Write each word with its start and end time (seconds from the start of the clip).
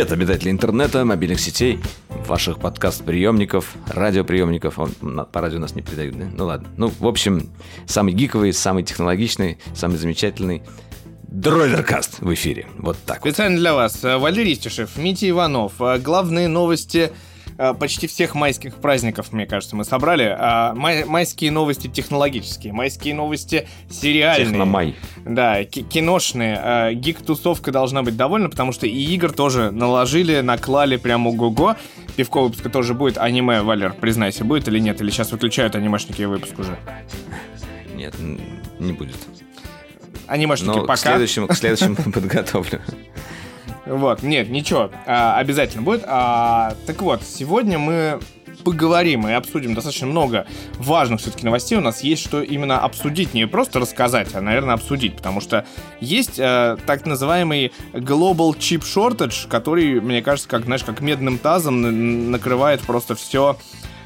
Привет, 0.00 0.12
обитатели 0.12 0.50
интернета, 0.50 1.04
мобильных 1.04 1.38
сетей, 1.40 1.78
ваших 2.26 2.58
подкаст-приемников, 2.58 3.74
радиоприемников. 3.86 4.78
Он, 4.78 4.94
по 5.30 5.42
радио 5.42 5.58
нас 5.58 5.74
не 5.74 5.82
передают, 5.82 6.16
да? 6.18 6.24
Ну 6.32 6.46
ладно. 6.46 6.68
Ну, 6.78 6.88
в 6.88 7.06
общем, 7.06 7.50
самый 7.84 8.14
гиковый, 8.14 8.54
самый 8.54 8.82
технологичный, 8.82 9.58
самый 9.74 9.98
замечательный 9.98 10.62
Дроидеркаст 11.24 12.20
в 12.20 12.32
эфире. 12.32 12.66
Вот 12.78 12.96
так 13.04 13.20
Специально 13.20 13.56
вот. 13.56 13.60
для 13.60 13.74
вас. 13.74 14.02
Валерий 14.02 14.54
Стишев, 14.54 14.96
Митя 14.96 15.28
Иванов. 15.28 15.74
Главные 16.02 16.48
новости 16.48 17.12
Э, 17.12 17.12
почти 17.78 18.06
всех 18.06 18.34
майских 18.34 18.76
праздников, 18.76 19.32
мне 19.32 19.46
кажется, 19.46 19.76
мы 19.76 19.84
собрали. 19.84 20.34
А 20.38 20.74
май, 20.74 21.04
майские 21.04 21.50
новости 21.50 21.88
технологические, 21.88 22.72
майские 22.72 23.14
новости 23.14 23.68
сериальные. 23.90 24.46
Техномай. 24.46 24.96
Да, 25.24 25.64
киношные. 25.64 26.58
А, 26.62 26.92
гик-тусовка 26.92 27.70
должна 27.70 28.02
быть 28.02 28.16
довольна, 28.16 28.50
потому 28.50 28.72
что 28.72 28.86
и 28.86 28.96
игр 29.14 29.32
тоже 29.32 29.70
наложили, 29.70 30.40
наклали 30.40 30.96
прямо 30.96 31.28
ого-го. 31.28 31.76
Пивко 32.16 32.40
выпуска 32.42 32.70
тоже 32.70 32.94
будет. 32.94 33.18
Аниме, 33.18 33.62
Валер, 33.62 33.92
признайся, 33.92 34.44
будет 34.44 34.68
или 34.68 34.78
нет? 34.78 35.00
Или 35.00 35.10
сейчас 35.10 35.32
выключают 35.32 35.76
анимешники 35.76 36.22
выпуск 36.22 36.58
уже? 36.58 36.78
Нет, 37.94 38.14
не 38.78 38.92
будет. 38.92 39.16
Анимешники 40.26 40.68
Но 40.68 40.80
пока. 40.82 40.94
К 40.94 40.98
следующему, 40.98 41.48
к 41.48 41.54
следующему 41.54 41.96
подготовлю. 42.12 42.80
Вот, 43.86 44.22
нет, 44.22 44.48
ничего, 44.48 44.90
а, 45.06 45.38
обязательно 45.38 45.82
будет. 45.82 46.04
А, 46.06 46.74
так 46.86 47.00
вот, 47.02 47.22
сегодня 47.22 47.78
мы 47.78 48.20
поговорим 48.60 49.26
и 49.26 49.32
обсудим 49.32 49.74
достаточно 49.74 50.06
много 50.06 50.46
важных 50.78 51.20
все-таки 51.20 51.44
новостей. 51.44 51.78
У 51.78 51.80
нас 51.80 52.02
есть 52.02 52.22
что 52.22 52.42
именно 52.42 52.80
обсудить, 52.80 53.34
не 53.34 53.46
просто 53.46 53.80
рассказать, 53.80 54.34
а, 54.34 54.40
наверное, 54.40 54.74
обсудить, 54.74 55.16
потому 55.16 55.40
что 55.40 55.64
есть 56.00 56.38
э, 56.38 56.76
так 56.86 57.06
называемый 57.06 57.72
Global 57.92 58.56
Chip 58.56 58.82
Shortage, 58.82 59.48
который, 59.48 60.00
мне 60.00 60.22
кажется, 60.22 60.48
как, 60.48 60.64
знаешь, 60.64 60.84
как 60.84 61.00
медным 61.00 61.38
тазом 61.38 62.30
накрывает 62.30 62.80
просто 62.82 63.14
все 63.14 63.56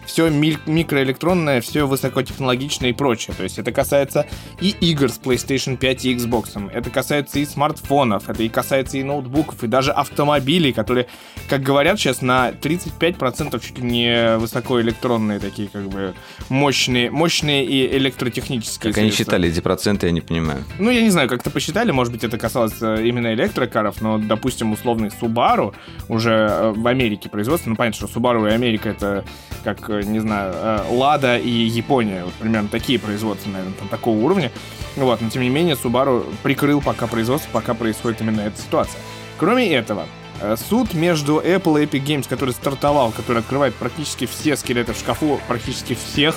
все 0.07 0.29
микроэлектронное, 0.31 1.61
все 1.61 1.87
высокотехнологичное 1.87 2.91
и 2.91 2.93
прочее. 2.93 3.35
То 3.37 3.43
есть 3.43 3.59
это 3.59 3.73
касается 3.73 4.27
и 4.61 4.71
игр 4.81 5.11
с 5.11 5.19
PlayStation 5.19 5.77
5 5.77 6.05
и 6.05 6.15
Xbox, 6.17 6.71
это 6.73 6.91
касается 6.91 7.39
и 7.39 7.45
смартфонов, 7.45 8.29
это 8.29 8.43
и 8.43 8.49
касается 8.49 8.99
и 8.99 9.03
ноутбуков, 9.03 9.63
и 9.65 9.67
даже 9.67 9.93
автомобилей, 9.93 10.73
которые, 10.73 11.07
как 11.49 11.63
говорят 11.63 11.99
сейчас, 11.99 12.23
на 12.23 12.51
35% 12.51 13.61
чуть 13.61 13.79
ли 13.79 13.85
не 13.85 14.37
высокоэлектронные 14.39 15.39
такие, 15.41 15.69
как 15.69 15.89
бы, 15.89 16.15
мощные, 16.49 17.11
мощные 17.11 17.65
и 17.65 17.97
электротехнические 17.97 18.93
Как 18.93 18.95
средства. 18.95 19.03
они 19.03 19.11
считали 19.13 19.49
эти 19.49 19.61
проценты, 19.61 20.07
я 20.07 20.13
не 20.13 20.21
понимаю. 20.21 20.65
Ну, 20.79 20.91
я 20.91 21.03
не 21.03 21.11
знаю, 21.11 21.29
как-то 21.29 21.51
посчитали, 21.51 21.91
может 21.91 22.13
быть, 22.13 22.25
это 22.25 22.39
касалось 22.39 22.81
э, 22.81 23.07
именно 23.07 23.33
электрокаров, 23.35 24.01
но, 24.01 24.19
допустим, 24.19 24.73
условный 24.73 25.09
Subaru 25.09 25.75
уже 26.09 26.33
э, 26.33 26.73
в 26.73 26.87
Америке 26.87 27.29
производство, 27.29 27.71
ну, 27.71 27.77
понятно, 27.77 28.07
что 28.07 28.21
Subaru 28.21 28.49
и 28.49 28.53
Америка 28.53 28.91
это 28.91 29.25
как 29.63 29.89
не 30.03 30.21
знаю, 30.21 30.53
э, 30.55 30.81
Лада 30.91 31.39
и 31.39 31.51
Япония. 31.51 32.25
Вот 32.25 32.35
примерно 32.35 32.69
такие 32.69 32.99
производства, 32.99 33.51
наверное, 33.51 33.75
там 33.75 33.89
такого 33.89 34.17
уровня. 34.19 34.51
Вот, 34.97 35.21
но 35.21 35.31
тем 35.31 35.43
не 35.43 35.49
менее, 35.49 35.75
Subaru 35.75 36.25
прикрыл 36.43 36.81
пока 36.81 37.07
производство, 37.07 37.51
пока 37.53 37.75
происходит 37.75 38.21
именно 38.21 38.41
эта 38.41 38.61
ситуация. 38.61 39.01
Кроме 39.39 39.69
этого, 39.73 40.07
э, 40.41 40.57
суд 40.57 40.95
между 40.95 41.41
Apple 41.41 41.83
и 41.83 41.87
Epic 41.87 42.05
Games, 42.05 42.29
который 42.29 42.55
стартовал, 42.55 43.13
который 43.13 43.39
открывает 43.39 43.75
практически 43.75 44.27
все 44.27 44.57
скелеты 44.57 44.93
в 44.93 44.99
шкафу, 44.99 45.41
практически 45.49 45.95
всех 45.95 46.37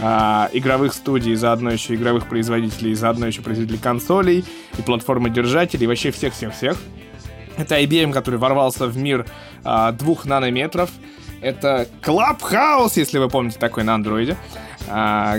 а, 0.00 0.48
игровых 0.52 0.94
студий, 0.94 1.34
заодно 1.34 1.70
еще 1.70 1.94
игровых 1.94 2.28
производителей, 2.28 2.94
заодно 2.94 3.26
еще 3.26 3.42
производителей 3.42 3.80
консолей 3.80 4.44
и 4.78 4.82
платформы 4.82 5.28
держателей, 5.28 5.86
вообще 5.86 6.10
всех-всех-всех. 6.12 6.76
Это 7.56 7.80
IBM, 7.80 8.12
который 8.12 8.38
ворвался 8.38 8.86
в 8.86 8.96
мир 8.96 9.26
а, 9.64 9.90
двух 9.90 10.24
нанометров, 10.24 10.90
это 11.40 11.88
Clubhouse, 12.02 12.92
если 12.96 13.18
вы 13.18 13.28
помните, 13.28 13.58
такой 13.58 13.84
на 13.84 13.94
андроиде. 13.94 14.36
А... 14.88 15.36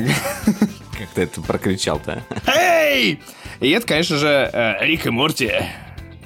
Как 0.98 1.08
ты 1.14 1.22
это 1.22 1.42
прокричал-то? 1.42 2.24
Эй! 2.46 3.22
И 3.62 3.70
это, 3.70 3.88
конечно 3.88 4.18
же, 4.18 4.50
э, 4.52 4.86
Рик 4.86 5.06
и 5.06 5.10
Морти. 5.10 5.52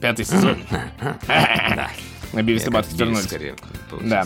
Пятый 0.01 0.25
сезон. 0.25 0.57
На 2.33 2.41
Бивис 2.41 2.65
и 2.65 2.97
вернулись. 2.97 3.29
Да. 4.01 4.25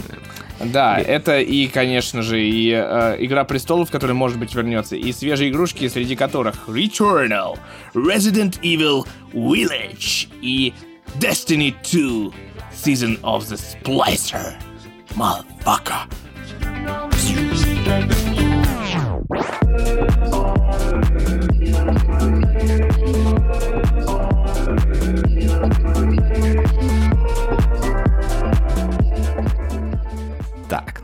Да, 0.59 0.97
это 0.97 1.40
и, 1.40 1.68
конечно 1.68 2.24
же, 2.24 2.41
и 2.41 2.72
э, 2.72 3.18
Игра 3.19 3.44
престолов, 3.44 3.91
которая, 3.91 4.16
может 4.16 4.40
быть, 4.40 4.56
вернется, 4.56 4.96
и 4.96 5.12
свежие 5.12 5.52
игрушки, 5.52 5.88
среди 5.88 6.16
которых 6.16 6.68
Returnal, 6.68 7.59
Resident 7.94 8.59
Evil 8.62 9.06
Village 9.34 10.29
и 10.41 10.74
Destiny 11.19 11.75
2 11.91 12.34
Season 12.74 13.19
of 13.22 13.41
the 13.41 13.59
Splicer 13.59 14.53
motherfucker. 15.17 16.27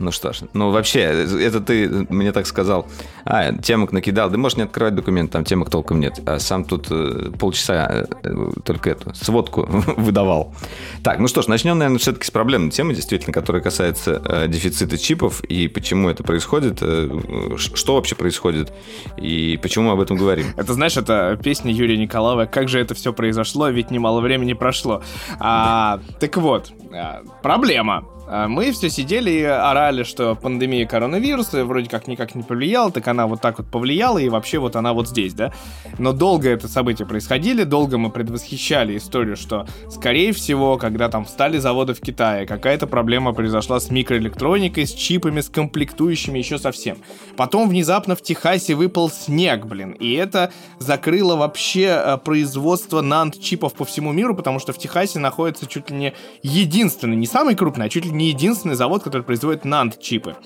Ну 0.04 0.12
что 0.12 0.32
ж, 0.32 0.42
ну 0.52 0.70
вообще, 0.70 1.00
это 1.00 1.60
ты 1.60 1.88
мне 2.08 2.32
так 2.32 2.46
сказал, 2.46 2.86
а, 3.24 3.52
темок 3.52 3.92
накидал, 3.92 4.30
да 4.30 4.38
можешь 4.38 4.58
не 4.58 4.64
открывать 4.64 4.94
документ, 4.94 5.32
там 5.32 5.44
темок 5.44 5.70
толком 5.70 6.00
нет, 6.00 6.20
а 6.26 6.38
сам 6.38 6.64
тут 6.64 6.88
э, 6.90 7.30
полчаса 7.38 8.06
э, 8.22 8.50
только 8.64 8.90
эту 8.90 9.14
сводку 9.14 9.66
выдавал. 9.96 10.54
Так, 11.02 11.18
ну 11.18 11.28
что 11.28 11.42
ж, 11.42 11.48
начнем, 11.48 11.78
наверное, 11.78 11.98
все-таки 11.98 12.26
с 12.26 12.30
проблемной 12.30 12.70
темы, 12.70 12.94
действительно, 12.94 13.32
которая 13.32 13.62
касается 13.62 14.22
э, 14.24 14.48
дефицита 14.48 14.98
чипов 14.98 15.42
и 15.44 15.68
почему 15.68 16.08
это 16.10 16.22
происходит, 16.22 16.78
э, 16.82 17.56
что 17.56 17.94
вообще 17.96 18.14
происходит 18.14 18.72
и 19.16 19.58
почему 19.62 19.86
мы 19.86 19.92
об 19.92 20.00
этом 20.00 20.16
говорим. 20.16 20.46
Это, 20.56 20.74
знаешь, 20.74 20.96
это 20.96 21.38
песня 21.42 21.72
Юрия 21.72 21.96
Николаева 21.96 22.44
«Как 22.44 22.68
же 22.68 22.78
это 22.78 22.94
все 22.94 23.12
произошло, 23.12 23.68
ведь 23.68 23.90
немало 23.90 24.20
времени 24.20 24.52
прошло». 24.52 25.02
А, 25.40 26.00
так 26.20 26.36
вот, 26.36 26.72
а, 26.92 27.22
проблема 27.42 28.04
мы 28.26 28.72
все 28.72 28.90
сидели 28.90 29.30
и 29.30 29.42
орали, 29.42 30.02
что 30.02 30.34
пандемия 30.34 30.86
коронавируса 30.86 31.64
вроде 31.64 31.88
как 31.88 32.06
никак 32.06 32.34
не 32.34 32.42
повлияла, 32.42 32.90
так 32.90 33.06
она 33.08 33.26
вот 33.26 33.40
так 33.40 33.58
вот 33.58 33.66
повлияла, 33.68 34.18
и 34.18 34.28
вообще 34.28 34.58
вот 34.58 34.76
она 34.76 34.92
вот 34.92 35.08
здесь, 35.08 35.34
да? 35.34 35.52
Но 35.98 36.12
долго 36.12 36.48
это 36.48 36.68
событие 36.68 37.06
происходили, 37.06 37.64
долго 37.64 37.98
мы 37.98 38.10
предвосхищали 38.10 38.96
историю, 38.96 39.36
что, 39.36 39.66
скорее 39.90 40.32
всего, 40.32 40.76
когда 40.78 41.08
там 41.08 41.24
встали 41.24 41.58
заводы 41.58 41.94
в 41.94 42.00
Китае, 42.00 42.46
какая-то 42.46 42.86
проблема 42.86 43.32
произошла 43.32 43.80
с 43.80 43.90
микроэлектроникой, 43.90 44.86
с 44.86 44.92
чипами, 44.92 45.40
с 45.40 45.48
комплектующими, 45.48 46.38
еще 46.38 46.58
совсем. 46.58 46.98
Потом 47.36 47.68
внезапно 47.68 48.16
в 48.16 48.22
Техасе 48.22 48.74
выпал 48.74 49.10
снег, 49.10 49.66
блин, 49.66 49.92
и 49.92 50.12
это 50.14 50.52
закрыло 50.78 51.36
вообще 51.36 52.02
э, 52.04 52.18
производство 52.18 53.00
нант-чипов 53.00 53.74
по 53.74 53.84
всему 53.84 54.12
миру, 54.12 54.34
потому 54.34 54.58
что 54.58 54.72
в 54.72 54.78
Техасе 54.78 55.18
находится 55.18 55.66
чуть 55.66 55.90
ли 55.90 55.96
не 55.96 56.12
единственный, 56.42 57.16
не 57.16 57.26
самый 57.26 57.54
крупный, 57.54 57.86
а 57.86 57.88
чуть 57.88 58.04
ли 58.04 58.13
не 58.14 58.28
единственный 58.28 58.74
завод, 58.74 59.02
который 59.02 59.22
производит 59.22 59.64
NAND-чипы. 59.64 60.36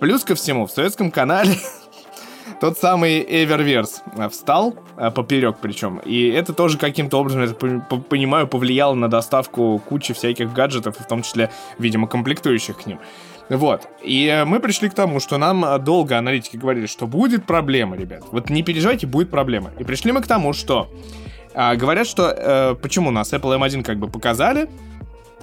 Плюс 0.00 0.24
ко 0.24 0.34
всему, 0.34 0.66
в 0.66 0.70
советском 0.70 1.10
канале 1.10 1.54
тот 2.60 2.78
самый 2.78 3.22
Eververse 3.22 4.02
э, 4.16 4.28
встал, 4.28 4.74
э, 4.98 5.10
поперек 5.10 5.56
причем, 5.60 5.98
и 5.98 6.28
это 6.28 6.52
тоже 6.52 6.76
каким-то 6.76 7.18
образом, 7.18 7.42
я 7.42 7.48
понимаю, 7.50 8.46
повлияло 8.46 8.94
на 8.94 9.08
доставку 9.08 9.80
кучи 9.88 10.12
всяких 10.12 10.52
гаджетов, 10.52 10.98
в 10.98 11.06
том 11.06 11.22
числе, 11.22 11.50
видимо, 11.78 12.06
комплектующих 12.06 12.78
к 12.78 12.86
ним. 12.86 12.98
Вот. 13.48 13.88
И 14.02 14.42
мы 14.46 14.58
пришли 14.58 14.88
к 14.88 14.94
тому, 14.94 15.20
что 15.20 15.38
нам 15.38 15.82
долго 15.84 16.18
аналитики 16.18 16.56
говорили, 16.56 16.86
что 16.86 17.06
будет 17.06 17.46
проблема, 17.46 17.96
ребят. 17.96 18.24
Вот 18.32 18.50
не 18.50 18.64
переживайте, 18.64 19.06
будет 19.06 19.30
проблема. 19.30 19.70
И 19.78 19.84
пришли 19.84 20.10
мы 20.10 20.20
к 20.20 20.26
тому, 20.26 20.52
что 20.52 20.90
а, 21.54 21.74
говорят, 21.74 22.06
что 22.06 22.28
э, 22.28 22.74
почему 22.74 23.10
нас 23.10 23.32
Apple 23.32 23.58
M1 23.58 23.82
как 23.82 23.98
бы 23.98 24.08
показали, 24.08 24.68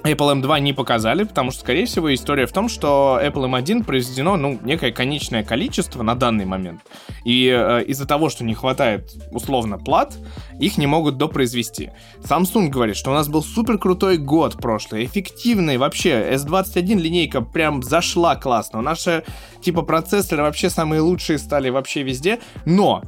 Apple 0.04 0.42
M2 0.42 0.60
не 0.60 0.74
показали, 0.74 1.24
потому 1.24 1.50
что, 1.50 1.60
скорее 1.60 1.86
всего, 1.86 2.12
история 2.12 2.46
в 2.46 2.52
том, 2.52 2.68
что 2.68 3.18
Apple 3.22 3.48
M1 3.48 3.84
произведено, 3.84 4.36
ну, 4.36 4.60
некое 4.62 4.92
конечное 4.92 5.42
количество 5.42 6.02
на 6.02 6.14
данный 6.14 6.44
момент. 6.44 6.82
И 7.24 7.48
э, 7.48 7.84
из-за 7.84 8.06
того, 8.06 8.28
что 8.28 8.44
не 8.44 8.52
хватает, 8.52 9.14
условно, 9.30 9.78
плат, 9.78 10.14
их 10.60 10.76
не 10.76 10.86
могут 10.86 11.16
допроизвести. 11.16 11.90
Samsung 12.22 12.68
говорит, 12.68 12.96
что 12.96 13.12
у 13.12 13.14
нас 13.14 13.28
был 13.28 13.42
супер 13.42 13.78
крутой 13.78 14.18
год 14.18 14.58
прошлый, 14.58 15.06
эффективный, 15.06 15.78
вообще, 15.78 16.34
S21 16.34 17.00
линейка 17.00 17.40
прям 17.40 17.82
зашла 17.82 18.36
классно. 18.36 18.82
Наши, 18.82 19.24
типа, 19.62 19.80
процессоры 19.80 20.42
вообще 20.42 20.68
самые 20.68 21.00
лучшие 21.00 21.38
стали 21.38 21.70
вообще 21.70 22.02
везде, 22.02 22.40
но 22.66 23.02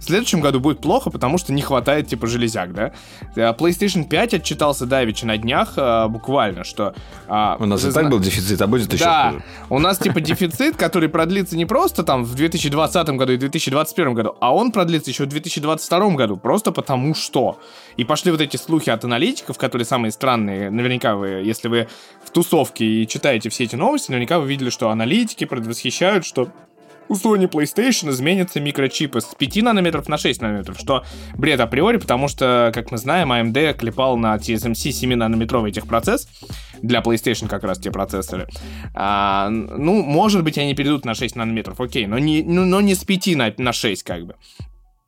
В 0.00 0.04
следующем 0.04 0.40
году 0.40 0.60
будет 0.60 0.80
плохо, 0.80 1.10
потому 1.10 1.38
что 1.38 1.52
не 1.52 1.62
хватает, 1.62 2.06
типа, 2.06 2.26
железяк, 2.26 2.72
да? 2.72 2.92
Э, 3.34 3.52
PlayStation 3.52 4.08
5 4.08 4.34
отчитался 4.34 4.86
Давича 4.86 5.26
на 5.26 5.36
днях 5.36 5.74
э, 5.76 6.06
буквально, 6.08 6.64
что... 6.64 6.94
Э, 7.26 7.56
у 7.58 7.66
нас 7.66 7.84
и 7.84 7.90
так 7.90 8.08
был 8.08 8.20
дефицит, 8.20 8.60
а 8.62 8.66
будет 8.66 8.92
еще 8.92 9.04
Да, 9.04 9.30
хуже. 9.30 9.44
у 9.70 9.78
нас, 9.80 9.98
типа, 9.98 10.20
дефицит, 10.20 10.76
который 10.76 11.08
продлится 11.08 11.56
не 11.56 11.66
просто 11.66 12.04
там 12.04 12.24
в 12.24 12.34
2020 12.34 13.08
году 13.10 13.32
и 13.32 13.36
2021 13.36 14.14
году, 14.14 14.36
а 14.40 14.54
он 14.54 14.70
продлится 14.70 15.10
еще 15.10 15.24
в 15.24 15.28
2022 15.28 16.10
году, 16.10 16.36
просто 16.36 16.70
потому 16.70 17.14
что. 17.14 17.58
И 17.96 18.04
пошли 18.04 18.30
вот 18.30 18.40
эти 18.40 18.56
слухи 18.56 18.90
от 18.90 19.04
аналитиков, 19.04 19.58
которые 19.58 19.84
самые 19.84 20.12
странные. 20.12 20.70
Наверняка 20.70 21.16
вы, 21.16 21.28
если 21.44 21.68
вы 21.68 21.88
в 22.24 22.30
тусовке 22.30 22.84
и 22.84 23.08
читаете 23.08 23.48
все 23.50 23.64
эти 23.64 23.74
новости, 23.74 24.10
наверняка 24.10 24.38
вы 24.38 24.46
видели, 24.48 24.70
что 24.70 24.90
аналитики 24.90 25.44
предвосхищают, 25.44 26.24
что 26.24 26.48
у 27.08 27.14
Sony 27.14 27.48
PlayStation 27.48 28.10
изменятся 28.10 28.60
микрочипы 28.60 29.20
с 29.20 29.34
5 29.34 29.62
нанометров 29.62 30.08
на 30.08 30.18
6 30.18 30.42
нанометров, 30.42 30.78
что 30.78 31.04
бред 31.36 31.60
априори, 31.60 31.98
потому 31.98 32.28
что, 32.28 32.70
как 32.74 32.90
мы 32.90 32.98
знаем, 32.98 33.32
AMD 33.32 33.74
клепал 33.74 34.16
на 34.16 34.36
TSMC 34.36 34.90
7-нанометровый 34.90 35.72
техпроцесс, 35.72 36.28
для 36.82 37.00
PlayStation 37.00 37.48
как 37.48 37.64
раз 37.64 37.78
те 37.78 37.90
процессоры. 37.90 38.48
А, 38.94 39.48
ну, 39.50 40.02
может 40.02 40.44
быть, 40.44 40.58
они 40.58 40.74
перейдут 40.74 41.04
на 41.04 41.14
6 41.14 41.36
нанометров, 41.36 41.80
окей, 41.80 42.06
но 42.06 42.18
не, 42.18 42.42
ну, 42.42 42.64
но 42.64 42.80
не 42.80 42.94
с 42.94 43.04
5 43.04 43.36
на, 43.36 43.54
на 43.56 43.72
6, 43.72 44.02
как 44.02 44.26
бы. 44.26 44.34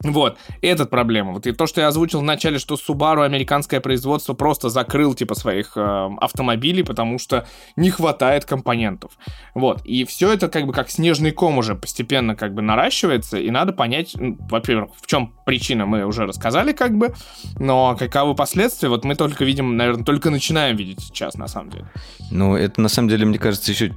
Вот, 0.02 0.38
этот 0.62 0.88
проблема. 0.88 1.32
Вот 1.32 1.46
и 1.46 1.52
то, 1.52 1.66
что 1.66 1.82
я 1.82 1.88
озвучил 1.88 2.20
в 2.20 2.24
начале, 2.24 2.58
что 2.58 2.76
Subaru 2.76 3.22
американское 3.22 3.80
производство 3.80 4.32
просто 4.32 4.70
закрыл 4.70 5.14
типа 5.14 5.34
своих 5.34 5.72
э, 5.76 6.10
автомобилей, 6.20 6.82
потому 6.82 7.18
что 7.18 7.46
не 7.76 7.90
хватает 7.90 8.46
компонентов. 8.46 9.12
Вот, 9.54 9.84
и 9.84 10.04
все 10.04 10.32
это 10.32 10.48
как 10.48 10.66
бы 10.66 10.72
как 10.72 10.90
снежный 10.90 11.32
ком 11.32 11.58
уже 11.58 11.74
постепенно 11.74 12.34
как 12.34 12.54
бы 12.54 12.62
наращивается, 12.62 13.38
и 13.38 13.50
надо 13.50 13.72
понять, 13.74 14.12
ну, 14.14 14.38
во-первых, 14.48 14.92
в 15.00 15.06
чем 15.06 15.34
причина, 15.44 15.84
мы 15.84 16.06
уже 16.06 16.26
рассказали 16.26 16.72
как 16.72 16.96
бы, 16.96 17.12
но 17.58 17.94
каковы 17.98 18.34
последствия, 18.34 18.88
вот 18.88 19.04
мы 19.04 19.14
только 19.16 19.44
видим, 19.44 19.76
наверное, 19.76 20.04
только 20.04 20.30
начинаем 20.30 20.76
видеть 20.76 21.00
сейчас 21.00 21.34
на 21.34 21.46
самом 21.46 21.70
деле. 21.70 21.90
Ну, 22.30 22.56
это 22.56 22.80
на 22.80 22.88
самом 22.88 23.10
деле, 23.10 23.26
мне 23.26 23.38
кажется, 23.38 23.70
еще 23.70 23.94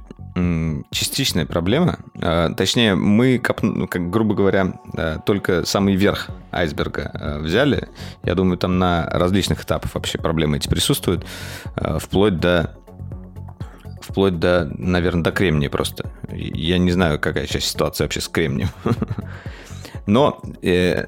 частичная 0.90 1.46
проблема. 1.46 2.00
А, 2.20 2.52
точнее, 2.54 2.96
мы, 2.96 3.38
как 3.38 3.60
грубо 4.10 4.34
говоря, 4.34 4.74
только 5.24 5.64
самый 5.94 5.96
верх 5.96 6.28
айсберга 6.52 7.10
а, 7.14 7.38
взяли. 7.38 7.88
Я 8.24 8.34
думаю, 8.34 8.58
там 8.58 8.78
на 8.78 9.06
различных 9.10 9.64
этапах 9.64 9.94
вообще 9.94 10.18
проблемы 10.18 10.56
эти 10.56 10.68
присутствуют, 10.68 11.24
а, 11.76 11.98
вплоть 11.98 12.38
до 12.40 12.70
вплоть 14.00 14.38
до, 14.38 14.70
наверное, 14.78 15.24
до 15.24 15.32
кремния 15.32 15.70
просто. 15.70 16.04
Я 16.30 16.78
не 16.78 16.92
знаю, 16.92 17.18
какая 17.18 17.46
сейчас 17.46 17.64
ситуация 17.64 18.04
вообще 18.04 18.20
с 18.20 18.28
кремнием. 18.28 18.68
Но 20.06 20.42
э, 20.62 21.06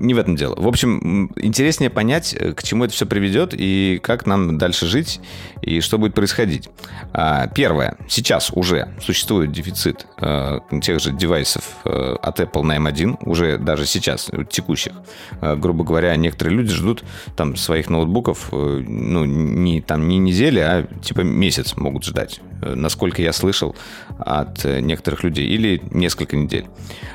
не 0.00 0.14
в 0.14 0.18
этом 0.18 0.36
дело. 0.36 0.54
В 0.56 0.66
общем, 0.66 1.30
интереснее 1.36 1.90
понять, 1.90 2.34
э, 2.34 2.52
к 2.52 2.62
чему 2.62 2.84
это 2.84 2.92
все 2.92 3.06
приведет 3.06 3.54
и 3.56 4.00
как 4.02 4.26
нам 4.26 4.58
дальше 4.58 4.86
жить 4.86 5.20
и 5.62 5.80
что 5.80 5.98
будет 5.98 6.14
происходить. 6.14 6.68
А, 7.12 7.46
первое. 7.48 7.96
Сейчас 8.08 8.50
уже 8.50 8.88
существует 9.00 9.52
дефицит 9.52 10.06
э, 10.20 10.60
тех 10.82 11.00
же 11.00 11.12
девайсов 11.12 11.64
э, 11.84 12.16
от 12.20 12.40
Apple 12.40 12.62
на 12.62 12.76
M1, 12.78 13.18
уже 13.24 13.58
даже 13.58 13.86
сейчас, 13.86 14.30
текущих. 14.50 14.92
Грубо 15.40 15.84
говоря, 15.84 16.14
некоторые 16.16 16.56
люди 16.56 16.72
ждут 16.72 17.04
там 17.36 17.56
своих 17.56 17.88
ноутбуков, 17.88 18.48
ну, 18.52 19.24
не, 19.24 19.80
там, 19.80 20.08
не 20.08 20.18
недели, 20.18 20.58
а 20.58 20.86
типа 21.02 21.20
месяц 21.20 21.76
могут 21.76 22.04
ждать, 22.04 22.40
насколько 22.62 23.22
я 23.22 23.32
слышал 23.32 23.76
от 24.18 24.64
некоторых 24.64 25.22
людей, 25.24 25.46
или 25.46 25.82
несколько 25.90 26.36
недель. 26.36 26.66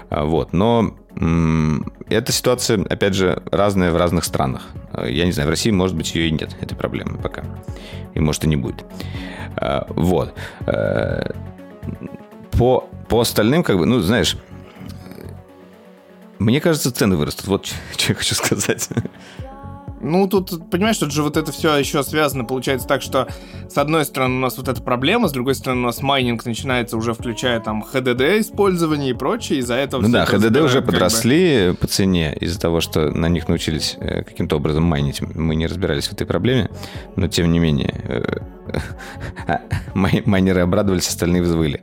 Вот. 0.09 0.53
Но 0.53 0.95
эта 1.19 2.31
ситуация, 2.31 2.83
опять 2.85 3.13
же, 3.13 3.43
разная 3.51 3.91
в 3.91 3.97
разных 3.97 4.23
странах. 4.23 4.67
Я 5.05 5.25
не 5.25 5.31
знаю, 5.31 5.47
в 5.47 5.49
России, 5.49 5.69
может 5.69 5.95
быть, 5.95 6.15
ее 6.15 6.29
и 6.29 6.31
нет, 6.31 6.55
этой 6.61 6.75
проблемы 6.75 7.17
пока. 7.17 7.43
И 8.13 8.19
может, 8.19 8.45
и 8.45 8.47
не 8.47 8.55
будет. 8.55 8.85
А, 9.57 9.85
вот. 9.89 10.33
Э, 10.65 11.31
по, 12.51 12.89
по 13.09 13.19
остальным, 13.19 13.63
как 13.63 13.77
бы, 13.77 13.85
ну, 13.85 13.99
знаешь, 13.99 14.37
мне 16.39 16.61
кажется, 16.61 16.91
цены 16.91 17.17
вырастут. 17.17 17.47
Вот 17.47 17.65
что 17.65 17.75
я 18.09 18.15
хочу 18.15 18.35
сказать. 18.35 18.87
Ну, 20.01 20.27
тут, 20.27 20.69
понимаешь, 20.69 20.97
тут 20.97 21.11
же 21.11 21.23
вот 21.23 21.37
это 21.37 21.51
все 21.51 21.75
еще 21.75 22.03
связано, 22.03 22.45
получается 22.45 22.87
так, 22.87 23.01
что 23.01 23.27
с 23.69 23.77
одной 23.77 24.05
стороны 24.05 24.37
у 24.37 24.39
нас 24.39 24.57
вот 24.57 24.67
эта 24.67 24.81
проблема, 24.81 25.27
с 25.27 25.31
другой 25.31 25.55
стороны 25.55 25.81
у 25.81 25.85
нас 25.85 26.01
майнинг 26.01 26.45
начинается 26.45 26.97
уже 26.97 27.13
включая 27.13 27.59
там 27.59 27.83
HDD 27.83 28.39
использование 28.39 29.11
и 29.11 29.13
прочее, 29.13 29.59
из-за 29.59 29.75
этого... 29.75 30.01
Ну 30.01 30.09
да, 30.09 30.25
HDD 30.25 30.61
уже 30.61 30.81
подросли 30.81 31.69
бы... 31.71 31.75
по 31.75 31.87
цене 31.87 32.33
из-за 32.39 32.59
того, 32.59 32.81
что 32.81 33.09
на 33.11 33.27
них 33.27 33.47
научились 33.47 33.95
э, 33.99 34.23
каким-то 34.23 34.55
образом 34.55 34.83
майнить. 34.83 35.21
Мы 35.21 35.55
не 35.55 35.67
разбирались 35.67 36.07
в 36.07 36.13
этой 36.13 36.25
проблеме, 36.25 36.69
но 37.15 37.27
тем 37.27 37.51
не 37.51 37.59
менее 37.59 37.93
э, 38.03 39.59
майнеры 39.93 40.61
обрадовались, 40.61 41.07
остальные 41.07 41.41
взвыли. 41.41 41.81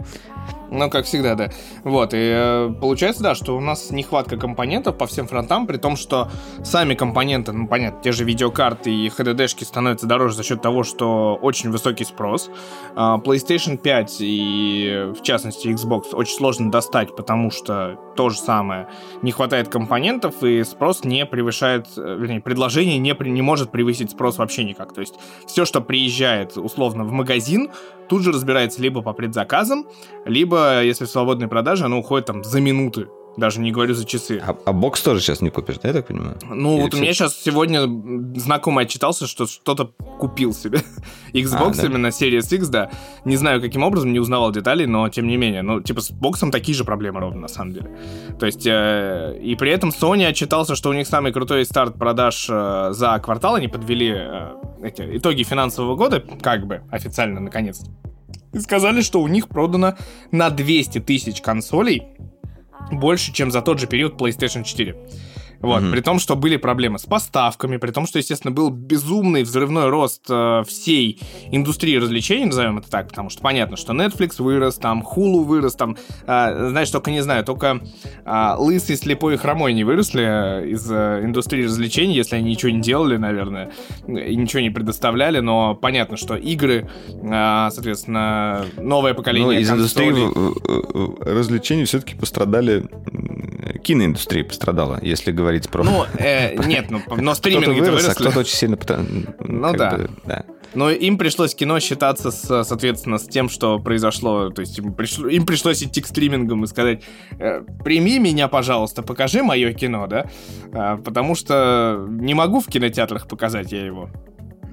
Ну, 0.71 0.91
как 0.91 1.05
всегда, 1.05 1.35
да. 1.35 1.51
Вот, 1.85 2.13
и 2.13 2.19
э, 2.19 2.75
получается, 2.81 3.23
да, 3.23 3.35
что 3.35 3.57
у 3.57 3.61
нас 3.61 3.91
нехватка 3.91 4.37
компонентов 4.37 4.99
по 4.99 5.07
всем 5.07 5.27
фронтам, 5.27 5.67
при 5.67 5.77
том, 5.77 5.97
что 5.97 6.29
сами 6.65 6.95
компоненты, 6.95 7.53
ну, 7.53 7.69
понятно, 7.69 8.01
те 8.03 8.13
же 8.13 8.25
видеокарты 8.25 8.91
и 8.91 9.09
HDD-шки 9.09 9.65
становятся 9.65 10.07
дороже 10.07 10.35
за 10.35 10.43
счет 10.43 10.63
того, 10.63 10.83
что 10.83 11.39
очень 11.41 11.71
высокий 11.71 12.05
спрос. 12.05 12.51
Э, 12.97 13.19
PlayStation 13.25 13.77
5 13.77 14.17
и, 14.21 15.13
в 15.17 15.23
частности, 15.23 15.69
Xbox 15.69 16.07
очень 16.13 16.35
сложно 16.35 16.71
достать, 16.71 17.15
потому 17.15 17.51
что 17.51 17.99
то 18.17 18.31
же 18.31 18.39
самое. 18.39 18.89
Не 19.23 19.31
хватает 19.31 19.69
компонентов, 19.69 20.43
и 20.43 20.65
спрос 20.65 21.05
не 21.05 21.27
превышает, 21.27 21.87
э, 21.97 22.17
вернее, 22.19 22.41
предложение 22.41 22.99
не, 22.99 23.15
не 23.21 23.43
может 23.43 23.71
превысить 23.71 24.11
спрос 24.11 24.39
вообще 24.39 24.65
никак. 24.65 24.93
То 24.93 25.01
есть 25.01 25.15
все, 25.47 25.65
что 25.65 25.81
приезжает, 25.81 26.57
условно, 26.57 27.05
в 27.05 27.13
магазин, 27.13 27.71
тут 28.09 28.23
же 28.23 28.33
разбирается 28.33 28.81
либо 28.83 29.03
по 29.03 29.13
предзаказам, 29.13 29.87
либо, 30.25 30.56
если 30.57 31.05
в 31.05 31.11
свободной 31.11 31.49
продаже, 31.49 31.85
оно 31.85 31.99
уходит 31.99 32.27
там 32.27 32.45
за 32.45 32.61
минуты. 32.61 33.09
Даже 33.37 33.61
не 33.61 33.71
говорю 33.71 33.95
за 33.95 34.05
часы. 34.07 34.43
А, 34.45 34.57
а 34.65 34.73
бокс 34.73 35.03
тоже 35.03 35.21
сейчас 35.21 35.41
не 35.41 35.51
купишь, 35.51 35.77
да, 35.83 35.89
я 35.89 35.95
так 35.95 36.07
понимаю? 36.07 36.39
Ну, 36.49 36.75
Или 36.75 36.83
вот 36.83 36.93
все... 36.93 36.99
у 36.99 37.03
меня 37.03 37.13
сейчас 37.13 37.37
сегодня 37.37 37.83
знакомый 38.39 38.85
отчитался, 38.85 39.27
что 39.27 39.47
что-то 39.47 39.93
купил 40.19 40.55
себе. 40.55 40.81
Xbox 41.35 41.79
а, 41.79 41.83
да? 41.83 41.87
именно 41.87 42.07
Series 42.07 42.55
X, 42.55 42.69
да. 42.69 42.91
Не 43.25 43.37
знаю, 43.37 43.61
каким 43.61 43.83
образом, 43.83 44.13
не 44.13 44.21
узнавал 44.21 44.53
деталей, 44.53 44.87
но 44.87 45.09
тем 45.11 45.27
не 45.27 45.37
менее. 45.37 45.63
Ну, 45.63 45.81
типа, 45.81 46.01
с 46.01 46.11
боксом 46.11 46.51
такие 46.51 46.75
же 46.75 46.85
проблемы 46.85 47.21
ровно, 47.21 47.43
на 47.43 47.49
самом 47.49 47.75
деле. 47.75 47.91
То 48.39 48.47
есть, 48.47 48.67
э, 48.67 49.39
и 49.43 49.55
при 49.55 49.71
этом 49.71 49.91
Sony 49.91 50.25
отчитался, 50.25 50.75
что 50.75 50.89
у 50.89 50.93
них 50.95 51.07
самый 51.07 51.33
крутой 51.33 51.67
старт 51.67 51.99
продаж 51.99 52.47
э, 52.49 52.89
за 52.93 53.19
квартал. 53.19 53.57
Они 53.57 53.69
подвели 53.69 54.15
э, 54.17 54.55
эти 54.83 55.19
итоги 55.19 55.43
финансового 55.43 55.95
года, 55.95 56.25
как 56.41 56.67
бы, 56.67 56.83
официально, 56.91 57.41
наконец 57.41 57.83
и 58.57 58.61
сказали, 58.61 59.03
что 59.03 59.21
у 59.21 59.29
них 59.29 59.49
продано 59.49 59.97
на 60.31 60.51
200 60.51 61.01
тысяч 61.01 61.43
консолей 61.43 62.05
больше, 62.91 63.33
чем 63.33 63.51
за 63.51 63.63
тот 63.63 63.79
же 63.79 63.87
период 63.87 64.21
PlayStation 64.21 64.65
4. 64.65 64.97
Вот, 65.61 65.83
mm-hmm. 65.83 65.91
при 65.91 66.01
том, 66.01 66.19
что 66.19 66.37
были 66.37 66.57
проблемы 66.57 66.99
с 66.99 67.05
поставками, 67.05 67.77
при 67.77 67.91
том, 67.91 68.07
что, 68.07 68.19
естественно, 68.19 68.53
был 68.53 68.71
безумный 68.71 69.43
взрывной 69.43 69.89
рост 69.89 70.23
э, 70.29 70.63
всей 70.67 71.21
индустрии 71.51 71.97
развлечений, 71.97 72.47
назовем 72.47 72.79
это 72.79 72.91
так, 72.91 73.09
потому 73.09 73.31
что 73.31 73.41
понятно, 73.43 73.77
что 73.77 73.93
Netflix 73.93 74.43
вырос, 74.43 74.77
там 74.77 75.03
Hulu 75.03 75.45
вырос, 75.45 75.75
там, 75.75 75.97
э, 76.27 76.69
знаешь, 76.71 76.91
только 76.91 77.11
не 77.11 77.23
знаю, 77.23 77.45
только 77.45 77.81
э, 78.25 78.55
лысый, 78.59 78.97
слепой 78.97 79.35
и 79.35 79.37
хромой 79.37 79.73
не 79.73 79.85
выросли 79.85 80.25
э, 80.25 80.69
из 80.69 80.91
э, 80.91 81.21
индустрии 81.25 81.65
развлечений, 81.65 82.15
если 82.15 82.37
они 82.37 82.51
ничего 82.51 82.71
не 82.71 82.81
делали, 82.81 83.17
наверное, 83.17 83.73
и 84.07 84.37
ничего 84.37 84.61
не 84.61 84.71
предоставляли, 84.71 85.41
но 85.41 85.75
понятно, 85.75 86.17
что 86.17 86.37
игры, 86.37 86.89
э, 87.09 87.69
соответственно, 87.73 88.67
новое 88.77 89.15
поколение 89.15 89.47
Ну, 89.47 89.61
из 89.61 89.69
консолей... 89.69 90.11
индустрии 90.11 91.35
развлечений 91.37 91.85
все-таки 91.85 92.15
пострадали, 92.15 92.85
киноиндустрия 93.83 94.45
пострадала, 94.45 94.99
если 95.03 95.33
говорить 95.33 95.46
говорить 95.47 95.69
про... 95.69 95.85
Ну, 95.85 96.05
э, 96.19 96.57
нет, 96.67 96.91
ну, 96.91 97.01
но 97.17 97.35
стриминги 97.35 97.79
вырос, 97.81 98.03
выросли. 98.03 98.11
А 98.11 98.15
кто-то 98.15 98.41
очень 98.41 98.57
сильно... 98.57 98.77
Ну 99.39 99.73
да. 99.75 99.91
Бы, 99.91 100.11
да. 100.25 100.45
Но 100.75 100.91
им 100.91 101.17
пришлось 101.19 101.55
кино 101.55 101.79
считаться, 101.79 102.31
с, 102.33 102.65
соответственно, 102.65 103.19
с 103.19 103.27
тем, 103.27 103.49
что 103.49 103.79
произошло. 103.79 104.51
То 104.51 104.61
есть 104.61 104.79
им, 104.79 104.93
пришло, 104.93 105.29
им 105.29 105.47
пришлось 105.47 105.83
идти 105.83 106.01
к 106.01 106.07
стримингам 106.07 106.65
и 106.65 106.67
сказать, 106.67 107.05
э, 107.39 107.63
прими 107.85 108.19
меня, 108.19 108.49
пожалуйста, 108.49 109.03
покажи 109.03 109.43
мое 109.43 109.73
кино, 109.73 110.07
да? 110.09 110.27
А, 110.73 110.97
потому 110.97 111.37
что 111.37 112.05
не 112.09 112.35
могу 112.35 112.61
в 112.61 112.67
кинотеатрах 112.67 113.29
показать 113.29 113.71
я 113.71 113.87
его. 113.87 114.11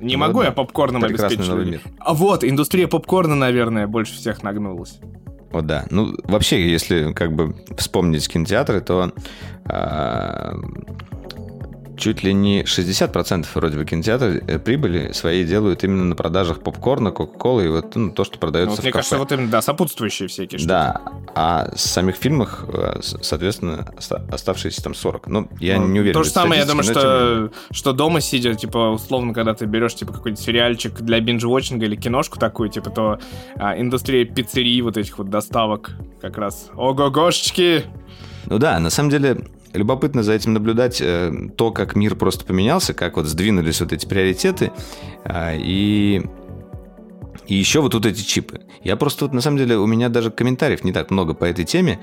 Не 0.02 0.16
ну, 0.16 0.22
могу 0.22 0.42
я 0.42 0.52
попкорном 0.52 1.04
обеспечивать. 1.04 1.82
А 2.00 2.14
вот, 2.14 2.44
индустрия 2.44 2.88
попкорна, 2.88 3.36
наверное, 3.36 3.88
больше 3.88 4.16
всех 4.16 4.42
нагнулась. 4.44 5.00
О, 5.54 5.62
да. 5.62 5.86
Ну, 5.92 6.16
вообще, 6.24 6.70
если 6.70 7.14
как 7.14 7.34
бы 7.34 7.56
вспомнить 7.78 8.28
кинотеатры, 8.28 8.82
то 8.82 9.14
э, 9.66 10.54
чуть 11.98 12.24
ли 12.24 12.34
не 12.34 12.64
60% 12.64 13.46
вроде 13.54 13.78
бы 13.78 13.86
кинотеатры 13.86 14.44
э, 14.48 14.60
прибыли 14.60 15.12
свои 15.12 15.44
делают 15.44 15.84
именно 15.84 16.04
на 16.04 16.16
продажах 16.16 16.62
попкорна, 16.62 17.12
кока-колы 17.12 17.66
и 17.66 17.68
вот 17.68 17.96
ну, 17.96 18.12
то, 18.12 18.24
что 18.24 18.38
продается 18.40 18.72
ну, 18.72 18.76
вот, 18.76 18.80
в 18.80 18.84
Мне 18.84 18.92
кафе. 18.92 19.00
кажется, 19.00 19.18
вот 19.18 19.32
именно, 19.32 19.52
да, 19.52 19.62
сопутствующие 19.62 20.28
всякие 20.28 20.60
штуки. 20.60 20.70
Да, 20.70 21.02
а 21.36 21.70
в 21.74 21.80
самих 21.80 22.16
фильмах, 22.16 22.66
э, 22.68 23.00
соответственно, 23.02 23.88
оставшиеся 24.32 24.84
там 24.84 24.94
40. 24.94 25.28
Ну, 25.28 25.48
я 25.60 25.80
ну, 25.80 25.88
не 25.88 26.00
уверен. 26.00 26.14
То 26.14 26.24
же 26.24 26.30
самое, 26.30 26.62
я 26.62 26.66
думаю, 26.66 26.84
что, 26.84 27.52
что 27.72 27.94
дома 27.94 28.22
сидя, 28.22 28.54
типа, 28.56 28.90
условно, 28.90 29.34
когда 29.34 29.54
ты 29.54 29.66
берешь, 29.66 29.96
типа, 29.96 30.14
какой-нибудь 30.14 30.44
сериальчик 30.44 30.94
для 31.02 31.20
бинж-вотчинга 31.20 31.86
или 31.86 31.96
киношку 31.96 32.40
такую, 32.40 32.70
типа, 32.70 32.90
то 32.90 33.20
а, 33.56 33.80
индустрия 33.80 34.26
пиццерий, 34.26 34.82
вот 34.82 34.98
этих 34.98 35.18
вот 35.18 35.30
доставок 35.30 35.92
как 36.22 36.38
раз. 36.38 36.70
Ого-гошечки! 36.76 37.84
Ну 38.46 38.60
да, 38.60 38.80
на 38.80 38.90
самом 38.90 39.10
деле 39.10 39.38
любопытно 39.74 40.24
за 40.24 40.34
этим 40.34 40.54
наблюдать 40.54 41.02
э, 41.02 41.32
то, 41.56 41.72
как 41.72 41.96
мир 41.96 42.16
просто 42.16 42.46
поменялся, 42.46 42.94
как 42.94 43.18
вот 43.18 43.26
сдвинулись 43.26 43.82
вот 43.82 43.94
эти 43.94 44.06
приоритеты. 44.06 44.72
Э, 45.26 45.58
и 45.58 46.24
и 47.48 47.56
еще 47.56 47.82
вот 47.82 47.92
тут 47.92 48.06
эти 48.06 48.22
чипы. 48.22 48.62
Я 48.84 48.96
просто 48.96 49.26
вот, 49.26 49.34
на 49.34 49.42
самом 49.42 49.58
деле, 49.58 49.78
у 49.78 49.86
меня 49.86 50.10
даже 50.10 50.32
комментариев 50.32 50.84
не 50.84 50.94
так 50.94 51.12
много 51.12 51.34
по 51.34 51.44
этой 51.46 51.66
теме. 51.66 52.00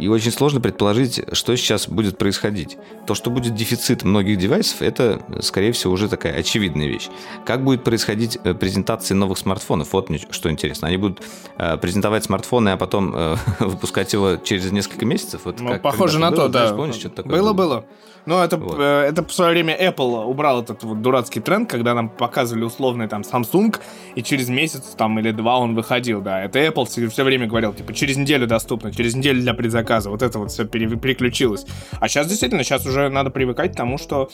И 0.00 0.08
очень 0.08 0.32
сложно 0.32 0.62
предположить, 0.62 1.20
что 1.32 1.54
сейчас 1.56 1.86
будет 1.86 2.16
происходить. 2.16 2.78
То, 3.06 3.14
что 3.14 3.30
будет 3.30 3.54
дефицит 3.54 4.02
многих 4.02 4.38
девайсов, 4.38 4.80
это, 4.80 5.20
скорее 5.40 5.72
всего, 5.72 5.92
уже 5.92 6.08
такая 6.08 6.32
очевидная 6.38 6.86
вещь. 6.86 7.08
Как 7.44 7.62
будет 7.62 7.84
происходить 7.84 8.38
э, 8.42 8.54
презентация 8.54 9.14
новых 9.14 9.36
смартфонов? 9.36 9.92
Вот 9.92 10.08
мне 10.08 10.18
что 10.30 10.50
интересно. 10.50 10.88
Они 10.88 10.96
будут 10.96 11.20
э, 11.58 11.76
презентовать 11.76 12.24
смартфоны, 12.24 12.70
а 12.70 12.76
потом 12.78 13.14
э, 13.14 13.36
выпускать 13.60 14.10
его 14.14 14.36
через 14.36 14.72
несколько 14.72 15.04
месяцев? 15.04 15.42
Вот 15.44 15.60
ну, 15.60 15.78
похоже 15.78 16.18
на 16.18 16.30
было, 16.30 16.44
то, 16.44 16.48
да. 16.48 16.72
Помнишь, 16.72 16.94
что 16.96 17.10
такое 17.10 17.32
было, 17.32 17.52
было. 17.52 17.68
было. 17.74 17.84
Ну, 18.26 18.38
это, 18.38 18.58
вот. 18.58 18.78
это 18.78 19.24
в 19.26 19.32
свое 19.32 19.52
время 19.52 19.74
Apple 19.80 20.24
убрал 20.26 20.62
этот 20.62 20.82
вот 20.82 21.00
дурацкий 21.00 21.40
тренд, 21.40 21.70
когда 21.70 21.94
нам 21.94 22.10
показывали 22.10 22.64
условный 22.64 23.08
там 23.08 23.22
Samsung, 23.22 23.74
и 24.14 24.22
через 24.22 24.50
месяц 24.50 24.94
там 24.96 25.18
или 25.18 25.30
два 25.30 25.58
он 25.58 25.74
выходил, 25.74 26.20
да. 26.20 26.44
Это 26.44 26.58
Apple 26.58 27.08
все 27.08 27.24
время 27.24 27.46
говорил, 27.46 27.72
типа, 27.72 27.94
через 27.94 28.18
неделю 28.18 28.46
доступно, 28.46 28.92
через 28.92 29.14
неделю 29.14 29.40
для 29.40 29.54
предзаказа. 29.54 29.89
Вот 30.10 30.22
это 30.22 30.38
вот 30.38 30.50
все 30.50 30.64
пере, 30.64 30.88
переключилось. 30.96 31.66
А 31.98 32.08
сейчас 32.08 32.26
действительно, 32.26 32.62
сейчас 32.62 32.86
уже 32.86 33.08
надо 33.08 33.30
привыкать 33.30 33.72
к 33.72 33.76
тому, 33.76 33.98
что 33.98 34.30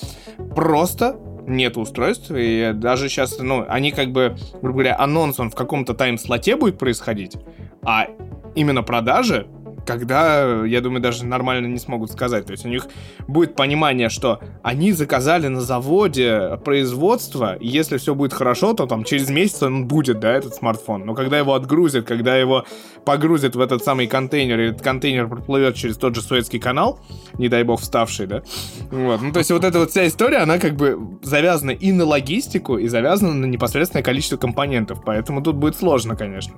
просто 0.54 1.18
нет 1.46 1.76
устройств, 1.76 2.30
и 2.30 2.72
даже 2.74 3.08
сейчас, 3.08 3.38
ну, 3.38 3.64
они 3.68 3.92
как 3.92 4.12
бы, 4.12 4.36
грубо 4.60 4.80
говоря, 4.80 4.96
анонс 4.98 5.38
он 5.38 5.50
в 5.50 5.54
каком-то 5.54 5.94
тайм-слоте 5.94 6.56
будет 6.56 6.78
происходить, 6.78 7.36
а 7.84 8.06
именно 8.54 8.82
продажи 8.82 9.46
когда, 9.86 10.64
я 10.64 10.80
думаю, 10.80 11.00
даже 11.00 11.24
нормально 11.24 11.66
не 11.66 11.78
смогут 11.78 12.10
сказать. 12.10 12.46
То 12.46 12.52
есть 12.52 12.66
у 12.66 12.68
них 12.68 12.86
будет 13.26 13.54
понимание, 13.54 14.08
что 14.08 14.40
они 14.62 14.92
заказали 14.92 15.46
на 15.48 15.60
заводе 15.60 16.58
производство, 16.64 17.54
и 17.54 17.66
если 17.66 17.96
все 17.96 18.14
будет 18.14 18.32
хорошо, 18.32 18.74
то 18.74 18.86
там 18.86 19.04
через 19.04 19.30
месяц 19.30 19.62
он 19.62 19.86
будет, 19.86 20.20
да, 20.20 20.32
этот 20.32 20.54
смартфон. 20.54 21.06
Но 21.06 21.14
когда 21.14 21.38
его 21.38 21.54
отгрузят, 21.54 22.06
когда 22.06 22.36
его 22.36 22.66
погрузят 23.04 23.56
в 23.56 23.60
этот 23.60 23.84
самый 23.84 24.06
контейнер, 24.06 24.60
и 24.60 24.64
этот 24.70 24.82
контейнер 24.82 25.28
проплывет 25.28 25.76
через 25.76 25.96
тот 25.96 26.14
же 26.14 26.22
Суэцкий 26.22 26.58
канал, 26.58 27.00
не 27.38 27.48
дай 27.48 27.62
бог 27.62 27.80
вставший, 27.80 28.26
да, 28.26 28.42
вот. 28.90 29.22
Ну, 29.22 29.32
то 29.32 29.38
есть 29.38 29.50
вот 29.50 29.64
эта 29.64 29.78
вот 29.78 29.90
вся 29.90 30.06
история, 30.06 30.38
она 30.38 30.58
как 30.58 30.74
бы 30.74 30.98
завязана 31.22 31.70
и 31.70 31.92
на 31.92 32.04
логистику, 32.04 32.78
и 32.78 32.88
завязана 32.88 33.34
на 33.34 33.46
непосредственное 33.46 34.02
количество 34.02 34.36
компонентов, 34.36 35.02
поэтому 35.04 35.42
тут 35.42 35.56
будет 35.56 35.76
сложно, 35.76 36.16
конечно. 36.16 36.54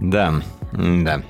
Да, 0.00 0.34
да. 0.72 1.22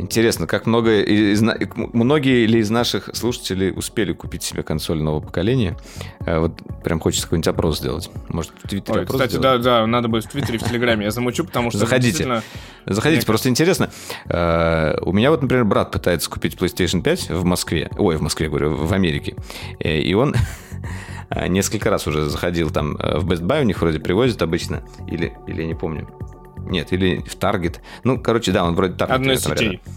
Интересно, 0.00 0.46
как 0.46 0.64
много 0.64 1.02
из, 1.02 1.42
многие 1.76 2.46
ли 2.46 2.60
из 2.60 2.70
наших 2.70 3.10
слушателей 3.12 3.70
успели 3.70 4.14
купить 4.14 4.42
себе 4.42 4.62
консоль 4.62 5.02
нового 5.02 5.20
поколения? 5.20 5.76
Э, 6.20 6.38
вот 6.38 6.52
прям 6.82 7.00
хочется 7.00 7.26
какой-нибудь 7.26 7.48
опрос 7.48 7.78
сделать. 7.80 8.10
Может, 8.28 8.52
в 8.64 8.68
Твиттере 8.68 9.00
Ой, 9.00 9.04
опрос 9.04 9.20
Кстати, 9.20 9.38
сделать? 9.38 9.62
да, 9.62 9.80
да, 9.80 9.86
надо 9.86 10.08
будет 10.08 10.24
в 10.24 10.28
Твиттере, 10.30 10.58
в 10.58 10.62
Телеграме. 10.62 11.04
Я 11.04 11.10
замучу, 11.10 11.44
потому 11.44 11.70
что... 11.70 11.80
Заходите. 11.80 12.08
Действительно... 12.08 12.42
Заходите, 12.86 13.26
просто 13.26 13.50
интересно. 13.50 13.90
Э, 14.24 14.96
у 15.02 15.12
меня 15.12 15.30
вот, 15.30 15.42
например, 15.42 15.66
брат 15.66 15.90
пытается 15.90 16.30
купить 16.30 16.54
PlayStation 16.54 17.02
5 17.02 17.28
в 17.28 17.44
Москве. 17.44 17.90
Ой, 17.98 18.16
в 18.16 18.22
Москве, 18.22 18.48
говорю, 18.48 18.74
в 18.74 18.92
Америке. 18.94 19.36
Э, 19.80 19.98
и 19.98 20.14
он 20.14 20.34
несколько 21.48 21.90
раз 21.90 22.06
уже 22.06 22.24
заходил 22.24 22.70
там 22.70 22.94
в 22.96 23.30
Best 23.30 23.42
Buy, 23.42 23.60
у 23.60 23.64
них 23.64 23.78
вроде 23.82 24.00
привозят 24.00 24.40
обычно. 24.40 24.82
Или, 25.06 25.36
или 25.46 25.60
я 25.60 25.66
не 25.66 25.74
помню. 25.74 26.08
Нет, 26.66 26.92
или 26.92 27.20
в 27.20 27.36
Target. 27.36 27.78
Ну, 28.04 28.18
короче, 28.20 28.52
да, 28.52 28.64
он 28.64 28.74
вроде 28.74 28.94
Target. 28.94 29.14
Одной 29.14 29.36
сетей. 29.36 29.80
Э, 29.84 29.90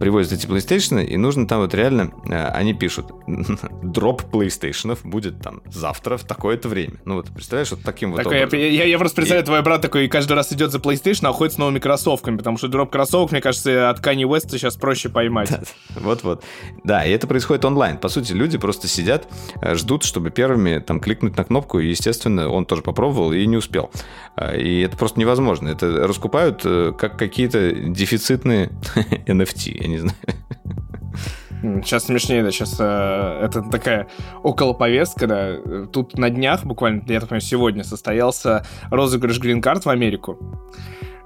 привозят 0.00 0.32
эти 0.32 0.46
PlayStation, 0.46 1.04
и 1.04 1.16
нужно 1.16 1.46
там 1.46 1.60
вот 1.60 1.72
реально, 1.74 2.12
э, 2.28 2.48
они 2.48 2.74
пишут, 2.74 3.12
дроп 3.82 4.22
PlayStation 4.32 4.98
будет 5.04 5.40
там 5.40 5.62
завтра 5.66 6.16
в 6.16 6.24
такое-то 6.24 6.68
время. 6.68 6.94
Ну 7.04 7.14
вот, 7.14 7.28
представляешь, 7.32 7.70
вот 7.70 7.82
таким 7.82 8.12
вот 8.12 8.22
Такой, 8.22 8.40
я, 8.40 8.46
я, 8.46 8.84
я 8.84 8.98
просто 8.98 9.16
представляю, 9.16 9.44
и... 9.44 9.46
твой 9.46 9.62
брат 9.62 9.82
такой 9.82 10.08
каждый 10.08 10.32
раз 10.32 10.52
идет 10.52 10.72
за 10.72 10.78
PlayStation, 10.78 11.26
а 11.26 11.30
уходит 11.30 11.54
с 11.54 11.58
новыми 11.58 11.78
кроссовками, 11.78 12.36
потому 12.36 12.58
что 12.58 12.68
дроп 12.68 12.90
кроссовок, 12.90 13.30
мне 13.30 13.40
кажется, 13.40 13.88
от 13.90 14.04
Kanye 14.04 14.24
West 14.24 14.50
сейчас 14.50 14.76
проще 14.76 15.08
поймать. 15.08 15.50
Вот-вот. 15.94 16.42
Да, 16.84 17.04
и 17.04 17.10
это 17.10 17.26
происходит 17.26 17.64
онлайн. 17.64 17.98
По 17.98 18.08
сути, 18.08 18.32
люди 18.32 18.58
просто 18.58 18.88
сидят, 18.88 19.28
э, 19.62 19.74
ждут, 19.76 20.02
чтобы 20.02 20.30
первыми 20.30 20.78
там 20.78 20.98
кликнуть 21.00 21.36
на 21.36 21.44
кнопку, 21.44 21.78
и, 21.78 21.88
естественно, 21.88 22.48
он 22.48 22.66
тоже 22.66 22.82
попробовал 22.82 23.32
и 23.32 23.46
не 23.46 23.56
успел. 23.56 23.90
И 24.54 24.80
это 24.80 24.96
просто 24.96 25.20
невозможно. 25.20 25.68
Это 25.68 26.06
раскупают 26.06 26.62
как 26.62 27.18
какие-то 27.18 27.72
дефицитные 27.72 28.70
NFT, 29.40 29.82
я 29.82 29.88
не 29.88 29.98
знаю. 29.98 30.16
Сейчас 31.82 32.04
смешнее, 32.04 32.42
да, 32.42 32.50
сейчас 32.50 32.76
э, 32.78 33.40
это 33.42 33.62
такая 33.62 34.08
около 34.42 34.72
повестка, 34.72 35.26
да. 35.26 35.86
Тут 35.86 36.18
на 36.18 36.30
днях, 36.30 36.64
буквально, 36.64 37.02
я 37.06 37.20
так 37.20 37.30
понимаю, 37.30 37.40
сегодня 37.40 37.82
состоялся 37.82 38.66
розыгрыш 38.90 39.38
грин-карт 39.40 39.84
в 39.84 39.88
Америку. 39.88 40.38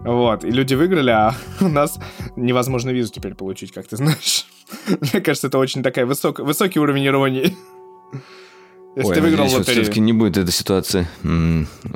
Вот, 0.00 0.44
и 0.44 0.50
люди 0.50 0.74
выиграли, 0.74 1.10
а 1.10 1.34
у 1.60 1.68
нас 1.68 1.98
невозможно 2.36 2.90
визу 2.90 3.12
теперь 3.12 3.34
получить, 3.34 3.72
как 3.72 3.86
ты 3.86 3.96
знаешь. 3.96 4.46
Мне 4.88 5.20
кажется, 5.20 5.48
это 5.48 5.58
очень 5.58 5.82
такая 5.82 6.06
высок, 6.06 6.38
высокий 6.38 6.80
уровень 6.80 7.06
иронии. 7.06 7.56
Если 8.96 9.08
Ой, 9.08 9.14
ты 9.14 9.20
выиграл 9.20 9.44
лотерею. 9.44 9.82
все-таки 9.82 10.00
не 10.00 10.12
будет 10.12 10.36
эта 10.36 10.50
ситуация 10.50 11.08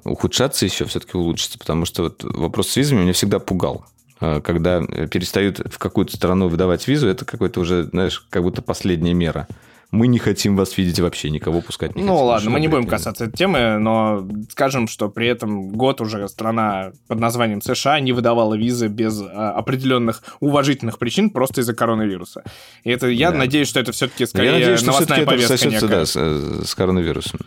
ухудшаться 0.05 0.65
еще, 0.65 0.85
все-таки 0.85 1.17
улучшится, 1.17 1.59
потому 1.59 1.87
что 1.87 2.05
вот 2.05 2.23
вопрос 2.23 2.69
с 2.69 2.77
визами 2.77 3.03
меня 3.03 3.13
всегда 3.13 3.41
пугал. 3.41 3.85
А, 4.21 4.41
когда 4.41 4.83
перестают 4.83 5.61
в 5.73 5.79
какую-то 5.79 6.17
страну 6.17 6.49
выдавать 6.49 6.87
визу, 6.87 7.09
это 7.09 7.25
какой-то 7.25 7.61
уже, 7.61 7.85
знаешь, 7.85 8.27
как 8.31 8.43
будто 8.43 8.63
последняя 8.63 9.15
мера. 9.15 9.49
Мы 9.91 10.09
не 10.09 10.19
хотим 10.19 10.57
вас 10.57 10.77
видеть 10.77 10.99
вообще, 10.99 11.31
никого 11.31 11.61
пускать 11.61 11.95
не 11.95 12.03
Ну 12.03 12.15
хотим, 12.15 12.25
ладно, 12.27 12.51
мы 12.51 12.59
не 12.59 12.67
будем 12.67 12.87
касаться 12.87 13.27
этой 13.27 13.37
темы, 13.37 13.79
но 13.79 14.27
скажем, 14.51 14.89
что 14.89 15.09
при 15.09 15.29
этом 15.29 15.69
год 15.69 16.01
уже 16.01 16.29
страна 16.29 16.91
под 17.07 17.21
названием 17.21 17.63
США 17.63 18.01
не 18.01 18.13
выдавала 18.13 18.55
визы 18.55 18.89
без 18.89 19.23
а, 19.23 19.53
определенных 19.53 20.23
уважительных 20.41 20.99
причин 20.99 21.31
просто 21.31 21.61
из-за 21.61 21.75
коронавируса. 21.75 22.43
И 22.83 22.91
это 22.91 23.07
я 23.07 23.31
да. 23.31 23.39
надеюсь, 23.39 23.69
что 23.69 23.79
это 23.79 23.93
все-таки 23.93 24.27
скорее 24.27 24.47
я 24.47 24.53
надеюсь, 24.55 24.81
что 24.81 24.89
новостная 24.89 25.25
повестка 25.25 25.69
это. 25.69 25.87
Да, 25.87 26.07
с, 26.07 26.17
с 26.17 26.75
коронавирусом 26.75 27.39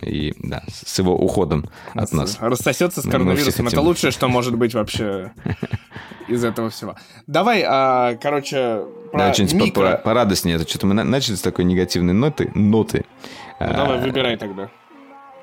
и 0.00 0.34
да, 0.38 0.62
с 0.68 0.98
его 0.98 1.14
уходом 1.14 1.68
от 1.94 2.12
нас. 2.12 2.38
Рассосется 2.40 3.02
с 3.02 3.04
коронавирусом. 3.04 3.68
Это 3.68 3.80
лучшее, 3.80 4.10
что 4.10 4.28
может 4.28 4.56
быть 4.56 4.74
вообще 4.74 5.32
из 6.28 6.44
этого 6.44 6.70
всего. 6.70 6.96
Давай, 7.26 7.64
а, 7.66 8.16
короче, 8.16 8.84
про 9.10 9.18
да, 9.18 9.34
что-нибудь 9.34 9.54
микро... 9.54 9.90
по, 9.90 9.96
по, 9.96 10.02
порадостнее. 10.02 10.56
Это 10.56 10.68
что-то 10.68 10.86
мы 10.86 10.94
начали 10.94 11.34
с 11.34 11.40
такой 11.42 11.64
негативной 11.64 12.14
ноты. 12.14 12.50
ноты. 12.54 13.04
Ну, 13.60 13.66
а, 13.66 13.74
давай, 13.74 14.00
выбирай 14.00 14.36
тогда. 14.36 14.70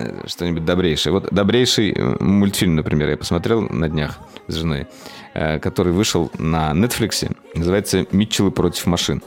Э, 0.00 0.26
что-нибудь 0.26 0.64
добрейшее. 0.64 1.12
Вот 1.12 1.30
добрейший 1.30 1.92
э, 1.92 2.16
мультфильм, 2.20 2.76
например, 2.76 3.10
я 3.10 3.16
посмотрел 3.16 3.60
на 3.60 3.88
днях 3.88 4.18
с 4.46 4.54
женой, 4.54 4.86
э, 5.34 5.58
который 5.58 5.92
вышел 5.92 6.30
на 6.38 6.72
Netflix. 6.72 7.30
Называется 7.54 8.06
«Митчеллы 8.10 8.50
против 8.50 8.86
машин». 8.86 9.22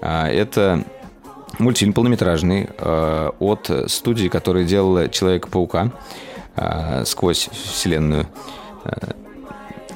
А, 0.00 0.28
это 0.28 0.84
мультфильм 1.58 1.92
полнометражный 1.92 2.68
э, 2.76 3.30
от 3.38 3.70
студии, 3.86 4.28
которая 4.28 4.64
делала 4.64 5.08
Человека-паука 5.08 5.92
э, 6.56 7.04
сквозь 7.04 7.48
вселенную. 7.52 8.26
Э, 8.84 9.12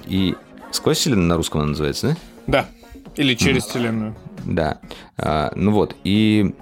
и 0.06 0.34
сквозь 0.70 0.98
вселенную 0.98 1.28
на 1.28 1.36
русском 1.36 1.60
она 1.60 1.70
называется, 1.70 2.08
да? 2.08 2.16
Да. 2.46 2.66
Или 3.16 3.34
через 3.34 3.64
mm. 3.64 3.68
вселенную. 3.68 4.16
Да. 4.44 4.78
Э, 5.16 5.50
ну 5.54 5.72
вот. 5.72 5.96
И 6.04 6.54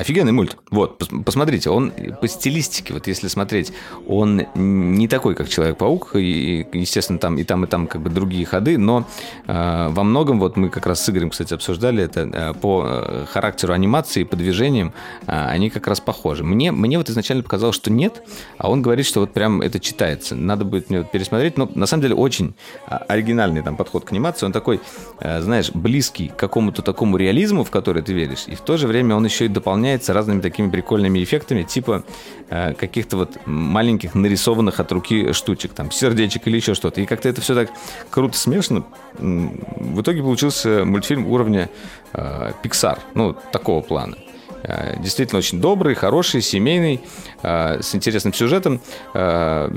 Офигенный 0.00 0.32
мульт. 0.32 0.56
Вот, 0.70 0.98
посмотрите, 1.26 1.68
он 1.68 1.92
по 2.22 2.26
стилистике, 2.26 2.94
вот 2.94 3.06
если 3.06 3.28
смотреть, 3.28 3.70
он 4.08 4.46
не 4.54 5.08
такой, 5.08 5.34
как 5.34 5.50
Человек-паук, 5.50 6.16
и, 6.16 6.66
естественно, 6.72 7.18
там 7.18 7.36
и 7.36 7.44
там, 7.44 7.64
и 7.64 7.66
там 7.66 7.86
как 7.86 8.00
бы 8.00 8.08
другие 8.08 8.46
ходы, 8.46 8.78
но 8.78 9.06
э, 9.46 9.88
во 9.90 10.02
многом, 10.02 10.40
вот 10.40 10.56
мы 10.56 10.70
как 10.70 10.86
раз 10.86 11.04
с 11.04 11.10
Игорем, 11.10 11.28
кстати, 11.28 11.52
обсуждали 11.52 12.02
это, 12.02 12.20
э, 12.20 12.54
по 12.54 12.82
э, 12.86 13.26
характеру 13.28 13.74
анимации, 13.74 14.24
по 14.24 14.36
движениям, 14.36 14.94
э, 15.26 15.32
они 15.32 15.68
как 15.68 15.86
раз 15.86 16.00
похожи. 16.00 16.44
Мне, 16.44 16.72
мне 16.72 16.96
вот 16.96 17.10
изначально 17.10 17.42
показалось, 17.42 17.76
что 17.76 17.90
нет, 17.90 18.22
а 18.56 18.70
он 18.70 18.80
говорит, 18.80 19.04
что 19.04 19.20
вот 19.20 19.34
прям 19.34 19.60
это 19.60 19.80
читается. 19.80 20.34
Надо 20.34 20.64
будет 20.64 20.88
мне 20.88 21.00
вот 21.00 21.10
пересмотреть, 21.10 21.58
но 21.58 21.70
на 21.74 21.84
самом 21.84 22.00
деле 22.00 22.14
очень 22.14 22.54
а, 22.86 22.96
оригинальный 22.96 23.60
там 23.60 23.76
подход 23.76 24.06
к 24.06 24.12
анимации, 24.12 24.46
он 24.46 24.52
такой, 24.52 24.80
э, 25.20 25.42
знаешь, 25.42 25.70
близкий 25.74 26.28
к 26.28 26.36
какому-то 26.36 26.80
такому 26.80 27.18
реализму, 27.18 27.64
в 27.64 27.70
который 27.70 28.00
ты 28.00 28.14
веришь, 28.14 28.44
и 28.46 28.54
в 28.54 28.62
то 28.62 28.78
же 28.78 28.86
время 28.86 29.14
он 29.14 29.26
еще 29.26 29.44
и 29.44 29.48
дополняет 29.48 29.89
дополняется 29.90 30.12
разными 30.12 30.40
такими 30.40 30.70
прикольными 30.70 31.22
эффектами, 31.22 31.62
типа 31.62 32.04
э, 32.48 32.74
каких-то 32.74 33.16
вот 33.16 33.38
маленьких 33.46 34.14
нарисованных 34.14 34.80
от 34.80 34.92
руки 34.92 35.32
штучек, 35.32 35.72
там, 35.72 35.90
сердечек 35.90 36.46
или 36.46 36.56
еще 36.56 36.74
что-то. 36.74 37.00
И 37.00 37.06
как-то 37.06 37.28
это 37.28 37.40
все 37.40 37.54
так 37.54 37.70
круто 38.10 38.36
смешано. 38.36 38.84
В 39.18 40.00
итоге 40.00 40.22
получился 40.22 40.84
мультфильм 40.84 41.26
уровня 41.26 41.68
э, 42.12 42.52
Pixar, 42.62 42.98
ну, 43.14 43.36
такого 43.52 43.80
плана. 43.80 44.16
Э, 44.62 44.96
действительно 45.00 45.38
очень 45.38 45.60
добрый, 45.60 45.94
хороший, 45.94 46.42
семейный, 46.42 47.00
э, 47.42 47.82
с 47.82 47.94
интересным 47.94 48.32
сюжетом. 48.32 48.80
Э, 49.14 49.70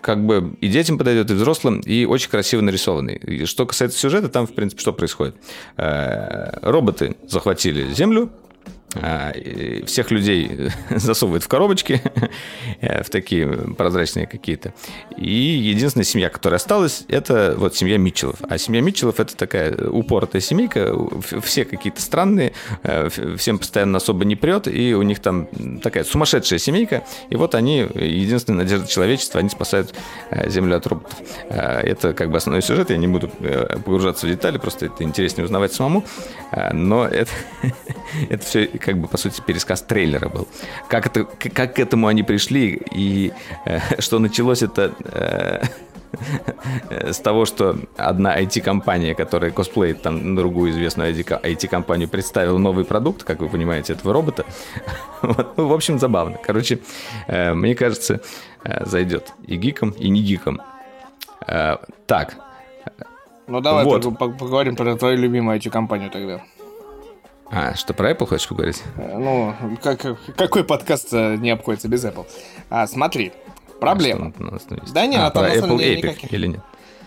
как 0.00 0.24
бы 0.24 0.54
и 0.60 0.68
детям 0.68 0.96
подойдет, 0.96 1.30
и 1.30 1.34
взрослым, 1.34 1.80
и 1.80 2.04
очень 2.04 2.30
красиво 2.30 2.62
нарисованный. 2.62 3.16
И 3.16 3.44
что 3.44 3.66
касается 3.66 3.98
сюжета, 3.98 4.28
там, 4.28 4.46
в 4.46 4.54
принципе, 4.54 4.80
что 4.80 4.92
происходит? 4.92 5.34
Роботы 5.76 7.16
захватили 7.26 7.92
Землю, 7.92 8.30
всех 8.90 10.10
людей 10.10 10.70
засовывают 10.90 11.44
в 11.44 11.48
коробочки, 11.48 12.00
э, 12.80 13.02
в 13.02 13.10
такие 13.10 13.46
прозрачные 13.74 14.26
какие-то. 14.26 14.72
И 15.16 15.30
единственная 15.30 16.04
семья, 16.04 16.30
которая 16.30 16.56
осталась, 16.56 17.04
это 17.08 17.54
вот 17.56 17.76
семья 17.76 17.98
Митчеллов. 17.98 18.36
А 18.48 18.56
семья 18.58 18.80
Митчеллов 18.80 19.20
это 19.20 19.36
такая 19.36 19.76
упоротая 19.88 20.40
семейка, 20.40 20.94
все 21.42 21.64
какие-то 21.64 22.00
странные, 22.00 22.52
э, 22.82 23.08
всем 23.36 23.58
постоянно 23.58 23.98
особо 23.98 24.24
не 24.24 24.36
прет, 24.36 24.68
и 24.68 24.94
у 24.94 25.02
них 25.02 25.20
там 25.20 25.48
такая 25.82 26.04
сумасшедшая 26.04 26.58
семейка, 26.58 27.04
и 27.28 27.36
вот 27.36 27.54
они, 27.54 27.86
единственная 27.94 28.64
надежда 28.64 28.88
человечества, 28.88 29.40
они 29.40 29.50
спасают 29.50 29.94
э, 30.30 30.48
Землю 30.48 30.76
от 30.76 30.86
роботов. 30.86 31.18
Это 31.50 32.14
как 32.14 32.30
бы 32.30 32.38
основной 32.38 32.62
сюжет, 32.62 32.90
я 32.90 32.96
не 32.96 33.06
буду 33.06 33.28
погружаться 33.28 34.26
в 34.26 34.30
детали, 34.30 34.58
просто 34.58 34.86
это 34.86 35.04
интереснее 35.04 35.44
узнавать 35.44 35.72
самому, 35.72 36.04
но 36.72 37.06
это, 37.06 37.30
это 38.30 38.44
все 38.44 38.66
как 38.78 38.98
бы, 38.98 39.08
по 39.08 39.16
сути, 39.16 39.40
пересказ 39.46 39.82
трейлера 39.82 40.28
был. 40.28 40.48
Как, 40.88 41.06
это, 41.06 41.24
как 41.24 41.74
к 41.76 41.78
этому 41.78 42.06
они 42.06 42.22
пришли, 42.22 42.80
и 42.94 43.32
э, 43.64 43.80
что 44.00 44.18
началось 44.18 44.62
это... 44.62 44.92
Э, 45.04 45.62
с 47.12 47.18
того, 47.18 47.44
что 47.44 47.76
одна 47.96 48.40
IT-компания, 48.40 49.14
которая 49.14 49.50
косплеит 49.50 50.02
там 50.02 50.36
другую 50.36 50.70
известную 50.70 51.14
IT-компанию, 51.14 52.08
представила 52.08 52.58
новый 52.58 52.84
продукт, 52.84 53.24
как 53.24 53.40
вы 53.40 53.48
понимаете, 53.48 53.94
этого 53.94 54.12
робота. 54.12 54.44
Вот, 55.20 55.56
ну, 55.56 55.66
в 55.66 55.72
общем, 55.72 55.98
забавно. 55.98 56.38
Короче, 56.40 56.78
э, 57.26 57.52
мне 57.52 57.74
кажется, 57.74 58.20
э, 58.62 58.86
зайдет 58.86 59.32
и 59.48 59.56
гиком, 59.56 59.90
и 59.90 60.08
не 60.08 60.22
гиком. 60.22 60.60
Э, 61.46 61.78
так. 62.06 62.36
Ну, 63.48 63.60
давай 63.60 63.84
вот. 63.84 64.16
поговорим 64.16 64.76
про 64.76 64.96
твою 64.96 65.18
любимую 65.18 65.58
IT-компанию 65.58 66.10
тогда. 66.10 66.40
А, 67.50 67.74
что 67.74 67.94
про 67.94 68.10
Apple 68.12 68.26
хочешь 68.26 68.48
поговорить? 68.48 68.82
Э, 68.96 69.16
ну, 69.18 69.54
как, 69.82 70.18
какой 70.36 70.64
подкаст 70.64 71.08
э, 71.12 71.36
не 71.36 71.50
обходится 71.50 71.88
без 71.88 72.04
Apple? 72.04 72.26
А, 72.68 72.86
смотри, 72.86 73.32
проблема. 73.80 74.32
А, 74.38 74.58
что, 74.58 74.76
да 74.92 75.06
нет, 75.06 75.20
а, 75.20 75.30
там 75.30 75.44
на 75.44 75.54
самом 75.54 75.78
деле 75.78 75.94
Epic 75.94 76.08
никаких. 76.08 76.32
или 76.32 76.46
нет? 76.48 76.60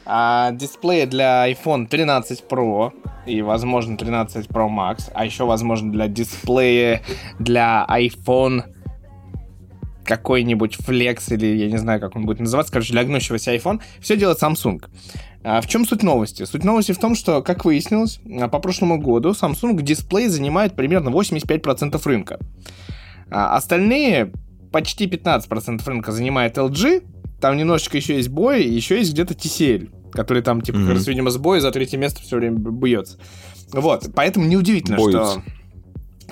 А, 0.06 0.52
дисплей 0.52 1.06
для 1.06 1.50
iPhone 1.52 1.88
13 1.88 2.44
Pro 2.50 2.92
и, 3.28 3.42
возможно, 3.44 3.98
13 3.98 4.48
Pro 4.48 4.68
Max, 4.68 5.12
а 5.14 5.26
еще, 5.26 5.46
возможно, 5.46 5.92
для 5.92 6.08
дисплея 6.08 7.04
для 7.38 7.86
iPhone 7.88 8.64
какой-нибудь 10.04 10.78
Flex 10.80 11.34
или 11.34 11.56
я 11.56 11.70
не 11.70 11.78
знаю, 11.78 12.00
как 12.02 12.16
он 12.16 12.26
будет 12.26 12.40
называться, 12.40 12.74
короче, 12.74 12.94
для 12.94 13.04
гнущегося 13.04 13.56
iPhone, 13.56 13.80
все 14.00 14.18
делает 14.18 14.42
Samsung. 14.42 14.84
А 15.44 15.62
в 15.62 15.68
чем 15.68 15.86
суть 15.86 16.04
новости? 16.04 16.44
Суть 16.44 16.64
новости 16.64 16.92
в 16.92 17.00
том, 17.00 17.16
что, 17.16 17.42
как 17.42 17.66
выяснилось, 17.66 18.20
а, 18.40 18.48
по 18.48 18.60
прошлому 18.60 19.00
году 19.00 19.32
Samsung 19.32 19.82
дисплей 19.82 20.28
занимает 20.28 20.76
примерно 20.76 21.10
85% 21.10 22.00
рынка. 22.06 22.40
А 23.30 23.56
остальные 23.56 24.34
почти 24.72 25.08
15% 25.08 25.82
рынка 25.88 26.12
занимает 26.12 26.58
LG, 26.58 27.04
там 27.40 27.58
немножечко 27.58 27.98
еще 27.98 28.18
есть 28.18 28.30
бой, 28.30 28.64
еще 28.64 29.00
есть 29.00 29.14
где-то 29.14 29.34
TCL, 29.34 30.12
который 30.12 30.44
там, 30.44 30.62
типа, 30.62 30.78
mm-hmm. 30.78 30.86
как 30.86 30.94
раз, 30.96 31.08
видимо, 31.08 31.32
с 31.32 31.38
боя 31.38 31.60
за 31.60 31.72
третье 31.72 31.98
место 31.98 32.22
все 32.22 32.38
время 32.38 32.58
бьется. 32.58 33.18
Вот, 33.72 34.10
поэтому 34.14 34.46
неудивительно, 34.46 34.98
Боются. 34.98 35.42
что 35.42 35.44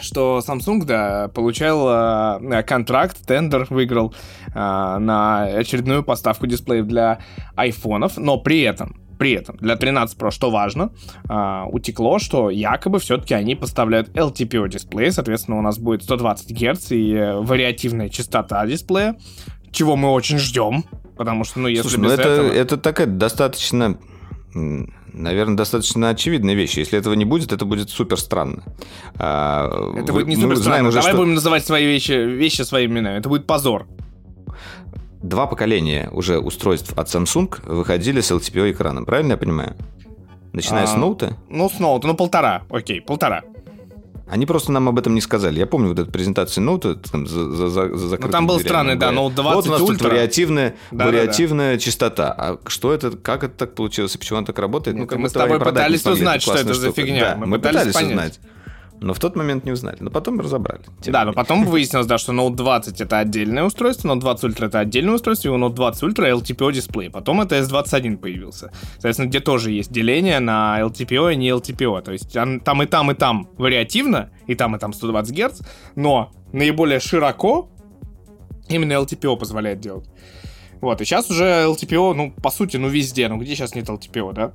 что 0.02 0.42
Samsung, 0.46 0.86
да, 0.86 1.30
получал 1.30 2.40
э, 2.42 2.64
контракт, 2.64 3.18
тендер 3.26 3.68
выиграл 3.70 4.14
э, 4.48 4.52
на 4.54 5.44
очередную 5.44 6.04
поставку 6.04 6.48
дисплеев 6.48 6.86
для 6.86 7.20
айфонов, 7.56 8.18
но 8.18 8.38
при 8.38 8.62
этом 8.62 8.96
при 9.20 9.34
этом 9.34 9.58
для 9.58 9.76
13 9.76 10.18
Pro, 10.18 10.32
что 10.32 10.50
важно, 10.50 10.92
э, 11.30 11.64
утекло, 11.70 12.20
что 12.20 12.50
якобы 12.50 13.00
все-таки 13.00 13.34
они 13.34 13.54
поставляют 13.56 14.10
LTPO 14.10 14.70
дисплей, 14.70 15.12
соответственно, 15.12 15.60
у 15.60 15.62
нас 15.62 15.78
будет 15.78 16.04
120 16.04 16.52
Гц 16.52 16.92
и 16.92 17.14
э, 17.14 17.36
вариативная 17.36 18.08
частота 18.08 18.66
дисплея, 18.66 19.18
чего 19.72 19.98
мы 19.98 20.10
очень 20.10 20.40
ждем, 20.40 20.86
потому 21.18 21.44
что, 21.44 21.60
ну, 21.60 21.68
если 21.68 21.82
Слушай, 21.82 21.98
ну 21.98 22.04
без 22.06 22.12
ну 22.12 22.22
это, 22.22 22.30
этого... 22.30 22.52
это 22.54 22.78
такая 22.78 23.08
достаточно 23.08 24.00
наверное, 25.20 25.56
достаточно 25.56 26.10
очевидная 26.10 26.56
вещь. 26.56 26.78
Если 26.78 26.98
этого 26.98 27.14
не 27.14 27.26
будет, 27.26 27.52
это 27.52 27.66
будет 27.66 27.90
супер 27.90 28.20
странно. 28.20 28.64
А, 29.16 29.94
это 29.98 30.14
будет 30.14 30.28
не 30.28 30.36
супер 30.36 30.58
странно. 30.58 30.90
Давай 30.92 31.12
что... 31.12 31.18
будем 31.18 31.36
называть 31.36 31.66
свои 31.66 31.86
вещи, 31.86 32.12
вещи 32.12 32.62
своими 32.62 32.94
именами. 32.94 33.20
Это 33.20 33.30
будет 33.30 33.46
позор. 33.46 33.88
Два 35.22 35.48
поколения 35.48 36.10
уже 36.12 36.40
устройств 36.40 36.94
от 36.98 37.08
Samsung 37.08 37.54
выходили 37.66 38.22
с 38.22 38.32
LTPO 38.32 38.72
экраном, 38.72 39.06
правильно 39.06 39.34
я 39.34 39.38
понимаю? 39.38 39.76
Начиная 40.54 40.86
а, 40.86 40.88
с 40.88 40.96
ноута? 40.96 41.38
Ну, 41.50 41.70
с 41.70 41.78
ноута, 41.78 42.08
ну 42.08 42.16
полтора, 42.16 42.64
окей, 42.70 43.02
полтора. 43.02 43.44
Они 44.30 44.46
просто 44.46 44.72
нам 44.72 44.88
об 44.88 45.00
этом 45.00 45.16
не 45.16 45.22
сказали. 45.22 45.60
Я 45.60 45.66
помню 45.66 45.90
вот 45.90 46.00
эту 46.00 46.12
презентацию 46.12 46.64
ноута 46.64 46.96
там, 46.96 47.26
за, 47.26 47.50
за, 47.50 47.70
за 47.70 48.18
Ну, 48.20 48.30
там 48.30 48.46
был 48.46 48.60
странный, 48.60 48.96
да, 48.96 49.12
ноут 49.12 49.34
20 49.34 49.56
Вот 49.56 49.68
у 49.68 49.72
нас 49.72 49.82
ультра. 49.82 50.04
тут 50.04 50.12
вариативная, 50.12 50.76
да, 50.92 51.08
вариативная 51.08 51.72
да, 51.72 51.76
да. 51.76 51.80
частота. 51.80 52.36
А 52.38 52.60
что 52.68 52.94
это, 52.94 53.12
как 53.12 53.44
это 53.44 53.56
так 53.56 53.74
получилось, 53.74 54.16
и 54.16 54.18
почему 54.20 54.38
она 54.38 54.46
так 54.46 54.60
работает? 54.60 54.96
Нет, 54.96 55.04
ну, 55.04 55.08
как 55.08 55.20
мы 55.20 55.30
с 55.30 55.34
тобой 55.34 55.60
пытались 55.60 56.06
узнать, 56.06 56.42
что 56.42 56.54
это 56.54 56.74
за 56.74 56.92
фигня. 56.92 57.32
Да, 57.32 57.36
мы, 57.38 57.48
мы 57.48 57.58
пытались, 57.58 57.94
пытались 57.94 58.10
узнать. 58.10 58.40
Но 59.02 59.14
в 59.14 59.20
тот 59.20 59.36
момент 59.36 59.66
не 59.66 59.72
узнали. 59.72 59.98
Но 60.00 60.10
потом 60.10 60.40
разобрали. 60.40 60.82
Да, 61.06 61.26
но 61.26 61.34
потом 61.34 61.66
выяснилось, 61.66 62.08
да, 62.08 62.18
что 62.18 62.34
Note 62.34 62.56
20 62.56 63.00
это 63.02 63.20
отдельное 63.20 63.64
устройство, 63.64 64.10
Note 64.10 64.20
20 64.20 64.44
Ultra 64.44 64.66
это 64.66 64.80
отдельное 64.80 65.14
устройство, 65.14 65.48
и 65.48 65.52
у 65.52 65.58
Note 65.58 65.74
20 65.74 66.04
Ultra 66.04 66.32
LTPO 66.32 66.74
дисплей. 66.74 67.10
Потом 67.10 67.42
это 67.42 67.58
S21 67.60 68.18
появился. 68.18 68.72
Соответственно, 68.94 69.28
где 69.28 69.40
тоже 69.40 69.72
есть 69.72 69.92
деление 69.92 70.40
на 70.40 70.80
LTPO 70.82 71.34
и 71.34 71.36
не 71.38 71.50
LTPO. 71.50 72.02
То 72.02 72.12
есть 72.12 72.34
там 72.34 72.84
и 72.84 72.86
там, 72.86 73.12
и 73.12 73.14
там 73.14 73.50
вариативно, 73.58 74.32
и 74.48 74.56
там, 74.56 74.76
и 74.76 74.80
там 74.80 74.94
120 74.94 75.38
Гц, 75.38 75.62
но 75.96 76.32
наиболее 76.52 77.00
широко 77.00 77.70
именно 78.68 78.94
LTPO 78.94 79.38
позволяет 79.38 79.80
делать. 79.80 80.10
Вот, 80.82 81.02
и 81.02 81.06
сейчас 81.06 81.30
уже 81.30 81.44
LTPO, 81.44 82.14
ну, 82.14 82.32
по 82.32 82.50
сути, 82.50 82.78
ну, 82.78 82.88
везде. 82.88 83.28
Ну, 83.28 83.38
где 83.38 83.54
сейчас 83.56 83.76
нет 83.76 83.90
LTPO, 83.90 84.34
да? 84.34 84.54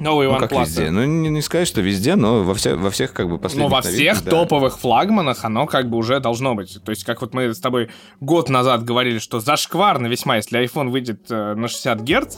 Новый 0.00 0.26
ну, 0.26 0.38
как 0.38 0.52
везде. 0.52 0.90
Ну, 0.90 1.04
не, 1.04 1.28
не 1.28 1.42
сказать, 1.42 1.68
что 1.68 1.80
везде, 1.80 2.16
но 2.16 2.42
во, 2.42 2.54
все, 2.54 2.74
во 2.74 2.90
всех 2.90 3.12
как 3.12 3.28
бы 3.28 3.38
последних 3.38 3.68
Ну, 3.68 3.74
во 3.74 3.82
всех 3.82 4.24
да. 4.24 4.30
топовых 4.30 4.78
флагманах 4.78 5.44
оно 5.44 5.66
как 5.66 5.88
бы 5.88 5.96
уже 5.96 6.18
должно 6.18 6.54
быть. 6.54 6.82
То 6.82 6.90
есть, 6.90 7.04
как 7.04 7.20
вот 7.20 7.34
мы 7.34 7.54
с 7.54 7.60
тобой 7.60 7.90
год 8.20 8.48
назад 8.48 8.84
говорили, 8.84 9.18
что 9.18 9.38
зашкварно 9.38 10.06
весьма, 10.06 10.36
если 10.36 10.60
iPhone 10.64 10.88
выйдет 10.88 11.30
э, 11.30 11.54
на 11.54 11.68
60 11.68 12.00
Гц, 12.00 12.36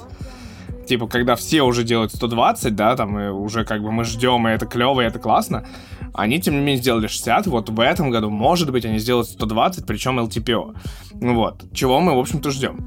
типа, 0.87 1.07
когда 1.07 1.37
все 1.37 1.63
уже 1.63 1.85
делают 1.85 2.13
120, 2.13 2.75
да, 2.75 2.97
там, 2.97 3.19
и 3.19 3.29
уже 3.29 3.65
как 3.65 3.83
бы 3.83 3.93
мы 3.93 4.05
ждем, 4.05 4.47
и 4.49 4.53
это 4.53 4.67
клево, 4.67 5.01
и 5.01 5.05
это 5.05 5.19
классно, 5.19 5.67
они, 6.15 6.41
тем 6.41 6.55
не 6.55 6.61
менее, 6.61 6.77
сделали 6.77 7.09
60, 7.09 7.47
вот 7.49 7.69
в 7.69 7.81
этом 7.81 8.11
году, 8.11 8.31
может 8.31 8.71
быть, 8.71 8.85
они 8.85 8.99
сделают 8.99 9.29
120, 9.29 9.85
причем 9.85 10.21
LTPO. 10.21 10.77
Вот, 11.15 11.65
чего 11.73 12.01
мы, 12.01 12.15
в 12.15 12.19
общем-то, 12.19 12.51
ждем. 12.51 12.87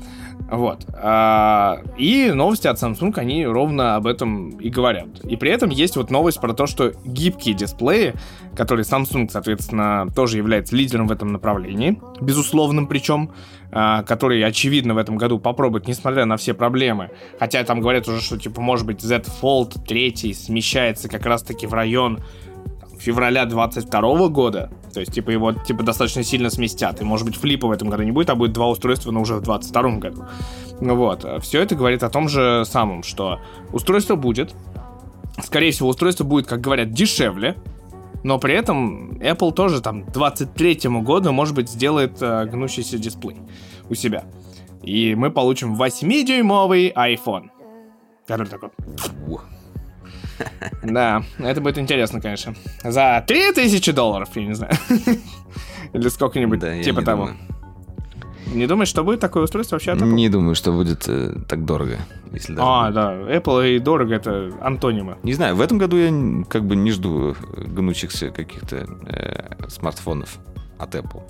Вот. 0.50 0.86
А, 0.94 1.80
и 1.98 2.32
новости 2.32 2.68
от 2.68 2.82
Samsung, 2.82 3.14
они 3.18 3.46
ровно 3.46 3.96
об 3.96 4.08
этом 4.08 4.50
и 4.60 4.70
говорят. 4.70 5.08
И 5.26 5.36
при 5.36 5.52
этом 5.52 5.70
есть 5.70 5.98
вот 5.98 6.10
новость 6.10 6.40
про 6.40 6.54
то, 6.54 6.68
что 6.68 6.94
гибкие 7.04 7.54
дисплеи, 7.54 8.14
которые 8.56 8.86
Samsung, 8.86 9.30
соответственно, 9.30 10.08
тоже 10.16 10.38
является 10.38 10.76
лидером 10.76 11.08
в 11.08 11.12
этом 11.12 11.34
направлении, 11.34 12.00
безусловным 12.22 12.88
причем, 12.88 13.32
а, 13.72 14.04
который, 14.04 14.42
очевидно, 14.44 14.94
в 14.94 14.98
этом 14.98 15.18
году 15.18 15.38
попробует, 15.38 15.88
несмотря 15.88 16.26
на 16.26 16.38
все 16.38 16.54
проблемы. 16.54 17.10
Хотя 17.40 17.64
там 17.66 17.82
говорят 17.82 18.08
уже, 18.08 18.22
что, 18.22 18.38
типа, 18.38 18.62
может 18.62 18.86
быть, 18.86 19.02
Z 19.02 19.24
Fold 19.42 19.86
3 19.86 20.34
смещается 20.34 21.10
как 21.10 21.26
раз-таки 21.26 21.68
в 21.68 21.74
район 21.74 22.24
февраля 23.00 23.46
22 23.46 24.28
года, 24.30 24.72
то 24.94 25.00
есть, 25.00 25.14
типа, 25.14 25.32
его, 25.32 25.54
типа, 25.54 25.84
достаточно 25.84 26.24
сильно 26.24 26.50
сместят, 26.50 27.02
и, 27.02 27.04
может 27.04 27.26
быть, 27.26 27.36
флипа 27.36 27.68
в 27.68 27.72
этом 27.72 27.90
году 27.90 28.04
не 28.04 28.12
будет, 28.12 28.30
а 28.30 28.36
будет 28.36 28.54
два 28.54 28.68
устройства, 28.68 29.12
но 29.12 29.22
уже 29.22 29.36
в 29.36 29.42
22 29.42 29.98
году. 29.98 30.26
Вот. 30.80 31.26
Все 31.42 31.62
это 31.62 31.76
говорит 31.76 32.04
о 32.04 32.10
том 32.10 32.30
же 32.30 32.64
самом, 32.66 33.04
что 33.04 33.40
устройство 33.72 34.16
будет, 34.16 34.56
скорее 35.44 35.72
всего, 35.72 35.90
устройство 35.90 36.24
будет, 36.24 36.48
как 36.48 36.62
говорят, 36.62 36.92
дешевле, 36.92 37.56
но 38.24 38.40
при 38.40 38.56
этом 38.56 39.14
Apple 39.20 39.54
тоже 39.54 39.82
там 39.82 40.04
к 40.04 40.12
23 40.12 40.90
году, 41.02 41.32
может 41.32 41.56
быть, 41.56 41.70
сделает 41.70 42.18
э, 42.22 42.46
гнущийся 42.46 42.98
дисплей 42.98 43.38
у 43.90 43.96
себя. 43.96 44.26
И 44.84 45.16
мы 45.16 45.32
получим 45.32 45.76
8-дюймовый 45.76 46.94
iPhone. 46.94 47.50
Который 48.26 48.48
такой... 48.48 48.70
Да, 50.84 51.24
это 51.40 51.62
будет 51.62 51.78
интересно, 51.78 52.22
конечно. 52.22 52.56
За 52.84 53.24
3000 53.26 53.92
долларов, 53.92 54.30
я 54.36 54.46
не 54.46 54.54
знаю. 54.54 54.74
Или 55.94 56.10
сколько-нибудь, 56.10 56.60
да, 56.60 56.82
типа 56.82 57.02
того. 57.02 57.28
Думаю. 57.28 57.38
Не 58.54 58.66
думаешь, 58.68 58.88
что 58.88 59.04
будет 59.04 59.20
такое 59.20 59.44
устройство 59.44 59.76
вообще 59.76 59.92
от 59.92 60.00
Apple? 60.00 60.14
Не 60.14 60.30
думаю, 60.30 60.56
что 60.56 60.72
будет 60.72 61.08
э, 61.08 61.34
так 61.48 61.66
дорого. 61.66 61.98
Если 62.32 62.54
даже 62.54 62.68
а, 62.68 62.86
будет. 62.86 62.96
да. 62.96 63.36
Apple 63.36 63.76
и 63.76 63.80
дорого 63.80 64.16
это 64.16 64.54
антонимы. 64.62 65.18
Не 65.24 65.34
знаю, 65.34 65.56
в 65.56 65.62
этом 65.62 65.78
году 65.78 65.98
я 65.98 66.46
как 66.46 66.66
бы 66.66 66.76
не 66.76 66.92
жду 66.92 67.36
гнущихся 67.58 68.30
каких-то 68.30 68.88
э, 69.08 69.70
смартфонов 69.70 70.40
от 70.78 70.96
Apple. 70.96 71.24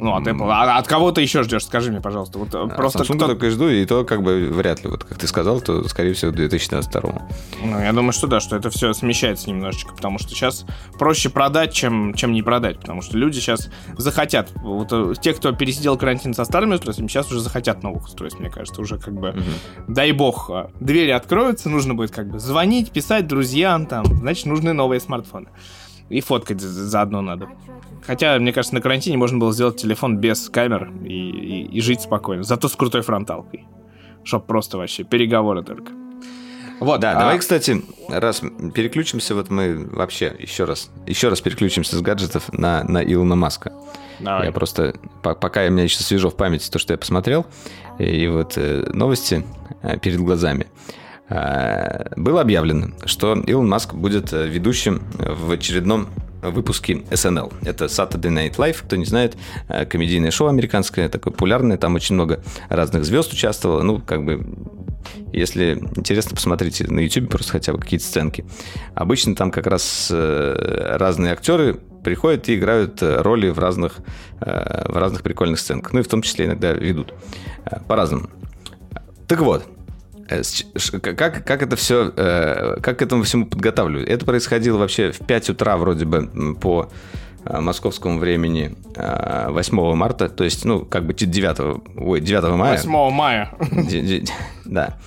Ну, 0.00 0.14
от 0.14 0.26
Apple. 0.26 0.50
А 0.50 0.78
от 0.78 0.88
кого 0.88 1.12
ты 1.12 1.20
еще 1.20 1.42
ждешь? 1.42 1.64
Скажи 1.64 1.90
мне, 1.90 2.00
пожалуйста. 2.00 2.38
Вот 2.38 2.54
а 2.54 2.66
просто 2.68 3.02
Samsung 3.02 3.16
кто... 3.16 3.26
только 3.26 3.46
и 3.46 3.50
жду, 3.50 3.68
и 3.68 3.84
то 3.84 4.04
как 4.04 4.22
бы 4.22 4.48
вряд 4.50 4.82
ли. 4.82 4.90
Вот 4.90 5.04
как 5.04 5.18
ты 5.18 5.26
сказал, 5.26 5.60
то, 5.60 5.86
скорее 5.88 6.14
всего, 6.14 6.30
2022. 6.30 7.28
Ну, 7.62 7.80
я 7.80 7.92
думаю, 7.92 8.12
что 8.12 8.26
да, 8.26 8.40
что 8.40 8.56
это 8.56 8.70
все 8.70 8.92
смещается 8.94 9.50
немножечко, 9.50 9.94
потому 9.94 10.18
что 10.18 10.30
сейчас 10.30 10.64
проще 10.98 11.28
продать, 11.28 11.72
чем, 11.74 12.14
чем 12.14 12.32
не 12.32 12.42
продать, 12.42 12.80
потому 12.80 13.02
что 13.02 13.18
люди 13.18 13.38
сейчас 13.38 13.70
захотят. 13.98 14.50
Вот 14.56 14.88
э, 14.92 15.14
те, 15.20 15.34
кто 15.34 15.52
пересидел 15.52 15.98
карантин 15.98 16.32
со 16.32 16.44
старыми 16.44 16.74
устройствами, 16.74 17.08
сейчас 17.08 17.30
уже 17.30 17.40
захотят 17.40 17.82
новых 17.82 18.04
устройств, 18.04 18.40
мне 18.40 18.50
кажется. 18.50 18.80
Уже 18.80 18.98
как 18.98 19.14
бы, 19.14 19.30
угу. 19.30 19.40
дай 19.88 20.12
бог, 20.12 20.50
а, 20.50 20.70
двери 20.80 21.10
откроются, 21.10 21.68
нужно 21.68 21.94
будет 21.94 22.10
как 22.10 22.30
бы 22.30 22.38
звонить, 22.38 22.90
писать 22.90 23.26
друзьям, 23.26 23.86
там, 23.86 24.04
значит, 24.06 24.46
нужны 24.46 24.72
новые 24.72 25.00
смартфоны. 25.00 25.48
И 26.08 26.20
фоткать 26.20 26.60
заодно 26.60 27.20
надо. 27.22 27.48
Хотя, 28.06 28.38
мне 28.38 28.52
кажется, 28.52 28.74
на 28.74 28.80
карантине 28.80 29.16
можно 29.16 29.38
было 29.38 29.52
сделать 29.52 29.76
телефон 29.76 30.18
без 30.18 30.48
камер 30.48 30.90
и, 31.04 31.30
и, 31.30 31.62
и 31.66 31.80
жить 31.80 32.00
спокойно. 32.00 32.42
Зато 32.42 32.68
с 32.68 32.76
крутой 32.76 33.02
фронталкой. 33.02 33.66
Чтоб 34.24 34.46
просто 34.46 34.78
вообще 34.78 35.04
переговоры 35.04 35.62
только. 35.62 35.92
Вот, 36.80 37.00
да, 37.00 37.12
а... 37.12 37.20
давай, 37.20 37.38
кстати, 37.38 37.82
раз 38.08 38.40
переключимся, 38.74 39.34
вот 39.34 39.50
мы 39.50 39.86
вообще 39.92 40.34
еще 40.38 40.64
раз, 40.64 40.90
еще 41.06 41.28
раз 41.28 41.40
переключимся 41.42 41.96
с 41.96 42.00
гаджетов 42.00 42.50
на, 42.52 42.82
на 42.84 43.04
Илона 43.04 43.36
Маска. 43.36 43.72
Давай. 44.18 44.46
Я 44.46 44.52
просто, 44.52 44.94
по, 45.22 45.34
пока 45.34 45.64
у 45.66 45.70
меня 45.70 45.84
еще 45.84 46.02
свежо 46.02 46.30
в 46.30 46.36
памяти 46.36 46.70
то, 46.70 46.78
что 46.78 46.94
я 46.94 46.98
посмотрел, 46.98 47.46
и, 47.98 48.04
и 48.04 48.28
вот 48.28 48.54
э, 48.56 48.90
новости 48.94 49.44
э, 49.82 49.98
перед 49.98 50.20
глазами. 50.20 50.66
Э, 51.28 52.14
было 52.16 52.40
объявлено, 52.40 52.88
что 53.04 53.34
Илон 53.34 53.68
Маск 53.68 53.92
будет 53.92 54.32
э, 54.32 54.46
ведущим 54.46 55.02
в 55.18 55.50
очередном 55.50 56.08
выпуски 56.42 57.04
SNL. 57.10 57.52
Это 57.62 57.86
Saturday 57.86 58.30
Night 58.30 58.56
Live, 58.56 58.78
кто 58.84 58.96
не 58.96 59.04
знает, 59.04 59.36
э, 59.68 59.84
комедийное 59.86 60.30
шоу 60.30 60.48
американское, 60.48 61.08
такое 61.08 61.32
популярное, 61.32 61.76
там 61.76 61.94
очень 61.94 62.14
много 62.14 62.42
разных 62.68 63.04
звезд 63.04 63.32
участвовало, 63.32 63.82
ну, 63.82 64.00
как 64.00 64.24
бы, 64.24 64.46
если 65.32 65.74
интересно, 65.96 66.34
посмотрите 66.34 66.86
на 66.86 67.00
YouTube 67.00 67.30
просто 67.30 67.52
хотя 67.52 67.72
бы 67.72 67.78
какие-то 67.78 68.06
сценки. 68.06 68.44
Обычно 68.94 69.34
там 69.34 69.50
как 69.50 69.66
раз 69.66 70.08
э, 70.10 70.96
разные 70.96 71.32
актеры 71.32 71.78
приходят 72.02 72.48
и 72.48 72.56
играют 72.56 73.02
э, 73.02 73.20
роли 73.20 73.50
в 73.50 73.58
разных, 73.58 73.98
в 74.40 74.98
разных 74.98 75.22
прикольных 75.22 75.60
сценках, 75.60 75.92
ну 75.92 76.00
и 76.00 76.02
в 76.02 76.08
том 76.08 76.22
числе 76.22 76.46
иногда 76.46 76.72
ведут 76.72 77.12
по-разному. 77.86 78.30
Так 79.28 79.40
вот, 79.40 79.64
как, 81.00 81.44
как 81.44 81.62
это 81.62 81.76
все, 81.76 82.12
э, 82.16 82.76
как 82.80 82.98
к 82.98 83.02
этому 83.02 83.24
всему 83.24 83.46
подготавливают? 83.46 84.08
Это 84.08 84.24
происходило 84.24 84.78
вообще 84.78 85.12
в 85.12 85.18
5 85.18 85.50
утра 85.50 85.76
вроде 85.76 86.04
бы 86.04 86.56
по 86.60 86.88
э, 87.44 87.60
московскому 87.60 88.18
времени 88.18 88.74
8 88.96 89.94
марта, 89.94 90.28
то 90.28 90.44
есть, 90.44 90.64
ну, 90.64 90.84
как 90.84 91.06
бы 91.06 91.14
9, 91.14 91.80
ой, 91.96 92.20
9 92.20 92.42
мая. 92.56 92.76
8 92.76 93.10
мая. 93.10 93.52
Да. 94.64 94.98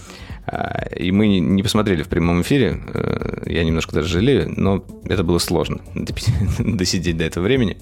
И 0.97 1.11
мы 1.13 1.39
не 1.39 1.63
посмотрели 1.63 2.03
в 2.03 2.09
прямом 2.09 2.41
эфире, 2.41 2.81
я 3.45 3.63
немножко 3.63 3.93
даже 3.95 4.09
жалею, 4.09 4.53
но 4.57 4.83
это 5.05 5.23
было 5.23 5.37
сложно 5.37 5.79
досидеть 6.59 7.15
до 7.15 7.23
этого 7.23 7.45
времени. 7.45 7.77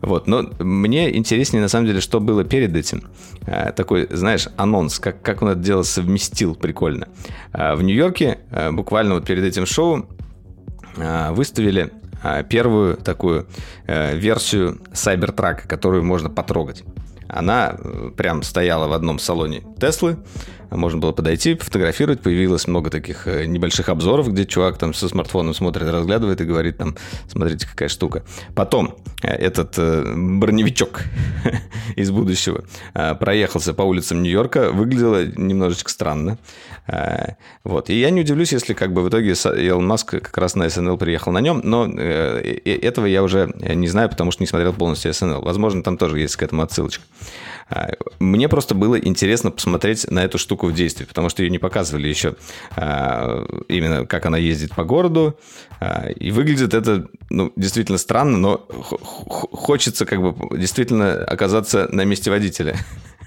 Вот, 0.00 0.26
но 0.26 0.50
мне 0.58 1.16
интереснее, 1.16 1.62
на 1.62 1.68
самом 1.68 1.86
деле, 1.86 2.00
что 2.00 2.20
было 2.20 2.44
перед 2.44 2.74
этим. 2.76 3.04
А, 3.46 3.72
такой, 3.72 4.06
знаешь, 4.10 4.48
анонс, 4.56 4.98
как, 4.98 5.22
как 5.22 5.42
он 5.42 5.50
это 5.50 5.60
дело 5.60 5.82
совместил 5.82 6.54
прикольно. 6.54 7.08
А, 7.52 7.74
в 7.76 7.82
Нью-Йорке 7.82 8.38
а, 8.50 8.72
буквально 8.72 9.14
вот 9.14 9.26
перед 9.26 9.44
этим 9.44 9.66
шоу 9.66 10.06
выставили 11.30 11.90
первую 12.48 12.96
такую 12.96 13.48
версию 13.88 14.80
Cybertruck, 14.92 15.66
которую 15.66 16.04
можно 16.04 16.30
потрогать. 16.30 16.84
Она 17.34 17.76
э, 17.76 18.10
прям 18.16 18.42
стояла 18.42 18.86
в 18.86 18.92
одном 18.92 19.18
салоне 19.18 19.62
Теслы, 19.80 20.18
можно 20.76 21.00
было 21.00 21.12
подойти, 21.12 21.54
фотографировать. 21.54 22.20
Появилось 22.20 22.66
много 22.66 22.90
таких 22.90 23.26
э, 23.26 23.46
небольших 23.46 23.88
обзоров, 23.88 24.30
где 24.32 24.44
чувак 24.44 24.78
там 24.78 24.94
со 24.94 25.08
смартфоном 25.08 25.54
смотрит, 25.54 25.88
разглядывает 25.88 26.40
и 26.40 26.44
говорит 26.44 26.78
там, 26.78 26.96
смотрите, 27.28 27.66
какая 27.66 27.88
штука. 27.88 28.24
Потом 28.54 28.96
э, 29.22 29.28
этот 29.28 29.74
э, 29.78 30.14
броневичок 30.16 31.04
из 31.96 32.10
будущего 32.10 32.64
проехался 33.20 33.74
по 33.74 33.82
улицам 33.82 34.22
Нью-Йорка, 34.22 34.70
выглядело 34.72 35.24
немножечко 35.24 35.90
странно. 35.90 36.38
Вот. 37.64 37.90
И 37.90 37.98
я 37.98 38.10
не 38.10 38.20
удивлюсь, 38.20 38.52
если 38.52 38.74
как 38.74 38.92
бы 38.92 39.02
в 39.02 39.08
итоге 39.08 39.32
Илон 39.32 39.86
Маск 39.86 40.10
как 40.10 40.36
раз 40.38 40.54
на 40.54 40.64
SNL 40.64 40.98
приехал 40.98 41.32
на 41.32 41.40
нем, 41.40 41.60
но 41.64 41.86
этого 41.86 43.06
я 43.06 43.22
уже 43.22 43.52
не 43.58 43.88
знаю, 43.88 44.08
потому 44.10 44.30
что 44.30 44.42
не 44.42 44.46
смотрел 44.46 44.72
полностью 44.72 45.10
SNL. 45.10 45.42
Возможно, 45.42 45.82
там 45.82 45.96
тоже 45.96 46.20
есть 46.20 46.36
к 46.36 46.42
этому 46.42 46.62
отсылочка. 46.62 47.02
А, 47.68 47.90
мне 48.18 48.48
просто 48.48 48.74
было 48.74 48.98
интересно 48.98 49.50
посмотреть 49.50 50.10
на 50.10 50.24
эту 50.24 50.38
штуку 50.38 50.66
в 50.66 50.74
действии, 50.74 51.04
потому 51.04 51.28
что 51.28 51.42
ее 51.42 51.50
не 51.50 51.58
показывали 51.58 52.08
еще 52.08 52.36
а, 52.76 53.44
именно 53.68 54.06
как 54.06 54.26
она 54.26 54.38
ездит 54.38 54.74
по 54.74 54.84
городу. 54.84 55.38
А, 55.80 56.08
и 56.08 56.30
выглядит 56.30 56.74
это 56.74 57.08
ну, 57.30 57.52
действительно 57.56 57.98
странно, 57.98 58.38
но 58.38 58.58
хочется 58.58 60.06
как 60.06 60.20
бы 60.20 60.58
действительно 60.58 61.24
оказаться 61.24 61.88
на 61.90 62.04
месте 62.04 62.30
водителя. 62.30 62.76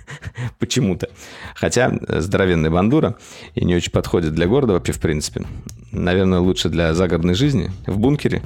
Почему-то. 0.60 1.10
Хотя 1.56 1.92
здоровенная 2.08 2.70
бандура 2.70 3.18
и 3.56 3.66
не 3.66 3.76
очень 3.76 3.92
подходит 3.92 4.34
для 4.34 4.48
города 4.48 4.74
вообще, 4.74 4.94
в 4.94 5.00
принципе. 5.00 5.44
Наверное, 5.92 6.40
лучше 6.40 6.70
для 6.70 6.94
загородной 6.94 7.34
жизни 7.34 7.72
в 7.86 7.98
бункере 7.98 8.42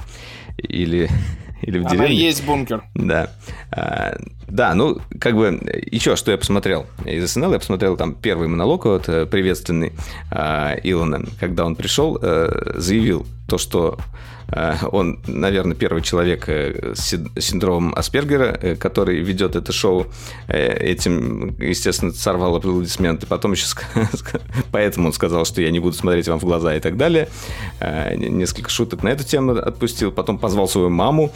или 0.58 1.08
или 1.62 1.78
в 1.78 1.84
деревне. 1.84 2.06
Она 2.06 2.06
есть 2.06 2.44
бункер. 2.44 2.84
Да. 2.94 3.30
А, 3.70 4.16
да, 4.48 4.74
ну, 4.74 4.98
как 5.20 5.36
бы, 5.36 5.58
еще 5.90 6.16
что 6.16 6.30
я 6.30 6.38
посмотрел 6.38 6.86
из 7.06 7.32
СНЛ, 7.32 7.52
я 7.52 7.58
посмотрел 7.58 7.96
там 7.96 8.14
первый 8.14 8.48
монолог 8.48 8.84
вот, 8.84 9.08
э, 9.08 9.26
приветственный 9.26 9.92
а, 10.30 10.74
Илона, 10.82 11.24
когда 11.40 11.64
он 11.64 11.76
пришел, 11.76 12.18
а, 12.20 12.74
заявил 12.76 13.26
то, 13.48 13.58
что 13.58 13.98
Э, 13.98 14.31
он, 14.90 15.20
наверное, 15.26 15.74
первый 15.74 16.02
человек 16.02 16.48
э, 16.48 16.94
с 16.94 17.18
синдромом 17.40 17.94
Аспергера, 17.94 18.58
э, 18.60 18.76
который 18.76 19.20
ведет 19.20 19.56
это 19.56 19.72
шоу. 19.72 20.06
Этим, 20.48 21.56
естественно, 21.58 22.12
сорвал 22.12 22.56
аплодисменты. 22.56 23.26
Потом 23.26 23.52
еще 23.52 23.66
поэтому 24.72 25.06
он 25.08 25.12
сказал, 25.12 25.44
что 25.44 25.62
я 25.62 25.70
не 25.70 25.80
буду 25.80 25.96
смотреть 25.96 26.28
вам 26.28 26.38
в 26.38 26.44
глаза 26.44 26.74
и 26.74 26.80
так 26.80 26.96
далее. 26.96 27.28
Несколько 27.80 28.68
шуток 28.68 29.02
на 29.02 29.08
эту 29.08 29.24
тему 29.24 29.52
отпустил. 29.52 30.12
Потом 30.12 30.38
позвал 30.38 30.68
свою 30.68 30.90
маму. 30.90 31.32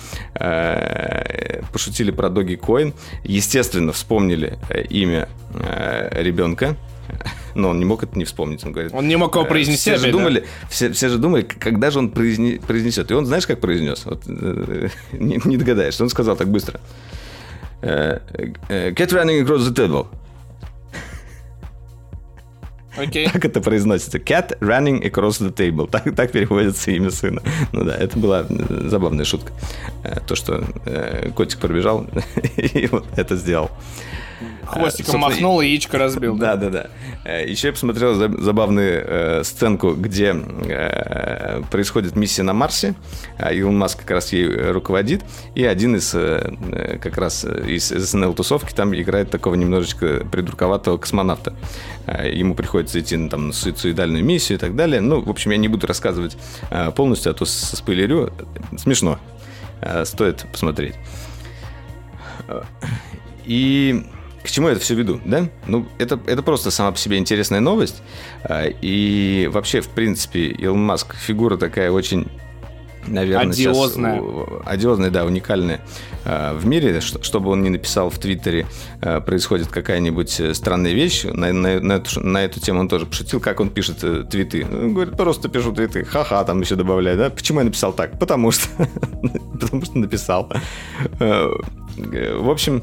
Пошутили 1.73 2.11
про 2.11 2.29
Доги 2.29 2.57
Коин. 2.57 2.93
Естественно, 3.25 3.93
вспомнили 3.93 4.59
имя 4.91 5.29
ребенка 6.13 6.77
но 7.57 7.71
он 7.71 7.79
не 7.79 7.85
мог 7.85 8.03
это 8.03 8.19
не 8.19 8.25
вспомнить. 8.25 8.65
Он 8.65 8.73
говорит. 8.73 8.93
Он 8.95 9.09
не 9.09 9.17
мог 9.17 9.35
его 9.35 9.45
«Э, 9.45 9.49
произнести. 9.49 9.91
Все 9.91 9.97
же 9.97 10.13
думали, 10.13 10.45
все, 10.69 10.93
все 10.93 11.09
же 11.09 11.19
думали, 11.19 11.43
когда 11.43 11.91
же 11.91 11.99
он 11.99 12.11
произне, 12.11 12.61
произнесет. 12.65 13.11
И 13.11 13.15
он, 13.15 13.27
знаешь, 13.27 13.47
как 13.47 13.61
произнес? 13.61 14.05
Вот, 14.05 14.23
э, 14.27 14.89
не, 15.13 15.41
не 15.45 15.57
догадаешься. 15.57 16.03
Он 16.03 16.11
сказал 16.11 16.37
так 16.37 16.49
быстро. 16.49 16.81
Get 17.83 18.23
э, 18.69 18.93
running 18.95 19.45
across 19.45 19.59
the 19.59 19.75
table. 19.75 20.07
Okay. 22.97 23.31
Как 23.31 23.45
это 23.45 23.61
произносится? 23.61 24.17
Cat 24.19 24.59
running 24.61 25.03
across 25.03 25.39
the 25.39 25.53
table. 25.55 25.89
Так, 25.91 26.15
так 26.17 26.33
переводится 26.33 26.91
имя 26.91 27.11
сына. 27.11 27.43
Ну 27.73 27.85
да, 27.85 27.95
это 27.95 28.19
была 28.19 28.47
забавная 28.49 29.27
шутка. 29.27 29.53
то, 30.27 30.35
что 30.35 30.65
котик 31.35 31.59
пробежал 31.59 32.07
и 32.57 32.87
вот 32.87 33.07
это 33.17 33.37
сделал. 33.37 33.71
Хвостиком 34.67 35.21
махнул 35.21 35.61
и 35.61 35.67
яичко 35.67 35.99
разбил. 35.99 36.37
Да, 36.37 36.57
да, 36.57 36.69
да. 36.71 36.87
Э, 37.25 37.49
Еще 37.49 37.69
я 37.69 37.73
посмотрел 37.73 38.15
забавную 38.15 39.05
э, 39.07 39.45
сценку, 39.45 39.95
где 39.95 40.35
э, 40.35 41.63
происходит 41.71 42.17
миссия 42.17 42.43
на 42.43 42.53
Марсе. 42.53 42.95
А 43.39 43.53
Илон 43.53 43.79
Маск 43.79 44.01
как 44.01 44.11
раз 44.11 44.33
ей 44.33 44.47
руководит. 44.71 45.25
И 45.55 45.65
один 45.65 45.97
из 45.97 46.11
как 46.11 47.17
раз 47.17 47.45
из 47.45 47.91
СНЛ-тусовки 47.91 48.75
там 48.75 48.95
играет 48.95 49.31
такого 49.31 49.55
немножечко 49.55 50.27
придурковатого 50.31 50.99
космонавта. 50.99 51.55
Ему 52.07 52.55
приходится 52.55 53.01
идти 53.01 53.17
ну, 53.17 53.29
там, 53.29 53.49
на 53.49 53.53
суицидальную 53.53 54.25
миссию 54.25 54.59
и 54.59 54.61
так 54.61 54.77
далее. 54.77 55.01
Ну, 55.01 55.21
в 55.21 55.31
общем, 55.31 55.51
я 55.51 55.57
не 55.57 55.69
буду 55.69 55.87
рассказывать 55.87 56.37
полностью, 56.95 57.33
а 57.33 57.35
то 57.35 57.45
спойлерю. 57.45 58.33
Смешно. 58.77 59.19
Стоит 60.05 60.47
посмотреть. 60.51 60.95
И 63.45 64.05
к 64.47 64.51
чему 64.51 64.69
я 64.69 64.75
это 64.75 64.83
все 64.83 64.95
веду, 64.95 65.21
да? 65.25 65.49
Ну, 65.67 65.87
это, 65.99 66.21
это 66.27 66.43
просто 66.43 66.71
сама 66.71 66.93
по 66.93 66.99
себе 66.99 67.19
интересная 67.19 67.61
новость. 67.61 68.03
А, 68.45 68.67
и 68.67 69.49
вообще, 69.53 69.81
в 69.81 69.89
принципе, 69.89 70.47
Илон 70.47 70.85
Маск 70.85 71.17
фигура 71.17 71.57
такая 71.57 71.91
очень 71.91 72.29
наверное, 73.09 73.53
одиозная. 73.53 74.21
сейчас 74.21 74.63
одиозная, 74.65 75.11
да, 75.11 75.25
уникальная 75.25 75.81
а, 76.25 76.55
в 76.55 76.67
мире. 76.67 77.01
Что 77.01 77.41
бы 77.41 77.51
он 77.51 77.63
ни 77.63 77.69
написал 77.69 78.11
в 78.11 78.19
Твиттере, 78.19 78.67
а, 79.01 79.21
происходит 79.21 79.69
какая-нибудь 79.69 80.41
э, 80.41 80.55
странная 80.55 80.93
вещь. 80.93 81.25
На, 81.25 81.53
на, 81.53 81.81
на, 81.81 81.93
эту, 81.95 82.21
на 82.21 82.45
эту 82.45 82.61
тему 82.61 82.81
он 82.81 82.89
тоже 82.89 83.07
пошутил, 83.07 83.41
как 83.41 83.61
он 83.61 83.71
пишет 83.71 84.03
э, 84.03 84.25
твиты. 84.31 84.65
Он 84.65 84.95
говорит, 84.95 85.17
просто 85.17 85.49
пишу 85.49 85.73
твиты, 85.73 86.05
ха-ха, 86.05 86.45
там 86.45 86.61
еще 86.61 86.77
добавляет, 86.77 87.19
да? 87.19 87.31
Почему 87.31 87.61
я 87.61 87.65
написал 87.65 87.93
так? 87.93 88.19
Потому 88.19 88.53
что, 88.53 88.69
потому 89.61 89.85
что 89.85 89.99
написал. 89.99 90.53
Э, 91.19 91.49
в 91.97 92.51
общем, 92.51 92.83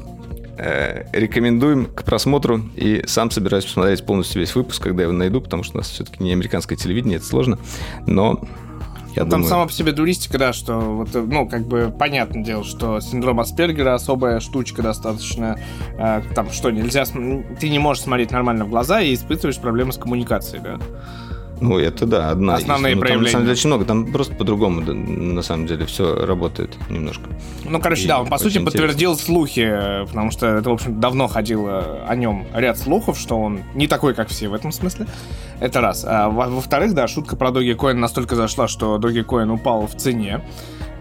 Э, 0.56 1.04
рекомендуем 1.12 1.86
к 1.86 2.04
просмотру. 2.04 2.60
И 2.76 3.02
сам 3.06 3.30
собираюсь 3.30 3.64
посмотреть 3.64 4.04
полностью 4.04 4.40
весь 4.40 4.54
выпуск, 4.54 4.82
когда 4.82 5.02
я 5.02 5.08
его 5.08 5.16
найду, 5.16 5.40
потому 5.40 5.62
что 5.62 5.74
у 5.74 5.78
нас 5.78 5.88
все-таки 5.88 6.22
не 6.22 6.32
американское 6.32 6.78
телевидение, 6.78 7.16
это 7.16 7.26
сложно. 7.26 7.58
Но 8.06 8.40
я 9.16 9.24
ну, 9.24 9.30
думаю... 9.30 9.30
Там 9.30 9.44
сама 9.44 9.66
по 9.66 9.72
себе 9.72 9.92
дуристика, 9.92 10.38
да, 10.38 10.52
что 10.52 10.78
вот, 10.78 11.08
ну, 11.12 11.48
как 11.48 11.66
бы 11.66 11.92
понятное 11.96 12.44
дело, 12.44 12.64
что 12.64 13.00
синдром 13.00 13.40
Аспергера 13.40 13.94
особая 13.94 14.40
штучка 14.40 14.82
достаточно. 14.82 15.58
Э, 15.98 16.22
там 16.34 16.50
что, 16.50 16.70
нельзя, 16.70 17.04
ты 17.04 17.68
не 17.68 17.78
можешь 17.78 18.04
смотреть 18.04 18.30
нормально 18.30 18.64
в 18.64 18.70
глаза 18.70 19.00
и 19.00 19.14
испытываешь 19.14 19.58
проблемы 19.58 19.92
с 19.92 19.98
коммуникацией, 19.98 20.62
да. 20.62 20.78
Ну, 21.64 21.78
это 21.78 22.04
да, 22.04 22.30
одна 22.30 22.56
Основные 22.56 22.92
из. 22.92 23.00
проявления. 23.00 23.24
Ну, 23.24 23.24
там, 23.24 23.24
на 23.24 23.30
самом 23.30 23.44
деле, 23.44 23.52
очень 23.52 23.66
много. 23.68 23.84
Там 23.86 24.12
просто 24.12 24.34
по-другому, 24.34 24.80
на 24.82 25.42
самом 25.42 25.66
деле, 25.66 25.86
все 25.86 26.26
работает 26.26 26.76
немножко. 26.90 27.24
Ну, 27.64 27.80
короче, 27.80 28.04
и 28.04 28.06
да, 28.06 28.20
он, 28.20 28.28
по 28.28 28.36
сути, 28.36 28.58
подтвердил 28.58 29.12
интересно. 29.12 29.34
слухи, 29.34 30.04
потому 30.06 30.30
что 30.30 30.46
это, 30.46 30.68
в 30.68 30.74
общем 30.74 31.00
давно 31.00 31.26
ходило 31.26 32.02
о 32.06 32.14
нем 32.16 32.46
ряд 32.52 32.76
слухов, 32.78 33.18
что 33.18 33.40
он 33.40 33.60
не 33.74 33.86
такой, 33.86 34.12
как 34.12 34.28
все 34.28 34.48
в 34.48 34.54
этом 34.54 34.72
смысле. 34.72 35.06
Это 35.58 35.80
раз. 35.80 36.04
А, 36.06 36.28
во-вторых, 36.28 36.92
да, 36.92 37.08
шутка 37.08 37.34
про 37.34 37.50
Коин 37.50 37.98
настолько 37.98 38.36
зашла, 38.36 38.68
что 38.68 38.98
Коин 38.98 39.50
упал 39.50 39.86
в 39.86 39.94
цене. 39.96 40.42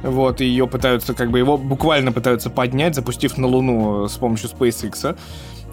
Вот, 0.01 0.39
и 0.39 0.45
ее 0.45 0.67
пытаются, 0.67 1.13
как 1.13 1.29
бы, 1.29 1.39
его 1.39 1.57
буквально 1.57 2.13
пытаются 2.13 2.49
поднять, 2.49 2.95
запустив 2.95 3.37
на 3.37 3.47
Луну 3.47 4.07
с 4.07 4.13
помощью 4.13 4.49
SpaceX. 4.49 5.17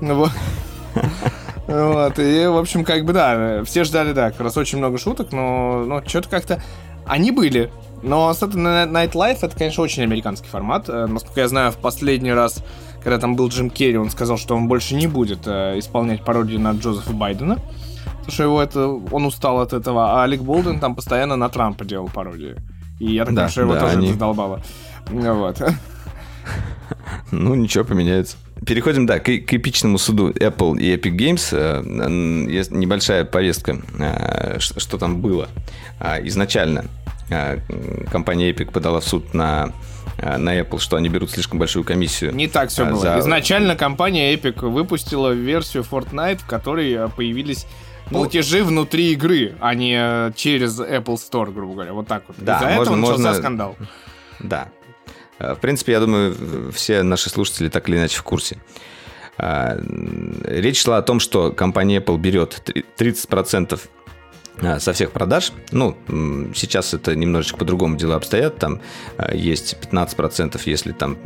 Вот. 0.00 0.30
Вот, 1.70 2.18
и, 2.18 2.46
в 2.46 2.56
общем, 2.56 2.84
как 2.84 3.04
бы, 3.04 3.12
да, 3.12 3.62
все 3.64 3.84
ждали, 3.84 4.12
да, 4.12 4.32
как 4.32 4.40
раз 4.40 4.56
очень 4.56 4.78
много 4.78 4.98
шуток, 4.98 5.30
но, 5.30 5.84
но 5.86 6.02
что-то 6.04 6.28
как-то... 6.28 6.62
Они 7.06 7.30
были, 7.30 7.70
но 8.02 8.30
Saturday 8.30 8.90
Night 8.90 9.12
Live 9.12 9.38
это, 9.42 9.56
конечно, 9.56 9.82
очень 9.82 10.02
американский 10.02 10.48
формат. 10.48 10.88
Э, 10.88 11.06
насколько 11.06 11.40
я 11.40 11.48
знаю, 11.48 11.72
в 11.72 11.76
последний 11.76 12.32
раз, 12.32 12.62
когда 13.02 13.18
там 13.18 13.36
был 13.36 13.48
Джим 13.48 13.70
Керри, 13.70 13.96
он 13.96 14.10
сказал, 14.10 14.36
что 14.36 14.56
он 14.56 14.68
больше 14.68 14.94
не 14.94 15.06
будет 15.06 15.46
э, 15.46 15.78
исполнять 15.78 16.24
пародию 16.24 16.60
на 16.60 16.72
Джозефа 16.72 17.12
Байдена. 17.12 17.58
Потому 18.18 18.32
что 18.32 18.42
его 18.44 18.62
это, 18.62 18.86
он 18.88 19.24
устал 19.26 19.60
от 19.60 19.72
этого. 19.72 20.12
А 20.12 20.24
Алек 20.24 20.40
Болден 20.40 20.78
там 20.78 20.94
постоянно 20.94 21.36
на 21.36 21.48
Трампа 21.48 21.84
делал 21.84 22.08
пародию. 22.08 22.58
И 22.98 23.12
я 23.12 23.24
так 23.24 23.34
да, 23.34 23.42
понимаю, 23.42 23.50
что 23.50 23.60
его 23.62 23.74
да, 23.74 23.80
тоже 23.80 23.96
они... 23.96 24.06
это 24.06 24.14
задолбало. 24.14 24.60
Вот. 25.08 25.62
Ну, 27.30 27.54
ничего, 27.54 27.84
поменяется. 27.84 28.36
Переходим, 28.66 29.06
да, 29.06 29.20
к, 29.20 29.24
к 29.24 29.54
эпичному 29.54 29.98
суду 29.98 30.30
Apple 30.30 30.78
и 30.78 30.94
Epic 30.94 31.16
Games. 31.16 31.48
Э, 31.52 32.50
есть 32.50 32.70
небольшая 32.70 33.24
повестка, 33.24 33.80
э, 33.98 34.58
что 34.58 34.98
там 34.98 35.20
было. 35.20 35.48
А, 35.98 36.18
изначально 36.26 36.84
э, 37.30 37.58
компания 38.10 38.50
Epic 38.50 38.70
подала 38.70 39.00
в 39.00 39.04
суд 39.04 39.34
на 39.34 39.72
на 40.18 40.58
Apple, 40.58 40.78
что 40.80 40.96
они 40.96 41.08
берут 41.08 41.30
слишком 41.30 41.58
большую 41.58 41.82
комиссию. 41.82 42.34
Не 42.34 42.46
так 42.46 42.68
все 42.68 42.84
было. 42.84 43.00
За... 43.00 43.18
Изначально 43.20 43.74
компания 43.74 44.34
Epic 44.34 44.68
выпустила 44.68 45.30
версию 45.30 45.86
Fortnite, 45.90 46.40
в 46.40 46.46
которой 46.46 47.08
появились 47.08 47.66
ну, 48.10 48.18
платежи 48.18 48.62
внутри 48.62 49.12
игры, 49.12 49.54
а 49.60 49.74
не 49.74 50.30
через 50.34 50.78
Apple 50.78 51.16
Store, 51.16 51.50
грубо 51.50 51.72
говоря. 51.72 51.94
Вот 51.94 52.06
так 52.06 52.24
вот. 52.28 52.36
Да, 52.38 52.56
Из-за 52.56 52.66
можно, 52.66 52.82
этого 52.82 52.96
начался 52.96 53.22
можно... 53.22 53.34
скандал. 53.34 53.76
Да, 54.40 54.68
в 55.40 55.60
принципе, 55.60 55.92
я 55.92 56.00
думаю, 56.00 56.34
все 56.72 57.02
наши 57.02 57.30
слушатели 57.30 57.68
так 57.68 57.88
или 57.88 57.96
иначе 57.96 58.18
в 58.18 58.22
курсе. 58.22 58.58
Э, 59.38 59.80
речь 60.44 60.82
шла 60.82 60.98
о 60.98 61.02
том, 61.02 61.20
что 61.20 61.52
компания 61.52 61.98
Apple 61.98 62.18
берет 62.18 62.62
30% 62.98 63.74
Э, 63.74 63.99
со 64.78 64.92
всех 64.92 65.12
продаж. 65.12 65.52
Ну, 65.72 65.96
сейчас 66.54 66.94
это 66.94 67.14
немножечко 67.16 67.56
по-другому 67.56 67.96
дела 67.96 68.16
обстоят. 68.16 68.58
Там 68.58 68.80
э, 69.18 69.36
есть 69.36 69.76
15%, 69.90 70.60
если 70.66 70.92
там 70.92 71.16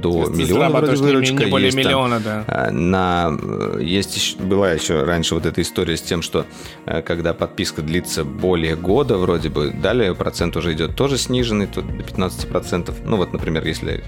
до 0.00 0.26
миллиона 0.28 0.68
вроде 0.80 0.96
выручка. 0.96 1.34
Не, 1.34 1.44
не 1.44 1.50
более 1.50 1.66
есть, 1.66 1.76
миллиона, 1.76 2.20
там, 2.20 2.44
да. 2.46 2.68
Э, 2.68 2.70
на, 2.70 3.32
есть, 3.80 4.38
была 4.40 4.72
еще 4.72 5.04
раньше 5.04 5.34
вот 5.34 5.46
эта 5.46 5.62
история 5.62 5.96
с 5.96 6.02
тем, 6.02 6.22
что 6.22 6.46
когда 6.84 7.32
подписка 7.32 7.82
длится 7.82 8.24
более 8.24 8.76
года, 8.76 9.16
вроде 9.16 9.48
бы, 9.48 9.70
далее 9.70 10.14
процент 10.14 10.56
уже 10.56 10.72
идет 10.74 10.94
тоже 10.94 11.18
сниженный, 11.18 11.66
тут 11.66 11.86
до 11.86 12.02
15%. 12.02 12.94
Ну, 13.04 13.16
вот, 13.16 13.32
например, 13.32 13.66
если 13.66 14.04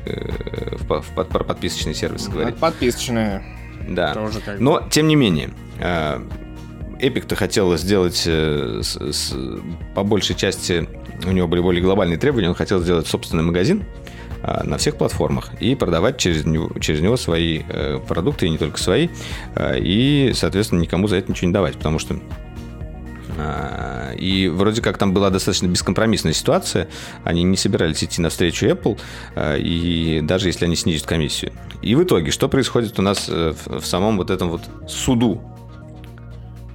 в, 0.81 1.01
в, 1.01 1.25
про 1.25 1.45
подписочные 1.45 1.95
сервисы 1.95 2.31
говорить. 2.31 2.57
Подписочные. 2.57 3.43
Да. 3.89 4.15
Тоже 4.15 4.41
как 4.41 4.61
Но, 4.61 4.87
тем 4.91 5.09
не 5.09 5.17
менее, 5.17 5.51
Epic-то 7.01 7.37
хотел 7.37 7.77
сделать 7.77 8.23
э, 8.27 8.81
с, 8.83 8.97
с, 8.97 9.35
по 9.95 10.03
большей 10.03 10.37
части, 10.37 10.89
у 11.27 11.33
него 11.33 11.49
были 11.49 11.61
более 11.61 11.83
глобальные 11.83 12.19
требования, 12.19 12.49
он 12.49 12.55
хотел 12.55 12.81
сделать 12.81 13.07
собственный 13.07 13.43
магазин 13.43 13.85
а, 14.43 14.63
на 14.65 14.77
всех 14.77 14.97
платформах 14.97 15.51
и 15.61 15.75
продавать 15.75 16.19
через 16.19 16.45
него, 16.45 16.71
через 16.79 17.01
него 17.01 17.17
свои 17.17 17.63
э, 17.67 17.99
продукты, 18.07 18.47
и 18.47 18.51
не 18.51 18.59
только 18.59 18.79
свои, 18.79 19.09
а, 19.55 19.75
и, 19.77 20.33
соответственно, 20.35 20.81
никому 20.81 21.09
за 21.09 21.17
это 21.17 21.31
ничего 21.31 21.49
не 21.49 21.55
давать, 21.55 21.77
потому 21.77 21.99
что 21.99 22.19
а, 23.39 24.13
и 24.15 24.49
вроде 24.49 24.83
как 24.83 24.99
там 24.99 25.15
была 25.15 25.31
достаточно 25.31 25.67
бескомпромиссная 25.67 26.35
ситуация. 26.35 26.89
Они 27.25 27.43
не 27.43 27.57
собирались 27.57 28.05
идти 28.05 28.21
навстречу 28.21 28.67
Apple, 28.67 29.01
и 29.59 30.21
даже 30.23 30.49
если 30.49 30.67
они 30.67 30.77
снизят 30.77 31.07
комиссию. 31.07 31.53
И 31.81 31.95
в 31.95 32.03
итоге, 32.03 32.31
что 32.31 32.49
происходит 32.49 32.99
у 32.99 33.03
нас 33.03 33.27
э, 33.29 33.55
в 33.67 33.85
самом 33.85 34.17
вот 34.17 34.31
этом 34.31 34.51
вот 34.51 34.63
суду 34.89 35.43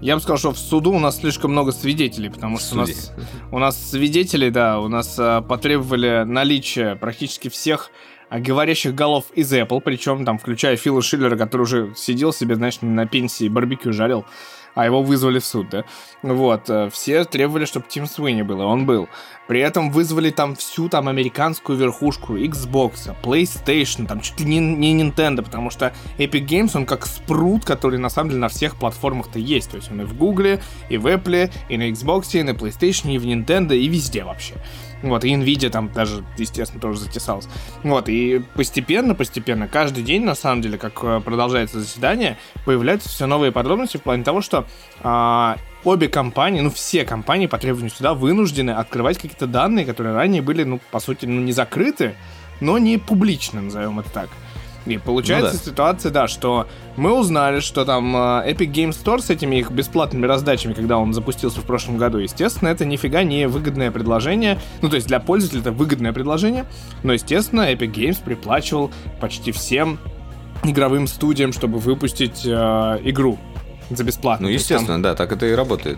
я 0.02 0.16
бы 0.16 0.22
сказал, 0.22 0.38
что 0.38 0.52
в 0.52 0.60
суду 0.60 0.92
у 0.92 1.00
нас 1.00 1.18
слишком 1.18 1.52
много 1.52 1.72
свидетелей, 1.72 2.30
потому 2.30 2.58
что 2.58 2.76
у 2.76 2.78
нас, 2.80 3.14
у 3.52 3.60
нас 3.60 3.90
свидетели, 3.92 4.50
да, 4.50 4.80
у 4.80 4.88
нас 4.88 5.16
а, 5.20 5.42
потребовали 5.42 6.24
наличие 6.26 6.96
практически 6.96 7.50
всех 7.50 7.92
а, 8.30 8.40
говорящих 8.40 8.96
голов 8.96 9.26
из 9.34 9.52
Apple, 9.52 9.82
причем 9.82 10.24
там, 10.24 10.38
включая 10.38 10.78
Фила 10.78 11.02
Шиллера, 11.02 11.36
который 11.36 11.64
уже 11.64 11.94
сидел 11.98 12.32
себе, 12.32 12.56
знаешь, 12.56 12.80
на 12.82 13.06
пенсии, 13.08 13.50
барбекю 13.50 13.92
жарил 13.92 14.26
а 14.80 14.86
его 14.86 15.04
вызвали 15.04 15.40
в 15.40 15.46
суд, 15.46 15.70
да. 15.70 15.84
Вот, 16.22 16.70
э, 16.70 16.90
все 16.90 17.26
требовали, 17.26 17.66
чтобы 17.66 17.86
Тим 17.90 18.08
Суини 18.08 18.44
был, 18.44 18.62
и 18.62 18.64
он 18.64 18.86
был. 18.86 19.10
При 19.46 19.60
этом 19.60 19.92
вызвали 19.92 20.30
там 20.30 20.56
всю 20.56 20.88
там 20.88 21.10
американскую 21.10 21.78
верхушку 21.78 22.38
Xbox, 22.38 23.14
PlayStation, 23.22 24.08
там 24.08 24.22
чуть 24.22 24.40
ли 24.40 24.46
не, 24.46 24.60
не 24.60 25.04
Nintendo, 25.04 25.44
потому 25.44 25.70
что 25.70 25.92
Epic 26.18 26.46
Games, 26.46 26.72
он 26.76 26.86
как 26.86 27.06
спрут, 27.06 27.66
который 27.66 28.00
на 28.00 28.10
самом 28.10 28.30
деле 28.30 28.42
на 28.42 28.48
всех 28.48 28.78
платформах-то 28.78 29.38
есть. 29.38 29.70
То 29.70 29.76
есть 29.76 29.92
он 29.92 30.00
и 30.02 30.06
в 30.06 30.16
Google, 30.16 30.60
и 30.88 30.98
в 30.98 31.08
Apple, 31.08 31.52
и 31.68 31.78
на 31.78 31.90
Xbox, 31.90 32.40
и 32.40 32.44
на 32.44 32.52
PlayStation, 32.52 33.14
и 33.14 33.18
в 33.18 33.26
Nintendo, 33.26 33.76
и 33.76 33.86
везде 33.90 34.24
вообще. 34.24 34.54
Вот, 35.02 35.24
и 35.24 35.34
Nvidia 35.34 35.70
там 35.70 35.92
даже, 35.92 36.24
естественно, 36.38 36.82
тоже 36.82 37.00
затесалась. 37.00 37.48
Вот, 37.84 38.10
и 38.10 38.42
постепенно, 38.56 39.16
постепенно, 39.16 39.68
каждый 39.68 40.04
день, 40.04 40.24
на 40.24 40.36
самом 40.36 40.62
деле, 40.62 40.78
как 40.78 41.04
э, 41.04 41.22
продолжается 41.24 41.80
заседание, 41.80 42.38
появляются 42.66 43.10
все 43.10 43.26
новые 43.26 43.52
подробности 43.52 43.98
в 43.98 44.02
плане 44.02 44.24
того, 44.24 44.42
что 44.42 44.68
а, 45.02 45.58
обе 45.84 46.10
компании, 46.10 46.62
ну, 46.62 46.70
все 46.70 47.06
компании 47.06 47.48
по 47.48 47.58
требованию 47.58 47.92
сюда 47.92 48.14
вынуждены 48.14 48.72
открывать 48.72 49.18
какие-то 49.18 49.48
данные, 49.48 49.86
которые 49.86 50.16
ранее 50.16 50.42
были, 50.42 50.64
ну, 50.64 50.80
по 50.92 51.00
сути, 51.00 51.26
ну, 51.26 51.42
не 51.42 51.52
закрыты, 51.52 52.16
но 52.60 52.78
не 52.78 52.98
публично, 52.98 53.62
назовем 53.62 54.00
это 54.00 54.12
так. 54.12 54.30
И 54.86 54.98
получается 54.98 55.54
ну, 55.54 55.60
да. 55.60 55.72
ситуация, 55.72 56.12
да, 56.12 56.28
что 56.28 56.68
мы 56.96 57.18
узнали, 57.18 57.60
что 57.60 57.86
там 57.86 58.16
э, 58.16 58.52
Epic 58.52 58.72
Game 58.72 58.90
Store 58.90 59.20
с 59.20 59.30
этими 59.30 59.58
их 59.58 59.72
бесплатными 59.72 60.26
раздачами, 60.26 60.74
когда 60.74 60.98
он 60.98 61.14
запустился 61.14 61.60
в 61.60 61.66
прошлом 61.66 61.98
году, 61.98 62.18
естественно, 62.18 62.70
это 62.70 62.86
нифига 62.86 63.24
не 63.24 63.48
выгодное 63.48 63.92
предложение. 63.92 64.60
Ну, 64.82 64.90
то 64.90 64.96
есть 64.96 65.08
для 65.08 65.20
пользователя 65.20 65.62
это 65.62 65.72
выгодное 65.72 66.14
предложение, 66.14 66.66
но, 67.04 67.14
естественно, 67.14 67.72
Epic 67.72 67.94
Games 67.94 68.18
приплачивал 68.24 68.92
почти 69.20 69.52
всем 69.52 70.00
игровым 70.64 71.08
студиям, 71.08 71.54
чтобы 71.54 71.80
выпустить 71.80 72.46
э, 72.46 72.50
игру 73.04 73.38
за 73.90 74.04
бесплатно. 74.04 74.48
Ну, 74.48 74.54
естественно, 74.54 74.96
там... 74.96 75.02
да, 75.02 75.16
так 75.16 75.32
это 75.32 75.46
и 75.46 75.54
работает. 75.54 75.98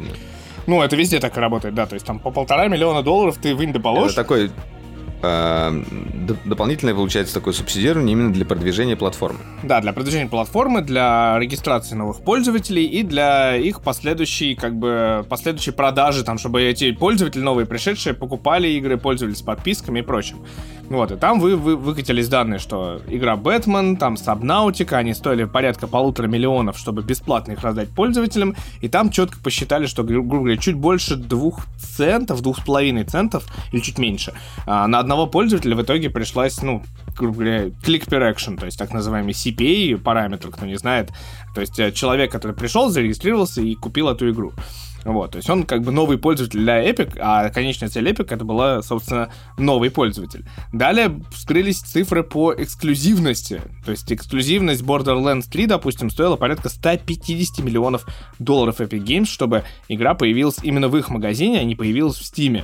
Ну, 0.67 0.81
это 0.81 0.95
везде 0.95 1.19
так 1.19 1.35
и 1.37 1.39
работает, 1.39 1.73
да. 1.73 1.85
То 1.85 1.95
есть 1.95 2.05
там 2.05 2.19
по 2.19 2.31
полтора 2.31 2.67
миллиона 2.67 3.01
долларов 3.03 3.37
ты 3.41 3.55
вынь 3.55 3.73
да 3.73 3.79
положь. 3.79 4.11
Это 4.11 4.15
такой 4.15 4.51
дополнительное 5.21 6.93
получается 6.93 7.33
такое 7.33 7.53
субсидирование 7.53 8.13
именно 8.13 8.33
для 8.33 8.45
продвижения 8.45 8.95
платформы. 8.95 9.39
Да, 9.63 9.81
для 9.81 9.93
продвижения 9.93 10.27
платформы, 10.27 10.81
для 10.81 11.37
регистрации 11.39 11.95
новых 11.95 12.21
пользователей 12.21 12.85
и 12.85 13.03
для 13.03 13.55
их 13.55 13.81
последующей, 13.81 14.55
как 14.55 14.75
бы, 14.75 15.25
последующей 15.29 15.71
продажи, 15.71 16.23
там, 16.23 16.37
чтобы 16.37 16.63
эти 16.63 16.91
пользователи 16.91 17.41
новые 17.41 17.65
пришедшие 17.65 18.13
покупали 18.13 18.67
игры, 18.69 18.97
пользовались 18.97 19.41
подписками 19.41 19.99
и 19.99 20.01
прочим. 20.03 20.45
Вот, 20.91 21.09
и 21.09 21.15
там 21.15 21.39
вы, 21.39 21.55
вы 21.55 21.77
выкатились 21.77 22.27
данные, 22.27 22.59
что 22.59 23.01
игра 23.07 23.37
Бэтмен, 23.37 23.95
там 23.95 24.17
Сабнаутика, 24.17 24.97
они 24.97 25.13
стоили 25.13 25.45
порядка 25.45 25.87
полутора 25.87 26.27
миллионов, 26.27 26.77
чтобы 26.77 27.01
бесплатно 27.01 27.53
их 27.53 27.61
раздать 27.61 27.89
пользователям, 27.89 28.55
и 28.81 28.89
там 28.89 29.09
четко 29.09 29.39
посчитали, 29.39 29.85
что, 29.85 30.03
грубо 30.03 30.39
говоря, 30.39 30.57
чуть 30.57 30.75
больше 30.75 31.15
двух 31.15 31.65
центов, 31.77 32.41
двух 32.41 32.59
с 32.59 32.65
половиной 32.65 33.05
центов, 33.05 33.45
или 33.71 33.79
чуть 33.79 33.99
меньше, 33.99 34.33
а, 34.65 34.85
на 34.87 34.99
одного 34.99 35.27
пользователя 35.27 35.77
в 35.77 35.81
итоге 35.81 36.09
пришлась, 36.09 36.61
ну, 36.61 36.83
грубо 37.17 37.35
говоря, 37.35 37.65
click 37.67 38.09
per 38.09 38.29
action, 38.29 38.57
то 38.57 38.65
есть 38.65 38.77
так 38.77 38.91
называемый 38.91 39.31
CPA 39.31 39.97
параметр, 39.97 40.49
кто 40.49 40.65
не 40.65 40.75
знает, 40.75 41.09
то 41.55 41.61
есть 41.61 41.79
э, 41.79 41.93
человек, 41.93 42.33
который 42.33 42.55
пришел, 42.55 42.89
зарегистрировался 42.89 43.61
и 43.61 43.75
купил 43.75 44.09
эту 44.09 44.29
игру. 44.29 44.51
Вот, 45.03 45.31
то 45.31 45.37
есть 45.37 45.49
он 45.49 45.63
как 45.63 45.81
бы 45.81 45.91
новый 45.91 46.17
пользователь 46.17 46.59
для 46.59 46.87
Epic, 46.87 47.17
а 47.19 47.49
конечная 47.49 47.89
цель 47.89 48.07
Epic 48.07 48.27
это 48.29 48.45
была, 48.45 48.81
собственно, 48.81 49.29
новый 49.57 49.89
пользователь. 49.89 50.45
Далее 50.71 51.21
вскрылись 51.31 51.79
цифры 51.79 52.23
по 52.23 52.53
эксклюзивности. 52.53 53.61
То 53.83 53.91
есть 53.91 54.11
эксклюзивность 54.11 54.83
Borderlands 54.83 55.49
3, 55.49 55.65
допустим, 55.67 56.09
стоила 56.09 56.35
порядка 56.35 56.69
150 56.69 57.65
миллионов 57.65 58.05
долларов 58.39 58.79
Epic 58.79 59.03
Games, 59.03 59.25
чтобы 59.25 59.63
игра 59.87 60.13
появилась 60.13 60.57
именно 60.61 60.87
в 60.87 60.97
их 60.97 61.09
магазине, 61.09 61.59
а 61.59 61.63
не 61.63 61.75
появилась 61.75 62.17
в 62.17 62.21
Steam. 62.21 62.63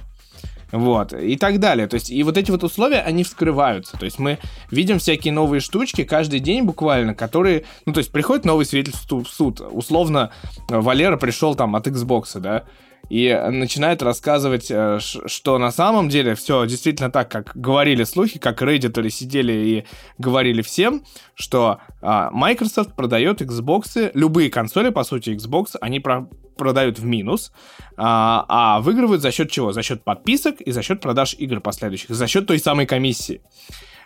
Вот, 0.72 1.14
и 1.14 1.38
так 1.38 1.60
далее. 1.60 1.88
То 1.88 1.96
есть, 1.96 2.10
и 2.10 2.24
вот 2.24 2.38
эти 2.38 2.52
вот 2.52 2.64
условия, 2.64 3.00
они 3.00 3.24
вскрываются. 3.24 3.98
То 3.98 4.06
есть, 4.06 4.20
мы 4.20 4.40
видим 4.70 5.00
всякие 5.00 5.34
новые 5.34 5.62
штучки 5.62 6.04
каждый 6.04 6.40
день 6.40 6.64
буквально, 6.64 7.16
которые, 7.16 7.64
ну, 7.86 7.94
то 7.94 8.00
есть, 8.00 8.12
приходит 8.12 8.46
новый 8.46 8.66
свидетельство 8.66 9.24
в 9.24 9.30
суд. 9.30 9.62
Условно, 9.62 10.32
Валера 10.68 11.18
пришел 11.18 11.56
там 11.56 11.76
от 11.76 11.88
Xbox, 11.88 12.40
да, 12.40 12.66
и 13.10 13.34
начинает 13.52 14.02
рассказывать, 14.04 14.68
э, 14.70 15.00
что 15.00 15.58
на 15.58 15.72
самом 15.72 16.10
деле 16.10 16.36
все 16.36 16.66
действительно 16.66 17.10
так, 17.10 17.32
как 17.32 17.52
говорили 17.56 18.04
слухи, 18.04 18.40
как 18.40 18.62
Reddit 18.62 19.10
сидели 19.10 19.54
и 19.54 19.86
говорили 20.18 20.62
всем, 20.62 21.04
что 21.34 21.80
а, 22.02 22.30
Microsoft 22.32 22.96
продает 22.96 23.42
Xbox, 23.42 24.12
любые 24.14 24.50
консоли, 24.50 24.90
по 24.90 25.04
сути, 25.04 25.30
Xbox, 25.30 25.76
они 25.80 26.00
про 26.00 26.28
продают 26.58 27.00
в 27.00 27.06
минус, 27.06 27.52
а, 27.98 28.46
а 28.50 28.82
выигрывают 28.82 29.22
за 29.22 29.32
счет 29.32 29.52
чего? 29.52 29.72
За 29.72 29.84
счет 29.84 30.04
подписок 30.04 30.60
и 30.60 30.72
за 30.72 30.82
счет 30.82 31.00
продаж 31.00 31.36
игр 31.38 31.62
последующих, 31.62 32.10
за 32.10 32.28
счет 32.28 32.48
той 32.48 32.60
самой 32.60 32.88
комиссии. 32.88 33.42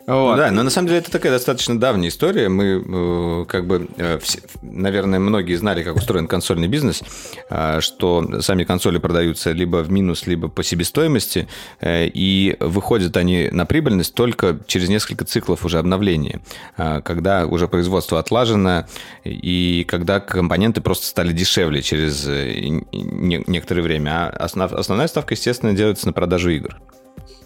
Вот. 0.07 0.37
Да, 0.37 0.51
но 0.51 0.63
на 0.63 0.69
самом 0.69 0.87
деле 0.87 0.99
это 0.99 1.11
такая 1.11 1.31
достаточно 1.31 1.79
давняя 1.79 2.09
история. 2.09 2.49
Мы 2.49 2.83
э, 2.85 3.45
как 3.47 3.67
бы, 3.67 3.87
э, 3.97 4.19
все, 4.19 4.39
наверное, 4.61 5.19
многие 5.19 5.55
знали, 5.55 5.83
как 5.83 5.95
устроен 5.95 6.27
консольный 6.27 6.67
бизнес, 6.67 7.03
э, 7.49 7.79
что 7.81 8.41
сами 8.41 8.63
консоли 8.63 8.97
продаются 8.97 9.51
либо 9.51 9.77
в 9.77 9.91
минус, 9.91 10.27
либо 10.27 10.47
по 10.47 10.63
себестоимости, 10.63 11.47
и 11.83 12.55
выходят 12.59 13.17
они 13.17 13.49
на 13.51 13.65
прибыльность 13.65 14.13
только 14.13 14.59
через 14.67 14.89
несколько 14.89 15.25
циклов 15.25 15.65
уже 15.65 15.79
обновления, 15.79 16.41
когда 16.75 17.45
уже 17.45 17.67
производство 17.67 18.19
отлажено, 18.19 18.85
и 19.23 19.85
когда 19.87 20.19
компоненты 20.19 20.81
просто 20.81 21.07
стали 21.07 21.31
дешевле 21.31 21.81
через 21.81 22.25
не, 22.27 23.43
некоторое 23.47 23.81
время. 23.81 24.11
А 24.11 24.45
основ, 24.45 24.71
основная 24.73 25.07
ставка, 25.07 25.33
естественно, 25.33 25.73
делается 25.73 26.07
на 26.07 26.13
продажу 26.13 26.49
игр. 26.49 26.79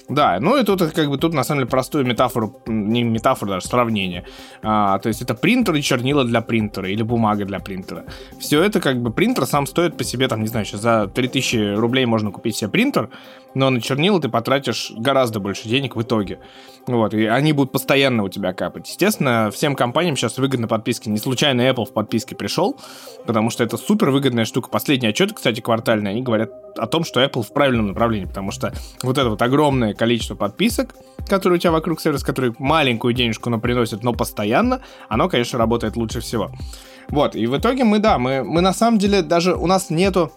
Да, 0.07 0.37
ну 0.39 0.57
и 0.57 0.63
тут 0.63 0.81
как 0.91 1.09
бы 1.09 1.17
тут 1.17 1.33
на 1.33 1.43
самом 1.43 1.61
деле 1.61 1.69
простую 1.69 2.05
метафору, 2.05 2.61
не 2.67 3.03
метафору 3.03 3.51
даже, 3.51 3.67
сравнение. 3.67 4.25
А, 4.61 4.99
то 4.99 5.07
есть 5.09 5.21
это 5.21 5.33
принтер 5.33 5.73
и 5.75 5.81
чернила 5.81 6.23
для 6.23 6.41
принтера 6.41 6.89
или 6.89 7.01
бумага 7.01 7.45
для 7.45 7.59
принтера. 7.59 8.05
Все 8.39 8.61
это 8.61 8.79
как 8.79 9.01
бы 9.01 9.11
принтер 9.11 9.45
сам 9.45 9.65
стоит 9.65 9.97
по 9.97 10.03
себе, 10.03 10.27
там, 10.27 10.41
не 10.41 10.47
знаю, 10.47 10.65
сейчас 10.65 10.81
за 10.81 11.07
3000 11.07 11.75
рублей 11.75 12.05
можно 12.05 12.31
купить 12.31 12.55
себе 12.55 12.69
принтер, 12.69 13.09
но 13.55 13.69
на 13.69 13.81
чернила 13.81 14.21
ты 14.21 14.29
потратишь 14.29 14.91
гораздо 14.95 15.39
больше 15.39 15.67
денег 15.67 15.95
в 15.95 16.01
итоге. 16.01 16.39
Вот, 16.85 17.15
и 17.15 17.25
они 17.25 17.51
будут 17.51 17.71
постоянно 17.71 18.23
у 18.23 18.29
тебя 18.29 18.53
капать. 18.53 18.87
Естественно, 18.87 19.49
всем 19.51 19.75
компаниям 19.75 20.15
сейчас 20.15 20.37
выгодно 20.37 20.67
подписки. 20.67 21.09
Не 21.09 21.17
случайно 21.17 21.61
Apple 21.61 21.85
в 21.85 21.93
подписке 21.93 22.35
пришел, 22.35 22.79
потому 23.25 23.49
что 23.49 23.63
это 23.63 23.77
супер 23.77 24.11
выгодная 24.11 24.45
штука. 24.45 24.69
Последние 24.69 25.09
отчеты, 25.09 25.33
кстати, 25.33 25.61
квартальные, 25.61 26.11
они 26.11 26.21
говорят 26.21 26.51
о 26.77 26.85
том, 26.85 27.03
что 27.03 27.23
Apple 27.23 27.41
в 27.41 27.53
правильном 27.53 27.87
направлении, 27.87 28.27
потому 28.27 28.51
что 28.51 28.71
вот 29.01 29.17
это 29.17 29.29
вот 29.29 29.41
огромное 29.41 29.95
количество 29.95 30.35
подписок, 30.35 30.93
которые 31.27 31.57
у 31.57 31.59
тебя 31.59 31.71
вокруг 31.71 31.99
сервиса, 31.99 32.25
которые 32.25 32.53
маленькую 32.59 33.13
денежку, 33.13 33.49
но 33.49 33.59
приносят, 33.59 34.03
но 34.03 34.13
постоянно, 34.13 34.81
оно, 35.09 35.27
конечно, 35.27 35.57
работает 35.57 35.95
лучше 35.95 36.19
всего. 36.19 36.51
Вот, 37.09 37.35
и 37.35 37.45
в 37.47 37.57
итоге 37.57 37.83
мы, 37.83 37.99
да, 37.99 38.17
мы, 38.17 38.43
мы 38.43 38.61
на 38.61 38.73
самом 38.73 38.97
деле 38.97 39.21
даже, 39.21 39.55
у 39.55 39.67
нас 39.67 39.89
нету 39.89 40.31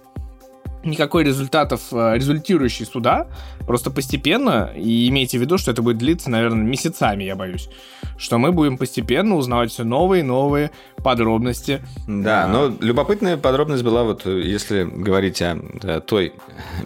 никакой 0.84 1.24
результатов, 1.24 1.80
э, 1.92 2.14
результирующий 2.14 2.86
суда, 2.86 3.26
просто 3.66 3.90
постепенно, 3.90 4.70
и 4.76 5.08
имейте 5.08 5.38
в 5.38 5.40
виду, 5.40 5.58
что 5.58 5.70
это 5.70 5.82
будет 5.82 5.98
длиться, 5.98 6.30
наверное, 6.30 6.64
месяцами, 6.64 7.24
я 7.24 7.36
боюсь, 7.36 7.68
что 8.16 8.38
мы 8.38 8.52
будем 8.52 8.78
постепенно 8.78 9.36
узнавать 9.36 9.70
все 9.70 9.84
новые 9.84 10.20
и 10.20 10.22
новые 10.22 10.70
подробности. 10.96 11.82
Да, 12.06 12.44
а... 12.44 12.48
но 12.48 12.72
любопытная 12.80 13.36
подробность 13.36 13.82
была 13.82 14.04
вот, 14.04 14.26
если 14.26 14.84
говорить 14.84 15.42
о, 15.42 15.58
о 15.82 16.00
той 16.00 16.32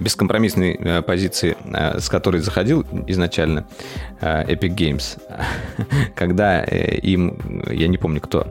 бескомпромиссной 0.00 0.74
э, 0.74 1.02
позиции, 1.02 1.57
э, 1.64 2.00
с 2.00 2.09
которой 2.09 2.40
заходил 2.40 2.85
изначально 3.07 3.66
Epic 4.20 4.74
Games, 4.76 5.20
когда 6.14 6.62
им, 6.62 7.38
я 7.70 7.88
не 7.88 7.98
помню 7.98 8.20
кто, 8.20 8.46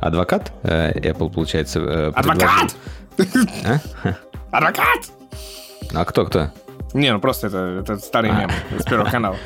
адвокат 0.00 0.52
Apple, 0.62 1.32
получается, 1.32 2.08
Адвокат! 2.08 2.76
А? 4.50 4.58
Адвокат! 4.58 5.10
А 5.94 6.04
кто 6.04 6.24
кто? 6.26 6.50
Не, 6.94 7.12
ну 7.12 7.20
просто 7.20 7.48
это, 7.48 7.58
это 7.80 7.98
старый 7.98 8.30
мем 8.32 8.50
с 8.78 8.84
Первого 8.84 9.10
канала. 9.10 9.36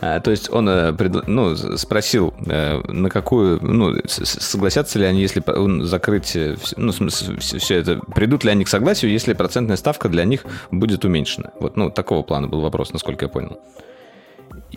А, 0.00 0.20
то 0.20 0.30
есть 0.30 0.50
он 0.50 0.68
э, 0.68 0.92
ну, 1.26 1.56
спросил, 1.56 2.32
э, 2.46 2.80
на 2.86 3.10
какую, 3.10 3.62
ну, 3.62 3.94
согласятся 4.06 4.98
ли 4.98 5.04
они, 5.04 5.20
если 5.20 5.42
закрыть, 5.84 6.36
э, 6.36 6.56
ну, 6.76 6.92
все 6.92 7.74
это, 7.74 7.98
придут 8.14 8.44
ли 8.44 8.50
они 8.50 8.64
к 8.64 8.68
согласию, 8.68 9.10
если 9.10 9.32
процентная 9.34 9.76
ставка 9.76 10.08
для 10.08 10.24
них 10.24 10.44
будет 10.70 11.04
уменьшена. 11.04 11.50
Вот, 11.60 11.76
ну, 11.76 11.90
такого 11.90 12.22
плана 12.22 12.48
был 12.48 12.60
вопрос, 12.60 12.92
насколько 12.92 13.26
я 13.26 13.28
понял. 13.28 13.58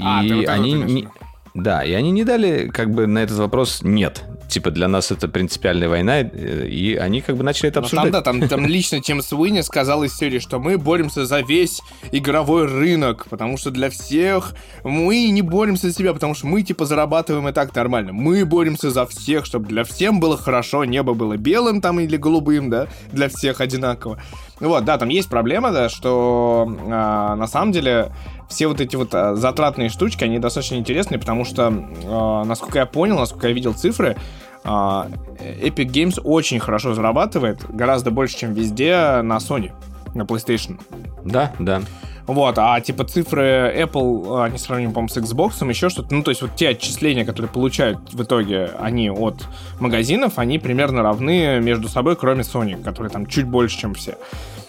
А, 0.01 0.23
И 0.23 0.33
вот 0.33 0.47
они 0.47 0.73
не, 0.73 1.07
да, 1.53 1.83
и 1.83 1.93
они 1.93 2.11
не 2.11 2.23
дали 2.23 2.67
как 2.67 2.91
бы 2.91 3.07
на 3.07 3.19
этот 3.19 3.37
вопрос 3.37 3.79
нет. 3.81 4.23
Типа 4.47 4.71
для 4.71 4.87
нас 4.87 5.11
это 5.11 5.27
принципиальная 5.27 5.89
война, 5.89 6.21
э, 6.21 6.67
и 6.67 6.95
они 6.95 7.21
как 7.21 7.37
бы 7.37 7.43
начали 7.43 7.69
это 7.69 7.79
обсуждать. 7.79 8.11
там, 8.11 8.39
да, 8.39 8.47
там, 8.47 8.49
там 8.49 8.65
лично 8.65 8.99
Тим 8.99 9.21
Суини 9.21 9.61
сказал 9.61 10.03
из 10.03 10.15
серии, 10.15 10.39
что 10.39 10.59
мы 10.59 10.77
боремся 10.77 11.25
за 11.25 11.41
весь 11.41 11.81
игровой 12.11 12.65
рынок, 12.65 13.27
потому 13.29 13.57
что 13.57 13.71
для 13.71 13.89
всех 13.89 14.53
мы 14.83 15.29
не 15.29 15.41
боремся 15.41 15.89
за 15.89 15.93
себя, 15.93 16.13
потому 16.13 16.33
что 16.33 16.47
мы 16.47 16.63
типа 16.63 16.85
зарабатываем 16.85 17.47
и 17.47 17.51
так 17.51 17.75
нормально. 17.75 18.13
Мы 18.13 18.45
боремся 18.45 18.89
за 18.89 19.05
всех, 19.05 19.45
чтобы 19.45 19.67
для 19.67 19.83
всем 19.83 20.19
было 20.19 20.37
хорошо, 20.37 20.85
небо 20.85 21.13
было 21.13 21.37
белым 21.37 21.81
там 21.81 21.99
или 21.99 22.17
голубым, 22.17 22.69
да, 22.69 22.87
для 23.11 23.29
всех 23.29 23.61
одинаково. 23.61 24.21
Вот, 24.59 24.83
да, 24.83 24.97
там 24.97 25.09
есть 25.09 25.29
проблема, 25.29 25.71
да, 25.71 25.89
что 25.89 26.67
э, 26.67 26.89
на 26.89 27.47
самом 27.47 27.71
деле 27.71 28.11
все 28.49 28.67
вот 28.67 28.81
эти 28.81 28.95
вот 28.95 29.13
э, 29.13 29.35
затратные 29.35 29.89
штучки, 29.89 30.23
они 30.23 30.39
достаточно 30.39 30.75
интересные, 30.75 31.19
потому 31.19 31.45
что, 31.45 31.67
э, 31.71 32.43
насколько 32.45 32.79
я 32.79 32.85
понял, 32.85 33.17
насколько 33.17 33.47
я 33.47 33.53
видел 33.53 33.73
цифры, 33.73 34.17
э, 34.63 34.67
Epic 34.67 35.85
Games 35.85 36.19
очень 36.23 36.59
хорошо 36.59 36.93
зарабатывает, 36.93 37.63
гораздо 37.69 38.11
больше, 38.11 38.37
чем 38.37 38.53
везде 38.53 39.21
на 39.21 39.37
Sony, 39.37 39.71
на 40.15 40.23
PlayStation. 40.23 40.79
Да, 41.23 41.53
да. 41.59 41.81
Вот, 42.29 42.59
а 42.59 42.79
типа 42.79 43.05
цифры 43.05 43.73
Apple, 43.75 44.45
они 44.45 44.59
сравним, 44.59 44.93
по-моему, 44.93 45.09
с 45.09 45.17
Xbox, 45.17 45.67
еще 45.67 45.89
что-то. 45.89 46.13
Ну, 46.13 46.21
то 46.21 46.29
есть 46.29 46.43
вот 46.43 46.55
те 46.55 46.69
отчисления, 46.69 47.25
которые 47.25 47.51
получают 47.51 48.13
в 48.13 48.21
итоге 48.21 48.69
они 48.79 49.09
от 49.09 49.47
магазинов, 49.79 50.37
они 50.37 50.59
примерно 50.59 51.01
равны 51.01 51.59
между 51.59 51.87
собой, 51.87 52.15
кроме 52.15 52.41
Sony, 52.41 52.83
которые 52.83 53.11
там 53.11 53.25
чуть 53.25 53.45
больше, 53.45 53.79
чем 53.79 53.95
все. 53.95 54.15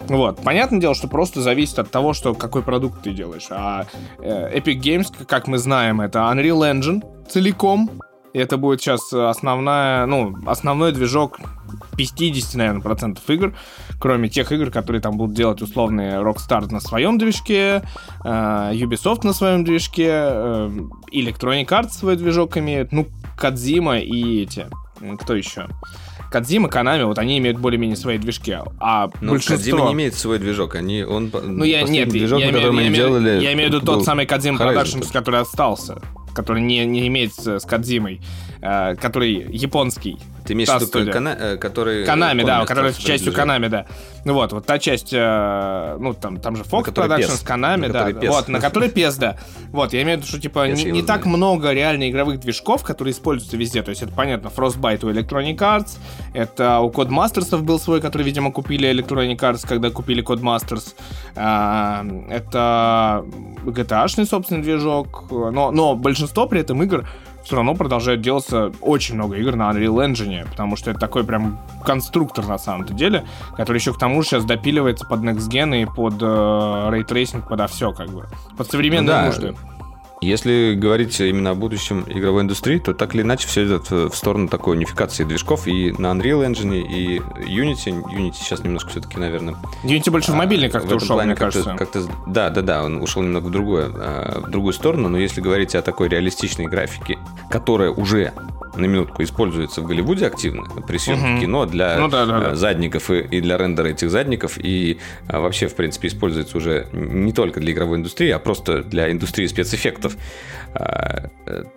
Вот. 0.09 0.43
Понятное 0.43 0.81
дело, 0.81 0.95
что 0.95 1.07
просто 1.07 1.43
зависит 1.43 1.79
от 1.79 1.91
того, 1.91 2.15
что 2.15 2.33
какой 2.33 2.63
продукт 2.63 3.03
ты 3.03 3.11
делаешь. 3.11 3.49
А 3.51 3.85
э, 4.21 4.59
Epic 4.59 4.81
Games, 4.81 5.27
как 5.27 5.47
мы 5.47 5.59
знаем, 5.59 6.01
это 6.01 6.21
Unreal 6.21 6.61
Engine 6.73 7.05
целиком, 7.29 7.91
это 8.33 8.57
будет 8.57 8.81
сейчас 8.81 9.13
основная, 9.13 10.07
ну, 10.07 10.37
основной 10.47 10.93
движок 10.93 11.39
50, 11.97 12.55
наверное, 12.55 12.81
процентов 12.81 13.29
игр, 13.29 13.55
кроме 13.99 14.29
тех 14.29 14.51
игр, 14.53 14.71
которые 14.71 15.03
там 15.03 15.17
будут 15.17 15.35
делать 15.35 15.63
условные 15.63 16.21
Rockstar 16.21 16.71
на 16.73 16.81
своем 16.81 17.19
движке, 17.19 17.83
э, 18.25 18.29
Ubisoft 18.75 19.21
на 19.25 19.33
своем 19.33 19.65
движке, 19.65 20.09
э, 20.11 20.71
Electronic 21.13 21.67
Arts 21.67 21.91
свой 21.91 22.17
движок 22.17 22.57
имеет, 22.57 22.93
ну, 22.93 23.07
Кадзима 23.37 23.99
и 23.99 24.43
эти, 24.43 24.67
кто 25.21 25.35
еще? 25.35 25.67
Кадзима, 26.31 26.69
Канами, 26.69 27.03
вот 27.03 27.19
они 27.19 27.39
имеют 27.39 27.59
более-менее 27.59 27.97
свои 27.97 28.17
движки, 28.17 28.57
а 28.79 29.11
Но 29.21 29.33
большинство... 29.33 29.57
Кадзима 29.57 29.89
не 29.89 29.93
имеет 29.95 30.15
свой 30.15 30.39
движок, 30.39 30.77
они, 30.77 31.03
он... 31.03 31.31
Ну, 31.33 31.65
я, 31.65 31.83
нет, 31.83 32.09
движок, 32.09 32.39
я, 32.39 32.51
имею, 32.51 32.73
я, 32.73 32.91
делали, 32.91 33.43
я 33.43 33.53
имею 33.53 33.71
в 33.71 33.75
виду 33.75 33.85
тот 33.85 34.05
самый 34.05 34.27
Кадзима 34.27 34.59
Productions, 34.59 35.13
который 35.13 35.41
остался 35.41 36.01
который 36.35 36.63
не, 36.63 36.85
не 36.87 37.07
имеет 37.09 37.35
с 37.35 37.65
Кадзимой, 37.65 38.21
э, 38.63 38.97
который 38.97 39.47
японский. 39.51 40.19
Ты 40.45 40.55
имеешь 40.55 40.69
в 40.69 40.81
виду, 40.81 41.13
кана, 41.13 41.37
э, 41.39 41.57
который... 41.57 42.05
Канами, 42.05 42.43
да, 42.43 42.65
который 42.65 42.93
частью 42.95 43.33
Канами, 43.33 43.69
да. 43.69 43.87
Ну 44.25 44.35
вот, 44.35 44.53
вот 44.53 44.67
та 44.67 44.79
часть, 44.79 45.13
э, 45.13 45.97
ну 45.99 46.13
там, 46.13 46.41
там 46.41 46.57
же 46.57 46.63
Fox 46.63 46.93
Productions, 46.93 47.45
Канами, 47.45 47.89
да. 47.89 48.11
Вот, 48.29 48.49
на 48.49 48.61
которой 48.61 48.89
PES, 48.89 49.19
да. 49.19 49.37
Вот, 49.71 49.93
я 49.93 50.03
имею 50.03 50.19
в 50.19 50.21
виду, 50.23 50.29
что 50.29 50.41
типа 50.41 50.69
не, 50.69 50.85
не 50.85 51.03
так 51.03 51.25
много 51.27 51.73
реально 51.73 52.11
игровых 52.11 52.41
движков, 52.41 52.83
которые 52.83 53.13
используются 53.13 53.57
везде. 53.57 53.83
То 53.83 53.91
есть 53.91 54.03
это 54.03 54.13
понятно, 54.13 54.49
Frostbite 54.49 55.07
у 55.07 55.11
Electronic 55.11 55.57
Arts, 55.57 55.99
это 56.35 56.81
у 56.81 56.91
Codemasters 56.91 57.57
был 57.63 57.79
свой, 57.79 58.01
который, 58.01 58.23
видимо, 58.23 58.53
купили 58.53 58.91
Electronic 58.91 59.39
Arts, 59.39 59.67
когда 59.67 59.91
купили 59.91 60.23
Codemasters. 60.23 60.95
Э, 61.37 62.03
это 62.29 63.25
GTA-шный 63.65 64.27
собственный 64.27 64.63
движок, 64.63 65.27
но, 65.31 65.71
но 65.71 65.95
большинство 66.21 66.47
при 66.47 66.61
этом 66.61 66.83
игр 66.83 67.07
все 67.43 67.57
равно 67.57 67.75
продолжает 67.75 68.21
делаться 68.21 68.71
очень 68.83 69.15
много 69.15 69.37
игр 69.37 69.57
на 69.57 69.71
Unreal 69.71 70.07
Engine, 70.07 70.47
потому 70.51 70.77
что 70.77 70.91
это 70.91 71.01
такой 71.01 71.25
прям 71.25 71.59
конструктор 71.83 72.47
на 72.47 72.59
самом-то 72.59 72.93
деле, 72.93 73.25
который 73.57 73.79
еще 73.79 73.95
к 73.95 73.99
тому 73.99 74.21
же 74.21 74.29
сейчас 74.29 74.45
допиливается 74.45 75.07
под 75.07 75.21
Next 75.21 75.49
Gen 75.49 75.83
и 75.83 75.87
под 75.87 76.21
э, 76.21 76.27
Ray 76.27 77.07
Tracing, 77.07 77.49
подо 77.49 77.67
все 77.69 77.93
как 77.93 78.11
бы, 78.11 78.27
под 78.59 78.71
современные 78.71 79.03
ну, 79.03 79.13
да. 79.13 79.27
нужды. 79.27 79.55
Если 80.21 80.75
говорить 80.75 81.19
именно 81.21 81.51
о 81.51 81.55
будущем 81.55 82.05
игровой 82.07 82.43
индустрии, 82.43 82.79
то 82.79 82.93
так 82.93 83.15
или 83.15 83.23
иначе 83.23 83.49
все 83.49 83.65
идет 83.65 83.91
в 83.91 84.15
сторону 84.15 84.49
такой 84.49 84.77
унификации 84.77 85.25
движков 85.25 85.67
и 85.67 85.93
на 85.93 86.09
Unreal 86.09 86.47
Engine, 86.47 86.79
и 86.79 87.19
Unity. 87.19 88.03
Unity 88.05 88.35
сейчас 88.35 88.63
немножко 88.63 88.91
все-таки, 88.91 89.19
наверное... 89.19 89.57
Unity 89.83 90.11
больше 90.11 90.33
в 90.33 90.35
мобильный 90.35 90.69
а, 90.69 90.71
как-то 90.71 90.97
ушел, 90.97 91.17
мне 91.23 91.31
как 91.31 91.39
кажется. 91.39 91.75
Как-то, 91.75 92.07
да, 92.27 92.51
да, 92.51 92.61
да, 92.61 92.85
он 92.85 93.01
ушел 93.01 93.23
немного 93.23 93.47
в, 93.47 93.51
другое, 93.51 93.91
а, 93.95 94.43
в 94.47 94.51
другую 94.51 94.75
сторону, 94.75 95.09
но 95.09 95.17
если 95.17 95.41
говорить 95.41 95.75
о 95.75 95.81
такой 95.81 96.09
реалистичной 96.09 96.67
графике, 96.67 97.19
которая 97.49 97.91
уже 97.91 98.35
на 98.77 98.87
минутку 98.87 99.23
используется 99.23 99.81
в 99.81 99.87
Голливуде 99.87 100.27
активно 100.27 100.65
при 100.87 100.99
съемке 100.99 101.33
угу. 101.33 101.41
кино 101.41 101.67
для 101.67 101.99
ну, 101.99 102.09
да, 102.09 102.27
да, 102.27 102.41
да. 102.41 102.55
задников 102.55 103.11
и, 103.11 103.21
и 103.21 103.41
для 103.41 103.59
рендера 103.59 103.89
этих 103.89 104.11
задников 104.11 104.59
и 104.59 104.99
а, 105.29 105.41
вообще 105.41 105.69
в 105.69 105.75
принципе 105.75 106.09
используется 106.09 106.57
уже 106.57 106.87
не 106.93 107.33
только 107.33 107.61
для 107.61 107.73
игровой 107.73 107.99
индустрии, 107.99 108.31
а 108.31 108.39
просто 108.39 108.83
для 108.83 109.11
индустрии 109.11 109.47
спецэффектов, 109.47 110.10
а, 110.75 111.29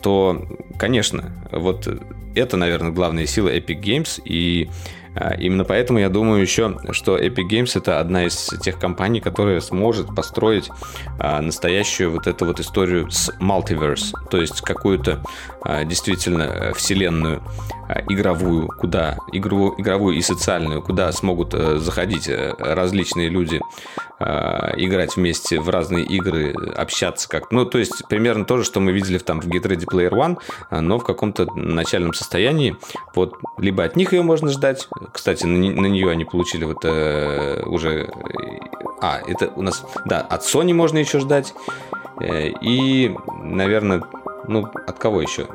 то, 0.02 0.46
конечно, 0.78 1.32
вот 1.52 1.88
это, 2.36 2.58
наверное, 2.58 2.92
главная 2.92 3.26
сила 3.26 3.50
Epic 3.50 3.82
Games. 3.82 4.22
И 4.26 4.70
Именно 5.38 5.64
поэтому 5.64 6.00
я 6.00 6.10
думаю 6.10 6.42
еще, 6.42 6.78
что 6.92 7.18
Epic 7.18 7.48
Games 7.50 7.72
это 7.76 8.00
одна 8.00 8.26
из 8.26 8.48
тех 8.62 8.80
компаний, 8.80 9.20
которая 9.20 9.60
сможет 9.62 10.14
построить 10.16 10.70
а, 11.20 11.42
настоящую 11.42 12.12
вот 12.12 12.28
эту 12.28 12.46
вот 12.46 12.60
историю 12.60 13.10
с 13.12 13.30
Multiverse, 13.40 14.14
то 14.30 14.40
есть 14.40 14.62
какую-то 14.62 15.24
а, 15.64 15.84
действительно 15.84 16.44
э, 16.44 16.74
вселенную 16.74 17.42
игровую, 18.10 18.68
куда 18.68 19.18
игру, 19.32 19.76
игровую 19.78 20.16
и 20.16 20.22
социальную, 20.22 20.82
куда 20.82 21.12
смогут 21.12 21.54
э, 21.54 21.78
заходить 21.78 22.28
э, 22.28 22.54
различные 22.58 23.30
люди, 23.30 23.62
играть 24.20 25.18
вместе 25.18 25.60
в 25.60 25.68
разные 25.70 26.06
игры, 26.06 26.54
общаться 26.78 27.28
как, 27.28 27.52
ну 27.52 27.66
то 27.66 27.78
есть 27.78 28.08
примерно 28.08 28.46
то 28.46 28.58
же, 28.58 28.64
что 28.64 28.80
мы 28.80 28.94
видели 28.94 29.18
там 29.18 29.42
в 29.42 29.48
Get 29.48 29.64
Ready 29.64 29.86
Player 29.86 30.12
One, 30.12 30.38
но 30.82 30.98
в 30.98 31.04
каком-то 31.04 31.52
начальном 31.56 32.14
состоянии. 32.14 32.78
Вот 33.16 33.36
либо 33.58 33.84
от 33.84 33.98
них 33.98 34.14
ее 34.14 34.22
можно 34.22 34.48
ждать, 34.48 34.88
кстати, 35.12 35.46
на, 35.46 35.58
на 35.58 35.88
нее 35.88 36.10
они 36.10 36.26
получили 36.26 36.66
вот 36.66 36.84
э, 36.84 37.64
уже... 37.66 38.10
А, 39.02 39.20
это 39.28 39.52
у 39.56 39.62
нас... 39.62 39.86
Да, 40.06 40.22
от 40.22 40.42
Sony 40.42 40.74
можно 40.74 40.98
еще 40.98 41.20
ждать. 41.20 41.54
Э, 42.20 42.50
и, 42.50 43.16
наверное, 43.42 44.04
ну, 44.48 44.66
от 44.66 45.00
кого 45.00 45.22
еще? 45.22 45.48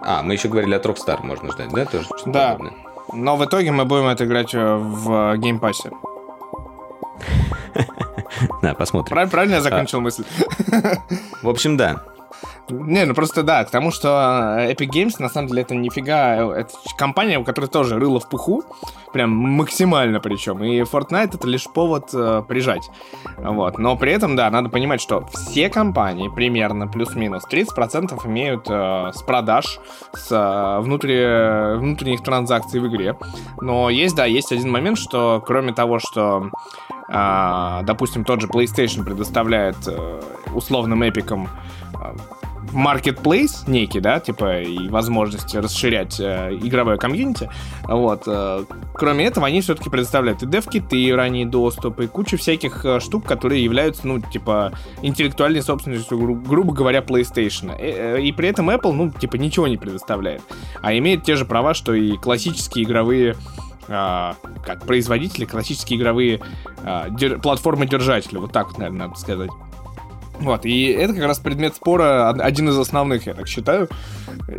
А, 0.00 0.22
мы 0.22 0.34
еще 0.34 0.48
говорили 0.48 0.74
от 0.74 0.84
Rockstar 0.86 1.24
можно 1.24 1.52
ждать, 1.52 1.70
да? 1.70 1.84
Тоже 1.86 2.08
да. 2.26 2.52
Подобное. 2.52 2.74
Но 3.12 3.36
в 3.36 3.44
итоге 3.44 3.70
мы 3.70 3.84
будем 3.84 4.06
это 4.06 4.24
играть 4.24 4.54
э, 4.54 4.76
в 4.76 5.36
Game 5.36 5.58
Pass 5.58 5.79
е. 5.79 5.90
Да, 8.62 8.74
посмотрим. 8.74 9.30
Правильно 9.30 9.54
я 9.54 9.60
закончил 9.60 10.00
мысль? 10.00 10.24
В 11.42 11.48
общем, 11.48 11.76
да. 11.76 12.02
Не, 12.70 13.04
ну 13.04 13.14
просто 13.14 13.42
да, 13.42 13.64
к 13.64 13.70
тому, 13.70 13.90
что 13.90 14.56
э, 14.58 14.72
Epic 14.72 14.88
Games, 14.88 15.16
на 15.18 15.28
самом 15.28 15.48
деле, 15.48 15.62
это 15.62 15.74
нифига... 15.74 16.36
Э, 16.36 16.60
это 16.60 16.72
компания, 16.96 17.38
у 17.38 17.44
которой 17.44 17.66
тоже 17.66 17.98
рыло 17.98 18.20
в 18.20 18.28
пуху, 18.28 18.64
прям 19.12 19.30
максимально 19.30 20.18
причем. 20.18 20.62
И 20.64 20.80
Fortnite 20.80 21.34
это 21.34 21.46
лишь 21.46 21.64
повод 21.64 22.10
э, 22.14 22.42
прижать. 22.48 22.90
Вот. 23.36 23.78
Но 23.78 23.96
при 23.96 24.12
этом, 24.12 24.34
да, 24.34 24.50
надо 24.50 24.70
понимать, 24.70 25.02
что 25.02 25.26
все 25.26 25.68
компании, 25.68 26.30
примерно 26.34 26.88
плюс-минус, 26.88 27.44
30% 27.50 28.26
имеют 28.26 28.66
э, 28.70 29.10
с 29.12 29.22
продаж, 29.22 29.78
с 30.14 30.32
э, 30.32 30.80
внутри, 30.80 31.76
внутренних 31.76 32.22
транзакций 32.22 32.80
в 32.80 32.86
игре. 32.86 33.14
Но 33.60 33.90
есть, 33.90 34.16
да, 34.16 34.24
есть 34.24 34.52
один 34.52 34.70
момент, 34.70 34.96
что 34.96 35.42
кроме 35.46 35.74
того, 35.74 35.98
что 35.98 36.50
э, 37.10 37.80
допустим, 37.82 38.24
тот 38.24 38.40
же 38.40 38.46
PlayStation 38.46 39.04
предоставляет 39.04 39.76
э, 39.86 40.20
условным 40.54 41.02
эпикам 41.06 41.48
marketplace 42.74 43.68
некий, 43.68 44.00
да, 44.00 44.20
типа, 44.20 44.60
и 44.60 44.88
возможность 44.88 45.54
расширять 45.54 46.18
э, 46.20 46.58
игровое 46.62 46.98
комьюнити. 46.98 47.50
Вот. 47.84 48.24
Э, 48.26 48.64
кроме 48.94 49.26
этого, 49.26 49.46
они 49.46 49.60
все-таки 49.60 49.90
предоставляют 49.90 50.42
и 50.42 50.46
дев-киты, 50.46 50.98
и 50.98 51.12
ранний 51.12 51.44
доступ, 51.44 52.00
и 52.00 52.06
кучу 52.06 52.36
всяких 52.36 52.84
э, 52.84 53.00
штук, 53.00 53.24
которые 53.24 53.62
являются, 53.62 54.06
ну, 54.06 54.20
типа, 54.20 54.72
интеллектуальной 55.02 55.62
собственностью, 55.62 56.18
гру- 56.18 56.34
грубо 56.34 56.72
говоря, 56.72 57.00
PlayStation. 57.00 57.74
И, 57.80 57.84
э, 57.84 58.20
и 58.22 58.32
при 58.32 58.48
этом 58.48 58.70
Apple, 58.70 58.92
ну, 58.92 59.10
типа, 59.10 59.36
ничего 59.36 59.66
не 59.68 59.76
предоставляет. 59.76 60.42
А 60.82 60.96
имеет 60.96 61.24
те 61.24 61.36
же 61.36 61.44
права, 61.44 61.74
что 61.74 61.94
и 61.94 62.16
классические 62.16 62.84
игровые 62.84 63.36
как 63.86 64.86
производители, 64.86 65.44
классические 65.44 65.98
игровые 65.98 66.40
а, 66.82 67.08
дер- 67.10 67.38
платформы-держатели. 67.38 68.38
Вот 68.38 68.50
так 68.50 68.68
вот, 68.68 68.78
наверное, 68.78 69.08
надо 69.08 69.20
сказать. 69.20 69.50
Вот, 70.40 70.66
и 70.66 70.86
это 70.86 71.14
как 71.14 71.24
раз 71.24 71.38
предмет 71.38 71.76
спора, 71.76 72.30
один 72.30 72.68
из 72.68 72.78
основных, 72.78 73.26
я 73.26 73.34
так 73.34 73.46
считаю. 73.46 73.88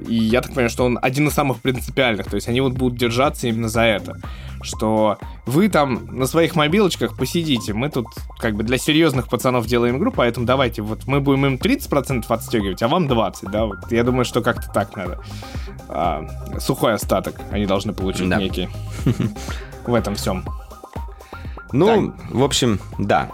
И 0.07 0.15
я 0.15 0.41
так 0.41 0.51
понимаю, 0.51 0.69
что 0.69 0.85
он 0.85 0.97
один 1.01 1.27
из 1.27 1.33
самых 1.33 1.61
принципиальных. 1.61 2.27
То 2.27 2.35
есть 2.35 2.47
они 2.47 2.61
вот 2.61 2.73
будут 2.73 2.97
держаться 2.97 3.47
именно 3.47 3.67
за 3.67 3.81
это. 3.81 4.17
Что 4.61 5.17
вы 5.45 5.69
там 5.69 6.07
на 6.17 6.25
своих 6.25 6.55
мобилочках 6.55 7.17
посидите. 7.17 7.73
Мы 7.73 7.89
тут 7.89 8.07
как 8.39 8.55
бы 8.55 8.63
для 8.63 8.77
серьезных 8.77 9.27
пацанов 9.27 9.67
делаем 9.67 9.97
игру, 9.97 10.11
поэтому 10.11 10.45
давайте 10.45 10.81
вот 10.81 11.05
мы 11.07 11.19
будем 11.19 11.45
им 11.45 11.55
30% 11.55 12.25
отстегивать, 12.29 12.81
а 12.81 12.87
вам 12.87 13.07
20, 13.07 13.51
да? 13.51 13.65
Вот 13.65 13.91
я 13.91 14.03
думаю, 14.03 14.25
что 14.25 14.41
как-то 14.41 14.71
так 14.73 14.95
надо. 14.95 15.19
А, 15.89 16.25
сухой 16.59 16.93
остаток 16.93 17.35
они 17.51 17.65
должны 17.65 17.93
получить 17.93 18.29
да. 18.29 18.37
некий 18.37 18.69
в 19.85 19.93
этом 19.93 20.15
всем. 20.15 20.45
Ну, 21.71 22.11
так. 22.11 22.31
в 22.31 22.43
общем, 22.43 22.79
да. 22.97 23.29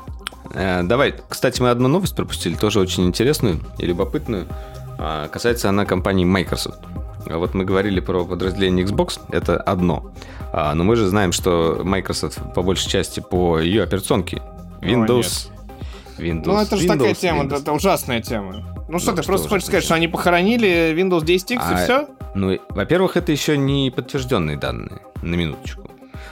Э, 0.53 0.83
давай, 0.83 1.15
кстати, 1.29 1.61
мы 1.61 1.69
одну 1.69 1.87
новость 1.87 2.15
пропустили, 2.15 2.55
тоже 2.55 2.79
очень 2.79 3.05
интересную 3.05 3.59
и 3.77 3.85
любопытную. 3.85 4.47
А, 4.97 5.27
касается 5.29 5.69
она 5.69 5.85
компании 5.85 6.25
Microsoft. 6.25 6.79
Вот 7.25 7.53
мы 7.53 7.65
говорили 7.65 7.99
про 7.99 8.25
подразделение 8.25 8.85
Xbox, 8.85 9.19
это 9.31 9.57
одно. 9.57 10.11
А, 10.53 10.73
но 10.75 10.83
мы 10.83 10.95
же 10.95 11.07
знаем, 11.07 11.31
что 11.31 11.81
Microsoft 11.83 12.39
по 12.53 12.61
большей 12.61 12.89
части 12.89 13.19
по 13.19 13.59
ее 13.59 13.83
операционке 13.83 14.41
Windows, 14.81 15.49
Windows. 16.17 16.43
Ну, 16.45 16.57
это 16.59 16.77
же 16.77 16.85
Windows, 16.85 16.97
такая 16.97 17.13
тема, 17.13 17.43
Windows. 17.43 17.61
это 17.61 17.73
ужасная 17.73 18.21
тема. 18.21 18.63
Ну 18.89 18.99
что, 18.99 19.11
ну, 19.11 19.17
ты 19.17 19.23
что 19.23 19.31
просто 19.31 19.47
хочешь 19.47 19.67
сказать, 19.67 19.83
что 19.83 19.95
они 19.95 20.07
похоронили 20.07 20.93
Windows 20.95 21.23
10X 21.23 21.59
а, 21.61 21.73
и 21.73 21.83
все? 21.83 22.07
Ну, 22.35 22.59
во-первых, 22.69 23.15
это 23.17 23.31
еще 23.31 23.57
не 23.57 23.91
подтвержденные 23.91 24.57
данные, 24.57 25.01
на 25.21 25.35
минуточку. 25.35 25.90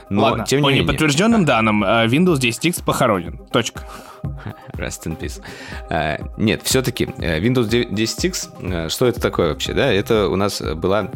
Но, 0.10 0.24
Ладно, 0.24 0.46
тем 0.46 0.60
не 0.60 0.64
по 0.64 0.68
менее, 0.70 0.84
неподтвержденным 0.84 1.46
да. 1.46 1.58
данным, 1.58 1.84
э, 1.84 2.08
Windows 2.08 2.40
10X 2.40 2.84
похоронен. 2.84 3.40
Точка. 3.52 3.84
Rest 4.74 5.06
in 5.06 5.18
peace. 5.18 5.42
Uh, 5.90 6.32
нет, 6.38 6.62
все-таки 6.64 7.08
э, 7.20 7.40
Windows 7.40 7.70
10X, 7.70 8.90
что 8.90 9.06
это 9.06 9.22
такое 9.22 9.50
вообще? 9.50 9.74
Да, 9.74 9.92
это 9.92 10.28
у 10.28 10.36
нас 10.36 10.62
была 10.62 11.12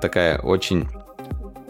такая 0.00 0.38
очень 0.38 0.88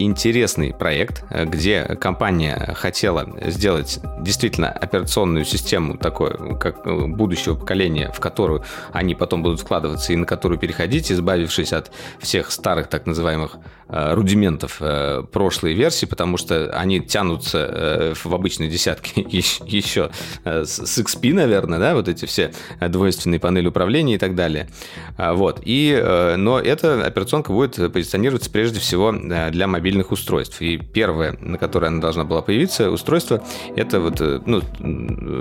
интересный 0.03 0.73
проект, 0.73 1.23
э, 1.29 1.45
где 1.45 1.83
компания 1.99 2.73
хотела 2.75 3.27
сделать 3.47 3.99
действительно 4.19 4.69
операционную 4.69 5.45
систему 5.45 5.97
такой, 5.97 6.57
как 6.59 6.85
э, 6.85 7.05
будущего 7.07 7.55
поколения, 7.55 8.11
в 8.11 8.19
которую 8.19 8.63
они 8.91 9.15
потом 9.15 9.43
будут 9.43 9.59
вкладываться 9.59 10.13
и 10.13 10.15
на 10.15 10.25
которую 10.25 10.59
переходить, 10.59 11.11
избавившись 11.11 11.73
от 11.73 11.91
всех 12.19 12.51
старых 12.51 12.87
так 12.87 13.05
называемых 13.05 13.57
Э, 13.93 14.13
рудиментов 14.13 14.77
э, 14.79 15.21
прошлой 15.33 15.73
версии, 15.73 16.05
потому 16.05 16.37
что 16.37 16.71
они 16.71 17.01
тянутся 17.01 17.57
э, 17.57 18.13
в 18.15 18.33
обычной 18.33 18.69
десятке 18.69 19.21
еще 19.29 20.11
с 20.45 20.97
XP, 20.97 21.33
наверное, 21.33 21.77
да, 21.77 21.93
вот 21.93 22.07
эти 22.07 22.23
все 22.23 22.53
двойственные 22.79 23.41
панели 23.41 23.67
управления 23.67 24.15
и 24.15 24.17
так 24.17 24.33
далее. 24.33 24.69
А, 25.17 25.33
вот. 25.33 25.61
И, 25.65 26.01
но 26.37 26.57
эта 26.57 27.05
операционка 27.05 27.51
будет 27.51 27.91
позиционироваться 27.91 28.49
прежде 28.49 28.79
всего 28.79 29.11
для 29.11 29.67
мобильных 29.67 29.90
устройств. 30.11 30.61
И 30.61 30.77
первое, 30.77 31.37
на 31.39 31.57
которое 31.57 31.87
она 31.87 32.01
должна 32.01 32.23
была 32.23 32.41
появиться, 32.41 32.89
устройство, 32.89 33.43
это 33.75 33.99
вот, 33.99 34.19
ну, 34.19 34.61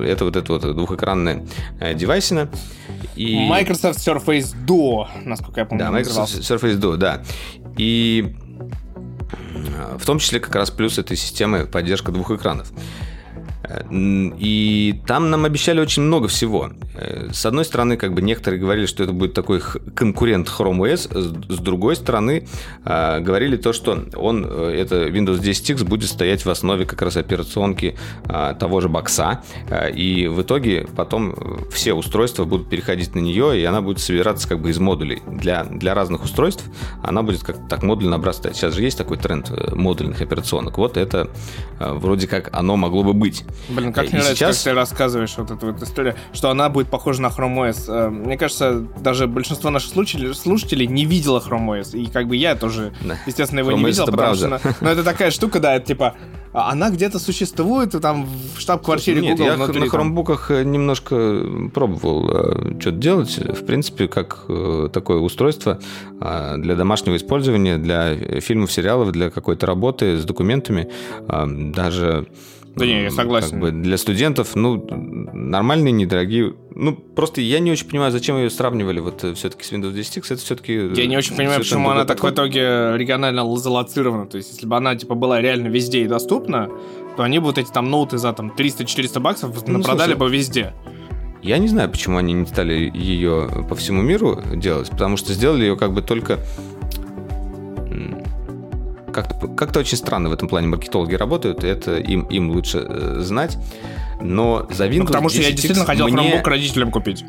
это 0.03 0.25
вот 0.25 0.37
это 0.37 0.53
вот 0.53 0.63
двухэкранная 0.63 1.47
девайсина. 1.95 2.51
И... 3.17 3.49
Microsoft 3.49 3.99
Surface 3.99 4.55
Duo, 4.67 5.07
насколько 5.25 5.61
я 5.61 5.67
помню. 5.67 5.85
Да, 5.85 5.91
Microsoft 5.91 6.35
Surface 6.35 6.79
Duo, 6.79 6.97
да. 6.97 7.23
И 7.77 8.35
в 9.99 10.05
том 10.05 10.19
числе 10.19 10.41
как 10.41 10.55
раз 10.55 10.71
плюс 10.71 10.99
этой 10.99 11.17
системы 11.17 11.67
поддержка 11.67 12.13
двух 12.13 12.31
экранов. 12.31 12.73
И 13.91 15.01
там 15.07 15.31
нам 15.31 15.45
обещали 15.45 15.81
очень 15.81 16.03
много 16.03 16.29
всего. 16.29 16.71
Э, 16.95 17.29
с 17.33 17.47
одной 17.47 17.65
стороны, 17.65 17.97
как 17.97 18.15
бы 18.15 18.23
некоторые 18.23 18.61
говорили, 18.61 18.87
что 18.87 19.05
это 19.05 19.13
будет 19.13 19.35
такой 19.35 19.61
конкурент 19.61 20.49
Chrome 20.49 20.81
OS, 20.81 21.53
с 21.53 21.59
другой 21.59 21.97
стороны, 21.97 22.49
а, 22.85 23.21
говорили 23.21 23.57
то, 23.57 23.73
что 23.73 24.05
он, 24.17 24.47
э, 24.49 24.75
это 24.81 25.07
Windows 25.07 25.39
10 25.39 25.71
X 25.71 25.83
будет 25.83 26.09
стоять 26.09 26.45
в 26.45 26.51
основе 26.51 26.85
как 26.85 27.01
раз 27.03 27.17
операционки 27.17 27.97
а, 28.25 28.55
того 28.55 28.81
же 28.81 28.89
бокса, 28.89 29.43
и 29.95 30.29
в 30.29 30.43
итоге 30.43 30.87
потом 30.97 31.35
все 31.71 31.95
устройства 31.95 32.45
будут 32.45 32.69
переходить 32.69 33.15
на 33.15 33.21
нее, 33.21 33.61
и 33.61 33.65
она 33.65 33.81
будет 33.81 34.01
собираться 34.01 34.49
как 34.49 34.61
бы 34.61 34.71
из 34.71 34.79
модулей. 34.79 35.23
Для, 35.27 35.65
для 35.65 35.95
разных 35.95 36.25
устройств 36.25 36.65
она 37.03 37.23
будет 37.23 37.43
как 37.43 37.69
так 37.69 37.83
модульно 37.83 38.17
обрастать. 38.17 38.57
Сейчас 38.57 38.75
же 38.75 38.83
есть 38.83 38.99
такой 38.99 39.17
тренд 39.17 39.51
э, 39.51 39.75
модульных 39.75 40.21
операционок. 40.21 40.79
Вот 40.79 40.97
это 40.97 41.31
вроде 41.79 42.27
как 42.27 42.51
оно 42.53 42.77
могло 42.77 43.03
бы 43.03 43.13
быть. 43.13 43.45
Блин, 43.69 43.93
как 43.93 44.05
мне 44.05 44.21
нравится, 44.21 44.35
сейчас... 44.35 44.57
как 44.57 44.65
ты 44.65 44.73
рассказываешь 44.73 45.35
вот 45.37 45.51
эту 45.51 45.73
вот 45.73 45.83
историю, 45.83 46.15
что 46.33 46.51
она 46.51 46.69
будет 46.69 46.89
похожа 46.89 47.23
на 47.23 47.29
Chrome 47.29 47.71
OS. 47.71 47.85
Э, 47.89 48.09
мне 48.11 48.37
кажется, 48.37 48.81
даже 49.01 49.27
большинство 49.27 49.71
наших 49.71 49.93
слушателей, 49.93 50.35
слушателей 50.35 50.87
не 50.87 51.05
видело 51.05 51.41
Chrome 51.41 51.81
OS. 51.81 51.99
И 51.99 52.07
как 52.07 52.27
бы 52.29 52.37
я 52.37 52.55
тоже, 52.55 52.93
да. 53.03 53.19
естественно, 53.27 53.61
его 53.61 53.73
Chrome 53.73 53.79
не 53.79 53.85
видел, 53.87 54.07
потому 54.07 54.23
браузер. 54.23 54.59
что... 54.59 54.75
Ну, 54.81 54.89
это 54.89 55.05
такая 55.05 55.31
штука, 55.31 55.61
да, 55.61 55.75
это 55.75 55.87
типа 55.87 56.15
она 56.53 56.91
где-то 56.91 57.21
существует 57.21 57.93
там 58.03 58.27
в 58.57 58.61
штаб-квартире 58.61 59.21
Нет, 59.21 59.39
Google. 59.39 59.45
я 59.45 59.55
внутри, 59.55 59.81
на 59.81 59.89
хромбуках 59.89 60.49
там... 60.49 60.57
Э, 60.57 60.65
немножко 60.65 61.45
пробовал 61.73 62.29
э, 62.29 62.81
что-то 62.81 62.97
делать. 62.97 63.39
В 63.39 63.65
принципе, 63.65 64.09
как 64.09 64.47
такое 64.93 65.19
устройство 65.19 65.79
для 66.19 66.75
домашнего 66.75 67.17
использования, 67.17 67.79
для 67.79 68.41
фильмов, 68.41 68.73
сериалов, 68.73 69.13
для 69.13 69.31
какой-то 69.31 69.67
работы 69.67 70.19
с 70.19 70.25
документами. 70.25 70.91
Даже 71.29 72.27
да 72.77 72.87
не, 72.87 73.03
я 73.05 73.11
согласен. 73.11 73.51
Как 73.51 73.61
бы 73.61 73.71
для 73.73 73.99
студентов, 73.99 74.55
ну, 74.55 74.87
нормальные, 75.33 75.93
недорогие. 75.93 76.55
Ну, 76.75 76.95
просто 76.95 77.41
я 77.41 77.59
не 77.59 77.73
очень 77.73 77.89
понимаю, 77.89 78.13
зачем 78.13 78.37
ее 78.39 78.49
сравнивали 78.49 79.01
вот 79.01 79.25
э, 79.25 79.35
все-таки 79.35 79.65
с 79.65 79.73
Windows 79.73 79.93
10 79.93 80.19
X. 80.19 80.31
Это 80.31 80.41
все-таки... 80.41 80.75
Я 80.95 81.07
не 81.07 81.17
очень 81.17 81.37
понимаю, 81.37 81.59
почему 81.59 81.91
она 81.91 82.05
так 82.05 82.23
в 82.23 82.31
итоге 82.31 82.97
регионально 82.97 83.45
залоцирована. 83.57 84.27
То 84.27 84.37
есть, 84.37 84.53
если 84.53 84.67
бы 84.67 84.77
она, 84.77 84.95
типа, 84.95 85.15
была 85.15 85.41
реально 85.41 85.69
везде 85.69 86.03
и 86.03 86.07
доступна, 86.07 86.71
то 87.17 87.23
они 87.23 87.39
бы 87.39 87.47
вот 87.47 87.59
эти 87.59 87.71
там 87.71 87.91
ноуты 87.91 88.19
за 88.19 88.33
там 88.33 88.53
300-400 88.57 89.21
баксов 89.21 89.67
ну, 89.67 89.83
продали 89.83 90.13
слушай, 90.13 90.19
бы 90.19 90.31
везде. 90.31 90.73
Я 91.43 91.59
не 91.59 91.69
знаю, 91.69 91.91
почему 91.91 92.19
они 92.19 92.33
не 92.35 92.47
стали 92.47 92.91
ее 92.95 93.67
по 93.69 93.75
всему 93.75 94.03
миру 94.03 94.41
делать, 94.55 94.91
потому 94.91 95.17
что 95.17 95.33
сделали 95.33 95.63
ее 95.63 95.77
как 95.77 95.93
бы 95.93 96.03
только 96.03 96.39
как-то, 99.11 99.49
как-то 99.49 99.81
очень 99.81 99.97
странно 99.97 100.29
в 100.29 100.33
этом 100.33 100.49
плане 100.49 100.69
маркетологи 100.69 101.15
работают, 101.15 101.65
это 101.65 101.99
им, 101.99 102.23
им 102.25 102.51
лучше 102.51 102.87
э, 102.89 103.17
знать. 103.21 103.59
Но 104.21 104.67
за 104.71 104.87
Windows 104.87 104.99
ну, 104.99 105.07
Потому 105.07 105.29
что 105.29 105.43
я 105.43 105.51
действительно 105.51 105.87
хотел 105.87 106.09
мне... 106.09 106.35
Chromebook 106.35 106.49
родителям 106.49 106.91
купить. 106.91 107.25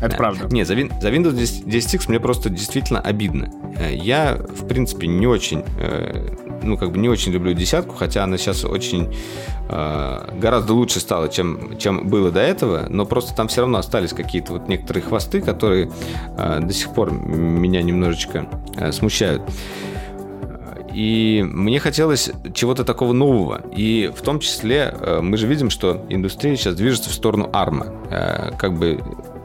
Это 0.00 0.10
да. 0.10 0.16
правда. 0.16 0.48
Не, 0.54 0.64
за, 0.64 0.74
за 0.74 1.10
Windows 1.10 1.34
10, 1.34 1.64
10X 1.64 2.04
мне 2.08 2.20
просто 2.20 2.50
действительно 2.50 3.00
обидно. 3.00 3.50
Э, 3.76 3.92
я, 3.94 4.36
в 4.36 4.66
принципе, 4.66 5.06
не 5.06 5.26
очень, 5.26 5.64
э, 5.78 6.36
ну, 6.62 6.76
как 6.76 6.92
бы 6.92 6.98
не 6.98 7.08
очень 7.08 7.32
люблю 7.32 7.52
десятку, 7.52 7.96
хотя 7.96 8.24
она 8.24 8.38
сейчас 8.38 8.64
очень 8.64 9.12
э, 9.68 10.38
гораздо 10.40 10.74
лучше 10.74 11.00
стала, 11.00 11.28
чем, 11.28 11.78
чем 11.78 12.08
было 12.08 12.30
до 12.30 12.40
этого, 12.40 12.86
но 12.88 13.06
просто 13.06 13.34
там 13.34 13.48
все 13.48 13.62
равно 13.62 13.78
остались 13.78 14.12
какие-то 14.12 14.52
вот 14.52 14.68
некоторые 14.68 15.02
хвосты, 15.02 15.40
которые 15.40 15.90
до 16.36 16.72
сих 16.72 16.92
пор 16.92 17.12
меня 17.12 17.82
немножечко 17.82 18.48
смущают. 18.92 19.42
И 20.92 21.44
мне 21.46 21.78
хотелось 21.80 22.30
чего-то 22.54 22.84
такого 22.84 23.12
нового. 23.12 23.62
И 23.74 24.10
в 24.14 24.22
том 24.22 24.40
числе 24.40 24.94
э, 24.98 25.20
мы 25.20 25.36
же 25.36 25.46
видим, 25.46 25.70
что 25.70 26.04
индустрия 26.08 26.56
сейчас 26.56 26.74
движется 26.74 27.10
в 27.10 27.12
сторону 27.12 27.48
ARM. 27.52 28.08
Э, 28.10 28.56
как 28.56 28.78
бы, 28.78 29.00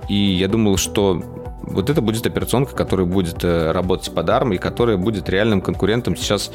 и 0.09 0.15
я 0.15 0.47
думал, 0.47 0.77
что 0.77 1.21
вот 1.63 1.89
это 1.89 2.01
будет 2.01 2.25
операционка, 2.25 2.75
которая 2.75 3.05
будет 3.05 3.43
э, 3.43 3.71
работать 3.71 4.13
под 4.13 4.27
ARM 4.29 4.55
и 4.55 4.57
которая 4.57 4.97
будет 4.97 5.29
реальным 5.29 5.61
конкурентом 5.61 6.15
сейчас 6.15 6.51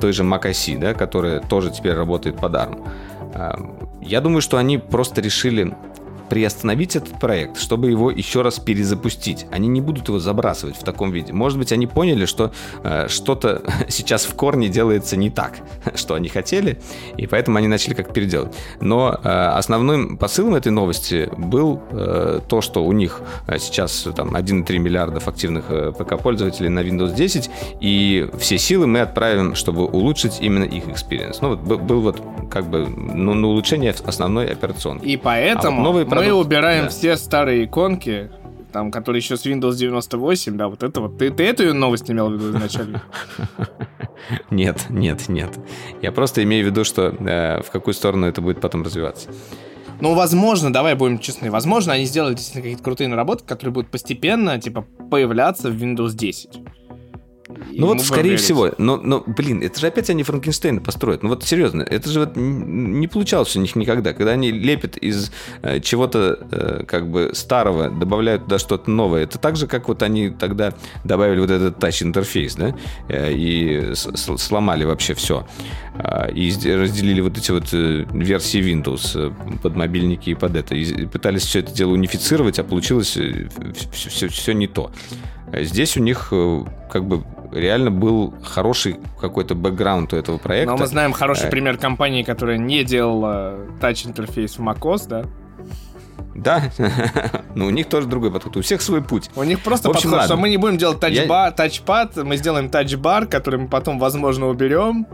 той 0.00 0.12
же 0.12 0.22
Mac 0.22 0.42
OS, 0.42 0.78
да, 0.78 0.94
которая 0.94 1.40
тоже 1.40 1.70
теперь 1.70 1.94
работает 1.94 2.36
под 2.36 2.54
ARM. 2.54 4.02
Я 4.02 4.20
думаю, 4.20 4.40
что 4.40 4.56
они 4.56 4.78
просто 4.78 5.20
решили 5.20 5.74
приостановить 6.28 6.96
этот 6.96 7.18
проект, 7.18 7.58
чтобы 7.58 7.90
его 7.90 8.10
еще 8.10 8.42
раз 8.42 8.58
перезапустить. 8.58 9.46
Они 9.50 9.68
не 9.68 9.80
будут 9.80 10.08
его 10.08 10.18
забрасывать 10.18 10.76
в 10.76 10.82
таком 10.84 11.12
виде. 11.12 11.32
Может 11.32 11.58
быть, 11.58 11.72
они 11.72 11.86
поняли, 11.86 12.26
что 12.26 12.52
э, 12.82 13.08
что-то 13.08 13.62
сейчас 13.88 14.24
в 14.24 14.34
корне 14.34 14.68
делается 14.68 15.16
не 15.16 15.30
так, 15.30 15.58
что 15.94 16.14
они 16.14 16.28
хотели, 16.28 16.78
и 17.16 17.26
поэтому 17.26 17.58
они 17.58 17.68
начали 17.68 17.94
как 17.94 18.12
переделать. 18.12 18.54
Но 18.80 19.18
э, 19.22 19.28
основным 19.28 20.16
посылом 20.16 20.54
этой 20.54 20.72
новости 20.72 21.28
был 21.36 21.82
э, 21.90 22.40
то, 22.48 22.60
что 22.60 22.84
у 22.84 22.92
них 22.92 23.20
э, 23.46 23.58
сейчас 23.58 24.08
там 24.16 24.34
1,3 24.34 24.78
миллиардов 24.78 25.28
активных 25.28 25.64
э, 25.70 25.92
ПК-пользователей 25.92 26.68
на 26.68 26.80
Windows 26.80 27.14
10, 27.14 27.50
и 27.80 28.28
все 28.38 28.58
силы 28.58 28.86
мы 28.86 29.00
отправим, 29.00 29.54
чтобы 29.54 29.84
улучшить 29.84 30.38
именно 30.40 30.64
их 30.64 30.84
experience. 30.84 31.38
Ну, 31.40 31.56
вот 31.56 31.80
был 31.82 32.00
вот 32.00 32.22
как 32.50 32.66
бы 32.66 32.86
ну, 32.86 33.34
на 33.34 33.48
улучшение 33.48 33.94
основной 34.04 34.46
операционки. 34.50 35.04
И 35.04 35.16
поэтому 35.16 35.76
а 35.76 35.80
вот 35.80 35.82
новые 35.82 36.06
продукты, 36.16 36.34
мы 36.34 36.40
убираем 36.40 36.84
да. 36.84 36.90
все 36.90 37.16
старые 37.16 37.64
иконки, 37.64 38.30
там, 38.72 38.90
которые 38.90 39.20
еще 39.20 39.36
с 39.36 39.46
Windows 39.46 39.76
98, 39.76 40.56
да, 40.56 40.68
вот 40.68 40.82
это 40.82 41.00
вот. 41.00 41.18
Ты, 41.18 41.30
ты 41.30 41.44
эту 41.44 41.72
новость 41.74 42.10
имел 42.10 42.28
в 42.28 42.34
виду 42.34 42.50
изначально? 42.50 43.02
Нет, 44.50 44.86
нет, 44.88 45.28
нет. 45.28 45.50
Я 46.02 46.10
просто 46.10 46.42
имею 46.42 46.64
в 46.64 46.70
виду, 46.70 46.84
что 46.84 47.08
э, 47.08 47.62
в 47.62 47.70
какую 47.70 47.94
сторону 47.94 48.26
это 48.26 48.40
будет 48.40 48.60
потом 48.60 48.82
развиваться. 48.82 49.28
Ну, 50.00 50.14
возможно, 50.14 50.72
давай 50.72 50.94
будем 50.94 51.18
честны, 51.18 51.50
возможно, 51.50 51.92
они 51.92 52.04
сделали 52.06 52.34
действительно 52.34 52.62
какие-то 52.62 52.82
крутые 52.82 53.08
наработки, 53.08 53.46
которые 53.46 53.72
будут 53.72 53.90
постепенно, 53.90 54.60
типа, 54.60 54.84
появляться 55.10 55.70
в 55.70 55.74
Windows 55.74 56.14
10. 56.14 56.60
Ну 57.48 57.86
вот, 57.88 58.00
скорее 58.00 58.30
верить. 58.30 58.40
всего. 58.40 58.72
Но, 58.78 58.96
но, 58.96 59.22
блин, 59.26 59.62
это 59.62 59.78
же 59.78 59.86
опять 59.86 60.10
они 60.10 60.22
Франкенштейна 60.22 60.80
построят. 60.80 61.22
Ну 61.22 61.28
вот 61.28 61.44
серьезно, 61.44 61.82
это 61.82 62.08
же 62.10 62.20
вот 62.20 62.32
не 62.36 63.06
получалось 63.06 63.56
у 63.56 63.60
них 63.60 63.76
никогда. 63.76 64.12
Когда 64.12 64.32
они 64.32 64.50
лепят 64.50 64.96
из 64.96 65.30
э, 65.62 65.80
чего-то 65.80 66.38
э, 66.50 66.84
как 66.86 67.08
бы 67.08 67.30
старого, 67.34 67.88
добавляют 67.90 68.44
туда 68.44 68.58
что-то 68.58 68.90
новое. 68.90 69.22
Это 69.22 69.38
так 69.38 69.56
же, 69.56 69.66
как 69.66 69.88
вот 69.88 70.02
они 70.02 70.30
тогда 70.30 70.74
добавили 71.04 71.40
вот 71.40 71.50
этот 71.50 71.78
тач-интерфейс, 71.78 72.56
да, 72.56 72.76
э, 73.08 73.32
и 73.32 73.94
с- 73.94 74.36
сломали 74.38 74.84
вообще 74.84 75.14
все. 75.14 75.46
Э, 75.94 76.30
и 76.32 76.50
разделили 76.72 77.20
вот 77.20 77.38
эти 77.38 77.52
вот 77.52 77.72
э, 77.72 78.06
версии 78.10 78.60
Windows 78.60 79.12
э, 79.14 79.58
под 79.62 79.76
мобильники 79.76 80.30
и 80.30 80.34
под 80.34 80.56
это. 80.56 80.74
И 80.74 81.06
пытались 81.06 81.44
все 81.44 81.60
это 81.60 81.72
дело 81.72 81.92
унифицировать, 81.92 82.58
а 82.58 82.64
получилось 82.64 83.16
все, 83.92 84.08
все, 84.08 84.28
все 84.28 84.52
не 84.52 84.66
то. 84.66 84.90
Здесь 85.56 85.96
у 85.96 86.00
них 86.00 86.32
как 86.90 87.04
бы 87.04 87.24
реально 87.52 87.90
был 87.90 88.34
хороший 88.42 88.98
какой-то 89.20 89.54
бэкграунд 89.54 90.12
у 90.12 90.16
этого 90.16 90.38
проекта. 90.38 90.72
Но 90.72 90.78
мы 90.78 90.86
знаем 90.86 91.12
хороший 91.12 91.46
э, 91.46 91.50
пример 91.50 91.78
компании, 91.78 92.22
которая 92.22 92.58
не 92.58 92.84
делала 92.84 93.58
тач-интерфейс 93.80 94.58
в 94.58 94.60
macOS, 94.60 95.08
да? 95.08 95.24
Да, 96.34 96.70
но 97.54 97.66
у 97.66 97.70
них 97.70 97.88
тоже 97.88 98.06
другой 98.06 98.30
подход. 98.30 98.56
У 98.56 98.62
всех 98.62 98.82
свой 98.82 99.02
путь. 99.02 99.30
У 99.36 99.42
них 99.42 99.62
просто 99.62 99.88
общем, 99.88 100.02
подход, 100.02 100.12
ладно. 100.12 100.26
что 100.26 100.36
мы 100.36 100.50
не 100.50 100.58
будем 100.58 100.76
делать 100.76 101.00
тачба, 101.00 101.46
Я... 101.46 101.50
тачпад, 101.50 102.16
мы 102.16 102.36
сделаем 102.36 102.68
тачбар, 102.68 103.26
который 103.26 103.60
мы 103.60 103.68
потом, 103.68 103.98
возможно, 103.98 104.48
уберем. 104.48 105.06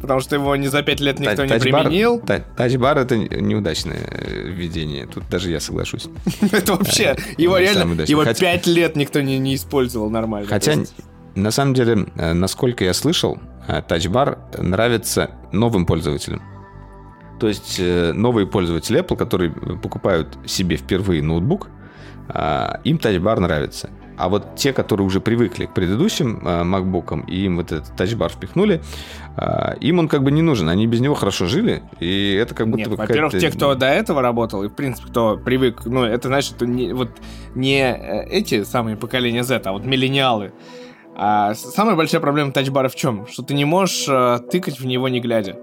Потому 0.00 0.20
что 0.20 0.36
его 0.36 0.56
не 0.56 0.68
за 0.68 0.82
пять 0.82 1.00
лет 1.00 1.18
никто 1.18 1.44
не 1.44 1.58
применил. 1.58 2.20
Тачбар 2.56 2.98
это 2.98 3.16
неудачное 3.16 4.08
э, 4.10 4.48
введение. 4.48 5.06
Тут 5.06 5.28
даже 5.28 5.50
я 5.50 5.60
соглашусь. 5.60 6.08
Это 6.52 6.74
вообще, 6.74 7.16
его 7.36 7.58
реально, 7.58 8.02
его 8.02 8.24
пять 8.24 8.66
лет 8.66 8.96
никто 8.96 9.20
не 9.20 9.54
использовал 9.54 10.10
нормально. 10.10 10.48
Хотя 10.48 10.74
на 11.34 11.50
самом 11.50 11.74
деле, 11.74 12.06
э, 12.16 12.32
насколько 12.32 12.84
я 12.84 12.94
слышал, 12.94 13.38
тачбар 13.88 14.38
нравится 14.58 15.30
новым 15.52 15.86
пользователям. 15.86 16.42
То 17.38 17.48
есть 17.48 17.76
э, 17.78 18.12
новые 18.12 18.46
пользователи 18.46 19.00
Apple, 19.00 19.16
которые 19.16 19.50
покупают 19.50 20.38
себе 20.46 20.76
впервые 20.76 21.22
ноутбук, 21.22 21.68
им 22.84 22.98
тачбар 22.98 23.40
нравится. 23.40 23.90
А 24.16 24.28
вот 24.28 24.56
те, 24.56 24.72
которые 24.72 25.06
уже 25.06 25.20
привыкли 25.20 25.66
к 25.66 25.74
предыдущим 25.74 26.40
э, 26.46 26.62
MacBook, 26.62 27.26
и 27.26 27.44
им 27.44 27.56
вот 27.56 27.72
этот 27.72 27.96
тачбар 27.96 28.30
впихнули, 28.30 28.82
э, 29.36 29.76
им 29.80 29.98
он 29.98 30.08
как 30.08 30.22
бы 30.22 30.30
не 30.30 30.42
нужен. 30.42 30.68
Они 30.68 30.86
без 30.86 31.00
него 31.00 31.14
хорошо 31.14 31.46
жили, 31.46 31.82
и 32.00 32.34
это 32.34 32.54
как 32.54 32.68
будто 32.68 32.90
Нет, 32.90 32.98
во-первых, 32.98 33.32
те, 33.32 33.50
кто 33.50 33.74
до 33.74 33.86
этого 33.86 34.22
работал, 34.22 34.62
и, 34.64 34.68
в 34.68 34.74
принципе, 34.74 35.08
кто 35.08 35.36
привык, 35.36 35.84
ну, 35.84 36.04
это 36.04 36.28
значит, 36.28 36.56
что 36.56 36.66
не, 36.66 36.92
вот 36.92 37.10
не 37.54 37.82
эти 37.82 38.64
самые 38.64 38.96
поколения 38.96 39.44
Z, 39.44 39.62
а 39.64 39.72
вот 39.72 39.84
миллениалы. 39.84 40.52
А 41.14 41.54
самая 41.54 41.94
большая 41.94 42.20
проблема 42.20 42.52
тачбара 42.52 42.88
в 42.88 42.94
чем? 42.94 43.26
Что 43.26 43.42
ты 43.42 43.54
не 43.54 43.64
можешь 43.64 44.06
э, 44.08 44.38
тыкать 44.50 44.80
в 44.80 44.86
него 44.86 45.08
не 45.08 45.20
глядя. 45.20 45.58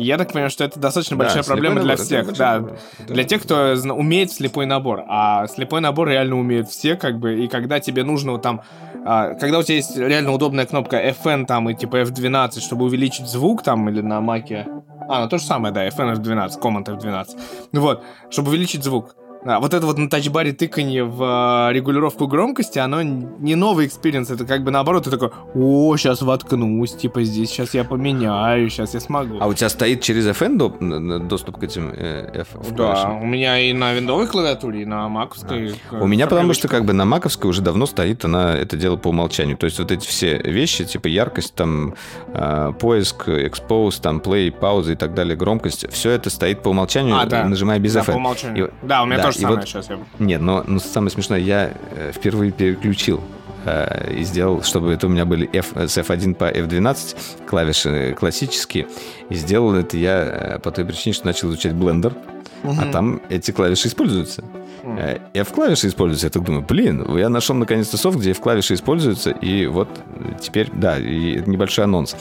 Я 0.00 0.18
так 0.18 0.32
понимаю, 0.32 0.50
что 0.50 0.64
это 0.64 0.80
достаточно 0.80 1.16
да, 1.16 1.24
большая 1.24 1.42
проблема 1.42 1.80
для 1.80 1.96
всех. 1.96 2.32
Да, 2.36 2.64
для 3.06 3.24
тех, 3.24 3.42
кто 3.42 3.74
умеет 3.94 4.32
слепой 4.32 4.66
набор. 4.66 5.04
А 5.08 5.46
слепой 5.46 5.80
набор 5.80 6.08
реально 6.08 6.38
умеют 6.38 6.68
все, 6.68 6.96
как 6.96 7.18
бы, 7.18 7.44
и 7.44 7.48
когда 7.48 7.80
тебе 7.80 8.02
нужно 8.04 8.32
вот 8.32 8.42
там... 8.42 8.62
А, 9.04 9.34
когда 9.34 9.58
у 9.58 9.62
тебя 9.62 9.76
есть 9.76 9.96
реально 9.96 10.32
удобная 10.32 10.66
кнопка 10.66 11.02
FN 11.10 11.46
там 11.46 11.70
и 11.70 11.74
типа 11.74 12.02
F12, 12.02 12.60
чтобы 12.60 12.84
увеличить 12.84 13.26
звук 13.26 13.62
там 13.62 13.88
или 13.88 14.00
на 14.00 14.20
маке... 14.20 14.66
А, 15.08 15.22
ну 15.22 15.28
то 15.28 15.38
же 15.38 15.44
самое, 15.44 15.72
да, 15.72 15.86
FN 15.88 16.14
F12, 16.16 16.60
Command 16.60 16.84
F12. 16.84 17.26
Ну 17.72 17.80
вот, 17.80 18.02
чтобы 18.30 18.50
увеличить 18.50 18.84
звук. 18.84 19.16
А, 19.44 19.58
вот 19.58 19.72
это 19.72 19.86
вот 19.86 19.96
на 19.96 20.10
Touch 20.10 20.33
Bar 20.33 20.47
е 20.47 20.52
тыканье 20.52 21.04
в 21.04 21.22
а, 21.22 21.70
регулировку 21.72 22.26
громкости, 22.26 22.78
оно 22.78 23.02
не 23.02 23.54
новый 23.54 23.86
experience, 23.86 24.30
это 24.30 24.44
как 24.44 24.62
бы 24.62 24.70
наоборот, 24.70 25.04
ты 25.04 25.10
такой, 25.10 25.30
о, 25.54 25.96
сейчас 25.96 26.20
воткнусь, 26.20 26.94
типа 26.94 27.22
здесь, 27.22 27.48
сейчас 27.50 27.72
я 27.72 27.84
поменяю, 27.84 28.68
сейчас 28.68 28.92
я 28.94 29.00
смогу. 29.00 29.38
А 29.40 29.46
у 29.46 29.54
тебя 29.54 29.70
стоит 29.70 30.02
через 30.02 30.26
FN 30.26 31.26
доступ 31.26 31.58
к 31.58 31.62
этим 31.62 31.90
э, 31.96 32.42
F? 32.42 32.48
Да, 32.76 33.18
у 33.20 33.24
меня 33.24 33.58
и 33.58 33.72
на 33.72 33.94
виндовой 33.94 34.26
клавиатуре, 34.26 34.82
и 34.82 34.84
на 34.84 35.08
маковской. 35.08 35.74
А. 35.90 36.02
У 36.02 36.06
меня 36.06 36.26
потому 36.26 36.52
что 36.52 36.68
как 36.68 36.84
бы 36.84 36.92
на 36.92 37.06
маковской 37.06 37.48
уже 37.48 37.62
давно 37.62 37.86
стоит 37.86 38.24
она 38.24 38.54
это 38.54 38.76
дело 38.76 38.96
по 38.96 39.08
умолчанию, 39.08 39.56
то 39.56 39.64
есть 39.64 39.78
вот 39.78 39.90
эти 39.90 40.06
все 40.06 40.36
вещи, 40.38 40.84
типа 40.84 41.06
яркость, 41.06 41.54
там, 41.54 41.94
э, 42.28 42.72
поиск, 42.78 43.28
expose, 43.28 44.00
там, 44.02 44.18
play, 44.18 44.50
пауза 44.50 44.92
и 44.92 44.96
так 44.96 45.14
далее, 45.14 45.34
громкость, 45.34 45.90
все 45.90 46.10
это 46.10 46.28
стоит 46.28 46.62
по 46.62 46.68
умолчанию, 46.68 47.18
а, 47.18 47.24
да. 47.24 47.44
нажимая 47.44 47.78
без 47.78 47.94
да, 47.94 48.00
FN. 48.00 48.12
по 48.12 48.16
умолчанию. 48.16 48.68
И, 48.68 48.86
да, 48.86 49.02
у 49.02 49.06
меня 49.06 49.16
да, 49.16 49.29
же 49.32 49.38
самое 49.38 49.60
вот, 49.60 49.68
сейчас. 49.68 49.88
Я... 49.88 49.98
Нет, 50.18 50.40
но, 50.40 50.64
но 50.66 50.78
самое 50.78 51.10
смешное, 51.10 51.38
я 51.38 51.72
э, 51.90 52.12
впервые 52.14 52.52
переключил 52.52 53.20
э, 53.64 54.14
и 54.14 54.24
сделал, 54.24 54.62
чтобы 54.62 54.92
это 54.92 55.06
у 55.06 55.10
меня 55.10 55.24
были 55.24 55.48
F, 55.52 55.72
с 55.76 55.96
F1 55.98 56.34
по 56.34 56.50
F12 56.50 57.16
клавиши 57.46 58.16
классические. 58.18 58.86
И 59.28 59.34
сделал 59.34 59.74
это 59.74 59.96
я 59.96 60.22
э, 60.22 60.58
по 60.58 60.70
той 60.70 60.84
причине, 60.84 61.14
что 61.14 61.26
начал 61.26 61.48
изучать 61.48 61.72
Blender, 61.72 62.12
угу. 62.62 62.76
а 62.80 62.92
там 62.92 63.20
эти 63.28 63.50
клавиши 63.50 63.88
используются. 63.88 64.44
F-клавиши 65.34 65.88
используются. 65.88 66.26
Я 66.26 66.30
так 66.30 66.44
думаю, 66.44 66.64
блин, 66.66 67.06
я 67.16 67.28
нашел 67.28 67.54
наконец-то 67.56 67.96
софт, 67.96 68.18
где 68.18 68.30
F-клавиши 68.32 68.74
используются, 68.74 69.30
и 69.30 69.66
вот 69.66 69.88
теперь, 70.40 70.70
да, 70.72 70.98
и 70.98 71.42
небольшой 71.46 71.84
анонс. 71.84 72.16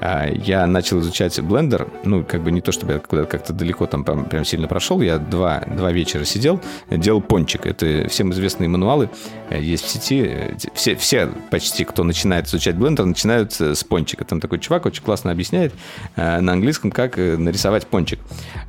А, 0.00 0.26
я 0.28 0.66
начал 0.66 1.00
изучать 1.00 1.38
Blender, 1.38 1.90
ну, 2.04 2.24
как 2.24 2.42
бы 2.42 2.50
не 2.50 2.60
то, 2.60 2.72
чтобы 2.72 2.94
я 2.94 2.98
куда-то 2.98 3.28
как-то 3.28 3.52
далеко 3.52 3.86
там 3.86 4.04
прям, 4.04 4.24
прям 4.24 4.44
сильно 4.44 4.68
прошел, 4.68 5.00
я 5.00 5.18
два, 5.18 5.60
два 5.60 5.92
вечера 5.92 6.24
сидел, 6.24 6.60
делал 6.90 7.20
пончик. 7.20 7.66
Это 7.66 8.08
всем 8.08 8.32
известные 8.32 8.68
мануалы 8.68 9.10
э, 9.50 9.60
есть 9.60 9.84
в 9.84 9.88
сети. 9.88 10.54
Все, 10.74 10.96
все 10.96 11.28
почти, 11.50 11.84
кто 11.84 12.04
начинает 12.04 12.46
изучать 12.46 12.76
Blender, 12.76 13.04
начинают 13.04 13.52
с 13.52 13.84
пончика. 13.84 14.24
Там 14.24 14.40
такой 14.40 14.58
чувак 14.58 14.86
очень 14.86 15.02
классно 15.02 15.30
объясняет 15.30 15.72
э, 16.16 16.40
на 16.40 16.52
английском, 16.52 16.90
как 16.90 17.18
э, 17.18 17.36
нарисовать 17.36 17.86
пончик. 17.86 18.20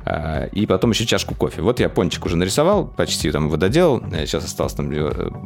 А, 0.04 0.46
и 0.46 0.66
потом 0.66 0.90
еще 0.90 1.06
чашку 1.06 1.34
кофе. 1.34 1.62
Вот 1.62 1.80
я 1.80 1.88
пончик 1.88 2.24
уже 2.26 2.36
нарисовал, 2.36 2.86
почти 2.86 3.30
там 3.36 3.50
вододелал. 3.50 4.00
Сейчас 4.00 4.46
осталось 4.46 4.72
там 4.72 4.90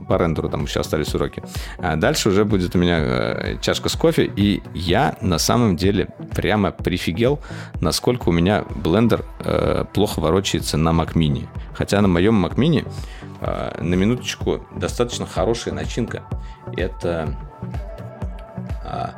по 0.07 0.17
рендеру, 0.17 0.49
там 0.49 0.63
еще 0.63 0.79
остались 0.79 1.13
уроки. 1.13 1.43
А 1.79 1.97
дальше 1.97 2.29
уже 2.29 2.45
будет 2.45 2.77
у 2.77 2.79
меня 2.79 3.57
чашка 3.61 3.89
с 3.89 3.97
кофе, 3.97 4.31
и 4.37 4.63
я 4.75 5.17
на 5.21 5.39
самом 5.39 5.75
деле 5.75 6.07
прямо 6.37 6.71
прифигел, 6.71 7.41
насколько 7.81 8.29
у 8.29 8.33
меня 8.33 8.65
блендер 8.77 9.25
э, 9.41 9.85
плохо 9.93 10.21
ворочается 10.21 10.77
на 10.77 10.91
Mac 10.91 11.15
Mini. 11.15 11.49
Хотя 11.75 12.01
на 12.01 12.07
моем 12.07 12.47
Mac 12.47 12.55
Mini, 12.55 12.87
э, 13.41 13.83
на 13.83 13.95
минуточку, 13.97 14.65
достаточно 14.77 15.27
хорошая 15.27 15.75
начинка. 15.75 16.23
Это 16.77 17.37
э, 18.85 19.09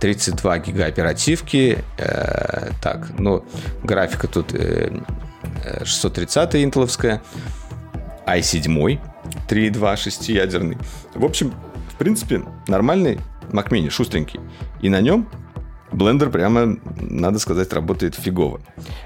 32 0.00 0.58
гига 0.58 0.86
оперативки. 0.86 1.78
Э, 1.96 2.70
так, 2.82 3.06
ну, 3.18 3.44
графика 3.84 4.26
тут 4.26 4.52
э, 4.52 4.90
630 5.84 6.56
интеловская, 6.56 7.22
i7 8.38 8.98
3.2 9.48 9.94
6-ядерный. 9.94 10.78
В 11.14 11.24
общем, 11.24 11.52
в 11.92 11.96
принципе, 11.96 12.42
нормальный 12.68 13.18
Mac 13.50 13.68
Mini, 13.70 13.90
шустренький. 13.90 14.40
И 14.80 14.88
на 14.88 15.00
нем 15.00 15.28
Блендер 15.92 16.30
прямо, 16.30 16.76
надо 17.00 17.38
сказать, 17.38 17.72
работает 17.72 18.14
фигово. 18.14 18.60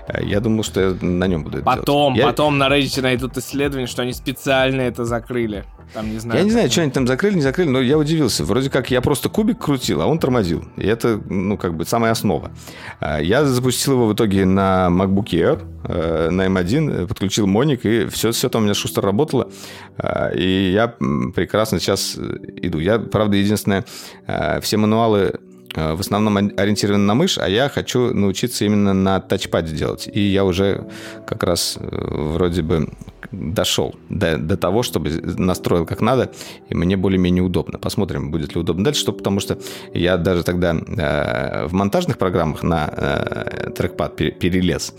Э, 0.07 0.23
я 0.23 0.41
думал, 0.41 0.63
что 0.65 0.81
я 0.81 0.97
на 1.01 1.27
нем 1.27 1.43
буду 1.43 1.63
потом, 1.63 2.15
делать. 2.15 2.37
Потом 2.37 2.55
я... 2.55 2.69
на 2.69 2.75
Reddit 2.75 3.01
найдут 3.01 3.39
исследование, 3.39 3.87
что 3.87 4.03
они 4.03 4.13
специально 4.13 4.83
это 4.83 5.05
закрыли. 5.05 5.65
Там, 5.93 6.11
не 6.11 6.19
знаю, 6.19 6.39
я 6.39 6.45
не 6.45 6.51
знаю, 6.51 6.71
что 6.71 6.83
они 6.83 6.91
там 6.91 7.07
закрыли, 7.07 7.35
не 7.37 7.43
закрыли, 7.43 7.69
но 7.69 7.81
я 7.81 7.99
удивился. 7.99 8.45
Вроде 8.45 8.71
как 8.71 8.91
я 8.91 9.01
просто 9.01 9.29
кубик 9.29 9.59
крутил, 9.59 10.01
а 10.01 10.07
он 10.07 10.19
тормозил. 10.19 10.65
И 10.77 10.87
это, 10.87 11.21
ну, 11.29 11.57
как 11.57 11.77
бы 11.77 11.85
самая 11.85 12.13
основа. 12.13 12.51
Э, 13.01 13.19
я 13.23 13.45
запустил 13.45 13.95
его 13.95 14.07
в 14.07 14.15
итоге 14.15 14.45
на 14.45 14.89
MacBook 14.91 15.27
Air, 15.27 15.63
э, 15.85 16.31
на 16.31 16.47
M1, 16.47 17.07
подключил 17.07 17.47
Моник, 17.47 17.85
и 17.85 18.07
все, 18.07 18.33
все 18.33 18.49
там 18.49 18.63
у 18.63 18.65
меня 18.65 18.75
шустро 18.75 19.03
работало. 19.03 19.51
И 20.35 20.71
я 20.73 20.89
прекрасно 20.89 21.79
сейчас 21.79 22.17
иду. 22.17 22.79
Я, 22.79 22.99
правда, 22.99 23.37
единственное, 23.37 23.85
все 24.61 24.77
мануалы 24.77 25.35
Э, 25.75 25.95
в 25.95 26.01
основном 26.01 26.37
ориентирован 26.37 27.07
на 27.07 27.15
мышь, 27.15 27.39
а 27.39 27.49
я 27.49 27.69
хочу 27.69 28.15
научиться 28.15 28.65
именно 28.65 28.95
на 28.95 29.21
тачпаде 29.21 29.75
делать. 29.75 30.09
И 30.13 30.21
я 30.21 30.45
уже 30.45 30.87
как 31.27 31.43
раз 31.43 31.77
э, 31.79 31.89
вроде 31.91 32.63
бы 32.63 32.89
дошел 33.35 33.95
до, 34.09 34.39
до 34.39 34.57
того, 34.57 34.83
чтобы 34.83 35.11
настроил 35.11 35.87
как 35.87 36.01
надо, 36.01 36.31
и 36.69 36.75
мне 36.75 36.97
более-менее 36.97 37.43
удобно. 37.43 37.79
Посмотрим, 37.79 38.31
будет 38.31 38.55
ли 38.55 38.61
удобно 38.61 38.85
дальше, 38.85 39.01
что, 39.01 39.13
потому 39.13 39.41
что 39.41 39.59
я 39.95 40.17
даже 40.17 40.43
тогда 40.43 40.75
э, 40.75 41.67
в 41.67 41.73
монтажных 41.73 42.19
программах 42.19 42.63
на 42.63 42.91
э, 42.97 43.71
трекпад 43.71 44.17
перелез 44.17 44.95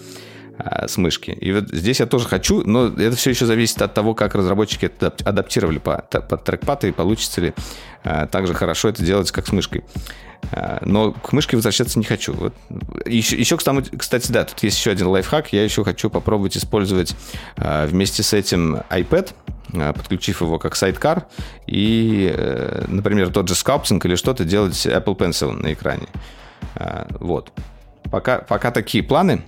с 0.87 0.97
мышки. 0.97 1.31
И 1.31 1.51
вот 1.51 1.69
здесь 1.69 1.99
я 1.99 2.05
тоже 2.05 2.27
хочу, 2.27 2.63
но 2.65 2.87
это 2.87 3.15
все 3.15 3.31
еще 3.31 3.45
зависит 3.45 3.81
от 3.81 3.93
того, 3.93 4.13
как 4.13 4.35
разработчики 4.35 4.85
это 4.85 5.13
адаптировали 5.23 5.79
по, 5.79 5.97
по 5.97 6.37
трекпад 6.37 6.85
и 6.85 6.91
получится 6.91 7.41
ли 7.41 7.53
э, 8.03 8.27
так 8.31 8.47
же 8.47 8.53
хорошо 8.53 8.89
это 8.89 9.03
делать, 9.03 9.31
как 9.31 9.47
с 9.47 9.51
мышкой. 9.51 9.83
А, 10.51 10.79
но 10.85 11.11
к 11.11 11.31
мышке 11.33 11.55
возвращаться 11.55 11.99
не 11.99 12.05
хочу. 12.05 12.33
Вот. 12.33 12.53
Еще, 13.05 13.37
еще, 13.37 13.57
кстати, 13.57 14.31
да, 14.31 14.45
тут 14.45 14.61
есть 14.63 14.77
еще 14.77 14.91
один 14.91 15.07
лайфхак. 15.07 15.53
Я 15.53 15.63
еще 15.63 15.83
хочу 15.83 16.09
попробовать 16.09 16.57
использовать 16.57 17.15
а, 17.57 17.87
вместе 17.87 18.23
с 18.23 18.33
этим 18.33 18.77
iPad, 18.89 19.31
а, 19.73 19.93
подключив 19.93 20.41
его 20.41 20.59
как 20.59 20.75
сайдкар, 20.75 21.25
и, 21.67 22.31
э, 22.33 22.85
например, 22.87 23.31
тот 23.31 23.47
же 23.47 23.55
скалптинг 23.55 24.05
или 24.05 24.15
что-то 24.15 24.45
делать 24.45 24.85
Apple 24.85 25.17
Pencil 25.17 25.51
на 25.51 25.73
экране. 25.73 26.07
Вот. 27.19 27.51
Пока, 28.11 28.39
пока 28.39 28.71
такие 28.71 29.03
планы 29.03 29.41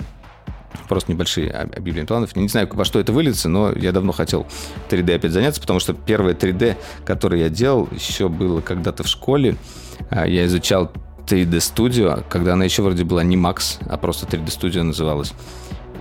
просто 0.88 1.12
небольшие 1.12 1.52
объявления 1.52 2.08
планов. 2.08 2.36
Не 2.36 2.48
знаю, 2.48 2.70
во 2.72 2.86
что 2.86 3.00
это 3.00 3.12
выльется, 3.12 3.50
но 3.50 3.72
я 3.72 3.92
давно 3.92 4.12
хотел 4.12 4.46
3D 4.90 5.16
опять 5.16 5.32
заняться, 5.32 5.62
потому 5.62 5.80
что 5.80 5.94
первое 5.94 6.34
3D, 6.34 6.78
которое 7.06 7.42
я 7.42 7.50
делал, 7.50 7.88
еще 7.92 8.30
было 8.30 8.62
когда-то 8.62 9.04
в 9.04 9.08
школе. 9.08 9.56
А, 10.10 10.28
я 10.28 10.46
изучал 10.46 10.92
3D 11.28 11.58
Studio, 11.58 12.24
когда 12.30 12.54
она 12.54 12.66
еще 12.66 12.82
вроде 12.82 13.04
была 13.04 13.24
не 13.24 13.36
Max, 13.36 13.78
а 13.88 13.98
просто 13.98 14.26
3D 14.26 14.48
Studio 14.48 14.84
называлась. 14.84 15.34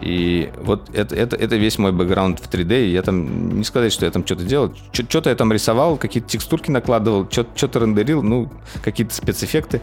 И 0.00 0.52
вот 0.58 0.90
это, 0.92 1.14
это, 1.14 1.36
это 1.36 1.56
весь 1.56 1.78
мой 1.78 1.92
бэкграунд 1.92 2.40
в 2.40 2.50
3D. 2.50 2.86
И 2.86 2.92
я 2.92 3.02
там, 3.02 3.58
не 3.58 3.64
сказать, 3.64 3.92
что 3.92 4.04
я 4.04 4.10
там 4.10 4.24
что-то 4.24 4.44
делал. 4.44 4.72
Что-то 4.92 5.30
я 5.30 5.36
там 5.36 5.52
рисовал, 5.52 5.96
какие-то 5.96 6.28
текстурки 6.28 6.70
накладывал, 6.70 7.28
что-то 7.30 7.78
рендерил, 7.78 8.22
ну, 8.22 8.50
какие-то 8.82 9.14
спецэффекты. 9.14 9.80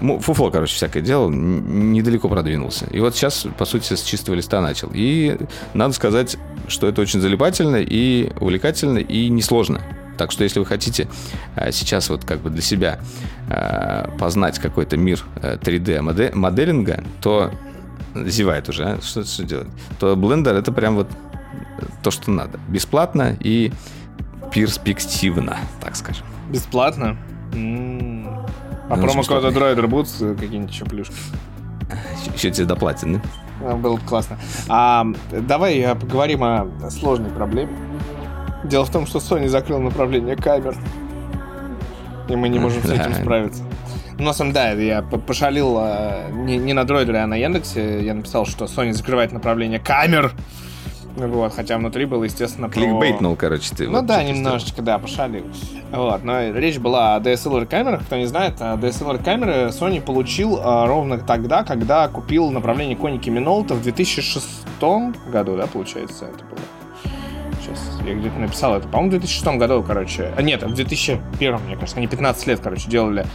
Фуфло, 0.00 0.50
короче, 0.50 0.74
всякое 0.74 1.02
делал, 1.02 1.30
недалеко 1.30 2.28
продвинулся. 2.28 2.86
И 2.90 3.00
вот 3.00 3.14
сейчас, 3.14 3.46
по 3.56 3.64
сути, 3.64 3.94
с 3.94 4.02
чистого 4.02 4.34
листа 4.34 4.60
начал. 4.60 4.90
И 4.92 5.38
надо 5.74 5.94
сказать, 5.94 6.36
что 6.68 6.86
это 6.86 7.00
очень 7.00 7.20
залипательно 7.20 7.76
и 7.76 8.30
увлекательно, 8.40 8.98
и 8.98 9.28
несложно. 9.28 9.80
Так 10.18 10.32
что, 10.32 10.44
если 10.44 10.58
вы 10.58 10.66
хотите 10.66 11.08
э, 11.56 11.72
сейчас 11.72 12.08
вот 12.08 12.24
как 12.24 12.40
бы 12.40 12.50
для 12.50 12.62
себя 12.62 12.98
э, 13.48 14.08
познать 14.18 14.58
какой-то 14.58 14.96
мир 14.96 15.24
3D 15.42 16.00
моделинга, 16.34 17.04
то 17.20 17.52
зевает 18.14 18.68
уже, 18.68 18.84
а? 18.84 19.00
что, 19.02 19.24
что 19.24 19.44
делать? 19.44 19.68
То 19.98 20.14
Blender 20.14 20.58
это 20.58 20.72
прям 20.72 20.96
вот 20.96 21.08
то, 22.02 22.10
что 22.10 22.30
надо. 22.30 22.58
Бесплатно 22.68 23.36
и 23.40 23.72
перспективно, 24.52 25.58
так 25.80 25.96
скажем. 25.96 26.24
Бесплатно? 26.50 27.16
М-м-м. 27.52 28.15
А 28.88 28.96
ну, 28.96 29.02
промокода 29.02 29.50
Дроидер 29.50 29.88
будут 29.88 30.08
какие-нибудь 30.10 30.72
еще 30.72 30.84
плюшки? 30.84 31.14
Еще 32.34 32.50
тебе 32.50 32.66
доплатят, 32.66 33.12
да? 33.12 33.20
А, 33.62 33.76
было 33.76 33.96
бы 33.96 34.02
классно. 34.02 34.38
А, 34.68 35.06
давай 35.32 35.80
а, 35.82 35.94
поговорим 35.94 36.44
о 36.44 36.68
сложной 36.90 37.30
проблеме. 37.30 37.72
Дело 38.64 38.84
в 38.84 38.90
том, 38.90 39.06
что 39.06 39.18
Sony 39.18 39.48
закрыл 39.48 39.80
направление 39.80 40.36
камер. 40.36 40.76
И 42.28 42.36
мы 42.36 42.48
не 42.48 42.58
можем 42.58 42.82
с 42.82 42.90
этим 42.90 43.14
справиться. 43.22 43.64
Ну, 44.18 44.24
на 44.24 44.32
самом 44.32 44.52
деле, 44.52 44.74
да, 44.74 44.82
я 44.82 45.02
пошалил 45.02 45.76
а, 45.78 46.30
не, 46.30 46.56
не 46.56 46.72
на 46.72 46.84
дроидере, 46.84 47.18
а 47.18 47.26
на 47.26 47.34
Яндексе. 47.36 48.04
Я 48.04 48.14
написал, 48.14 48.46
что 48.46 48.66
Sony 48.66 48.92
закрывает 48.92 49.32
направление 49.32 49.78
камер. 49.78 50.32
Вот, 51.16 51.54
хотя 51.54 51.78
внутри 51.78 52.04
было, 52.04 52.24
естественно, 52.24 52.68
Кликбейтнул, 52.68 53.34
про... 53.36 53.40
короче, 53.40 53.74
ты. 53.74 53.86
Ну 53.86 53.98
вот 53.98 54.06
да, 54.06 54.22
немножечко, 54.22 54.82
да, 54.82 54.98
пошалил. 54.98 55.44
Вот, 55.90 56.22
но 56.24 56.50
речь 56.50 56.78
была 56.78 57.16
о 57.16 57.20
DSLR-камерах. 57.20 58.04
Кто 58.04 58.16
не 58.16 58.26
знает, 58.26 58.60
DSLR-камеры 58.60 59.68
Sony 59.68 60.02
получил 60.02 60.60
а, 60.62 60.86
ровно 60.86 61.18
тогда, 61.18 61.64
когда 61.64 62.06
купил 62.08 62.50
направление 62.50 62.96
коники 62.96 63.30
Минолта 63.30 63.74
в 63.74 63.82
2006 63.82 64.44
году, 65.32 65.56
да, 65.56 65.66
получается, 65.66 66.26
это 66.26 66.44
было. 66.44 66.60
Сейчас, 67.62 67.98
я 68.06 68.14
где-то 68.14 68.38
написал 68.38 68.76
это, 68.76 68.86
по-моему, 68.86 69.16
в 69.16 69.20
2006 69.20 69.46
году, 69.58 69.82
короче. 69.82 70.34
А, 70.36 70.42
нет, 70.42 70.62
в 70.62 70.74
2001, 70.74 71.58
мне 71.66 71.76
кажется, 71.76 71.96
они 71.96 72.06
15 72.06 72.46
лет, 72.46 72.60
короче, 72.60 72.90
делали 72.90 73.26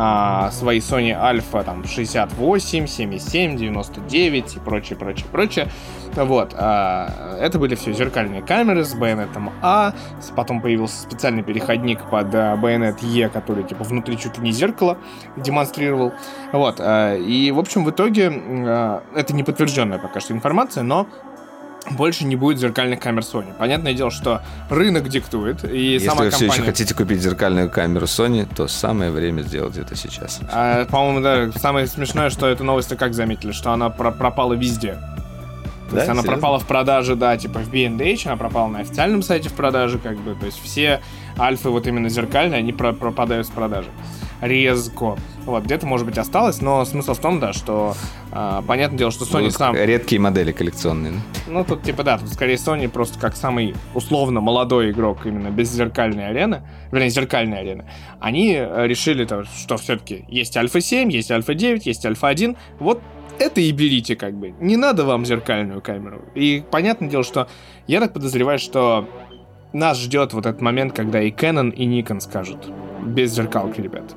а, 0.00 0.52
свои 0.52 0.78
Sony 0.78 1.10
Alpha 1.10 1.64
там 1.64 1.84
68, 1.84 2.86
77, 2.86 3.56
99 3.56 4.56
и 4.56 4.58
прочее, 4.60 4.96
прочее, 4.96 5.26
прочее. 5.32 5.68
Вот, 6.14 6.54
а, 6.56 7.36
это 7.40 7.58
были 7.58 7.74
все 7.74 7.92
зеркальные 7.92 8.42
камеры 8.42 8.84
с 8.84 8.94
байонетом 8.94 9.52
А, 9.60 9.92
потом 10.36 10.62
появился 10.62 11.02
специальный 11.02 11.42
переходник 11.42 12.08
под 12.10 12.32
а, 12.32 12.56
байонет 12.56 13.02
Е, 13.02 13.28
который 13.28 13.64
типа 13.64 13.82
внутри 13.82 14.16
чуть 14.16 14.38
ли 14.38 14.44
не 14.44 14.52
зеркало 14.52 14.98
демонстрировал. 15.36 16.12
Вот, 16.52 16.76
а, 16.78 17.16
и 17.16 17.50
в 17.50 17.58
общем 17.58 17.84
в 17.84 17.90
итоге 17.90 18.30
а, 18.32 19.02
это 19.16 19.34
не 19.34 19.42
подтвержденная 19.42 19.98
пока 19.98 20.20
что 20.20 20.32
информация, 20.32 20.84
но 20.84 21.08
больше 21.90 22.24
не 22.24 22.36
будет 22.36 22.58
зеркальных 22.58 23.00
камер 23.00 23.22
Sony. 23.22 23.52
Понятное 23.58 23.94
дело, 23.94 24.10
что 24.10 24.42
рынок 24.70 25.08
диктует, 25.08 25.64
и 25.64 25.94
Если 25.94 26.06
сама 26.06 26.24
вы 26.24 26.30
компания... 26.30 26.50
все 26.50 26.60
еще 26.60 26.70
хотите 26.70 26.94
купить 26.94 27.20
зеркальную 27.20 27.70
камеру 27.70 28.06
Sony, 28.06 28.48
то 28.54 28.68
самое 28.68 29.10
время 29.10 29.42
сделать 29.42 29.76
это 29.76 29.96
сейчас. 29.96 30.40
А, 30.52 30.84
по-моему, 30.86 31.20
да, 31.20 31.52
самое 31.58 31.86
смешное, 31.86 32.30
что 32.30 32.46
эту 32.46 32.64
новость 32.64 32.96
как 32.96 33.14
заметили, 33.14 33.52
что 33.52 33.72
она 33.72 33.90
про 33.90 34.10
пропала 34.10 34.54
везде. 34.54 34.98
То 35.88 35.94
да? 35.94 35.98
есть 35.98 36.10
она 36.10 36.20
Серьезно? 36.20 36.32
пропала 36.32 36.58
в 36.58 36.66
продаже, 36.66 37.16
да, 37.16 37.36
типа 37.36 37.60
в 37.60 37.70
B&H, 37.70 38.26
она 38.26 38.36
пропала 38.36 38.68
на 38.68 38.80
официальном 38.80 39.22
сайте 39.22 39.48
в 39.48 39.54
продаже, 39.54 39.98
как 39.98 40.18
бы, 40.18 40.34
то 40.34 40.46
есть 40.46 40.60
все 40.62 41.00
альфы 41.38 41.70
вот 41.70 41.86
именно 41.86 42.08
зеркальные, 42.08 42.58
они 42.58 42.72
про 42.72 42.92
пропадают 42.92 43.46
с 43.46 43.50
продажи 43.50 43.88
резко. 44.40 45.16
Вот, 45.44 45.64
где-то, 45.64 45.86
может 45.86 46.06
быть, 46.06 46.18
осталось, 46.18 46.60
но 46.60 46.84
смысл 46.84 47.14
в 47.14 47.18
том, 47.18 47.40
да, 47.40 47.52
что 47.52 47.94
а, 48.30 48.62
понятное 48.62 48.98
дело, 48.98 49.10
что 49.10 49.24
Sony 49.24 49.44
ну, 49.44 49.50
сам... 49.50 49.74
Редкие 49.74 50.20
модели 50.20 50.52
коллекционные. 50.52 51.14
Ну, 51.46 51.64
тут, 51.64 51.82
типа, 51.82 52.02
да, 52.02 52.18
тут 52.18 52.32
скорее 52.32 52.56
Sony 52.56 52.88
просто 52.88 53.18
как 53.18 53.36
самый 53.36 53.74
условно 53.94 54.40
молодой 54.40 54.90
игрок 54.90 55.26
именно 55.26 55.48
без 55.48 55.70
зеркальной 55.72 56.28
арены, 56.28 56.62
вернее, 56.92 57.10
зеркальной 57.10 57.60
арены, 57.60 57.84
они 58.20 58.54
э, 58.54 58.86
решили, 58.86 59.24
то, 59.24 59.44
что 59.44 59.76
все-таки 59.76 60.24
есть 60.28 60.56
Альфа 60.56 60.80
7, 60.80 61.10
есть 61.10 61.30
Альфа 61.30 61.54
9, 61.54 61.86
есть 61.86 62.04
Альфа 62.04 62.28
1, 62.28 62.56
вот 62.78 63.00
это 63.38 63.60
и 63.60 63.70
берите, 63.72 64.16
как 64.16 64.34
бы. 64.34 64.54
Не 64.60 64.76
надо 64.76 65.04
вам 65.04 65.24
зеркальную 65.24 65.80
камеру. 65.80 66.22
И 66.34 66.62
понятное 66.70 67.08
дело, 67.08 67.22
что 67.22 67.48
я 67.86 68.00
так 68.00 68.12
подозреваю, 68.12 68.58
что 68.58 69.08
нас 69.72 69.98
ждет 69.98 70.32
вот 70.32 70.46
этот 70.46 70.60
момент, 70.60 70.92
когда 70.92 71.22
и 71.22 71.30
Canon, 71.30 71.72
и 71.72 71.86
Nikon 71.86 72.20
скажут. 72.20 72.70
Без 73.04 73.32
зеркалки, 73.32 73.80
ребят. 73.80 74.16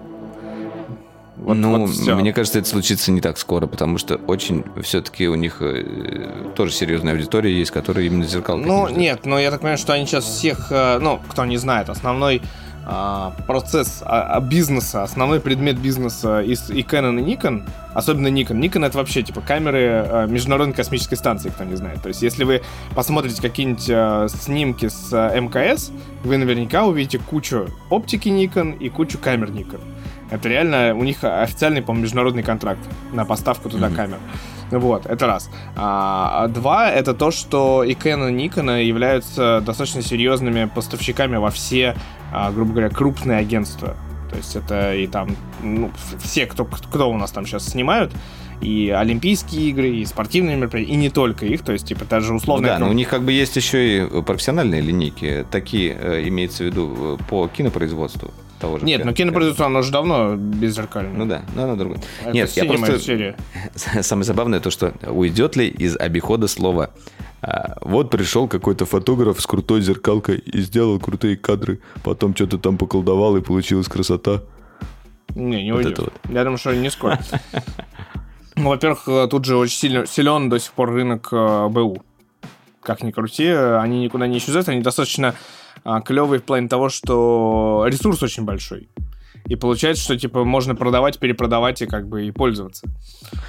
Вот, 1.42 1.56
ну, 1.56 1.86
вот 1.86 2.16
мне 2.20 2.34
кажется, 2.34 2.60
это 2.60 2.70
случится 2.70 3.12
не 3.12 3.20
так 3.20 3.38
скоро, 3.38 3.66
потому 3.66 3.98
что 3.98 4.16
очень 4.16 4.64
все-таки 4.84 5.28
у 5.28 5.36
них 5.36 5.58
э, 5.62 6.54
тоже 6.56 6.72
серьезная 6.72 7.14
аудитория 7.14 7.52
есть, 7.52 7.72
которая 7.72 8.06
именно 8.06 8.26
зеркалки. 8.26 8.66
Ну, 8.66 8.88
нет, 8.90 9.26
но 9.26 9.40
я 9.40 9.50
так 9.50 9.62
понимаю, 9.62 9.80
что 9.80 9.94
они 9.94 10.06
сейчас 10.06 10.26
всех, 10.26 10.68
э, 10.72 11.00
ну, 11.02 11.20
кто 11.28 11.44
не 11.46 11.58
знает, 11.58 11.90
основной 11.90 12.44
а, 12.84 13.34
процесс 13.46 14.02
а, 14.04 14.38
а, 14.38 14.40
бизнеса, 14.40 15.04
основной 15.04 15.40
предмет 15.40 15.78
бизнеса 15.78 16.42
и, 16.42 16.54
и 16.54 16.84
Canon, 16.84 17.20
и 17.20 17.36
Nikon, 17.36 17.70
особенно 17.94 18.28
Nikon. 18.28 18.60
Nikon 18.60 18.86
это 18.86 18.98
вообще 18.98 19.22
типа 19.22 19.42
камеры 19.42 20.04
а, 20.08 20.26
Международной 20.26 20.74
космической 20.74 21.16
станции, 21.16 21.50
кто 21.50 21.64
не 21.64 21.76
знает. 21.76 22.02
То 22.02 22.08
есть, 22.08 22.24
если 22.24 22.44
вы 22.44 22.62
посмотрите 22.96 23.42
какие-нибудь 23.42 23.88
а, 23.90 24.28
снимки 24.30 24.90
с 24.90 25.10
а, 25.14 25.40
МКС, 25.40 25.92
вы 26.24 26.38
наверняка 26.38 26.86
увидите 26.86 27.20
кучу 27.20 27.68
оптики 27.90 28.30
Nikon 28.30 28.78
и 28.80 28.90
кучу 28.90 29.20
камер 29.20 29.50
Nikon. 29.50 29.82
Это 30.32 30.50
реально 30.50 30.96
у 30.96 31.04
них 31.04 31.24
официальный, 31.24 31.82
по 31.82 31.92
международный 31.92 32.42
контракт 32.42 32.80
на 33.12 33.26
поставку 33.26 33.70
туда 33.70 33.90
mm-hmm. 33.90 33.96
камер. 33.96 34.18
Вот, 34.72 35.06
это 35.06 35.28
раз. 35.28 35.50
А, 35.76 36.48
два, 36.48 36.90
это 36.90 37.14
то, 37.14 37.30
что 37.32 37.84
и 37.84 37.94
Canon, 37.94 38.32
и 38.32 38.48
Nikon 38.48 38.82
являются 38.84 39.62
достаточно 39.66 40.02
серьезными 40.02 40.72
поставщиками 40.74 41.36
во 41.36 41.52
все, 41.52 41.96
а, 42.32 42.52
грубо 42.52 42.72
говоря, 42.72 42.90
крупные 42.90 43.40
агентства. 43.40 43.98
То 44.30 44.38
есть 44.38 44.56
это 44.56 44.96
и 44.96 45.08
там, 45.08 45.36
ну, 45.62 45.92
все, 46.24 46.46
кто, 46.46 46.64
кто 46.64 47.12
у 47.12 47.18
нас 47.18 47.32
там 47.32 47.46
сейчас 47.46 47.68
снимают, 47.68 48.14
и 48.62 48.90
Олимпийские 48.90 49.70
игры, 49.70 49.90
и 49.90 50.06
спортивные 50.06 50.56
мероприятия, 50.56 50.94
и 50.94 50.96
не 50.96 51.10
только 51.10 51.46
их, 51.46 51.64
то 51.64 51.74
есть, 51.74 51.88
типа, 51.88 52.06
даже 52.06 52.34
условно... 52.34 52.68
Ну, 52.68 52.74
да, 52.74 52.80
но 52.80 52.90
у 52.90 52.94
них 52.94 53.10
как 53.10 53.24
бы 53.24 53.34
есть 53.34 53.58
еще 53.58 54.06
и 54.06 54.22
профессиональные 54.22 54.80
линейки, 54.80 55.46
такие, 55.52 55.98
э, 56.00 56.28
имеется 56.28 56.64
в 56.64 56.68
виду, 56.68 57.18
э, 57.20 57.24
по 57.28 57.50
кинопроизводству 57.50 58.32
того 58.62 58.78
же. 58.78 58.86
Нет, 58.86 59.04
но 59.04 59.14
кинопроизводство, 59.14 59.66
оно 59.66 59.82
же 59.82 59.92
давно 59.92 60.36
беззеркальное. 60.36 61.18
Ну 61.18 61.26
да, 61.26 61.44
но 61.56 61.64
оно 61.64 61.76
другое. 61.76 62.00
Это 62.22 62.32
Нет, 62.32 62.50
я 62.52 62.66
просто... 62.66 63.00
Серия. 63.00 63.36
Самое 63.76 64.24
забавное 64.24 64.60
то, 64.60 64.70
что 64.70 64.94
уйдет 65.08 65.56
ли 65.56 65.68
из 65.68 65.98
обихода 65.98 66.48
слова 66.48 66.92
а, 67.42 67.78
вот 67.82 68.12
пришел 68.12 68.48
какой-то 68.48 68.86
фотограф 68.86 69.42
с 69.42 69.48
крутой 69.48 69.82
зеркалкой 69.82 70.38
и 70.38 70.62
сделал 70.62 71.00
крутые 71.00 71.36
кадры, 71.36 71.82
потом 72.04 72.36
что-то 72.36 72.58
там 72.60 72.78
поколдовал 72.78 73.36
и 73.36 73.42
получилась 73.42 73.88
красота. 73.88 74.44
Не, 75.36 75.64
не 75.64 75.72
вот 75.72 75.84
уйдет. 75.86 76.00
Вот. 76.00 76.14
Я 76.30 76.44
думаю, 76.44 76.58
что 76.58 76.76
не 76.76 76.90
скоро. 76.90 77.20
Ну, 78.58 78.68
во-первых, 78.68 79.30
тут 79.32 79.46
же 79.46 79.56
очень 79.56 79.78
сильно, 79.78 80.06
силен 80.06 80.50
до 80.50 80.60
сих 80.60 80.74
пор 80.74 80.92
рынок 80.92 81.30
э, 81.32 81.68
БУ. 81.70 82.04
Как 82.84 83.02
ни 83.02 83.10
крути, 83.10 83.48
они 83.48 84.02
никуда 84.02 84.28
не 84.28 84.38
исчезают, 84.40 84.68
они 84.68 84.82
достаточно 84.82 85.30
а, 85.30 85.36
клевый 86.06 86.40
в 86.40 86.44
плане 86.44 86.68
того, 86.68 86.90
что 86.90 87.86
ресурс 87.88 88.22
очень 88.24 88.44
большой. 88.44 88.90
И 89.48 89.56
получается, 89.56 90.04
что 90.04 90.18
типа 90.18 90.44
можно 90.44 90.76
продавать, 90.76 91.20
перепродавать 91.20 91.82
и 91.82 91.86
как 91.86 92.08
бы 92.08 92.28
и 92.28 92.32
пользоваться. 92.32 92.88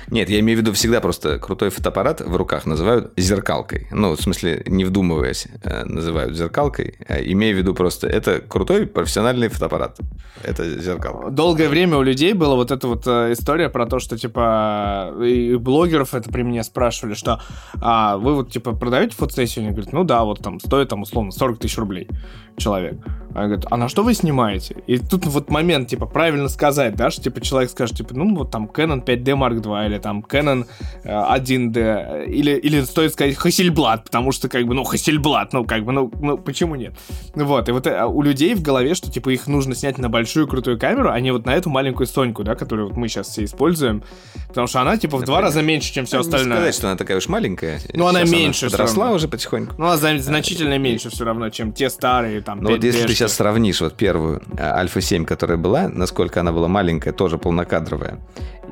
Нет, 0.09 0.29
я 0.31 0.41
имею 0.41 0.59
в 0.59 0.63
виду 0.63 0.73
всегда 0.73 1.01
просто 1.01 1.39
крутой 1.39 1.71
фотоаппарат 1.71 2.21
в 2.21 2.37
руках 2.37 2.67
называют 2.67 3.13
зеркалкой. 3.17 3.89
Ну, 3.91 4.17
в 4.17 4.21
смысле, 4.21 4.63
не 4.67 4.85
вдумываясь, 4.85 5.47
э, 5.63 5.85
называют 5.85 6.37
зеркалкой, 6.37 6.97
а 7.09 7.19
имея 7.19 7.55
в 7.55 7.59
виду 7.59 7.75
просто, 7.75 8.07
это 8.09 8.41
крутой 8.41 8.87
профессиональный 8.87 9.49
фотоаппарат. 9.49 9.99
Это 10.43 10.79
зеркалка. 10.79 11.31
Долгое 11.31 11.69
время 11.69 11.97
у 11.99 12.03
людей 12.03 12.33
была 12.33 12.57
вот 12.57 12.71
эта 12.71 12.89
вот 12.89 13.07
э, 13.07 13.33
история 13.33 13.69
про 13.69 13.87
то, 13.87 13.99
что 13.99 14.19
типа 14.19 15.15
и 15.23 15.57
блогеров 15.57 16.15
это 16.15 16.31
при 16.31 16.43
мне 16.43 16.63
спрашивали, 16.63 17.15
что 17.15 17.41
а, 17.81 18.17
вы 18.17 18.35
вот 18.35 18.51
типа 18.51 18.73
продаете 18.73 19.15
фотосессию? 19.17 19.65
Они 19.65 19.73
говорят, 19.73 19.93
ну 19.93 20.05
да, 20.05 20.25
вот 20.25 20.41
там 20.41 20.61
стоит 20.61 20.89
там 20.89 21.03
условно 21.03 21.31
40 21.31 21.59
тысяч 21.59 21.79
рублей 21.79 22.09
человек. 22.57 22.97
Она 23.35 23.47
говорит, 23.47 23.67
а 23.71 23.77
на 23.77 23.89
что 23.89 24.03
вы 24.03 24.15
снимаете? 24.15 24.77
И 24.87 24.99
тут 24.99 25.27
вот 25.27 25.51
момент, 25.51 25.89
типа, 25.89 26.07
правильно 26.07 26.49
сказать, 26.49 26.97
да, 26.97 27.11
что, 27.11 27.23
типа, 27.23 27.41
человек 27.41 27.71
скажет, 27.71 27.97
типа, 27.97 28.15
ну, 28.15 28.35
вот 28.37 28.51
там 28.51 28.67
Canon 28.67 29.05
5D 29.05 29.25
Mark 29.25 29.63
II 29.63 29.72
или 29.87 29.99
там 29.99 30.25
Canon 30.29 30.67
1D, 31.05 31.77
э, 31.77 32.27
или, 32.27 32.53
или 32.53 32.83
стоит 32.83 33.13
сказать 33.13 33.37
Hasselblad, 33.37 34.05
потому 34.05 34.33
что, 34.33 34.49
как 34.49 34.67
бы, 34.67 34.75
ну, 34.75 34.83
Hasselblad, 34.83 35.49
ну, 35.53 35.65
как 35.65 35.85
бы, 35.85 35.93
ну, 35.93 36.11
ну, 36.21 36.39
почему 36.39 36.75
нет? 36.75 36.95
Вот, 37.35 37.69
и 37.69 37.73
вот 37.73 37.87
э, 37.87 38.05
у 38.05 38.23
людей 38.23 38.55
в 38.55 38.63
голове, 38.63 38.95
что, 38.95 39.11
типа, 39.11 39.31
их 39.31 39.47
нужно 39.47 39.75
снять 39.75 39.99
на 39.99 40.09
большую 40.09 40.47
крутую 40.47 40.79
камеру, 40.79 41.11
а 41.11 41.21
не 41.21 41.31
вот 41.31 41.47
на 41.47 41.55
эту 41.55 41.71
маленькую 41.71 42.07
Соньку, 42.07 42.45
да, 42.45 42.55
которую 42.55 42.89
вот 42.89 42.97
мы 42.97 43.09
сейчас 43.09 43.29
все 43.29 43.45
используем, 43.45 44.03
потому 44.49 44.67
что 44.67 44.81
она, 44.81 44.97
типа, 44.97 45.19
в 45.19 45.25
два 45.25 45.41
раза 45.41 45.63
меньше, 45.63 45.93
чем 45.93 46.07
все 46.07 46.17
ну, 46.17 46.21
остальное. 46.23 46.49
Не 46.49 46.55
сказать, 46.55 46.75
что 46.75 46.89
она 46.89 46.97
такая 46.97 47.17
уж 47.19 47.29
маленькая. 47.29 47.81
Ну, 47.93 48.07
она 48.07 48.25
меньше. 48.25 48.67
Она 48.67 48.71
подросла 48.71 49.13
уже 49.13 49.29
потихоньку. 49.29 49.75
Ну, 49.79 49.87
она 49.87 49.97
значительно 49.97 50.79
меньше 50.79 51.11
все 51.11 51.25
равно, 51.25 51.51
чем 51.51 51.73
те 51.73 51.91
старые, 51.91 52.41
там, 52.41 52.61
Ну, 52.61 52.71
вот 52.71 52.85
если 52.85 53.07
ты 53.07 53.15
сейчас 53.15 53.35
сравнишь 53.35 53.81
вот 53.81 53.95
первую 53.95 54.43
Альфа 54.59 55.01
7, 55.01 55.25
которая 55.25 55.59
была, 55.59 55.89
насколько 55.89 56.41
она 56.41 56.53
была 56.53 56.69
маленькая, 56.69 57.13
тоже 57.13 57.39
полнокадровая, 57.39 58.19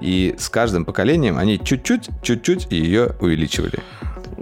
и 0.01 0.35
с 0.39 0.49
каждым 0.49 0.85
поколением 0.85 1.39
они 1.39 1.59
чуть-чуть, 1.59 2.09
чуть-чуть 2.23 2.71
ее 2.71 3.15
увеличивали. 3.21 3.81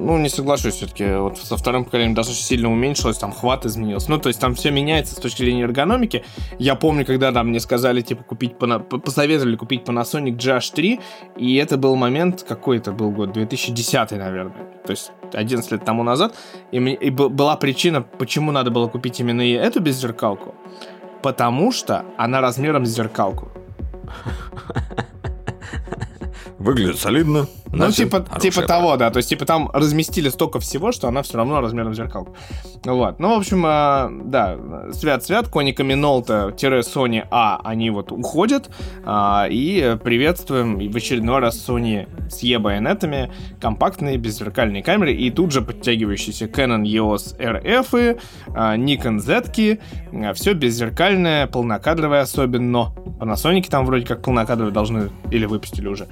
Ну, 0.01 0.17
не 0.17 0.29
соглашусь 0.29 0.75
все-таки. 0.75 1.05
Вот 1.07 1.39
со 1.39 1.57
вторым 1.57 1.85
поколением 1.85 2.15
достаточно 2.15 2.47
сильно 2.47 2.71
уменьшилось, 2.71 3.19
там 3.19 3.33
хват 3.33 3.67
изменился. 3.67 4.09
Ну, 4.11 4.19
то 4.19 4.29
есть 4.29 4.41
там 4.41 4.55
все 4.55 4.71
меняется 4.71 5.17
с 5.17 5.19
точки 5.19 5.43
зрения 5.43 5.65
эргономики. 5.65 6.25
Я 6.61 6.77
помню, 6.77 7.05
когда 7.05 7.33
там 7.33 7.49
мне 7.49 7.59
сказали, 7.59 8.01
типа, 8.01 8.23
купить, 8.23 8.57
посоветовали 8.57 9.57
купить 9.57 9.83
Panasonic 9.83 10.37
GH3, 10.37 11.01
и 11.37 11.57
это 11.57 11.77
был 11.77 11.97
момент, 11.97 12.45
какой 12.49 12.77
это 12.77 12.93
был 12.93 13.11
год, 13.11 13.33
2010, 13.33 14.13
наверное. 14.13 14.55
То 14.87 14.93
есть 14.93 15.11
11 15.33 15.73
лет 15.73 15.85
тому 15.85 16.05
назад. 16.05 16.33
И, 16.71 16.79
мне, 16.79 16.95
и 16.95 17.11
была 17.11 17.57
причина, 17.57 18.01
почему 18.01 18.53
надо 18.53 18.71
было 18.71 18.87
купить 18.87 19.19
именно 19.19 19.43
эту 19.43 19.81
беззеркалку. 19.81 20.55
Потому 21.23 21.73
что 21.73 22.05
она 22.17 22.41
размером 22.41 22.87
с 22.87 22.91
зеркалку. 22.91 23.49
Выглядит 26.69 26.99
солидно. 26.99 27.47
Ну, 27.73 27.91
типа, 27.91 28.27
типа 28.41 28.63
того, 28.63 28.97
да. 28.99 29.11
То 29.11 29.19
есть, 29.19 29.31
типа, 29.31 29.47
там 29.47 29.71
разместили 29.73 30.29
столько 30.29 30.61
всего, 30.61 30.93
что 30.93 31.09
она 31.09 31.23
все 31.23 31.39
равно 31.39 31.63
размером 31.63 31.95
зеркал. 31.95 32.29
Вот. 32.85 33.19
Ну, 33.19 33.35
в 33.35 33.39
общем, 33.39 33.65
э, 33.65 34.29
да, 34.29 34.57
свят-свят, 34.93 35.49
Коника 35.49 35.83
Минолта-Sony 35.83 37.27
A, 37.31 37.61
они 37.65 37.91
вот 37.91 38.13
уходят. 38.13 38.71
Э, 39.05 39.47
и 39.49 39.97
приветствуем 40.03 40.79
в 40.79 40.97
очередной 40.97 41.41
раз 41.41 41.67
Sony 41.67 42.07
с 42.31 42.43
E-байонетами, 42.43 43.31
компактные 43.61 44.19
беззеркальные 44.19 44.83
камеры, 44.83 45.15
и 45.15 45.31
тут 45.31 45.53
же 45.53 45.63
подтягивающиеся 45.63 46.47
Canon 46.47 46.83
EOS 46.83 47.39
RF, 47.39 47.89
э, 47.93 48.17
Nikon 48.77 49.19
Z, 49.19 49.53
э, 49.57 50.35
все 50.35 50.53
беззеркальное, 50.53 51.47
полнокадровое 51.47 52.21
особенно. 52.21 52.93
Panasonic 53.19 53.69
там 53.69 53.85
вроде 53.85 54.07
как 54.07 54.23
полнокадровые 54.23 54.73
должны, 54.73 55.11
или 55.31 55.47
выпустили 55.47 55.89
уже. 55.89 56.09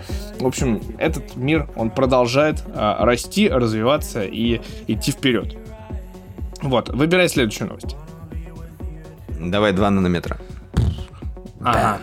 В 0.46 0.48
общем, 0.48 0.80
этот 0.98 1.34
мир, 1.34 1.68
он 1.74 1.90
продолжает 1.90 2.62
а, 2.72 3.04
расти, 3.04 3.48
развиваться 3.48 4.22
и 4.22 4.60
идти 4.86 5.10
вперед. 5.10 5.56
Вот, 6.62 6.88
выбирай 6.88 7.28
следующую 7.28 7.66
новость. 7.66 7.96
Давай 9.40 9.72
2 9.72 9.90
нанометра. 9.90 10.38
Ага. 11.60 11.98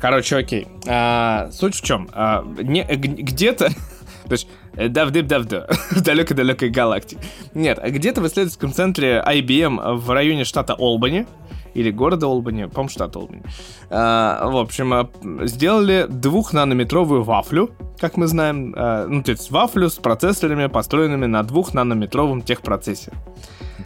Короче, 0.00 0.38
окей. 0.38 0.66
А, 0.88 1.50
суть 1.52 1.74
в 1.74 1.82
чем? 1.82 2.08
А, 2.14 2.42
не, 2.42 2.84
где-то... 2.84 3.68
То 4.24 4.32
есть, 4.32 4.48
дав-дып-дав-да, 4.72 5.66
в 5.90 6.00
далекой-далекой 6.00 6.70
галактике. 6.70 7.20
Нет, 7.52 7.78
где-то 7.84 8.22
в 8.22 8.26
исследовательском 8.28 8.72
центре 8.72 9.22
IBM 9.26 9.96
в 9.96 10.10
районе 10.10 10.44
штата 10.44 10.72
Олбани, 10.72 11.26
или 11.74 11.90
города 11.90 12.26
Олбани, 12.26 12.66
по-моему, 12.66 12.88
штат 12.88 13.16
Олбани. 13.16 13.42
А, 13.90 14.48
в 14.48 14.56
общем, 14.56 14.92
а, 14.92 15.10
сделали 15.46 16.06
двухнанометровую 16.08 17.22
вафлю, 17.22 17.70
как 18.00 18.16
мы 18.16 18.26
знаем, 18.26 18.74
а, 18.76 19.06
ну, 19.06 19.22
то 19.22 19.32
есть 19.32 19.50
вафлю 19.50 19.90
с 19.90 19.96
процессорами, 19.96 20.66
построенными 20.66 21.26
на 21.26 21.42
двухнанометровом 21.42 22.42
техпроцессе. 22.42 23.12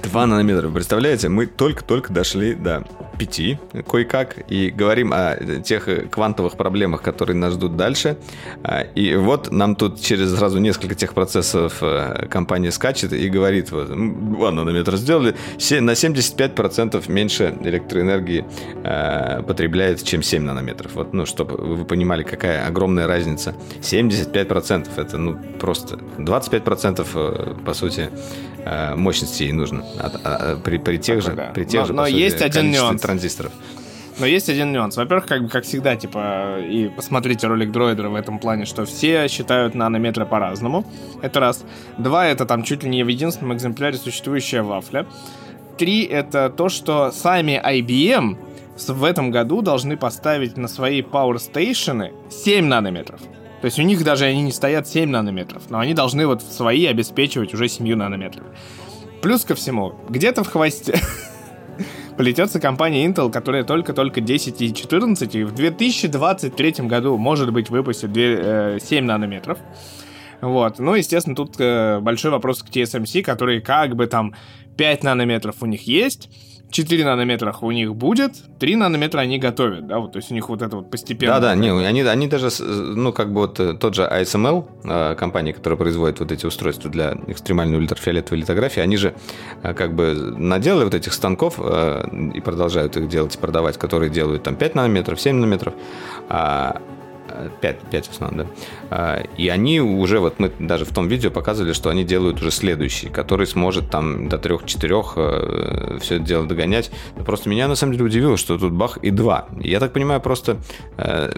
2 0.02 0.26
нанометра, 0.26 0.68
представляете? 0.68 1.28
Мы 1.28 1.46
только-только 1.46 2.12
дошли 2.12 2.54
до 2.54 2.84
5 3.18 3.86
кое-как 3.86 4.50
и 4.50 4.70
говорим 4.70 5.12
о 5.12 5.36
тех 5.62 6.10
квантовых 6.10 6.56
проблемах, 6.56 7.02
которые 7.02 7.36
нас 7.36 7.54
ждут 7.54 7.76
дальше. 7.76 8.18
А, 8.62 8.82
и 8.82 9.14
вот 9.16 9.50
нам 9.50 9.76
тут 9.76 10.00
через 10.00 10.34
сразу 10.34 10.58
несколько 10.58 10.94
тех 10.94 11.14
процессов 11.14 11.78
э, 11.80 12.26
компания 12.28 12.70
скачет 12.70 13.12
и 13.12 13.28
говорит, 13.28 13.70
вот, 13.70 13.88
2 13.88 14.50
нанометра 14.50 14.96
сделали, 14.96 15.34
на 15.80 15.92
75% 15.92 17.10
меньше 17.10 17.56
электроэнергии 17.62 18.44
э, 18.82 19.42
потребляет, 19.42 20.02
чем 20.02 20.22
7 20.22 20.42
нанометров. 20.42 20.92
Вот, 20.94 21.12
ну, 21.12 21.24
чтобы 21.26 21.56
вы 21.56 21.84
понимали, 21.84 22.22
какая 22.22 22.66
огромная 22.66 23.06
разница. 23.06 23.54
75% 24.08 24.88
это, 24.96 25.18
ну, 25.18 25.38
просто 25.58 25.96
25% 26.18 27.06
э, 27.14 27.54
по 27.64 27.74
сути 27.74 28.10
мощности 28.96 29.42
ей 29.42 29.52
нужно 29.52 29.84
а, 29.98 30.10
а, 30.24 30.56
при, 30.56 30.78
при 30.78 30.96
тех 30.96 31.20
же, 31.20 31.32
да. 31.32 31.50
при 31.54 31.64
тех 31.64 31.82
но, 31.82 31.86
же 31.86 31.92
но 31.92 32.04
сути, 32.06 32.16
есть 32.16 32.40
один 32.40 32.70
нюанс. 32.70 33.02
транзисторов. 33.02 33.52
Но 34.18 34.26
есть 34.26 34.48
один 34.48 34.72
нюанс. 34.72 34.96
Во-первых, 34.96 35.26
как, 35.26 35.50
как 35.50 35.64
всегда, 35.64 35.96
типа, 35.96 36.60
и 36.60 36.88
посмотрите 36.88 37.46
ролик 37.48 37.72
дроидера 37.72 38.08
в 38.08 38.14
этом 38.14 38.38
плане, 38.38 38.64
что 38.64 38.84
все 38.84 39.26
считают 39.28 39.74
нанометры 39.74 40.24
по-разному. 40.24 40.86
Это 41.20 41.40
раз. 41.40 41.64
Два, 41.98 42.26
это 42.26 42.46
там 42.46 42.62
чуть 42.62 42.84
ли 42.84 42.90
не 42.90 43.02
в 43.02 43.08
единственном 43.08 43.54
экземпляре 43.54 43.96
существующая 43.96 44.62
вафля. 44.62 45.06
Три, 45.78 46.04
это 46.04 46.48
то, 46.48 46.68
что 46.68 47.10
сами 47.10 47.60
IBM 47.62 48.36
в 48.88 49.04
этом 49.04 49.30
году 49.30 49.62
должны 49.62 49.96
поставить 49.96 50.56
на 50.56 50.68
свои 50.68 51.02
Power 51.02 51.36
Station 51.36 52.12
7 52.30 52.64
нанометров. 52.64 53.20
То 53.64 53.66
есть 53.68 53.78
у 53.78 53.82
них 53.82 54.04
даже 54.04 54.26
они 54.26 54.42
не 54.42 54.52
стоят 54.52 54.86
7 54.86 55.08
нанометров, 55.08 55.62
но 55.70 55.78
они 55.78 55.94
должны 55.94 56.26
вот 56.26 56.42
свои 56.42 56.84
обеспечивать 56.84 57.54
уже 57.54 57.66
7 57.66 57.96
нанометрами. 57.96 58.48
Плюс 59.22 59.46
ко 59.46 59.54
всему, 59.54 59.94
где-то 60.10 60.44
в 60.44 60.48
хвосте 60.48 61.00
плетется 62.18 62.60
компания 62.60 63.06
Intel, 63.06 63.32
которая 63.32 63.64
только-только 63.64 64.20
10 64.20 64.60
и 64.60 64.74
14, 64.74 65.34
и 65.34 65.44
в 65.44 65.54
2023 65.54 66.72
году, 66.86 67.16
может 67.16 67.54
быть, 67.54 67.70
выпустит 67.70 68.12
2, 68.12 68.22
э, 68.22 68.78
7 68.82 69.02
нанометров. 69.02 69.56
Вот. 70.42 70.78
Ну, 70.78 70.94
естественно, 70.94 71.34
тут 71.34 71.54
э, 71.58 72.00
большой 72.00 72.32
вопрос 72.32 72.62
к 72.62 72.68
TSMC, 72.68 73.22
которые 73.22 73.62
как 73.62 73.96
бы 73.96 74.06
там 74.06 74.34
5 74.76 75.04
нанометров 75.04 75.62
у 75.62 75.66
них 75.66 75.86
есть, 75.86 76.28
4 76.74 77.04
нанометра 77.04 77.54
у 77.60 77.70
них 77.70 77.94
будет, 77.94 78.32
3 78.58 78.76
нанометра 78.76 79.20
они 79.20 79.38
готовят, 79.38 79.86
да, 79.86 80.00
вот, 80.00 80.12
то 80.12 80.18
есть 80.18 80.32
у 80.32 80.34
них 80.34 80.48
вот 80.48 80.60
это 80.60 80.76
вот 80.76 80.90
постепенно. 80.90 81.34
Да-да, 81.34 81.54
не, 81.54 81.70
они, 81.70 82.02
они 82.02 82.26
даже, 82.26 82.48
ну, 82.64 83.12
как 83.12 83.32
бы 83.32 83.42
вот 83.42 83.60
э, 83.60 83.74
тот 83.74 83.94
же 83.94 84.02
ASML, 84.02 84.64
э, 84.82 85.14
компания, 85.14 85.52
которая 85.52 85.78
производит 85.78 86.18
вот 86.18 86.32
эти 86.32 86.46
устройства 86.46 86.90
для 86.90 87.16
экстремальной 87.28 87.78
ультрафиолетовой 87.78 88.40
литографии, 88.40 88.80
они 88.80 88.96
же 88.96 89.14
э, 89.62 89.72
как 89.72 89.94
бы 89.94 90.14
наделали 90.36 90.82
вот 90.82 90.94
этих 90.94 91.12
станков 91.12 91.60
и 91.60 92.40
продолжают 92.40 92.96
их 92.96 93.08
делать 93.08 93.36
и 93.36 93.38
продавать, 93.38 93.78
которые 93.78 94.10
делают 94.10 94.42
там 94.42 94.56
5 94.56 94.74
нанометров, 94.74 95.20
7 95.20 95.36
нанометров, 95.36 95.74
а 96.28 96.82
5, 97.60 97.78
5 97.90 98.06
в 98.06 98.10
основном, 98.10 98.38
да. 98.38 98.46
А, 98.90 99.22
и 99.36 99.48
они 99.48 99.80
уже, 99.80 100.20
вот 100.20 100.38
мы 100.38 100.52
даже 100.58 100.84
в 100.84 100.92
том 100.92 101.08
видео 101.08 101.30
показывали, 101.30 101.72
что 101.72 101.90
они 101.90 102.04
делают 102.04 102.40
уже 102.40 102.50
следующий, 102.50 103.08
который 103.08 103.46
сможет 103.46 103.90
там 103.90 104.28
до 104.28 104.36
3-4 104.36 105.12
э, 105.16 105.98
все 106.00 106.16
это 106.16 106.24
дело 106.24 106.46
догонять. 106.46 106.90
Просто 107.24 107.48
меня 107.48 107.68
на 107.68 107.74
самом 107.74 107.92
деле 107.94 108.04
удивило, 108.04 108.36
что 108.36 108.58
тут 108.58 108.72
бах 108.72 108.98
и 108.98 109.10
2. 109.10 109.48
Я 109.60 109.80
так 109.80 109.92
понимаю, 109.92 110.20
просто 110.20 110.58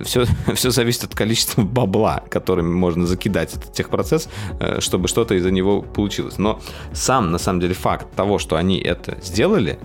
все, 0.05 0.23
э, 0.23 0.55
все 0.55 0.71
зависит 0.71 1.05
от 1.05 1.15
количества 1.15 1.63
бабла, 1.63 2.23
которым 2.29 2.73
можно 2.75 3.07
закидать 3.07 3.55
этот 3.55 3.73
техпроцесс, 3.73 4.29
э, 4.61 4.81
чтобы 4.81 5.09
что-то 5.09 5.35
из-за 5.35 5.51
него 5.51 5.83
получилось. 5.83 6.39
Но 6.39 6.61
сам, 6.93 7.31
на 7.31 7.39
самом 7.39 7.61
деле, 7.61 7.75
факт 7.75 8.07
того, 8.15 8.39
что 8.39 8.57
они 8.57 8.79
это 8.79 9.19
сделали, 9.23 9.79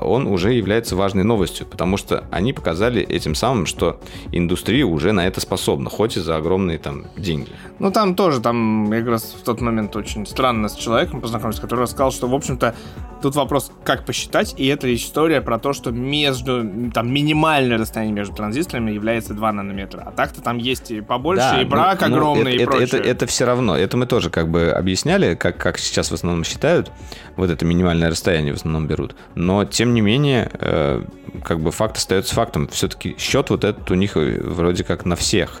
он 0.00 0.26
уже 0.26 0.52
является 0.52 0.96
важной 0.96 1.24
новостью, 1.24 1.66
потому 1.66 1.96
что 1.96 2.24
они 2.30 2.52
показали 2.52 3.02
этим 3.02 3.34
самым, 3.34 3.66
что 3.66 4.00
индустрия 4.32 4.84
уже 4.84 5.12
на 5.12 5.26
это 5.26 5.40
способна, 5.40 5.90
хоть 5.90 6.16
и 6.16 6.20
за 6.20 6.36
огромные 6.36 6.78
там 6.78 7.04
деньги. 7.16 7.50
Ну, 7.78 7.90
там 7.90 8.14
тоже, 8.14 8.40
там 8.40 8.90
я 8.92 9.00
как 9.00 9.08
раз 9.08 9.36
в 9.40 9.44
тот 9.44 9.60
момент 9.60 9.94
очень 9.96 10.26
странно 10.26 10.68
с 10.68 10.74
человеком 10.74 11.20
познакомился, 11.20 11.60
который 11.62 11.80
рассказал, 11.80 12.10
что, 12.10 12.26
в 12.26 12.34
общем-то, 12.34 12.74
тут 13.22 13.34
вопрос, 13.34 13.70
как 13.84 14.04
посчитать, 14.04 14.54
и 14.56 14.66
это 14.66 14.92
история 14.94 15.40
про 15.40 15.58
то, 15.58 15.72
что 15.72 15.90
между, 15.90 16.90
там, 16.92 17.12
минимальное 17.12 17.78
расстояние 17.78 18.14
между 18.14 18.34
транзисторами 18.34 18.90
является 18.90 19.34
2 19.34 19.52
нанометра, 19.52 20.02
а 20.06 20.10
так-то 20.10 20.42
там 20.42 20.58
есть 20.58 20.90
и 20.90 21.00
побольше, 21.00 21.50
да, 21.50 21.62
и 21.62 21.64
брак 21.64 22.00
ну, 22.00 22.06
огромный, 22.06 22.42
ну, 22.42 22.48
это, 22.48 22.56
и 22.58 22.62
это, 22.62 22.70
прочее. 22.70 23.00
Это, 23.00 23.08
это 23.08 23.26
все 23.26 23.44
равно, 23.44 23.76
это 23.76 23.96
мы 23.96 24.06
тоже 24.06 24.30
как 24.30 24.48
бы 24.48 24.70
объясняли, 24.70 25.34
как, 25.34 25.56
как 25.58 25.78
сейчас 25.78 26.10
в 26.10 26.14
основном 26.14 26.44
считают, 26.44 26.90
вот 27.36 27.50
это 27.50 27.64
минимальное 27.64 28.10
расстояние 28.10 28.52
в 28.52 28.56
основном 28.56 28.86
берут, 28.86 29.16
но 29.34 29.64
тем 29.76 29.92
не 29.92 30.00
менее, 30.00 30.50
э, 30.54 31.04
как 31.44 31.60
бы 31.60 31.70
факт 31.70 31.98
остается 31.98 32.34
фактом. 32.34 32.66
Все-таки 32.68 33.14
счет 33.18 33.50
вот 33.50 33.62
этот 33.62 33.90
у 33.90 33.94
них 33.94 34.12
вроде 34.14 34.84
как 34.84 35.04
на 35.04 35.16
всех. 35.16 35.60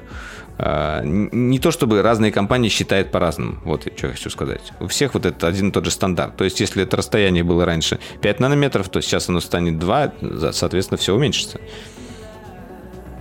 Э, 0.56 1.02
не 1.04 1.58
то 1.58 1.70
чтобы 1.70 2.00
разные 2.00 2.32
компании 2.32 2.70
считают 2.70 3.10
по-разному. 3.10 3.58
Вот 3.62 3.82
что 3.82 4.06
я 4.06 4.14
хочу 4.14 4.30
сказать. 4.30 4.72
У 4.80 4.86
всех 4.86 5.12
вот 5.12 5.26
это 5.26 5.46
один 5.46 5.68
и 5.68 5.70
тот 5.70 5.84
же 5.84 5.90
стандарт. 5.90 6.34
То 6.34 6.44
есть, 6.44 6.60
если 6.60 6.82
это 6.82 6.96
расстояние 6.96 7.44
было 7.44 7.66
раньше 7.66 7.98
5 8.22 8.40
нанометров, 8.40 8.88
то 8.88 9.02
сейчас 9.02 9.28
оно 9.28 9.40
станет 9.40 9.78
2, 9.78 10.12
соответственно, 10.52 10.96
все 10.96 11.14
уменьшится. 11.14 11.60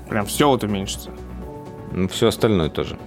Прям 0.08 0.26
все 0.28 0.48
вот 0.48 0.64
уменьшится. 0.64 1.12
Ну, 1.92 2.08
все 2.08 2.30
остальное 2.30 2.70
тоже. 2.70 2.98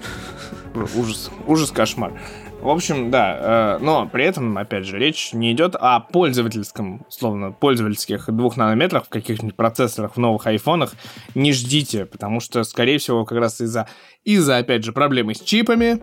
Ужас, 0.94 1.30
ужас, 1.46 1.70
кошмар. 1.70 2.12
В 2.60 2.68
общем, 2.68 3.10
да, 3.10 3.76
э, 3.78 3.84
но 3.84 4.08
при 4.08 4.24
этом, 4.24 4.58
опять 4.58 4.84
же, 4.84 4.98
речь 4.98 5.32
не 5.32 5.52
идет 5.52 5.76
о 5.76 6.00
пользовательском, 6.00 7.06
условно, 7.08 7.52
пользовательских 7.52 8.28
двух 8.30 8.56
нанометрах 8.56 9.06
в 9.06 9.08
каких-нибудь 9.08 9.54
процессорах 9.54 10.16
в 10.16 10.18
новых 10.18 10.46
айфонах. 10.46 10.94
Не 11.36 11.52
ждите, 11.52 12.04
потому 12.04 12.40
что, 12.40 12.64
скорее 12.64 12.98
всего, 12.98 13.24
как 13.24 13.38
раз 13.38 13.60
из-за, 13.60 13.88
из-за 14.24 14.58
опять 14.58 14.84
же, 14.84 14.92
проблемы 14.92 15.34
с 15.34 15.40
чипами, 15.40 16.00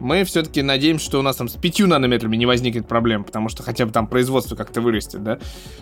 мы 0.00 0.24
все-таки 0.24 0.62
надеемся, 0.62 1.04
что 1.04 1.20
у 1.20 1.22
нас 1.22 1.36
там 1.36 1.48
с 1.48 1.54
5 1.54 1.80
нанометрами 1.86 2.36
не 2.36 2.46
возникнет 2.46 2.88
проблем, 2.88 3.24
потому 3.24 3.48
что 3.48 3.62
хотя 3.62 3.86
бы 3.86 3.92
там 3.92 4.08
производство 4.08 4.56
как-то 4.56 4.80
вырастет, 4.80 5.22
да, 5.22 5.38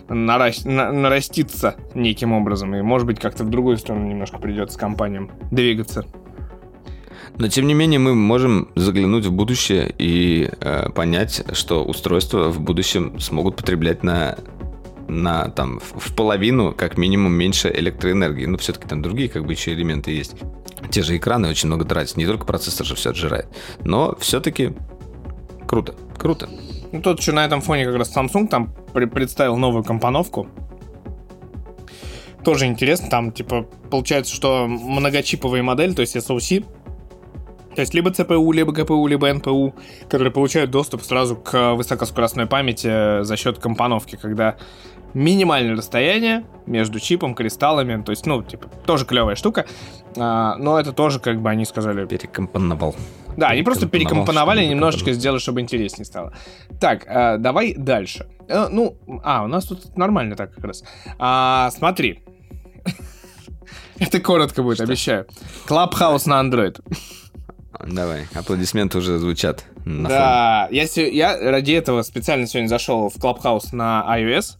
Наращ... 0.07 0.63
на... 0.63 0.91
нарастится 0.91 1.75
неким 1.95 2.33
образом, 2.33 2.75
и, 2.75 2.81
может 2.81 3.07
быть, 3.07 3.19
как-то 3.19 3.43
в 3.43 3.49
другую 3.49 3.77
сторону 3.77 4.07
немножко 4.07 4.37
придется 4.37 4.77
компаниям 4.77 5.31
двигаться. 5.51 6.05
Но 7.37 7.47
тем 7.47 7.67
не 7.67 7.73
менее 7.73 7.99
мы 7.99 8.15
можем 8.15 8.69
заглянуть 8.75 9.25
в 9.25 9.31
будущее 9.31 9.93
и 9.97 10.49
э, 10.59 10.89
понять, 10.89 11.43
что 11.53 11.83
устройства 11.83 12.49
в 12.49 12.59
будущем 12.59 13.19
смогут 13.19 13.55
потреблять 13.55 14.03
на 14.03 14.37
на 15.07 15.49
там 15.49 15.79
в 15.79 16.15
половину 16.15 16.73
как 16.73 16.97
минимум 16.97 17.33
меньше 17.33 17.71
электроэнергии. 17.75 18.45
Но 18.45 18.57
все-таки 18.57 18.87
там 18.87 19.01
другие 19.01 19.29
как 19.29 19.45
бы 19.45 19.53
еще 19.53 19.73
элементы 19.73 20.11
есть. 20.11 20.35
Те 20.91 21.01
же 21.03 21.17
экраны 21.17 21.49
очень 21.49 21.67
много 21.67 21.85
тратят, 21.85 22.17
не 22.17 22.25
только 22.25 22.45
процессор 22.45 22.85
же 22.85 22.95
все 22.95 23.11
отжирает. 23.11 23.47
Но 23.83 24.15
все-таки 24.19 24.73
круто, 25.67 25.95
круто. 26.17 26.49
Ну, 26.91 27.01
тут 27.01 27.19
еще 27.19 27.31
на 27.31 27.43
этом 27.43 27.61
фоне 27.61 27.85
как 27.85 27.95
раз 27.95 28.15
Samsung 28.15 28.47
там 28.47 28.73
представил 28.93 29.57
новую 29.57 29.83
компоновку. 29.83 30.47
тоже 32.43 32.65
интересно. 32.65 33.09
Там, 33.09 33.31
типа, 33.31 33.65
получается, 33.89 34.33
что 34.33 34.67
многочиповые 34.67 35.63
модели, 35.63 35.93
то 35.93 36.01
есть 36.01 36.15
SOC, 36.15 36.65
то 37.75 37.81
есть 37.81 37.93
либо 37.93 38.11
ЦПУ, 38.11 38.51
либо 38.51 38.71
ГПУ, 38.71 39.07
либо 39.07 39.33
НПУ, 39.33 39.75
которые 40.07 40.31
получают 40.31 40.71
доступ 40.71 41.01
сразу 41.03 41.35
к 41.35 41.73
высокоскоростной 41.73 42.45
памяти 42.45 43.23
за 43.23 43.37
счет 43.37 43.59
компоновки, 43.59 44.17
когда 44.21 44.57
минимальное 45.13 45.75
расстояние 45.75 46.45
между 46.65 46.99
чипом, 46.99 47.35
кристаллами, 47.35 48.01
то 48.01 48.11
есть, 48.11 48.25
ну, 48.25 48.41
типа, 48.43 48.67
тоже 48.85 49.05
клевая 49.05 49.35
штука, 49.35 49.65
а, 50.17 50.55
но 50.57 50.79
это 50.79 50.91
тоже, 50.91 51.19
как 51.19 51.41
бы 51.41 51.49
они 51.49 51.65
сказали... 51.65 52.05
Перекомпоновал. 52.05 52.95
Да, 53.37 53.49
они 53.49 53.63
просто 53.63 53.87
перекомпоновали 53.87 54.65
немножечко, 54.65 55.13
сделали, 55.13 55.39
чтобы 55.39 55.61
интереснее 55.61 56.05
стало. 56.05 56.33
Так, 56.79 57.05
а, 57.07 57.37
давай 57.37 57.75
дальше. 57.75 58.27
А, 58.49 58.69
ну, 58.69 58.97
а, 59.23 59.43
у 59.43 59.47
нас 59.47 59.65
тут 59.65 59.95
нормально 59.97 60.35
так 60.35 60.53
как 60.53 60.63
раз. 60.63 60.83
А, 61.19 61.69
смотри. 61.71 62.23
Это 63.99 64.19
коротко 64.19 64.63
будет, 64.63 64.81
обещаю. 64.81 65.25
Clubhouse 65.67 66.27
на 66.27 66.41
Android. 66.41 66.79
Давай, 67.85 68.27
аплодисменты 68.33 68.97
уже 68.97 69.17
звучат. 69.17 69.65
да, 69.85 70.67
я, 70.71 70.85
я 70.95 71.51
ради 71.51 71.73
этого 71.73 72.01
специально 72.03 72.47
сегодня 72.47 72.67
зашел 72.67 73.09
в 73.09 73.17
Clubhouse 73.17 73.69
на 73.71 74.05
iOS. 74.17 74.57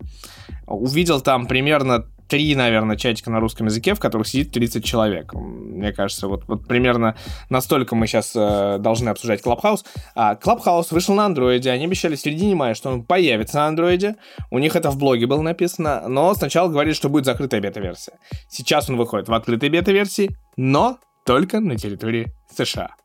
Увидел 0.65 1.21
там 1.21 1.45
примерно 1.45 2.05
три, 2.27 2.55
наверное, 2.55 2.95
чатика 2.95 3.29
на 3.29 3.39
русском 3.39 3.67
языке, 3.67 3.93
в 3.93 3.99
которых 3.99 4.27
сидит 4.27 4.51
30 4.51 4.83
человек. 4.83 5.33
Мне 5.33 5.91
кажется, 5.93 6.27
вот, 6.27 6.45
вот 6.47 6.67
примерно 6.67 7.15
настолько 7.49 7.95
мы 7.95 8.07
сейчас 8.07 8.31
э, 8.35 8.77
должны 8.79 9.09
обсуждать 9.09 9.41
Clubhouse. 9.41 9.85
А 10.15 10.35
Clubhouse 10.35 10.87
вышел 10.89 11.13
на 11.13 11.25
андроиде, 11.25 11.69
они 11.69 11.85
обещали 11.85 12.15
в 12.15 12.19
середине 12.19 12.55
мая, 12.55 12.73
что 12.73 12.89
он 12.89 13.03
появится 13.03 13.57
на 13.57 13.67
андроиде. 13.67 14.15
У 14.49 14.57
них 14.57 14.75
это 14.75 14.89
в 14.89 14.97
блоге 14.97 15.27
было 15.27 15.41
написано, 15.41 16.07
но 16.07 16.33
сначала 16.33 16.69
говорили, 16.69 16.93
что 16.93 17.09
будет 17.09 17.25
закрытая 17.25 17.61
бета-версия. 17.61 18.13
Сейчас 18.49 18.89
он 18.89 18.97
выходит 18.97 19.27
в 19.29 19.33
открытой 19.33 19.69
бета-версии, 19.69 20.35
но 20.57 20.97
только 21.25 21.59
на 21.59 21.77
территории 21.77 22.33
США. 22.55 22.95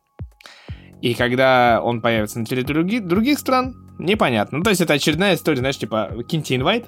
И 1.01 1.13
когда 1.13 1.81
он 1.83 2.01
появится 2.01 2.39
на 2.39 2.45
территории 2.45 2.99
других 2.99 3.39
стран, 3.39 3.75
непонятно. 3.97 4.57
Ну, 4.57 4.63
то 4.63 4.69
есть 4.69 4.81
это 4.81 4.93
очередная 4.93 5.35
история, 5.35 5.59
знаешь, 5.59 5.77
типа, 5.77 6.11
киньте 6.27 6.55
инвайт, 6.55 6.87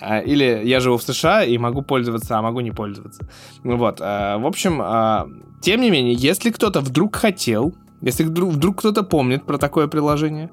а, 0.00 0.20
или 0.20 0.62
я 0.64 0.80
живу 0.80 0.98
в 0.98 1.02
США 1.02 1.44
и 1.44 1.58
могу 1.58 1.82
пользоваться, 1.82 2.38
а 2.38 2.42
могу 2.42 2.60
не 2.60 2.70
пользоваться. 2.70 3.28
Вот. 3.64 3.98
А, 4.00 4.38
в 4.38 4.46
общем, 4.46 4.80
а, 4.80 5.26
тем 5.60 5.80
не 5.80 5.90
менее, 5.90 6.14
если 6.14 6.50
кто-то 6.50 6.80
вдруг 6.80 7.16
хотел, 7.16 7.74
если 8.00 8.24
вдруг, 8.24 8.52
вдруг 8.52 8.78
кто-то 8.78 9.02
помнит 9.02 9.44
про 9.44 9.58
такое 9.58 9.88
приложение, 9.88 10.50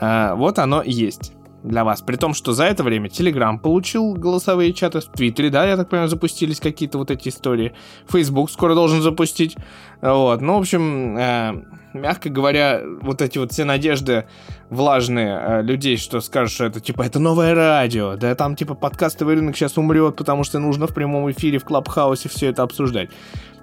вот 0.00 0.58
оно 0.58 0.82
есть 0.84 1.34
для 1.64 1.82
вас. 1.82 2.02
При 2.02 2.16
том, 2.16 2.34
что 2.34 2.52
за 2.52 2.64
это 2.64 2.84
время 2.84 3.08
Telegram 3.08 3.58
получил 3.58 4.14
голосовые 4.14 4.72
чаты 4.72 5.00
в 5.00 5.06
Твиттере, 5.06 5.50
да, 5.50 5.66
я 5.66 5.76
так 5.76 5.88
понимаю, 5.88 6.08
запустились 6.08 6.60
какие-то 6.60 6.98
вот 6.98 7.10
эти 7.10 7.30
истории. 7.30 7.72
Facebook 8.06 8.50
скоро 8.50 8.74
должен 8.74 9.02
запустить. 9.02 9.56
Вот, 10.00 10.40
ну, 10.42 10.56
в 10.56 10.60
общем, 10.60 11.16
э, 11.16 11.64
мягко 11.94 12.28
говоря, 12.28 12.82
вот 13.00 13.22
эти 13.22 13.38
вот 13.38 13.52
все 13.52 13.64
надежды 13.64 14.26
влажные 14.68 15.40
э, 15.40 15.62
людей, 15.62 15.96
что 15.96 16.20
скажут, 16.20 16.52
что 16.52 16.64
это 16.66 16.80
типа 16.80 17.02
это 17.02 17.18
новое 17.18 17.54
радио, 17.54 18.16
да 18.16 18.34
там 18.34 18.56
типа 18.56 18.74
подкастовый 18.74 19.36
рынок 19.36 19.56
сейчас 19.56 19.78
умрет, 19.78 20.16
потому 20.16 20.44
что 20.44 20.58
нужно 20.58 20.86
в 20.86 20.94
прямом 20.94 21.30
эфире 21.30 21.58
в 21.58 21.64
Клабхаусе 21.64 22.28
все 22.28 22.48
это 22.48 22.62
обсуждать. 22.62 23.10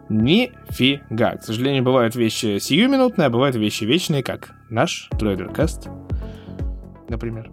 Нифига. 0.09 1.37
К 1.37 1.43
сожалению, 1.43 1.83
бывают 1.83 2.15
вещи 2.15 2.57
сиюминутные, 2.59 3.27
а 3.27 3.29
бывают 3.29 3.55
вещи 3.55 3.85
вечные, 3.85 4.23
как 4.23 4.51
наш 4.69 5.07
Трейдеркаст 5.17 5.87
например. 7.11 7.51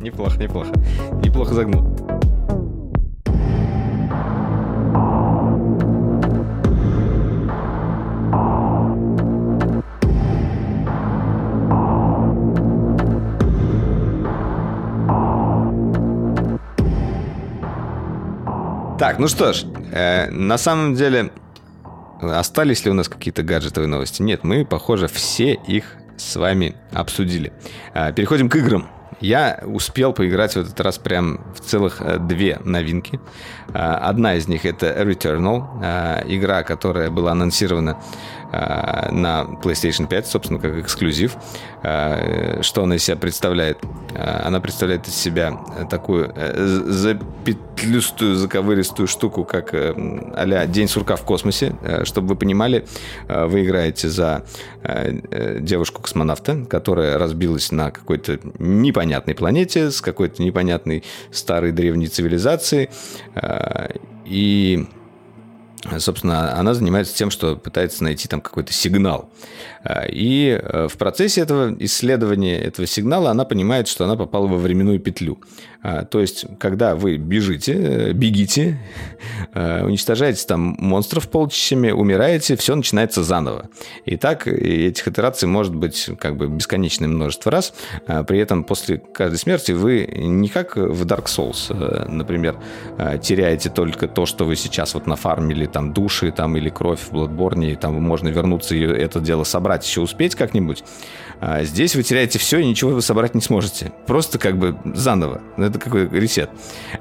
Неплохо, 0.00 0.38
неплохо. 0.38 0.72
Неплохо 1.22 1.54
загнул. 1.54 1.82
Так, 18.98 19.18
ну 19.18 19.26
что 19.26 19.52
ж, 19.52 19.64
э, 19.92 20.30
на 20.30 20.56
самом 20.58 20.94
деле, 20.94 21.32
остались 22.20 22.84
ли 22.84 22.90
у 22.90 22.94
нас 22.94 23.08
какие-то 23.08 23.42
гаджетовые 23.42 23.88
новости? 23.88 24.22
Нет, 24.22 24.44
мы, 24.44 24.64
похоже, 24.64 25.08
все 25.08 25.54
их 25.54 25.96
с 26.16 26.36
вами 26.36 26.74
обсудили. 26.92 27.52
А, 27.94 28.12
переходим 28.12 28.48
к 28.48 28.56
играм. 28.56 28.88
Я 29.22 29.60
успел 29.64 30.12
поиграть 30.12 30.54
в 30.54 30.56
этот 30.56 30.80
раз 30.80 30.98
прям 30.98 31.40
в 31.54 31.60
целых 31.60 32.00
э, 32.00 32.18
две 32.18 32.58
новинки. 32.64 33.20
А, 33.72 33.98
одна 33.98 34.34
из 34.34 34.48
них 34.48 34.66
это 34.66 34.86
Returnal, 34.86 35.64
а, 35.80 36.24
игра, 36.26 36.64
которая 36.64 37.08
была 37.08 37.30
анонсирована 37.30 38.02
на 38.52 39.46
PlayStation 39.62 40.06
5, 40.06 40.26
собственно, 40.26 40.60
как 40.60 40.76
эксклюзив. 40.76 41.36
Что 41.80 42.82
она 42.82 42.96
из 42.96 43.04
себя 43.04 43.16
представляет? 43.16 43.78
Она 44.14 44.60
представляет 44.60 45.08
из 45.08 45.14
себя 45.14 45.58
такую 45.90 46.32
э, 46.36 46.82
запетлюстую, 46.86 48.36
заковыристую 48.36 49.08
штуку, 49.08 49.44
как 49.44 49.72
э, 49.72 49.94
а 50.34 50.66
День 50.66 50.88
сурка 50.88 51.16
в 51.16 51.22
космосе. 51.22 51.74
Чтобы 52.04 52.28
вы 52.28 52.36
понимали, 52.36 52.86
вы 53.26 53.64
играете 53.64 54.08
за 54.08 54.44
девушку-космонавта, 54.84 56.66
которая 56.66 57.16
разбилась 57.18 57.72
на 57.72 57.90
какой-то 57.90 58.38
непонятной 58.58 59.34
планете 59.34 59.90
с 59.90 60.00
какой-то 60.02 60.42
непонятной 60.42 61.04
старой 61.30 61.72
древней 61.72 62.08
цивилизацией. 62.08 62.90
И 64.26 64.86
собственно, 65.98 66.58
она 66.58 66.74
занимается 66.74 67.14
тем, 67.14 67.30
что 67.30 67.56
пытается 67.56 68.04
найти 68.04 68.28
там 68.28 68.40
какой-то 68.40 68.72
сигнал. 68.72 69.30
А, 69.84 70.06
и 70.08 70.48
э, 70.48 70.88
в 70.88 70.96
процессе 70.96 71.40
этого 71.40 71.74
исследования 71.80 72.58
этого 72.58 72.86
сигнала 72.86 73.30
она 73.30 73.44
понимает, 73.44 73.88
что 73.88 74.04
она 74.04 74.16
попала 74.16 74.46
во 74.46 74.56
временную 74.56 75.00
петлю. 75.00 75.38
А, 75.82 76.04
то 76.04 76.20
есть, 76.20 76.46
когда 76.58 76.94
вы 76.94 77.16
бежите, 77.16 77.74
э, 77.74 78.12
бегите, 78.12 78.78
э, 79.54 79.84
уничтожаете 79.84 80.46
там 80.46 80.76
монстров 80.78 81.28
полчищами, 81.28 81.90
умираете, 81.90 82.56
все 82.56 82.74
начинается 82.74 83.22
заново. 83.24 83.68
И 84.04 84.16
так 84.16 84.46
этих 84.46 85.08
итераций 85.08 85.48
может 85.48 85.74
быть 85.74 86.10
как 86.18 86.36
бы 86.36 86.46
бесконечное 86.46 87.08
множество 87.08 87.50
раз. 87.50 87.74
А, 88.06 88.22
при 88.22 88.38
этом 88.38 88.64
после 88.64 88.98
каждой 88.98 89.36
смерти 89.36 89.72
вы 89.72 90.06
не 90.06 90.48
как 90.48 90.76
в 90.76 91.04
Dark 91.04 91.26
Souls, 91.26 91.72
например, 92.08 92.56
теряете 93.22 93.70
только 93.70 94.06
то, 94.06 94.26
что 94.26 94.44
вы 94.44 94.56
сейчас 94.56 94.94
вот 94.94 95.06
нафармили 95.06 95.66
там 95.66 95.92
души 95.92 96.30
там, 96.30 96.56
или 96.56 96.68
кровь 96.68 97.00
в 97.00 97.12
Bloodborne, 97.12 97.72
и 97.72 97.76
там 97.76 98.00
можно 98.02 98.28
вернуться 98.28 98.74
и 98.74 98.80
это 98.80 99.20
дело 99.20 99.44
собрать 99.44 99.71
еще 99.80 100.02
успеть 100.02 100.34
как-нибудь. 100.34 100.84
А 101.44 101.64
здесь 101.64 101.96
вы 101.96 102.04
теряете 102.04 102.38
все, 102.38 102.60
и 102.60 102.64
ничего 102.64 102.92
вы 102.92 103.02
собрать 103.02 103.34
не 103.34 103.40
сможете. 103.40 103.90
Просто 104.06 104.38
как 104.38 104.56
бы 104.56 104.76
заново. 104.94 105.40
Это 105.56 105.76
какой 105.80 106.08
ресет. 106.08 106.50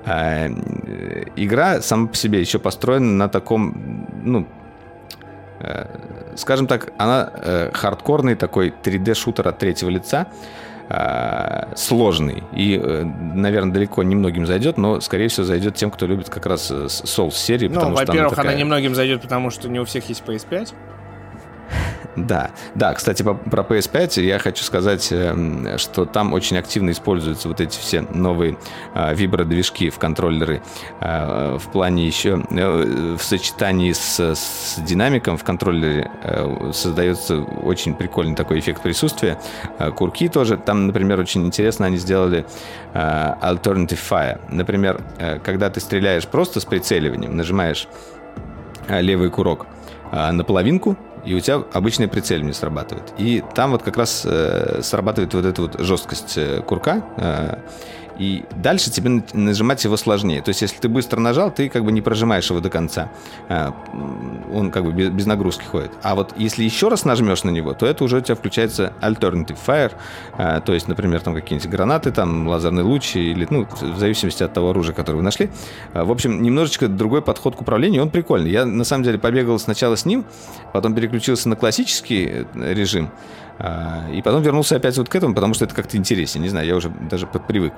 А, 0.04 0.48
э, 0.48 1.26
игра 1.36 1.80
сама 1.82 2.08
по 2.08 2.16
себе 2.16 2.40
еще 2.40 2.58
построена 2.58 3.06
на 3.06 3.30
таком, 3.30 4.08
ну, 4.24 4.48
э, 5.60 5.86
скажем 6.38 6.66
так, 6.66 6.92
она 6.98 7.32
э, 7.36 7.70
хардкорный 7.72 8.34
такой 8.34 8.74
3D-шутер 8.84 9.48
от 9.48 9.60
третьего 9.60 9.92
лица, 9.92 10.28
сложный 11.78 12.44
и, 12.52 12.78
наверное, 12.78 13.72
далеко 13.72 14.04
немногим 14.04 14.46
зайдет, 14.46 14.78
но, 14.78 15.00
скорее 15.00 15.30
всего, 15.30 15.46
зайдет 15.46 15.76
тем, 15.76 15.90
кто 15.90 16.06
любит 16.06 16.30
как 16.30 16.46
раз 16.48 16.70
Souls 16.70 17.32
серии. 17.32 17.70
Ну, 17.70 17.92
во-первых, 17.92 18.10
она, 18.18 18.30
такая... 18.30 18.48
она 18.48 18.54
немногим 18.56 18.94
зайдет, 18.94 19.22
потому 19.22 19.52
что 19.52 19.70
не 19.70 19.80
у 19.80 19.86
всех 19.86 20.10
есть 20.10 20.22
PS5. 20.26 20.74
Да, 22.16 22.52
да, 22.76 22.94
кстати, 22.94 23.24
про 23.24 23.64
PS5 23.64 24.22
я 24.22 24.38
хочу 24.38 24.64
сказать, 24.64 25.08
эм, 25.12 25.78
что 25.78 26.06
там 26.06 26.34
очень 26.34 26.58
активно 26.58 26.92
используются 26.92 27.48
вот 27.48 27.62
эти 27.62 27.78
все 27.78 28.02
новые 28.02 28.58
э, 28.94 29.16
вибродвижки 29.16 29.90
в 29.90 29.98
контроллеры 29.98 30.62
э, 31.00 31.58
в 31.58 31.72
плане 31.72 32.06
еще 32.06 32.44
э, 32.50 33.16
в 33.18 33.24
сочетании 33.24 33.94
с, 33.94 34.20
с 34.20 34.76
динамиком 34.80 35.38
в 35.38 35.46
контроллере 35.46 36.12
э, 36.24 36.72
создается 36.74 37.40
очень 37.40 37.96
прикольный 37.96 38.36
такой 38.36 38.60
эффект 38.60 38.82
присутствия. 38.82 39.40
Э, 39.80 39.92
курки 39.92 40.28
тоже, 40.28 40.58
там, 40.58 40.88
например, 40.88 41.18
очень 41.20 41.46
интересно 41.46 41.86
они 41.86 41.98
сделали 41.98 42.46
э, 42.94 43.34
Alternative 43.42 44.00
Fire. 44.10 44.42
Например, 44.50 45.02
э, 45.18 45.40
когда 45.40 45.70
ты 45.70 45.80
стреляешь 45.80 46.28
просто 46.28 46.60
с 46.60 46.66
прицеливанием, 46.66 47.38
нажимаешь 47.38 47.88
э, 48.90 49.02
левый 49.02 49.30
курок 49.30 49.66
э, 50.12 50.32
на 50.32 50.44
половинку, 50.44 50.98
и 51.26 51.34
у 51.34 51.40
тебя 51.40 51.64
обычный 51.74 52.08
прицель 52.08 52.44
не 52.44 52.54
срабатывает. 52.54 53.14
И 53.18 53.44
там 53.56 53.72
вот 53.72 53.84
как 53.84 53.98
раз 53.98 54.24
э, 54.26 54.82
срабатывает 54.82 55.34
вот 55.34 55.46
эта 55.46 55.62
вот 55.62 55.80
жесткость 55.80 56.38
э, 56.38 56.62
курка, 56.62 57.04
э, 57.18 57.58
И 58.22 58.44
дальше 58.56 58.92
тебе 58.92 59.24
нажимать 59.34 59.84
его 59.84 59.98
сложнее. 59.98 60.44
То 60.44 60.50
есть, 60.50 60.62
если 60.62 60.78
ты 60.78 60.88
быстро 60.88 61.20
нажал, 61.20 61.50
ты 61.50 61.70
как 61.70 61.84
бы 61.84 61.92
не 61.92 62.02
прожимаешь 62.02 62.52
его 62.52 62.60
до 62.60 62.70
конца. 62.70 63.10
А, 63.50 63.74
он 64.54 64.70
как 64.70 64.86
бы 64.86 64.92
без 64.92 65.26
нагрузки 65.26 65.64
ходит. 65.64 65.92
А 66.04 66.14
вот 66.14 66.36
если 66.38 66.64
еще 66.64 66.90
раз 66.90 67.04
нажмешь 67.04 67.44
на 67.44 67.50
него, 67.50 67.74
то 67.74 67.88
это 67.88 68.04
уже 68.04 68.18
у 68.18 68.22
тебя 68.22 68.36
включается 68.36 68.94
Alternative 69.02 69.58
Fire. 69.66 69.94
А, 70.38 70.60
то 70.62 70.72
есть, 70.72 70.88
например, 70.88 71.22
там 71.22 71.34
какие-нибудь 71.34 71.68
гранаты, 71.72 72.12
там 72.12 72.48
лазерные 72.48 72.84
лучи, 72.84 73.32
или, 73.32 73.48
ну, 73.50 73.66
в 73.66 73.98
зависимости 73.98 74.44
от 74.44 74.54
того 74.54 74.70
оружия, 74.70 74.94
которое 74.94 75.18
вы 75.18 75.24
нашли. 75.24 75.50
А, 75.94 76.06
в 76.06 76.12
общем, 76.12 76.44
немножечко 76.44 76.88
другой 76.88 77.24
подход 77.24 77.56
к 77.56 77.62
управлению, 77.62 78.04
он 78.04 78.12
прикольный. 78.12 78.52
Я, 78.52 78.68
на 78.68 78.84
самом 78.84 79.04
деле, 79.04 79.18
побегал 79.18 79.58
сначала 79.58 79.96
с 79.96 80.06
ним, 80.06 80.26
потом 80.74 80.94
переключился 80.94 81.50
на 81.50 81.56
классический 81.56 82.46
э, 82.54 82.74
режим, 82.76 83.10
и 84.12 84.22
потом 84.22 84.42
вернулся 84.42 84.76
опять 84.76 84.98
вот 84.98 85.10
к 85.10 85.16
этому, 85.16 85.36
потому 85.36 85.54
что 85.54 85.66
это 85.66 85.76
как-то 85.76 85.98
интереснее. 85.98 86.42
Не 86.42 86.50
знаю, 86.50 86.68
я 86.68 86.76
уже 86.76 86.90
даже 86.90 87.28
подпривык. 87.28 87.74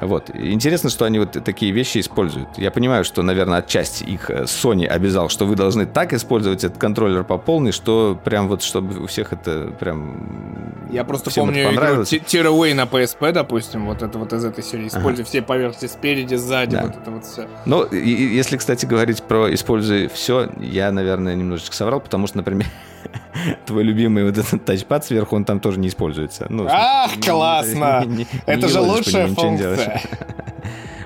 Вот. 0.00 0.30
Интересно, 0.34 0.88
что 0.88 1.04
они 1.04 1.18
вот 1.18 1.32
такие 1.44 1.72
вещи 1.72 1.98
используют. 1.98 2.48
Я 2.56 2.70
понимаю, 2.70 3.04
что, 3.04 3.22
наверное, 3.22 3.58
отчасти 3.58 4.04
их 4.04 4.30
э, 4.30 4.44
Sony 4.44 4.86
обязал, 4.86 5.28
что 5.28 5.44
вы 5.44 5.56
должны 5.56 5.84
так 5.84 6.14
использовать 6.14 6.64
этот 6.64 6.78
контроллер 6.78 7.22
по 7.22 7.36
полной, 7.36 7.72
что 7.72 8.18
прям 8.24 8.48
вот, 8.48 8.62
чтобы 8.62 9.02
у 9.02 9.06
всех 9.06 9.32
это 9.32 9.74
прям... 9.78 10.88
Я 10.90 11.04
просто 11.04 11.30
помню 11.30 11.64
игру 11.64 12.02
Tearaway 12.02 12.72
на 12.72 12.84
PSP, 12.84 13.32
допустим, 13.32 13.86
вот 13.86 14.02
это 14.02 14.18
вот 14.18 14.32
из 14.32 14.44
этой 14.44 14.64
серии. 14.64 14.88
Используя 14.88 15.22
ага. 15.22 15.24
все 15.24 15.42
поверхности 15.42 15.86
спереди, 15.86 16.34
сзади, 16.36 16.76
да. 16.76 16.82
вот 16.84 16.96
это 16.96 17.10
вот 17.10 17.24
все. 17.26 17.46
Ну, 17.66 17.86
если, 17.92 18.56
кстати, 18.56 18.86
говорить 18.86 19.22
про 19.22 19.52
«используй 19.52 20.08
все», 20.08 20.48
я, 20.58 20.90
наверное, 20.92 21.34
немножечко 21.34 21.76
соврал, 21.76 22.00
потому 22.00 22.26
что, 22.26 22.38
например, 22.38 22.66
твой 23.66 23.82
любимый 23.82 24.24
вот 24.24 24.38
этот 24.38 24.64
тачпад 24.64 25.04
сверху, 25.04 25.36
он 25.36 25.44
там 25.44 25.60
тоже 25.60 25.78
не 25.78 25.88
используется. 25.88 26.46
Ну, 26.48 26.66
Ах, 26.68 27.12
классно! 27.24 28.04
Не, 28.06 28.18
не, 28.18 28.26
Это 28.46 28.66
не 28.66 28.72
же 28.72 28.80
лучшая 28.80 29.28
функция. 29.28 30.02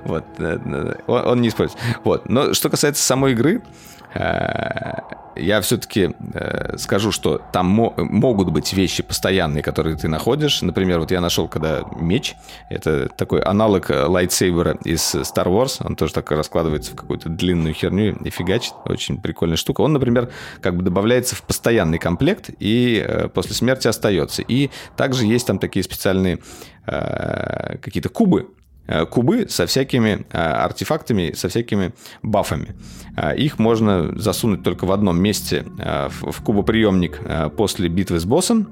Вот, 0.05 0.27
он, 0.39 0.97
он 1.07 1.41
не 1.41 1.49
используется. 1.49 1.83
Вот, 2.05 2.29
но 2.29 2.53
что 2.53 2.69
касается 2.69 3.03
самой 3.03 3.33
игры, 3.33 3.63
Э, 3.63 3.94
я 4.15 5.61
все-таки 5.61 6.15
э, 6.33 6.77
скажу, 6.79 7.11
что 7.11 7.41
там 7.53 7.67
могут 7.67 8.51
быть 8.51 8.73
вещи 8.73 9.03
постоянные, 9.03 9.63
которые 9.63 9.97
ты 9.97 10.09
находишь. 10.09 10.63
Например, 10.63 11.01
вот 11.01 11.11
я 11.11 11.21
нашел, 11.21 11.49
когда 11.49 11.83
меч, 11.97 12.35
это 12.71 13.09
такой 13.09 13.41
аналог 13.41 13.91
лайтсейбера 13.91 14.79
из 14.85 15.15
Star 15.15 15.47
Wars, 15.47 15.85
он 15.85 15.97
тоже 15.97 16.13
так 16.15 16.31
раскладывается 16.31 16.93
в 16.93 16.97
какую-то 16.97 17.29
длинную 17.29 17.75
херню 17.75 18.17
и 18.25 18.31
фигачит. 18.31 18.75
Очень 18.85 19.21
прикольная 19.21 19.57
штука. 19.57 19.81
Он, 19.81 19.93
например, 19.93 20.31
как 20.61 20.77
бы 20.77 20.83
добавляется 20.83 21.35
в 21.35 21.43
постоянный 21.43 21.99
комплект 21.99 22.51
и 22.59 23.05
э, 23.07 23.29
после 23.29 23.55
смерти 23.55 23.89
остается. 23.89 24.43
И 24.43 24.71
также 24.97 25.27
есть 25.27 25.47
там 25.47 25.59
такие 25.59 25.83
специальные 25.83 26.39
какие-то 26.87 28.11
кубы, 28.11 28.47
Э, 28.47 28.64
кубы 29.11 29.47
со 29.49 29.67
всякими 29.67 30.27
э, 30.31 30.39
артефактами, 30.39 31.33
со 31.33 31.49
всякими 31.49 31.93
бафами. 32.23 32.75
Э, 33.17 33.37
их 33.37 33.59
можно 33.59 34.19
засунуть 34.19 34.63
только 34.63 34.85
в 34.85 34.93
одном 34.93 35.21
месте 35.21 35.65
в 35.77 36.43
кубоприемник 36.43 37.21
после 37.57 37.89
битвы 37.89 38.21
с 38.21 38.25
боссом, 38.25 38.69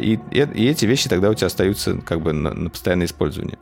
и 0.00 0.18
эти 0.32 0.86
вещи 0.86 1.08
тогда 1.08 1.30
у 1.30 1.34
тебя 1.34 1.46
остаются 1.46 1.96
как 1.96 2.20
бы 2.20 2.32
на 2.32 2.70
постоянное 2.70 3.06
использование. 3.06 3.58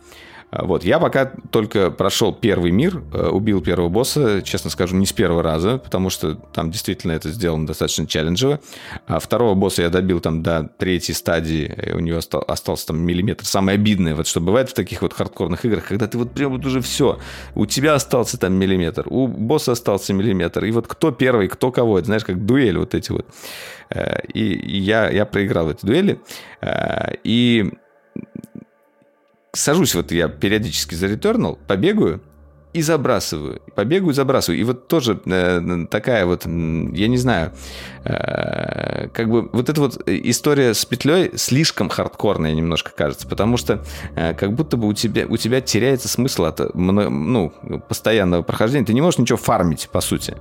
А, 0.52 0.66
вот, 0.66 0.84
я 0.84 1.00
пока 1.00 1.32
только 1.50 1.90
прошел 1.90 2.32
первый 2.32 2.70
мир, 2.70 3.02
э, 3.14 3.28
убил 3.28 3.62
первого 3.62 3.88
босса, 3.88 4.42
честно 4.42 4.68
скажу, 4.68 4.94
не 4.96 5.06
с 5.06 5.12
первого 5.12 5.42
раза, 5.42 5.78
потому 5.78 6.10
что 6.10 6.34
там 6.34 6.70
действительно 6.70 7.12
это 7.12 7.30
сделано 7.30 7.66
достаточно 7.66 8.06
челленджево. 8.06 8.60
А 9.06 9.18
второго 9.18 9.54
босса 9.54 9.82
я 9.82 9.88
добил 9.88 10.20
там 10.20 10.42
до 10.42 10.70
третьей 10.76 11.14
стадии, 11.14 11.92
у 11.94 12.00
него 12.00 12.18
остался, 12.18 12.86
там 12.86 13.00
миллиметр. 13.00 13.46
Самое 13.46 13.76
обидное, 13.76 14.14
вот 14.14 14.26
что 14.26 14.40
бывает 14.40 14.68
в 14.68 14.74
таких 14.74 15.00
вот 15.00 15.14
хардкорных 15.14 15.64
играх, 15.64 15.88
когда 15.88 16.06
ты 16.06 16.18
вот 16.18 16.32
прям 16.32 16.52
вот 16.52 16.66
уже 16.66 16.82
все, 16.82 17.18
у 17.54 17.64
тебя 17.64 17.94
остался 17.94 18.38
там 18.38 18.52
миллиметр, 18.52 19.06
у 19.08 19.28
босса 19.28 19.72
остался 19.72 20.12
миллиметр, 20.12 20.66
и 20.66 20.70
вот 20.70 20.86
кто 20.86 21.12
первый, 21.12 21.48
кто 21.48 21.72
кого, 21.72 21.98
это 21.98 22.06
знаешь, 22.06 22.24
как 22.24 22.44
дуэль 22.44 22.76
вот 22.76 22.94
эти 22.94 23.10
вот. 23.10 23.26
Э, 23.88 24.20
и, 24.34 24.52
и 24.52 24.78
я, 24.78 25.08
я 25.08 25.24
проиграл 25.24 25.70
эти 25.70 25.86
дуэли, 25.86 26.20
э, 26.60 27.14
и 27.24 27.72
сажусь 29.54 29.94
вот 29.94 30.12
я 30.12 30.28
периодически 30.28 30.94
за 30.94 31.06
Returnal, 31.06 31.58
побегаю 31.66 32.20
и 32.72 32.80
забрасываю. 32.80 33.60
Побегаю, 33.74 34.14
забрасываю. 34.14 34.58
И 34.58 34.64
вот 34.64 34.88
тоже 34.88 35.20
э, 35.26 35.86
такая 35.90 36.24
вот, 36.24 36.46
я 36.46 37.08
не 37.08 37.18
знаю, 37.18 37.52
э, 38.04 39.08
как 39.08 39.28
бы 39.28 39.50
вот 39.52 39.68
эта 39.68 39.78
вот 39.78 40.02
история 40.06 40.72
с 40.72 40.84
петлей 40.86 41.32
слишком 41.36 41.90
хардкорная 41.90 42.54
немножко 42.54 42.90
кажется, 42.96 43.28
потому 43.28 43.58
что 43.58 43.84
э, 44.16 44.32
как 44.32 44.54
будто 44.54 44.78
бы 44.78 44.88
у 44.88 44.94
тебя, 44.94 45.26
у 45.28 45.36
тебя 45.36 45.60
теряется 45.60 46.08
смысл 46.08 46.44
от 46.44 46.74
ну, 46.74 47.52
постоянного 47.88 48.42
прохождения. 48.42 48.86
Ты 48.86 48.94
не 48.94 49.02
можешь 49.02 49.18
ничего 49.18 49.36
фармить, 49.38 49.88
по 49.92 50.00
сути. 50.00 50.36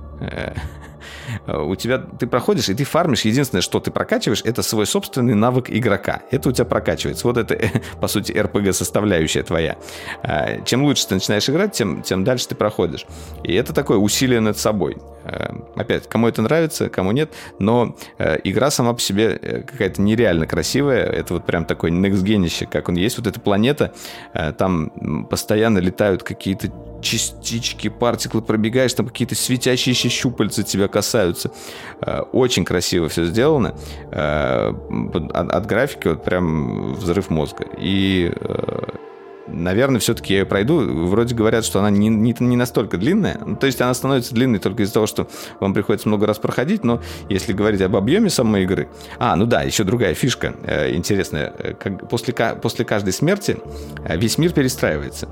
Э, 1.46 1.58
у 1.58 1.74
тебя 1.76 1.98
ты 1.98 2.26
проходишь, 2.26 2.68
и 2.68 2.74
ты 2.74 2.84
фармишь. 2.84 3.22
Единственное, 3.22 3.62
что 3.62 3.80
ты 3.80 3.90
прокачиваешь, 3.90 4.42
это 4.44 4.62
свой 4.62 4.86
собственный 4.86 5.34
навык 5.34 5.70
игрока. 5.70 6.22
Это 6.30 6.48
у 6.48 6.52
тебя 6.52 6.64
прокачивается. 6.64 7.26
Вот 7.26 7.36
это, 7.36 7.58
по 8.00 8.08
сути, 8.08 8.32
RPG-составляющая 8.32 9.42
твоя. 9.42 9.76
А, 10.22 10.60
чем 10.64 10.84
лучше 10.84 11.06
ты 11.08 11.14
начинаешь 11.14 11.48
играть, 11.48 11.72
тем, 11.72 12.02
тем 12.02 12.24
дальше 12.24 12.48
ты 12.48 12.54
проходишь. 12.54 13.06
И 13.44 13.54
это 13.54 13.72
такое 13.72 13.98
усилие 13.98 14.40
над 14.40 14.58
собой. 14.58 14.96
А, 15.24 15.54
опять, 15.76 16.08
кому 16.08 16.28
это 16.28 16.42
нравится, 16.42 16.88
кому 16.88 17.12
нет, 17.12 17.32
но 17.58 17.96
э, 18.18 18.38
игра 18.44 18.70
сама 18.70 18.92
по 18.94 19.00
себе 19.00 19.38
э, 19.40 19.62
какая-то 19.62 20.02
нереально 20.02 20.46
красивая. 20.46 21.04
Это 21.04 21.34
вот 21.34 21.46
прям 21.46 21.64
такой 21.64 21.90
next 21.90 22.22
генище, 22.22 22.66
как 22.66 22.88
он 22.88 22.96
есть. 22.96 23.18
Вот 23.18 23.26
эта 23.26 23.40
планета, 23.40 23.92
э, 24.34 24.52
там 24.52 25.26
постоянно 25.30 25.78
летают 25.78 26.22
какие-то 26.22 26.72
частички, 27.00 27.88
партиклы, 27.88 28.42
пробегаешь, 28.42 28.94
там 28.94 29.08
какие-то 29.08 29.34
светящиеся 29.34 30.08
щупальца 30.08 30.62
тебя 30.62 30.86
касаются. 30.86 31.50
Очень 32.30 32.64
красиво 32.64 33.08
все 33.08 33.24
сделано. 33.24 33.74
От, 34.12 35.32
от 35.34 35.66
графики 35.66 36.06
вот 36.06 36.22
прям 36.22 36.94
взрыв 36.94 37.28
мозга. 37.28 37.66
И 37.76 38.32
наверное, 39.52 40.00
все-таки 40.00 40.34
я 40.34 40.40
ее 40.40 40.46
пройду. 40.46 40.80
Вроде 41.06 41.34
говорят, 41.34 41.64
что 41.64 41.78
она 41.78 41.90
не, 41.90 42.08
не, 42.08 42.34
не 42.38 42.56
настолько 42.56 42.98
длинная. 42.98 43.38
Ну, 43.44 43.56
то 43.56 43.66
есть 43.66 43.80
она 43.80 43.94
становится 43.94 44.34
длинной 44.34 44.58
только 44.58 44.82
из-за 44.82 44.94
того, 44.94 45.06
что 45.06 45.28
вам 45.60 45.74
приходится 45.74 46.08
много 46.08 46.26
раз 46.26 46.38
проходить. 46.38 46.84
Но 46.84 47.00
если 47.28 47.52
говорить 47.52 47.80
об 47.80 47.96
объеме 47.96 48.30
самой 48.30 48.64
игры... 48.64 48.88
А, 49.18 49.36
ну 49.36 49.46
да, 49.46 49.62
еще 49.62 49.84
другая 49.84 50.14
фишка 50.14 50.54
э, 50.64 50.94
интересная. 50.94 51.50
Как, 51.78 52.08
после, 52.08 52.32
после 52.32 52.84
каждой 52.84 53.12
смерти 53.12 53.58
весь 54.08 54.38
мир 54.38 54.52
перестраивается. 54.52 55.28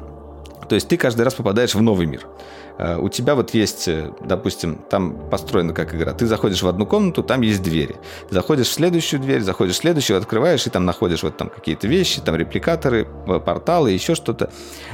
То 0.71 0.77
есть 0.77 0.87
ты 0.87 0.97
каждый 0.97 1.23
раз 1.23 1.35
попадаешь 1.35 1.75
в 1.75 1.83
новый 1.83 2.07
мир. 2.07 2.29
Э, 2.79 2.97
у 2.97 3.09
тебя 3.09 3.35
вот 3.35 3.53
есть, 3.55 3.89
э, 3.89 4.13
допустим, 4.21 4.77
там 4.89 5.29
построена 5.29 5.75
как 5.75 5.97
игра. 5.97 6.13
Ты 6.13 6.27
заходишь 6.27 6.63
в 6.63 6.69
одну 6.69 6.87
комнату, 6.87 7.25
там 7.25 7.41
есть 7.41 7.61
двери. 7.61 7.97
Заходишь 8.31 8.69
в 8.69 8.73
следующую 8.73 9.19
дверь, 9.19 9.41
заходишь 9.41 9.75
в 9.75 9.79
следующую, 9.79 10.17
открываешь, 10.17 10.65
и 10.69 10.71
там 10.71 10.85
находишь 10.85 11.25
вот 11.25 11.37
там 11.37 11.49
какие-то 11.51 11.89
вещи, 11.89 12.21
там 12.21 12.37
репликаторы, 12.37 13.09
э, 13.27 13.41
порталы, 13.41 13.91
еще 13.91 14.15
что-то. 14.15 14.53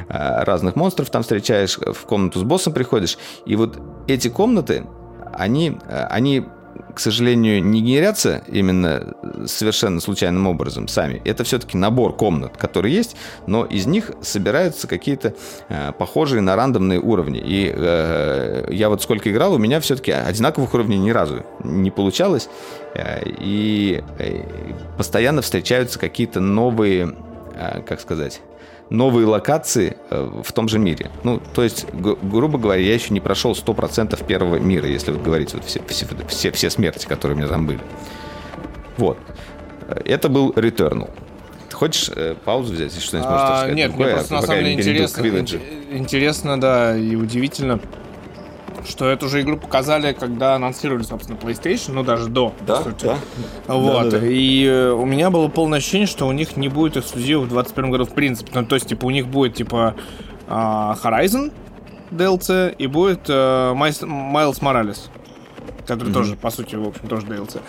Разных 0.09 0.77
монстров 0.77 1.11
там 1.11 1.20
встречаешь, 1.20 1.77
в 1.77 2.07
комнату 2.07 2.39
с 2.39 2.43
боссом 2.43 2.72
приходишь. 2.72 3.18
И 3.45 3.55
вот 3.55 3.79
эти 4.07 4.29
комнаты, 4.29 4.87
они, 5.35 5.77
они 5.89 6.47
к 6.97 7.01
сожалению, 7.01 7.62
не 7.62 7.82
генерятся 7.82 8.42
именно 8.49 9.14
совершенно 9.44 10.01
случайным 10.01 10.47
образом 10.47 10.88
сами. 10.88 11.20
Это 11.26 11.44
все-таки 11.44 11.76
набор 11.76 12.16
комнат, 12.16 12.57
которые 12.57 12.94
есть, 12.94 13.16
но 13.47 13.66
из 13.66 13.84
них 13.84 14.12
собираются 14.22 14.88
какие-то 14.88 15.34
э, 15.68 15.92
похожие 15.92 16.40
на 16.40 16.57
рандомные 16.57 16.99
уровни. 16.99 17.38
И 17.38 17.70
э, 17.70 18.68
я 18.70 18.88
вот 18.88 19.03
сколько 19.03 19.30
играл, 19.30 19.53
у 19.53 19.59
меня 19.59 19.78
все-таки 19.80 20.11
одинаковых 20.11 20.72
уровней 20.72 20.97
ни 20.97 21.11
разу 21.11 21.44
не 21.62 21.90
получалось. 21.90 22.49
Э, 22.94 23.20
и 23.26 24.03
э, 24.18 24.40
постоянно 24.97 25.42
встречаются 25.42 25.99
какие-то 25.99 26.40
новые, 26.40 27.14
э, 27.55 27.82
как 27.82 28.01
сказать, 28.01 28.40
новые 28.91 29.26
локации 29.26 29.97
э, 30.11 30.43
в 30.45 30.53
том 30.53 30.68
же 30.68 30.78
мире. 30.78 31.11
Ну, 31.24 31.41
то 31.55 31.62
есть, 31.62 31.87
гру- 31.93 32.18
грубо 32.22 32.59
говоря, 32.59 32.80
я 32.80 32.95
еще 32.95 33.12
не 33.12 33.20
прошел 33.20 33.53
100% 33.53 34.24
первого 34.24 34.57
мира, 34.57 34.89
если 34.89 35.11
вот 35.11 35.22
говорить 35.22 35.55
вот 35.55 35.64
все, 35.64 35.80
все, 35.89 36.07
все, 36.28 36.53
все 36.53 36.70
смерти, 36.70 37.07
которые 37.07 37.37
у 37.37 37.39
меня 37.39 37.49
там 37.49 37.66
были. 37.66 37.80
Вот. 38.97 39.18
Это 40.05 40.28
был 40.28 40.51
Returnal. 40.51 41.11
Ты 41.68 41.76
хочешь 41.76 42.11
э, 42.14 42.34
паузу 42.45 42.74
взять 42.74 42.97
и 42.97 43.01
что-нибудь 43.01 43.28
а, 43.30 43.59
сказать? 43.59 43.74
Нет, 43.74 43.89
Другое, 43.89 44.07
мне 44.07 44.14
просто 44.16 44.34
на 44.34 44.43
самом 44.43 44.64
деле 44.64 44.72
интересно, 44.74 45.26
интересно, 45.91 46.61
да, 46.61 46.97
и 46.97 47.16
удивительно 47.16 47.80
что 48.89 49.07
эту 49.09 49.29
же 49.29 49.43
игру 49.43 49.57
показали, 49.57 50.12
когда 50.12 50.55
анонсировали, 50.55 51.03
собственно, 51.03 51.37
PlayStation, 51.37 51.93
ну 51.93 52.03
даже 52.03 52.29
до. 52.29 52.53
Да, 52.66 52.83
да. 53.01 53.16
Вот. 53.66 54.05
Да, 54.05 54.11
да, 54.11 54.20
да. 54.20 54.27
И 54.27 54.64
э, 54.64 54.91
у 54.91 55.05
меня 55.05 55.31
было 55.31 55.49
полное 55.49 55.79
ощущение, 55.79 56.07
что 56.07 56.27
у 56.27 56.33
них 56.33 56.57
не 56.57 56.68
будет 56.68 56.97
эксклюзивов 56.97 57.47
в 57.47 57.49
2021 57.49 57.91
году 57.91 58.05
в 58.05 58.14
принципе. 58.14 58.51
Ну, 58.55 58.66
то 58.66 58.74
есть, 58.74 58.89
типа, 58.89 59.07
у 59.07 59.11
них 59.11 59.27
будет, 59.29 59.55
типа, 59.55 59.95
а, 60.49 60.97
Horizon 61.03 61.53
DLC 62.11 62.74
и 62.77 62.87
будет 62.87 63.29
Miles 63.29 64.61
Morales. 64.61 64.99
Который 65.87 66.09
mm-hmm. 66.09 66.14
тоже, 66.14 66.37
по 66.37 66.51
сути, 66.51 66.76
в 66.76 66.87
общем, 66.87 67.09
тоже 67.09 67.26
DLC. 67.26 67.61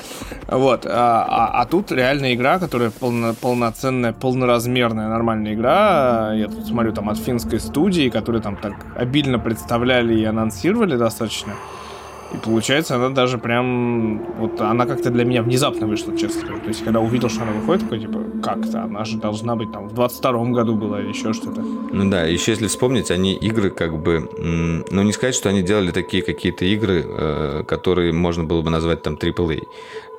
Вот. 0.48 0.86
А, 0.86 1.26
а, 1.28 1.62
а 1.62 1.66
тут 1.66 1.92
реальная 1.92 2.34
игра, 2.34 2.60
которая 2.60 2.90
полно, 2.90 3.34
полноценная, 3.34 4.14
полноразмерная, 4.14 5.08
нормальная 5.10 5.54
игра. 5.54 6.34
Я 6.34 6.48
тут 6.48 6.68
смотрю 6.68 6.94
там 6.94 7.10
от 7.10 7.18
финской 7.18 7.60
студии, 7.60 8.10
которые 8.10 8.42
там 8.42 8.56
так 8.56 8.74
обильно 8.96 9.40
представляли 9.40 10.16
и 10.20 10.26
анонсировали 10.26 10.98
достаточно. 10.98 11.54
И 12.34 12.38
получается, 12.38 12.96
она 12.96 13.10
даже 13.10 13.38
прям... 13.38 14.20
Вот 14.38 14.60
она 14.60 14.86
как-то 14.86 15.10
для 15.10 15.24
меня 15.24 15.42
внезапно 15.42 15.88
вышла, 15.88 16.16
честно 16.18 16.42
скажу. 16.42 16.60
То 16.60 16.68
есть, 16.68 16.84
когда 16.84 17.00
увидел, 17.00 17.30
что 17.30 17.44
она 17.44 17.54
выходит, 17.54 17.84
такой, 17.84 18.00
типа, 18.00 18.20
как-то, 18.44 18.84
она 18.84 19.06
же 19.06 19.18
должна 19.18 19.56
быть 19.56 19.72
там 19.72 19.88
в 19.88 19.94
22-м 19.94 20.52
году 20.52 20.76
была 20.76 21.00
или 21.00 21.10
еще 21.10 21.34
что-то. 21.34 21.62
Ну 21.62 22.10
да, 22.10 22.24
еще 22.24 22.52
если 22.52 22.68
вспомнить, 22.68 23.12
они 23.12 23.34
игры 23.34 23.70
как 23.70 23.98
бы... 23.98 24.30
Ну, 24.38 25.02
не 25.04 25.14
сказать, 25.14 25.36
что 25.36 25.50
они 25.50 25.62
делали 25.62 25.92
такие 25.92 26.22
какие-то 26.22 26.66
игры, 26.66 27.06
э, 27.06 27.64
которые 27.66 28.12
можно 28.12 28.44
было 28.44 28.62
бы 28.62 28.70
назвать 28.70 29.04
там 29.04 29.14
AAA. 29.14 29.64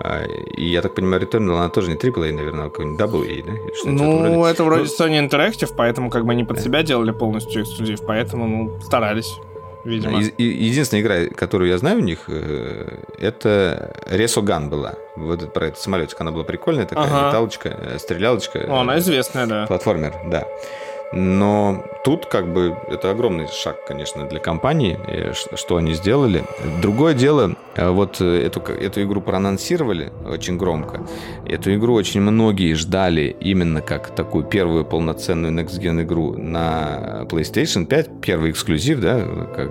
А, 0.01 0.25
и 0.25 0.67
я 0.67 0.81
так 0.81 0.95
понимаю, 0.95 1.23
Returnal, 1.23 1.57
она 1.57 1.69
тоже 1.69 1.91
не 1.91 1.97
AAA, 1.97 2.33
наверное, 2.33 2.67
а 2.67 2.71
какой-нибудь 2.71 3.01
AA, 3.01 3.45
да? 3.45 3.91
ну, 3.91 4.45
это 4.45 4.65
вроде 4.65 4.83
ну... 4.83 5.07
Sony 5.07 5.29
Interactive, 5.29 5.73
поэтому 5.77 6.09
как 6.09 6.25
бы 6.25 6.33
они 6.33 6.45
под 6.45 6.61
себя 6.61 6.83
делали 6.83 7.11
полностью 7.11 7.63
эксклюзив, 7.63 8.01
поэтому, 8.07 8.47
ну, 8.47 8.81
старались 8.81 9.39
видимо. 9.89 10.21
И, 10.21 10.43
единственная 10.43 11.03
игра, 11.03 11.35
которую 11.35 11.71
я 11.71 11.79
знаю 11.79 11.99
у 11.99 12.03
них, 12.03 12.25
э, 12.29 12.99
это 13.19 13.95
Ресоган 14.07 14.69
была. 14.71 14.95
Вот 15.17 15.53
про 15.53 15.67
этот 15.67 15.81
самолетик. 15.81 16.21
Она 16.21 16.31
была 16.31 16.45
прикольная 16.45 16.87
такая, 16.87 17.07
ага. 17.07 17.29
леталочка, 17.29 17.69
э, 17.69 17.99
стрелялочка. 17.99 18.67
О, 18.69 18.81
она 18.81 18.99
известная, 18.99 19.47
да. 19.47 19.67
Платформер, 19.67 20.15
да. 20.27 20.47
Но 21.13 21.85
тут 22.05 22.27
как 22.27 22.53
бы 22.53 22.77
это 22.89 23.11
огромный 23.11 23.49
шаг, 23.49 23.87
конечно, 23.87 24.27
для 24.27 24.41
компании, 24.41 24.99
что 25.57 25.77
они 25.77 25.95
сделали. 25.95 26.45
Другое 26.83 27.15
дело, 27.15 27.57
э, 27.77 27.89
вот 27.89 28.21
э, 28.21 28.43
эту, 28.47 28.61
эту 28.61 29.03
игру 29.03 29.23
проанонсировали 29.23 30.13
очень 30.27 30.59
громко. 30.59 31.07
Эту 31.47 31.75
игру 31.75 31.95
очень 31.95 32.21
многие 32.21 32.75
ждали 32.75 33.35
именно 33.41 33.81
как 33.81 34.15
такую 34.15 34.45
первую 34.45 34.85
полноценную 34.85 35.53
Next 35.53 35.81
Gen 35.81 36.03
игру 36.03 36.35
на 36.37 37.27
PlayStation 37.31 37.87
5, 37.87 38.21
первый 38.21 38.51
эксклюзив, 38.51 39.01
да, 39.01 39.21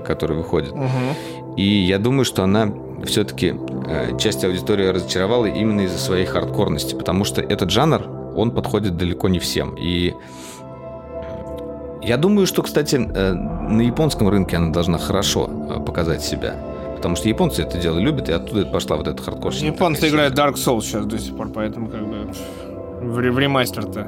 который 0.06 0.38
выходит. 0.38 0.72
Угу. 0.72 1.56
И 1.58 1.64
я 1.64 2.00
думаю, 2.00 2.26
что 2.26 2.44
она 2.44 2.72
все-таки 3.06 3.54
э, 3.86 4.18
часть 4.18 4.44
аудитории 4.44 4.88
разочаровала 4.88 5.46
именно 5.46 5.82
из-за 5.82 6.00
своей 6.00 6.26
хардкорности, 6.26 6.96
потому 6.96 7.24
что 7.24 7.42
этот 7.42 7.70
жанр, 7.70 8.02
он 8.36 8.52
подходит 8.52 8.98
далеко 8.98 9.28
не 9.28 9.40
всем. 9.40 9.76
И 9.78 10.14
я 12.08 12.18
думаю, 12.18 12.48
что, 12.48 12.64
кстати, 12.64 12.96
э, 12.96 13.34
на 13.34 13.82
японском 13.82 14.30
рынке 14.30 14.56
она 14.56 14.72
должна 14.72 14.98
хорошо 14.98 15.50
э, 15.70 15.80
показать 15.86 16.24
себя. 16.24 16.56
Потому 16.96 17.18
что 17.18 17.28
японцы 17.28 17.62
это 17.62 17.78
дело 17.78 18.00
любят, 18.00 18.30
и 18.30 18.32
оттуда 18.32 18.66
пошла 18.66 18.96
вот 18.96 19.08
эта 19.08 19.22
хардкорщина. 19.22 19.68
Японцы 19.68 20.08
играют 20.08 20.34
Dark 20.34 20.54
Souls 20.54 20.82
сейчас 20.82 21.06
до 21.06 21.20
сих 21.20 21.36
пор, 21.36 21.50
поэтому 21.50 21.90
как 21.90 22.08
бы 22.08 22.32
в, 23.02 23.16
в 23.16 23.40
ремастер-то. 23.40 24.08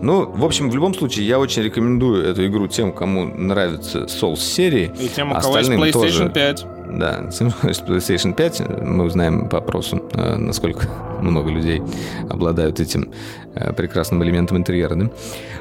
Ну, 0.00 0.30
в 0.30 0.44
общем, 0.44 0.70
в 0.70 0.74
любом 0.74 0.94
случае, 0.94 1.26
я 1.26 1.38
очень 1.38 1.62
рекомендую 1.62 2.24
эту 2.24 2.46
игру 2.46 2.68
тем, 2.68 2.92
кому 2.92 3.26
нравится 3.26 4.04
Souls 4.04 4.36
серии. 4.36 4.90
И 4.98 5.08
тем, 5.08 5.32
у 5.32 5.34
кого 5.34 5.58
есть 5.58 5.70
PlayStation 5.70 5.92
тоже... 5.92 6.30
5. 6.30 6.66
Да, 6.90 7.20
PlayStation 7.30 8.34
5 8.34 8.82
мы 8.82 9.04
узнаем 9.04 9.48
по 9.48 9.58
опросу, 9.58 10.02
э, 10.14 10.36
насколько 10.36 10.88
много 11.20 11.50
людей 11.50 11.82
обладают 12.28 12.80
этим 12.80 13.12
э, 13.54 13.72
прекрасным 13.72 14.22
элементом 14.24 14.56
интерьера, 14.56 14.94
да? 14.94 15.10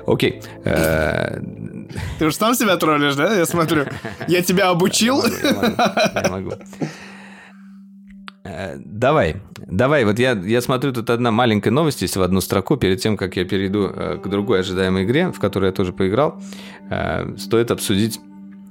Окей. 0.05 0.41
Э, 0.63 1.39
Ты 2.19 2.25
уж 2.25 2.35
сам 2.35 2.53
себя 2.55 2.77
троллишь, 2.77 3.15
да? 3.15 3.33
Я 3.35 3.45
смотрю. 3.45 3.85
Я 4.27 4.41
тебя 4.41 4.69
обучил? 4.69 5.23
Я 5.25 6.27
могу. 6.29 6.53
Давай, 8.77 9.35
давай, 9.67 10.05
вот 10.05 10.19
я, 10.19 10.31
я 10.31 10.61
смотрю, 10.61 10.93
тут 10.93 11.09
одна 11.09 11.31
маленькая 11.31 11.69
новость 11.69 12.01
есть 12.01 12.15
в 12.15 12.21
одну 12.21 12.39
строку, 12.39 12.77
перед 12.77 13.01
тем, 13.01 13.17
как 13.17 13.35
я 13.35 13.43
перейду 13.43 13.89
к 14.23 14.25
другой 14.29 14.61
ожидаемой 14.61 15.03
игре, 15.03 15.33
в 15.33 15.39
которой 15.39 15.65
я 15.65 15.71
тоже 15.73 15.91
поиграл, 15.91 16.41
стоит 17.37 17.71
обсудить 17.71 18.21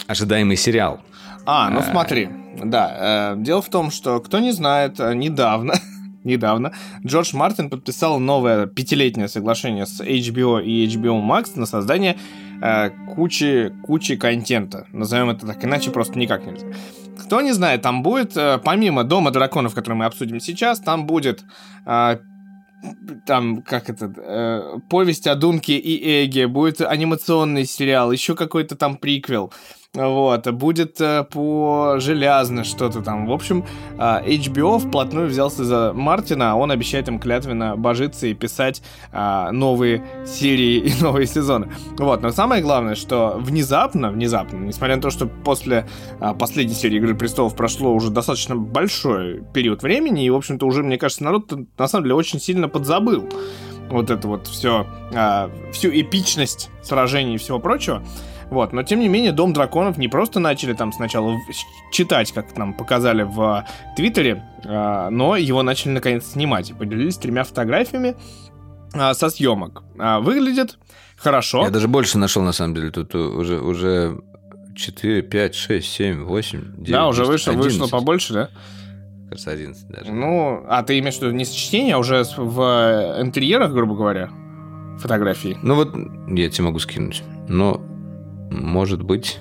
ожидаемый 0.06 0.56
сериал. 0.56 1.02
А, 1.46 1.70
ну 1.70 1.80
смотри, 1.82 2.28
да. 2.64 3.34
Э, 3.34 3.36
дело 3.38 3.62
в 3.62 3.68
том, 3.68 3.90
что, 3.90 4.20
кто 4.20 4.40
не 4.40 4.52
знает, 4.52 4.98
э, 4.98 5.14
недавно, 5.14 5.74
недавно 6.24 6.72
Джордж 7.06 7.34
Мартин 7.36 7.70
подписал 7.70 8.18
новое 8.18 8.66
пятилетнее 8.66 9.28
соглашение 9.28 9.86
с 9.86 10.00
HBO 10.00 10.62
и 10.62 10.86
HBO 10.86 11.22
Max 11.22 11.52
на 11.54 11.66
создание 11.66 12.16
э, 12.60 12.90
кучи, 13.14 13.72
кучи 13.84 14.16
контента. 14.16 14.86
Назовем 14.92 15.30
это 15.30 15.46
так, 15.46 15.64
иначе 15.64 15.90
просто 15.90 16.18
никак 16.18 16.44
нельзя. 16.44 16.66
Кто 17.18 17.40
не 17.40 17.52
знает, 17.52 17.82
там 17.82 18.02
будет, 18.02 18.36
э, 18.36 18.58
помимо 18.64 19.04
Дома 19.04 19.30
драконов, 19.30 19.74
который 19.74 19.94
мы 19.94 20.04
обсудим 20.04 20.40
сейчас, 20.40 20.80
там 20.80 21.06
будет 21.06 21.44
э, 21.86 22.18
там, 23.24 23.62
как 23.62 23.88
это, 23.90 24.12
э, 24.16 24.78
повесть 24.88 25.26
о 25.26 25.34
Дунке 25.34 25.76
и 25.76 26.24
Эге, 26.24 26.46
будет 26.46 26.80
анимационный 26.80 27.64
сериал, 27.64 28.12
еще 28.12 28.34
какой-то 28.34 28.76
там 28.76 28.96
приквел. 28.96 29.52
Вот, 29.94 30.46
будет 30.52 31.00
э, 31.00 31.24
по 31.24 31.96
железно 31.98 32.64
что-то 32.64 33.00
там. 33.00 33.26
В 33.26 33.32
общем, 33.32 33.64
э, 33.98 33.98
HBO 34.26 34.78
вплотную 34.78 35.28
взялся 35.28 35.64
за 35.64 35.92
Мартина, 35.94 36.52
а 36.52 36.54
он 36.54 36.70
обещает 36.70 37.08
им 37.08 37.18
клятвенно 37.18 37.76
божиться 37.76 38.26
и 38.26 38.34
писать 38.34 38.82
э, 39.12 39.50
новые 39.52 40.04
серии 40.26 40.78
и 40.78 40.92
новые 41.02 41.26
сезоны. 41.26 41.72
Вот, 41.98 42.20
но 42.22 42.30
самое 42.30 42.62
главное, 42.62 42.94
что 42.94 43.36
внезапно, 43.38 44.10
внезапно, 44.10 44.58
несмотря 44.58 44.96
на 44.96 45.02
то, 45.02 45.10
что 45.10 45.26
после 45.26 45.88
последней 46.38 46.74
серии 46.74 46.96
Игры 46.96 47.14
Престолов 47.14 47.56
прошло 47.56 47.92
уже 47.92 48.10
достаточно 48.10 48.56
большой 48.56 49.42
период 49.54 49.82
времени, 49.82 50.26
и, 50.26 50.30
в 50.30 50.36
общем-то, 50.36 50.66
уже, 50.66 50.82
мне 50.82 50.98
кажется, 50.98 51.24
народ 51.24 51.52
на 51.78 51.88
самом 51.88 52.04
деле 52.04 52.14
очень 52.14 52.40
сильно 52.40 52.68
подзабыл 52.68 53.28
вот 53.90 54.10
это 54.10 54.26
вот 54.26 54.46
все, 54.48 54.86
всю 55.72 55.88
эпичность 55.90 56.70
сражений 56.82 57.36
и 57.36 57.38
всего 57.38 57.58
прочего. 57.58 58.02
Вот, 58.50 58.72
но 58.72 58.82
тем 58.82 59.00
не 59.00 59.08
менее, 59.08 59.32
Дом 59.32 59.52
драконов 59.52 59.98
не 59.98 60.08
просто 60.08 60.38
начали 60.38 60.72
там 60.72 60.92
сначала 60.92 61.36
читать, 61.90 62.32
как 62.32 62.56
нам 62.56 62.74
показали 62.74 63.22
в 63.24 63.66
Твиттере, 63.96 64.44
а, 64.64 65.10
но 65.10 65.36
его 65.36 65.62
начали 65.62 65.92
наконец 65.92 66.26
снимать 66.26 66.72
поделились 66.78 67.16
тремя 67.16 67.44
фотографиями 67.44 68.14
а, 68.94 69.14
со 69.14 69.30
съемок. 69.30 69.82
А, 69.98 70.20
выглядит 70.20 70.78
хорошо. 71.16 71.64
Я 71.64 71.70
даже 71.70 71.88
больше 71.88 72.18
нашел, 72.18 72.42
на 72.42 72.52
самом 72.52 72.74
деле, 72.74 72.90
тут 72.90 73.14
уже, 73.14 73.60
уже 73.60 74.20
4, 74.76 75.22
5, 75.22 75.54
6, 75.54 75.92
7, 75.92 76.24
8, 76.24 76.60
9, 76.76 76.90
Да, 76.90 77.08
уже 77.08 77.22
10, 77.22 77.28
вышло, 77.32 77.52
11. 77.52 77.80
вышло 77.80 77.98
побольше, 77.98 78.32
да? 78.32 78.50
Кажется, 79.28 79.50
11 79.50 79.88
даже. 79.88 80.12
Ну, 80.12 80.64
а 80.68 80.84
ты 80.84 80.98
имеешь 81.00 81.16
в 81.16 81.22
виду 81.22 81.32
не 81.32 81.44
с 81.44 81.50
чтения, 81.50 81.96
а 81.96 81.98
уже 81.98 82.22
в 82.36 83.16
интерьерах, 83.20 83.72
грубо 83.72 83.96
говоря, 83.96 84.30
фотографии? 85.00 85.58
Ну 85.62 85.74
вот, 85.74 85.94
я 86.28 86.48
тебе 86.48 86.64
могу 86.64 86.78
скинуть. 86.78 87.24
Но 87.48 87.82
может 88.50 89.02
быть, 89.02 89.38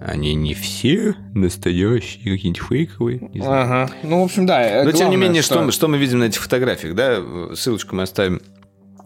они 0.00 0.34
не 0.34 0.54
все 0.54 1.16
настоящие, 1.34 2.32
какие-нибудь 2.34 2.62
фейковые. 2.62 3.30
Ага. 3.42 3.90
Ну, 4.02 4.20
в 4.20 4.24
общем, 4.24 4.46
да. 4.46 4.60
Но, 4.60 4.72
главное, 4.74 4.92
тем 4.92 5.10
не 5.10 5.16
менее, 5.16 5.42
что... 5.42 5.62
Что, 5.62 5.70
что 5.72 5.88
мы 5.88 5.98
видим 5.98 6.20
на 6.20 6.24
этих 6.24 6.40
фотографиях, 6.40 6.94
да? 6.94 7.20
Ссылочку 7.54 7.96
мы 7.96 8.02
оставим 8.02 8.40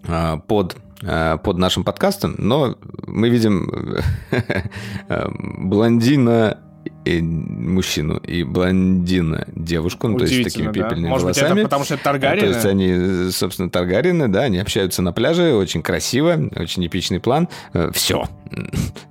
а, 0.06 0.36
под, 0.38 0.76
а, 1.02 1.38
под 1.38 1.56
нашим 1.56 1.84
подкастом, 1.84 2.34
но 2.38 2.76
мы 3.06 3.30
видим 3.30 3.72
блондина 5.68 6.58
и 7.04 7.20
мужчину 7.20 8.16
и 8.18 8.44
блондина 8.44 9.46
девушку, 9.54 10.08
ну, 10.08 10.18
то 10.18 10.24
есть 10.24 10.44
такими 10.44 10.66
да? 10.66 10.72
пепельными 10.72 11.08
Может 11.08 11.24
волосами. 11.24 11.48
Быть, 11.48 11.58
это 11.58 11.66
потому 11.66 11.84
что 11.84 11.94
это 11.94 12.04
Таргарины? 12.04 12.40
То 12.40 12.54
есть 12.54 12.66
они, 12.66 13.30
собственно, 13.30 13.70
Таргарины, 13.70 14.28
да, 14.28 14.42
они 14.42 14.58
общаются 14.58 15.02
на 15.02 15.12
пляже, 15.12 15.54
очень 15.54 15.82
красиво, 15.82 16.50
очень 16.56 16.86
эпичный 16.86 17.20
план. 17.20 17.48
Э, 17.72 17.90
Все. 17.92 18.28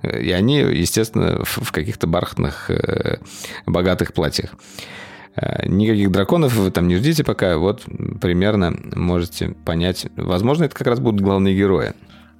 И 0.02 0.30
они, 0.30 0.58
естественно, 0.58 1.42
в 1.44 1.70
каких-то 1.72 2.06
бархатных, 2.06 2.70
э, 2.70 3.18
богатых 3.66 4.14
платьях. 4.14 4.54
Э, 5.36 5.66
никаких 5.66 6.10
драконов 6.10 6.54
вы 6.54 6.70
там 6.70 6.88
не 6.88 6.96
ждите 6.96 7.24
пока. 7.24 7.56
Вот 7.56 7.82
примерно 8.20 8.74
можете 8.94 9.50
понять. 9.64 10.06
Возможно, 10.16 10.64
это 10.64 10.74
как 10.74 10.86
раз 10.86 11.00
будут 11.00 11.20
главные 11.20 11.54
герои. 11.54 11.92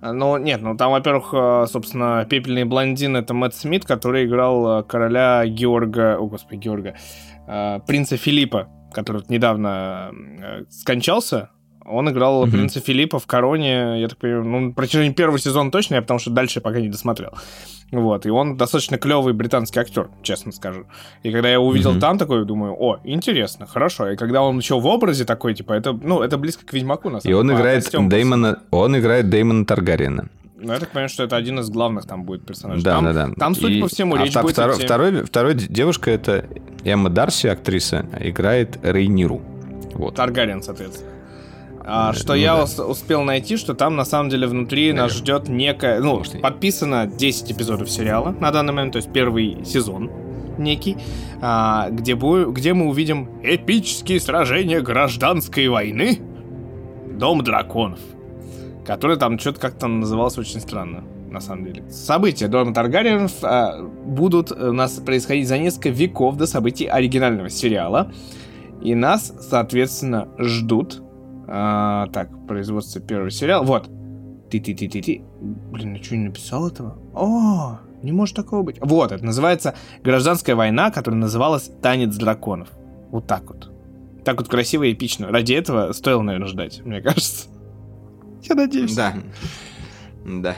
Ну, 0.02 0.36
нет, 0.36 0.60
ну 0.62 0.76
там, 0.76 0.90
во-первых, 0.90 1.32
э, 1.32 1.66
собственно, 1.70 2.26
пепельный 2.28 2.64
блондин 2.64 3.16
это 3.16 3.34
Мэтт 3.34 3.54
Смит, 3.54 3.84
который 3.84 4.26
играл 4.26 4.80
э, 4.80 4.82
короля 4.82 5.46
Георга, 5.46 6.16
о 6.18 6.26
господи, 6.26 6.58
Георга, 6.58 6.96
э, 7.46 7.78
принца 7.86 8.16
Филиппа, 8.16 8.68
который 8.92 9.22
недавно 9.28 10.10
скончался. 10.70 11.50
Он 11.84 12.10
играл 12.10 12.44
mm-hmm. 12.44 12.50
принца 12.50 12.80
Филиппа 12.80 13.18
в 13.18 13.26
Короне, 13.26 14.00
я 14.00 14.08
так 14.08 14.18
понимаю, 14.18 14.44
ну, 14.44 14.60
на 14.60 14.72
протяжении 14.72 15.12
первого 15.12 15.38
сезона 15.38 15.70
точно, 15.70 15.96
я 15.96 16.02
потому 16.02 16.20
что 16.20 16.30
дальше 16.30 16.60
пока 16.60 16.80
не 16.80 16.88
досмотрел. 16.88 17.32
Вот, 17.90 18.24
и 18.24 18.30
он 18.30 18.56
достаточно 18.56 18.96
клевый 18.96 19.34
британский 19.34 19.78
актер, 19.78 20.08
честно 20.22 20.52
скажу. 20.52 20.86
И 21.22 21.30
когда 21.30 21.50
я 21.50 21.60
увидел 21.60 21.94
mm-hmm. 21.94 22.00
там 22.00 22.18
такой, 22.18 22.44
думаю, 22.46 22.74
о, 22.78 23.00
интересно, 23.04 23.66
хорошо. 23.66 24.10
И 24.10 24.16
когда 24.16 24.42
он 24.42 24.58
еще 24.58 24.80
в 24.80 24.86
образе 24.86 25.24
такой, 25.24 25.54
типа, 25.54 25.74
это, 25.74 25.92
ну, 25.92 26.22
это 26.22 26.38
близко 26.38 26.64
к 26.64 26.72
Ведьмаку, 26.72 27.10
на 27.10 27.20
самом 27.20 27.22
деле. 27.22 27.36
И 27.36 27.40
он 27.40 27.52
играет 27.52 28.08
Дэймона, 28.08 28.62
он 28.70 28.98
играет 28.98 29.28
Дэймона 29.28 29.66
Таргариена. 29.66 30.28
Ну, 30.62 30.72
я 30.72 30.78
так 30.78 30.90
понимаю, 30.90 31.08
что 31.08 31.24
это 31.24 31.36
один 31.36 31.58
из 31.58 31.68
главных 31.70 32.06
там 32.06 32.22
будет 32.22 32.46
персонажей. 32.46 32.84
Да, 32.84 32.94
там, 32.94 33.04
да, 33.06 33.12
да. 33.12 33.34
Там, 33.36 33.54
судя 33.54 33.74
и... 33.74 33.80
по 33.80 33.88
всему, 33.88 34.14
а 34.14 34.24
речь 34.24 34.36
а 34.36 34.42
будет... 34.42 34.52
Второй, 34.52 34.76
второй, 34.76 35.24
второй 35.24 35.54
девушка 35.54 36.10
это 36.12 36.46
Эмма 36.84 37.10
Дарси, 37.10 37.48
актриса, 37.48 38.06
играет 38.20 38.78
Рейниру. 38.82 39.42
Вот. 39.94 40.14
Таргариен, 40.14 40.62
соответственно. 40.62 41.10
А, 41.84 42.12
что 42.12 42.28
ну, 42.34 42.38
я 42.38 42.56
да. 42.56 42.64
ус- 42.64 42.78
успел 42.78 43.22
найти, 43.22 43.56
что 43.56 43.74
там 43.74 43.96
на 43.96 44.04
самом 44.04 44.30
деле 44.30 44.46
внутри 44.46 44.88
Наверное. 44.92 45.02
нас 45.02 45.12
ждет 45.16 45.48
некая... 45.48 46.00
Ну, 46.00 46.18
Может, 46.18 46.40
подписано 46.40 47.06
10 47.06 47.52
эпизодов 47.52 47.90
сериала 47.90 48.30
на 48.38 48.50
данный 48.52 48.72
момент, 48.72 48.92
то 48.92 48.98
есть 48.98 49.12
первый 49.12 49.64
сезон 49.64 50.10
некий, 50.58 50.96
а, 51.40 51.88
где, 51.90 52.12
бу- 52.14 52.52
где 52.52 52.72
мы 52.74 52.86
увидим 52.86 53.28
эпические 53.42 54.20
сражения 54.20 54.80
гражданской 54.80 55.66
войны 55.68 56.20
Дом 57.18 57.42
драконов, 57.42 57.98
который 58.86 59.16
там 59.16 59.38
что-то 59.38 59.60
как-то 59.60 59.86
назывался 59.88 60.40
очень 60.40 60.60
странно 60.60 61.04
на 61.30 61.40
самом 61.40 61.64
деле. 61.64 61.82
События 61.90 62.46
Дома 62.48 62.74
Таргариенов 62.74 63.32
а, 63.42 63.82
будут 63.82 64.52
у 64.52 64.72
нас 64.72 64.92
происходить 64.92 65.48
за 65.48 65.58
несколько 65.58 65.88
веков 65.88 66.36
до 66.36 66.46
событий 66.46 66.86
оригинального 66.86 67.48
сериала. 67.50 68.12
И 68.82 68.94
нас, 68.94 69.32
соответственно, 69.48 70.28
ждут 70.38 71.01
а, 71.54 72.06
так, 72.08 72.30
производство 72.46 72.98
первого 72.98 73.30
сериала. 73.30 73.62
Вот. 73.62 73.90
Ты-ты-ты-ты-ты. 74.50 75.22
Блин, 75.70 75.94
я 75.94 76.02
что, 76.02 76.16
не 76.16 76.24
написал 76.24 76.66
этого? 76.66 76.98
О, 77.14 77.78
не 78.02 78.10
может 78.10 78.36
такого 78.36 78.62
быть. 78.62 78.78
Вот, 78.80 79.12
это 79.12 79.22
называется 79.22 79.74
«Гражданская 80.02 80.56
война», 80.56 80.90
которая 80.90 81.20
называлась 81.20 81.70
«Танец 81.82 82.16
драконов». 82.16 82.70
Вот 83.10 83.26
так 83.26 83.50
вот. 83.50 83.70
Так 84.24 84.38
вот 84.38 84.48
красиво 84.48 84.84
и 84.84 84.94
эпично. 84.94 85.28
Ради 85.28 85.52
этого 85.52 85.92
стоило, 85.92 86.22
наверное, 86.22 86.48
ждать, 86.48 86.80
мне 86.86 87.02
кажется. 87.02 87.48
Я 88.42 88.54
надеюсь. 88.54 88.94
Да. 88.96 89.14
Да. 90.24 90.56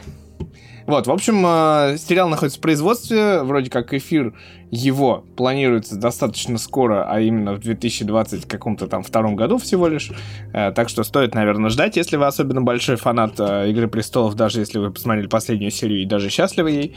Вот, 0.87 1.07
в 1.07 1.11
общем, 1.11 1.43
э, 1.47 1.97
сериал 1.97 2.29
находится 2.29 2.59
в 2.59 2.63
производстве, 2.63 3.43
вроде 3.43 3.71
как 3.71 3.95
эфир 3.95 4.35
его 4.71 5.25
планируется 5.35 5.97
достаточно 5.97 6.59
скоро, 6.59 7.07
а 7.09 7.21
именно 7.21 7.55
в 7.55 7.61
2020 7.61 8.47
каком-то 8.47 8.87
там 8.87 9.03
втором 9.03 9.35
году 9.35 9.57
всего 9.57 9.89
лишь. 9.89 10.11
Э, 10.53 10.73
так 10.73 10.91
что 10.91 11.03
стоит, 11.03 11.35
наверное, 11.35 11.71
ждать, 11.71 11.97
если 11.97 12.17
вы 12.19 12.27
особенно 12.27 12.61
большой 12.61 12.97
фанат 12.97 13.35
э, 13.39 13.71
Игры 13.71 13.89
Престолов, 13.89 14.35
даже 14.35 14.61
если 14.61 14.79
вы 14.79 14.91
посмотрели 14.91 15.27
последнюю 15.27 15.71
серию 15.71 16.03
и 16.03 16.07
даже 16.07 16.29
счастливы 16.29 16.71
ей, 16.71 16.97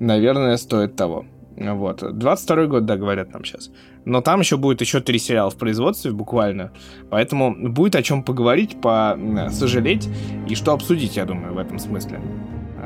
наверное, 0.00 0.56
стоит 0.56 0.96
того. 0.96 1.24
Вот. 1.56 2.02
22 2.18 2.66
год, 2.66 2.86
да, 2.86 2.96
говорят 2.96 3.32
нам 3.32 3.44
сейчас. 3.44 3.70
Но 4.04 4.20
там 4.20 4.40
еще 4.40 4.56
будет 4.56 4.80
еще 4.80 5.00
три 5.00 5.18
сериала 5.18 5.50
в 5.50 5.56
производстве, 5.56 6.10
буквально. 6.10 6.72
Поэтому 7.10 7.54
будет 7.70 7.94
о 7.94 8.02
чем 8.02 8.22
поговорить, 8.22 8.80
по 8.80 9.18
сожалеть 9.50 10.08
и 10.48 10.54
что 10.54 10.72
обсудить, 10.72 11.16
я 11.16 11.24
думаю, 11.24 11.54
в 11.54 11.58
этом 11.58 11.78
смысле. 11.78 12.20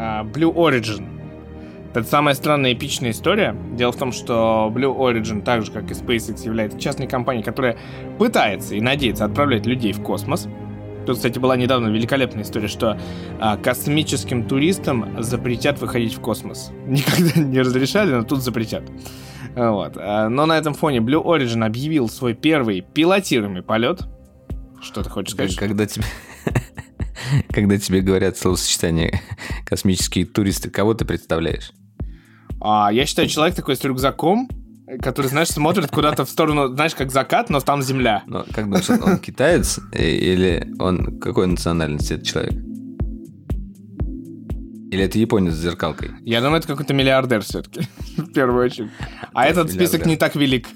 А, 0.03 0.25
Blue 0.25 0.53
Origin. 0.53 1.09
Это 1.95 2.05
самая 2.05 2.35
странная 2.35 2.73
эпичная 2.73 3.11
история. 3.11 3.55
Дело 3.75 3.93
в 3.93 3.97
том, 3.97 4.11
что 4.11 4.73
Blue 4.75 4.97
Origin, 4.97 5.43
так 5.43 5.65
же 5.65 5.71
как 5.71 5.91
и 5.91 5.95
SpaceX, 5.95 6.45
является 6.45 6.81
частной 6.81 7.07
компанией, 7.07 7.45
которая 7.45 7.79
пытается 8.19 8.75
и 8.75 8.81
надеется 8.81 9.25
отправлять 9.25 9.65
людей 9.67 9.93
в 9.93 10.03
космос. 10.03 10.49
Тут, 11.07 11.17
кстати, 11.17 11.39
была 11.39 11.57
недавно 11.57 11.89
великолепная 11.89 12.43
история, 12.43 12.69
что 12.69 12.99
а, 13.41 13.57
космическим 13.57 14.49
туристам 14.49 15.23
запретят 15.23 15.81
выходить 15.81 16.15
в 16.15 16.21
космос. 16.21 16.73
Никогда 16.87 17.41
не 17.41 17.61
разрешали, 17.61 18.13
но 18.13 18.25
тут 18.25 18.41
запретят. 18.41 18.83
Вот. 19.55 19.93
А, 19.97 20.29
но 20.29 20.47
на 20.47 20.59
этом 20.59 20.75
фоне 20.75 20.99
Blue 20.99 21.23
Origin 21.23 21.65
объявил 21.65 22.09
свой 22.09 22.35
первый 22.35 22.81
пилотируемый 22.81 23.63
полет. 23.63 24.01
Что 24.81 25.05
ты 25.05 25.11
хочешь 25.11 25.35
сказать? 25.35 25.55
Когда 25.55 25.87
тебе... 25.87 26.05
Когда 27.51 27.79
тебе 27.79 28.01
говорят 28.01 28.37
словосочетание 28.37 29.21
«космические 29.65 30.27
туристы», 30.27 30.71
кого 30.71 30.95
ты 30.95 31.05
представляешь? 31.05 31.73
А, 32.61 32.91
я 32.93 33.07
считаю, 33.07 33.29
человек 33.29 33.57
такой 33.57 33.77
с 33.77 33.85
рюкзаком, 33.85 34.49
который, 35.01 35.27
знаешь, 35.27 35.49
смотрит 35.49 35.91
куда-то 35.91 36.25
в 36.25 36.31
сторону, 36.31 36.69
знаешь, 36.69 36.95
как 36.95 37.11
закат, 37.11 37.51
но 37.51 37.61
там 37.61 37.83
земля. 37.83 38.23
Но 38.27 38.45
как 38.53 38.65
думаешь, 38.65 38.91
он 38.91 39.19
китаец 39.19 39.81
или 39.93 40.73
он 40.79 41.19
какой 41.19 41.47
национальности 41.47 42.15
этот 42.15 42.27
человек? 42.27 42.53
Или 44.93 45.05
это 45.05 45.19
японец 45.19 45.55
с 45.55 45.59
зеркалкой? 45.59 46.11
Я 46.21 46.43
думаю, 46.43 46.59
это 46.59 46.69
какой-то 46.69 46.93
миллиардер 46.93 47.41
все-таки, 47.41 47.81
в 48.17 48.33
первую 48.33 48.67
очередь. 48.67 48.91
А 49.33 49.47
этот 49.47 49.71
список 49.71 50.05
не 50.05 50.17
так 50.17 50.37
велик. 50.37 50.69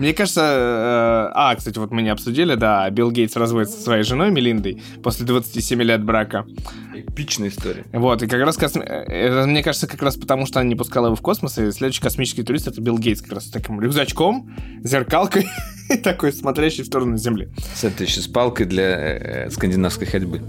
Мне 0.00 0.14
кажется... 0.14 0.40
Э, 0.40 1.32
а, 1.34 1.54
кстати, 1.54 1.78
вот 1.78 1.90
мы 1.90 2.00
не 2.00 2.08
обсудили, 2.08 2.54
да, 2.54 2.88
Билл 2.88 3.10
Гейтс 3.10 3.36
разводится 3.36 3.76
со 3.76 3.82
своей 3.82 4.02
женой 4.02 4.30
Мелиндой 4.30 4.82
после 5.02 5.26
27 5.26 5.82
лет 5.82 6.02
брака. 6.02 6.46
Эпичная 6.94 7.50
история. 7.50 7.84
Вот, 7.92 8.22
и 8.22 8.26
как 8.26 8.40
раз, 8.42 8.56
косми... 8.56 8.82
это, 8.82 9.46
мне 9.46 9.62
кажется, 9.62 9.86
как 9.86 10.00
раз 10.00 10.16
потому, 10.16 10.46
что 10.46 10.58
она 10.58 10.70
не 10.70 10.74
пускала 10.74 11.06
его 11.06 11.16
в 11.16 11.20
космос, 11.20 11.58
и 11.58 11.70
следующий 11.70 12.00
космический 12.00 12.42
турист— 12.42 12.66
это 12.68 12.80
Билл 12.80 12.96
Гейтс 12.96 13.20
как 13.20 13.34
раз 13.34 13.48
с 13.48 13.50
таким 13.50 13.78
рюкзачком, 13.78 14.50
зеркалкой, 14.82 15.46
такой 16.02 16.32
смотрящий 16.32 16.82
в 16.82 16.86
сторону 16.86 17.18
Земли. 17.18 17.50
С 17.74 17.84
этой 17.84 18.06
еще 18.06 18.22
с 18.22 18.26
палкой 18.26 18.64
для 18.64 18.84
э, 18.84 19.50
скандинавской 19.50 20.06
ходьбы. 20.06 20.40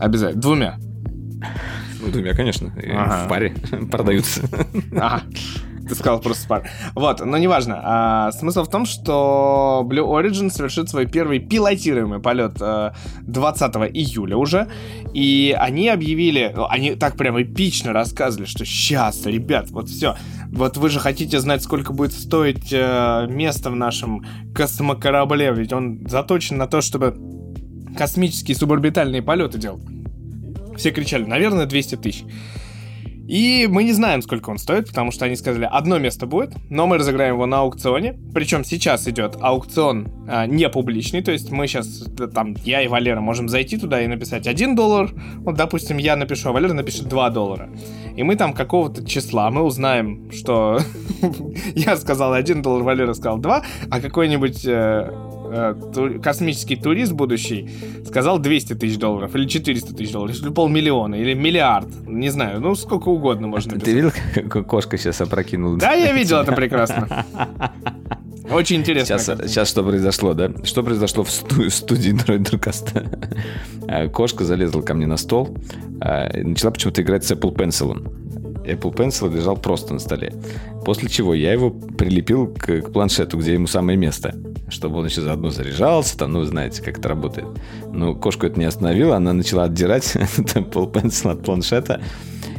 Обязательно. 0.00 0.42
Двумя. 0.42 0.78
Ну, 2.00 2.10
двумя, 2.10 2.34
конечно. 2.34 2.74
Ага. 2.76 3.26
В 3.26 3.28
паре 3.28 3.54
продаются. 3.92 4.42
Ага. 4.92 5.22
Ты 5.88 5.94
сказал 5.94 6.20
просто 6.20 6.46
пар. 6.46 6.70
Вот, 6.94 7.24
но 7.24 7.38
неважно. 7.38 7.80
А, 7.82 8.32
смысл 8.32 8.64
в 8.64 8.70
том, 8.70 8.84
что 8.84 9.86
Blue 9.88 10.06
Origin 10.06 10.50
совершит 10.50 10.88
свой 10.90 11.06
первый 11.06 11.38
пилотируемый 11.38 12.20
полет 12.20 12.56
а, 12.60 12.94
20 13.22 13.74
июля 13.94 14.36
уже. 14.36 14.68
И 15.14 15.56
они 15.58 15.88
объявили, 15.88 16.52
ну, 16.54 16.66
они 16.68 16.94
так 16.94 17.16
прям 17.16 17.40
эпично 17.40 17.92
рассказывали, 17.92 18.46
что 18.46 18.64
сейчас, 18.64 19.24
ребят, 19.24 19.70
вот 19.70 19.88
все. 19.88 20.16
Вот 20.50 20.76
вы 20.76 20.90
же 20.90 21.00
хотите 21.00 21.40
знать, 21.40 21.62
сколько 21.62 21.92
будет 21.92 22.12
стоить 22.12 22.70
а, 22.72 23.26
место 23.26 23.70
в 23.70 23.76
нашем 23.76 24.24
космокорабле, 24.54 25.52
ведь 25.52 25.72
он 25.72 26.06
заточен 26.06 26.58
на 26.58 26.66
то, 26.66 26.80
чтобы 26.80 27.16
космические 27.96 28.56
суборбитальные 28.56 29.22
полеты 29.22 29.58
делал. 29.58 29.80
Все 30.76 30.90
кричали, 30.90 31.24
наверное, 31.24 31.66
200 31.66 31.96
тысяч. 31.96 32.24
И 33.28 33.68
мы 33.70 33.84
не 33.84 33.92
знаем, 33.92 34.22
сколько 34.22 34.48
он 34.48 34.56
стоит, 34.56 34.88
потому 34.88 35.10
что 35.10 35.26
они 35.26 35.36
сказали, 35.36 35.68
одно 35.70 35.98
место 35.98 36.26
будет, 36.26 36.54
но 36.70 36.86
мы 36.86 36.96
разыграем 36.96 37.34
его 37.34 37.44
на 37.44 37.60
аукционе. 37.60 38.18
Причем 38.32 38.64
сейчас 38.64 39.06
идет 39.06 39.36
аукцион 39.38 40.08
а, 40.26 40.46
не 40.46 40.66
публичный, 40.70 41.20
то 41.20 41.30
есть 41.30 41.50
мы 41.50 41.66
сейчас, 41.66 42.06
там, 42.34 42.56
я 42.64 42.80
и 42.80 42.88
Валера 42.88 43.20
можем 43.20 43.50
зайти 43.50 43.76
туда 43.76 44.00
и 44.00 44.06
написать 44.06 44.46
1 44.46 44.74
доллар. 44.74 45.10
Вот, 45.40 45.56
допустим, 45.56 45.98
я 45.98 46.16
напишу, 46.16 46.48
а 46.48 46.52
Валера 46.52 46.72
напишет 46.72 47.06
2 47.06 47.28
доллара. 47.28 47.68
И 48.16 48.22
мы 48.22 48.34
там 48.34 48.54
какого-то 48.54 49.06
числа, 49.06 49.50
мы 49.50 49.62
узнаем, 49.62 50.32
что 50.32 50.80
я 51.74 51.98
сказал 51.98 52.32
1 52.32 52.62
доллар, 52.62 52.82
Валера 52.82 53.12
сказал 53.12 53.38
2, 53.38 53.62
а 53.90 54.00
какой-нибудь 54.00 54.64
э, 55.50 55.74
э, 55.74 55.92
ту, 55.92 56.20
космический 56.20 56.76
турист 56.76 57.12
будущий 57.12 57.68
сказал 58.06 58.38
200 58.38 58.74
тысяч 58.74 58.98
долларов, 58.98 59.34
или 59.34 59.46
400 59.46 59.94
тысяч 59.94 60.12
долларов, 60.12 60.40
или 60.40 60.50
полмиллиона, 60.50 61.14
или 61.16 61.34
миллиард, 61.34 61.88
не 62.06 62.30
знаю, 62.30 62.60
ну 62.60 62.74
сколько 62.74 63.08
угодно 63.08 63.48
можно 63.48 63.72
Ты, 63.72 63.80
ты 63.80 63.92
видел, 63.92 64.12
как 64.48 64.66
кошка 64.66 64.96
сейчас 64.96 65.20
опрокинула? 65.20 65.78
Да, 65.78 65.92
я 65.92 66.12
видел 66.12 66.38
это 66.38 66.52
прекрасно. 66.52 67.24
Очень 68.50 68.76
интересно. 68.76 69.18
Сейчас, 69.18 69.40
сейчас 69.50 69.68
что 69.68 69.84
произошло, 69.84 70.32
да? 70.32 70.50
Что 70.64 70.82
произошло 70.82 71.22
в 71.24 71.30
сту- 71.30 71.68
студии 71.70 72.12
Дройдеркаста? 72.12 73.04
А, 73.86 74.08
кошка 74.08 74.44
залезла 74.44 74.80
ко 74.82 74.94
мне 74.94 75.06
на 75.06 75.16
стол 75.16 75.56
а, 76.00 76.28
и 76.28 76.42
начала 76.42 76.70
почему-то 76.70 77.02
играть 77.02 77.24
с 77.24 77.30
Apple 77.32 77.54
Pencil. 77.54 77.94
Apple 78.64 78.94
Pencil 78.94 79.34
лежал 79.34 79.56
просто 79.56 79.94
на 79.94 80.00
столе. 80.00 80.32
После 80.84 81.08
чего 81.08 81.34
я 81.34 81.52
его 81.52 81.70
прилепил 81.70 82.46
к, 82.46 82.82
к 82.82 82.92
планшету, 82.92 83.38
где 83.38 83.54
ему 83.54 83.66
самое 83.66 83.98
место. 83.98 84.34
Чтобы 84.70 84.98
он 84.98 85.06
еще 85.06 85.22
заодно 85.22 85.50
заряжался, 85.50 86.18
там, 86.18 86.32
ну, 86.32 86.44
знаете, 86.44 86.82
как 86.82 86.98
это 86.98 87.08
работает. 87.08 87.46
Но 87.90 88.14
кошку 88.14 88.46
это 88.46 88.58
не 88.58 88.66
остановило, 88.66 89.16
она 89.16 89.32
начала 89.32 89.64
отдирать 89.64 90.14
Pencil 90.16 91.30
от 91.30 91.42
планшета 91.42 92.00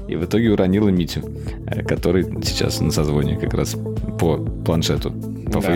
и 0.08 0.16
в 0.16 0.26
итоге 0.26 0.52
уронила 0.52 0.90
Митю, 0.90 1.22
э, 1.68 1.84
который 1.84 2.24
сейчас 2.44 2.82
на 2.82 2.92
созвоне 2.92 3.38
как 3.38 3.54
раз 3.54 3.76
по 4.20 4.38
планшету, 4.38 5.12
по 5.12 5.62
да. 5.62 5.68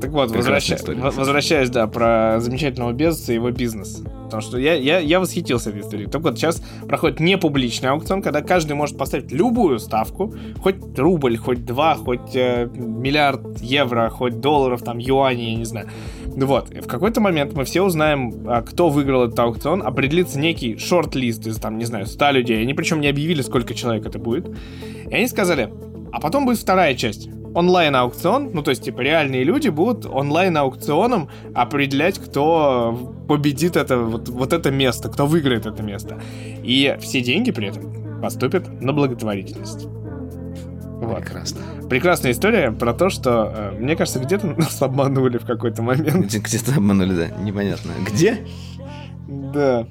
Так 0.00 0.10
вот, 0.10 0.30
возвраща... 0.30 0.76
возвращаясь, 0.86 1.70
да, 1.70 1.86
про 1.86 2.38
замечательного 2.40 2.92
Безоса 2.92 3.32
и 3.32 3.36
его 3.36 3.50
бизнес. 3.50 4.02
Потому 4.24 4.42
что 4.42 4.58
я, 4.58 4.74
я, 4.74 4.98
я 4.98 5.20
восхитился 5.20 5.70
этой 5.70 5.80
историей. 5.80 6.06
Так 6.06 6.22
вот, 6.22 6.36
сейчас 6.36 6.62
проходит 6.86 7.18
не 7.18 7.38
публичный 7.38 7.88
аукцион, 7.90 8.20
когда 8.20 8.42
каждый 8.42 8.74
может 8.74 8.98
поставить 8.98 9.32
любую 9.32 9.78
ставку, 9.78 10.34
хоть 10.60 10.76
рубль, 10.98 11.38
хоть 11.38 11.64
два, 11.64 11.94
хоть 11.94 12.36
э, 12.36 12.68
миллиард 12.74 13.60
евро, 13.60 14.10
хоть 14.10 14.40
долларов, 14.40 14.82
там, 14.82 14.98
юаней, 14.98 15.52
я 15.52 15.56
не 15.56 15.64
знаю. 15.64 15.88
Ну 16.36 16.46
вот, 16.46 16.68
в 16.68 16.86
какой-то 16.86 17.20
момент 17.20 17.54
мы 17.54 17.64
все 17.64 17.82
узнаем, 17.82 18.44
а, 18.46 18.62
кто 18.62 18.90
выиграл 18.90 19.24
этот 19.24 19.38
аукцион, 19.38 19.82
определится 19.82 20.38
некий 20.38 20.76
шорт-лист 20.76 21.46
из, 21.46 21.56
там, 21.56 21.78
не 21.78 21.84
знаю, 21.84 22.06
100 22.06 22.30
людей. 22.30 22.60
Они 22.60 22.74
причем 22.74 23.00
не 23.00 23.08
объявили, 23.08 23.42
сколько 23.42 23.74
человек 23.74 24.06
это 24.06 24.18
будет. 24.18 24.46
И 25.10 25.14
они 25.14 25.26
сказали, 25.26 25.72
а 26.12 26.20
потом 26.20 26.44
будет 26.44 26.58
вторая 26.58 26.94
часть 26.94 27.28
онлайн-аукцион, 27.58 28.50
ну 28.52 28.62
то 28.62 28.70
есть 28.70 28.84
типа 28.84 29.00
реальные 29.00 29.44
люди 29.44 29.68
будут 29.68 30.06
онлайн-аукционом 30.06 31.28
определять, 31.54 32.18
кто 32.18 33.14
победит 33.26 33.76
это 33.76 33.98
вот, 33.98 34.28
вот 34.28 34.52
это 34.52 34.70
место, 34.70 35.08
кто 35.08 35.26
выиграет 35.26 35.66
это 35.66 35.82
место. 35.82 36.20
И 36.62 36.96
все 37.00 37.20
деньги 37.20 37.50
при 37.50 37.68
этом 37.68 38.20
поступят 38.22 38.80
на 38.80 38.92
благотворительность. 38.92 39.86
Вот. 41.00 41.20
Прекрасно. 41.20 41.60
Прекрасная 41.88 42.32
история 42.32 42.72
про 42.72 42.92
то, 42.92 43.08
что, 43.08 43.52
э, 43.54 43.78
мне 43.78 43.96
кажется, 43.96 44.20
где-то 44.20 44.46
нас 44.56 44.80
обманули 44.82 45.38
в 45.38 45.44
какой-то 45.44 45.82
момент. 45.82 46.32
Где-то 46.34 46.74
обманули, 46.76 47.14
да, 47.14 47.26
непонятно. 47.42 47.92
Где? 48.06 48.46
Да. 49.28 49.86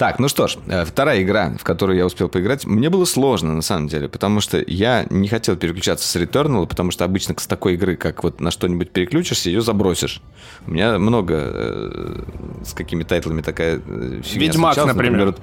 Так, 0.00 0.18
ну 0.18 0.28
что 0.28 0.46
ж, 0.46 0.56
э, 0.66 0.86
вторая 0.86 1.22
игра, 1.22 1.52
в 1.60 1.62
которую 1.62 1.98
я 1.98 2.06
успел 2.06 2.30
поиграть, 2.30 2.64
мне 2.64 2.88
было 2.88 3.04
сложно, 3.04 3.52
на 3.52 3.60
самом 3.60 3.86
деле, 3.86 4.08
потому 4.08 4.40
что 4.40 4.64
я 4.66 5.04
не 5.10 5.28
хотел 5.28 5.56
переключаться 5.56 6.08
с 6.08 6.16
Returnal, 6.16 6.66
потому 6.66 6.90
что 6.90 7.04
обычно 7.04 7.34
с 7.36 7.46
такой 7.46 7.74
игры, 7.74 7.96
как 7.96 8.24
вот 8.24 8.40
на 8.40 8.50
что-нибудь 8.50 8.92
переключишься, 8.92 9.50
ее 9.50 9.60
забросишь. 9.60 10.22
У 10.66 10.70
меня 10.70 10.98
много 10.98 11.34
э, 11.36 12.22
с 12.64 12.72
какими 12.72 13.02
тайтлами 13.02 13.42
такая 13.42 13.82
э, 13.86 14.22
фигня 14.24 14.46
Ведьмак, 14.46 14.76
например. 14.78 14.94
например 14.94 15.26
вот, 15.26 15.40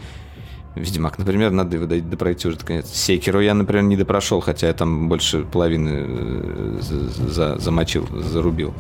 Ведьмак, 0.73 1.19
например, 1.19 1.51
надо 1.51 1.77
его 1.77 1.85
допройти 1.85 2.47
уже 2.47 2.57
наконец. 2.57 2.89
Секеру 2.91 3.41
я, 3.41 3.53
например, 3.53 3.83
не 3.83 3.95
допрошел, 3.95 4.41
хотя 4.41 4.69
я 4.69 4.73
там 4.73 5.07
больше 5.07 5.43
половины 5.43 5.91
э, 5.93 6.79
за, 6.81 7.59
замочил, 7.59 8.09
зарубил. 8.11 8.73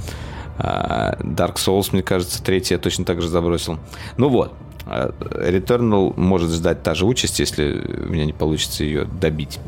А, 0.57 1.17
Dark 1.19 1.57
Souls, 1.57 1.89
мне 1.91 2.01
кажется, 2.01 2.43
третий 2.43 2.73
я 2.73 2.79
точно 2.79 3.05
так 3.05 3.21
же 3.21 3.29
забросил. 3.29 3.77
Ну 4.17 4.29
вот, 4.29 4.55
Returnal 4.87 6.13
может 6.17 6.51
ждать 6.51 6.83
та 6.83 6.95
же 6.95 7.05
участь, 7.05 7.39
если 7.39 7.81
у 8.07 8.11
меня 8.11 8.25
не 8.25 8.33
получится 8.33 8.83
ее 8.83 9.05
добить. 9.05 9.59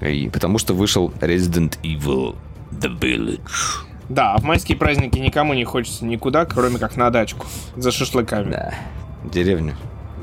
И 0.00 0.28
потому 0.28 0.58
что 0.58 0.74
вышел 0.74 1.12
Resident 1.20 1.78
Evil 1.82 2.36
The 2.72 2.98
Village. 2.98 3.40
Да, 4.08 4.34
а 4.34 4.38
в 4.38 4.44
майские 4.44 4.78
праздники 4.78 5.18
никому 5.18 5.54
не 5.54 5.64
хочется 5.64 6.04
никуда, 6.04 6.44
кроме 6.44 6.78
как 6.78 6.96
на 6.96 7.10
дачку 7.10 7.46
за 7.76 7.90
шашлыками. 7.90 8.52
Да, 8.52 8.74
деревню. 9.24 9.74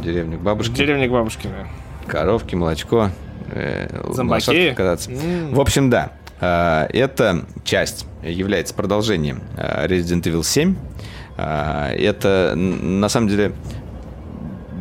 Деревню 0.01 0.39
к 0.39 0.41
бабушке. 0.41 0.73
Деревня 0.73 1.07
к 1.07 1.11
бабушке, 1.11 1.49
да. 1.49 1.67
Коровки, 2.07 2.55
молочко. 2.55 3.09
Э, 3.51 3.87
Зомбаки. 4.11 4.73
Кататься. 4.73 5.11
Mm. 5.11 5.53
В 5.53 5.59
общем, 5.59 5.89
да. 5.89 6.11
Э, 6.39 6.87
эта 6.89 7.45
часть 7.63 8.05
является 8.23 8.73
продолжением 8.73 9.41
Resident 9.57 10.23
Evil 10.23 10.43
7. 10.43 10.75
Э, 11.37 11.93
это, 11.95 12.53
на 12.55 13.09
самом 13.09 13.27
деле, 13.27 13.53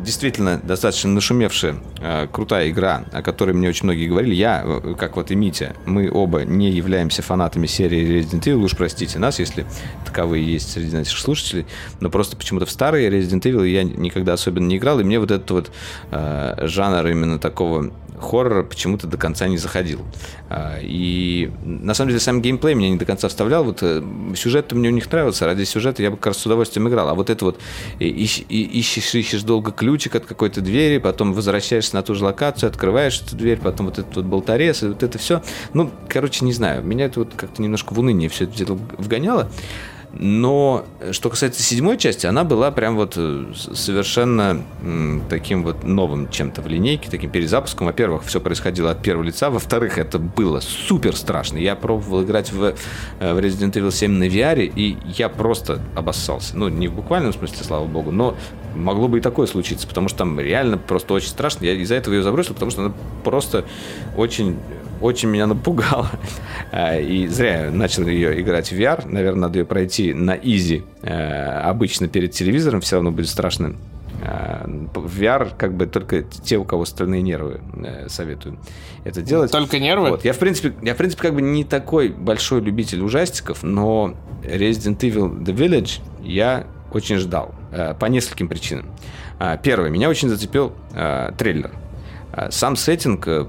действительно 0.03 0.59
достаточно 0.61 1.09
нашумевшая, 1.09 1.75
э, 1.99 2.27
крутая 2.31 2.69
игра, 2.69 3.05
о 3.11 3.21
которой 3.21 3.53
мне 3.53 3.69
очень 3.69 3.85
многие 3.85 4.07
говорили. 4.07 4.35
Я, 4.35 4.61
э, 4.63 4.95
как 4.97 5.15
вот 5.15 5.31
и 5.31 5.35
Митя, 5.35 5.75
мы 5.85 6.11
оба 6.11 6.43
не 6.43 6.69
являемся 6.69 7.21
фанатами 7.21 7.67
серии 7.67 8.19
Resident 8.19 8.43
Evil, 8.43 8.63
уж 8.63 8.75
простите 8.75 9.19
нас, 9.19 9.39
если 9.39 9.65
таковые 10.05 10.45
есть 10.45 10.71
среди 10.71 10.95
наших 10.95 11.17
слушателей, 11.17 11.65
но 11.99 12.09
просто 12.09 12.37
почему-то 12.37 12.65
в 12.65 12.71
старые 12.71 13.09
Resident 13.09 13.41
Evil 13.41 13.67
я 13.67 13.83
никогда 13.83 14.33
особенно 14.33 14.67
не 14.67 14.77
играл, 14.77 14.99
и 14.99 15.03
мне 15.03 15.19
вот 15.19 15.31
этот 15.31 15.49
вот 15.51 15.71
э, 16.11 16.67
жанр 16.67 17.07
именно 17.07 17.39
такого 17.39 17.91
хоррора 18.19 18.63
почему-то 18.63 19.07
до 19.07 19.17
конца 19.17 19.47
не 19.47 19.57
заходил. 19.57 20.01
А, 20.49 20.77
и 20.81 21.51
на 21.63 21.93
самом 21.93 22.09
деле 22.09 22.19
сам 22.19 22.41
геймплей 22.41 22.75
меня 22.75 22.89
не 22.89 22.97
до 22.97 23.05
конца 23.05 23.27
вставлял. 23.27 23.63
Вот 23.63 23.79
э, 23.81 24.03
сюжет 24.35 24.71
мне 24.71 24.89
у 24.89 24.91
них 24.91 25.11
нравился, 25.11 25.45
ради 25.45 25.63
сюжета 25.63 26.03
я 26.03 26.11
бы 26.11 26.17
как 26.17 26.27
раз 26.27 26.37
с 26.37 26.45
удовольствием 26.45 26.87
играл. 26.89 27.09
А 27.09 27.13
вот 27.15 27.29
это 27.29 27.45
вот 27.45 27.59
ищ, 27.99 28.43
ищешь, 28.49 29.15
ищешь 29.15 29.43
долго 29.43 29.71
ключик 29.71 30.15
от 30.15 30.25
какой-то 30.25 30.61
двери, 30.61 30.97
потом 30.97 31.33
возвращаешься 31.33 31.95
на 31.95 32.03
ту 32.03 32.15
же 32.15 32.23
локацию, 32.23 32.69
открываешь 32.69 33.21
эту 33.21 33.35
дверь, 33.35 33.59
потом 33.59 33.87
вот 33.87 33.99
этот 33.99 34.15
вот 34.15 34.25
болторез, 34.25 34.83
и 34.83 34.87
вот 34.87 35.03
это 35.03 35.17
все. 35.17 35.41
Ну, 35.73 35.91
короче, 36.07 36.45
не 36.45 36.53
знаю, 36.53 36.83
меня 36.83 37.05
это 37.05 37.19
вот 37.19 37.33
как-то 37.35 37.61
немножко 37.61 37.93
в 37.93 37.99
уныние 37.99 38.29
все 38.29 38.45
это 38.45 38.73
вгоняло. 38.73 39.49
Но 40.15 40.85
что 41.11 41.31
касается 41.31 41.63
седьмой 41.63 41.97
части, 41.97 42.27
она 42.27 42.43
была 42.43 42.69
прям 42.69 42.95
вот 42.95 43.15
э, 43.17 43.45
совершенно 43.53 44.63
таким 45.27 45.63
вот 45.63 45.83
новым 45.83 46.29
чем-то 46.29 46.61
в 46.61 46.67
линейке, 46.67 47.09
таким 47.09 47.31
перезапуском. 47.31 47.87
Во-первых, 47.87 48.23
все 48.23 48.39
происходило 48.39 48.91
от 48.91 49.01
первого 49.01 49.23
лица. 49.23 49.49
Во-вторых, 49.49 49.97
это 49.97 50.19
было 50.19 50.59
супер 50.59 51.15
страшно. 51.15 51.57
Я 51.57 51.75
пробовал 51.75 52.23
играть 52.23 52.51
в, 52.51 52.75
э, 53.19 53.33
в 53.33 53.39
Resident 53.39 53.73
Evil 53.73 53.91
7 53.91 54.11
на 54.11 54.25
VR, 54.25 54.63
и 54.63 54.97
я 55.17 55.29
просто 55.29 55.81
обоссался. 55.95 56.55
Ну, 56.55 56.69
не 56.69 56.87
в 56.87 56.93
буквальном 56.93 57.33
смысле, 57.33 57.63
слава 57.63 57.85
богу, 57.85 58.11
но 58.11 58.37
могло 58.75 59.07
бы 59.07 59.17
и 59.17 59.21
такое 59.21 59.47
случиться, 59.47 59.87
потому 59.87 60.09
что 60.09 60.19
там 60.19 60.39
реально 60.39 60.77
просто 60.77 61.15
очень 61.15 61.29
страшно. 61.29 61.65
Я 61.65 61.73
из-за 61.73 61.95
этого 61.95 62.13
ее 62.13 62.21
забросил, 62.21 62.53
потому 62.53 62.69
что 62.69 62.81
она 62.85 62.93
просто 63.23 63.65
очень 64.15 64.59
очень 65.03 65.29
меня 65.29 65.47
напугала. 65.47 66.09
А, 66.71 66.97
и 66.97 67.27
зря 67.27 67.65
я 67.65 67.71
начал 67.71 68.07
ее 68.07 68.39
играть 68.41 68.71
в 68.71 68.73
VR. 68.73 69.07
Наверное, 69.07 69.41
надо 69.41 69.59
ее 69.59 69.65
пройти 69.65 70.13
на 70.13 70.31
изи. 70.31 70.83
Э, 71.01 71.59
обычно 71.59 72.07
перед 72.07 72.31
телевизором 72.31 72.81
все 72.81 72.95
равно 72.95 73.11
будет 73.11 73.27
страшно. 73.29 73.75
В 74.93 75.21
VR 75.21 75.51
как 75.57 75.73
бы 75.73 75.85
только 75.85 76.23
те, 76.23 76.57
у 76.57 76.63
кого 76.63 76.85
стальные 76.85 77.21
нервы, 77.21 77.59
э, 77.75 78.07
советую 78.07 78.57
это 79.03 79.21
делать. 79.21 79.51
Только 79.51 79.79
нервы? 79.79 80.11
Вот. 80.11 80.23
Я, 80.23 80.31
в 80.31 80.39
принципе, 80.39 80.73
я, 80.81 80.93
в 80.93 80.97
принципе, 80.97 81.21
как 81.23 81.35
бы 81.35 81.41
не 81.41 81.65
такой 81.65 82.07
большой 82.09 82.61
любитель 82.61 83.01
ужастиков, 83.01 83.61
но 83.63 84.15
Resident 84.43 84.99
Evil 84.99 85.43
The 85.43 85.53
Village 85.53 85.99
я 86.23 86.65
очень 86.93 87.17
ждал. 87.17 87.53
Э, 87.71 87.93
по 87.93 88.05
нескольким 88.05 88.47
причинам. 88.47 88.85
Первое, 89.61 89.89
меня 89.89 90.09
очень 90.09 90.29
зацепил 90.29 90.71
трейлер. 91.37 91.71
А 92.33 92.49
сам 92.49 92.75
сеттинг 92.75 93.27
э, 93.27 93.45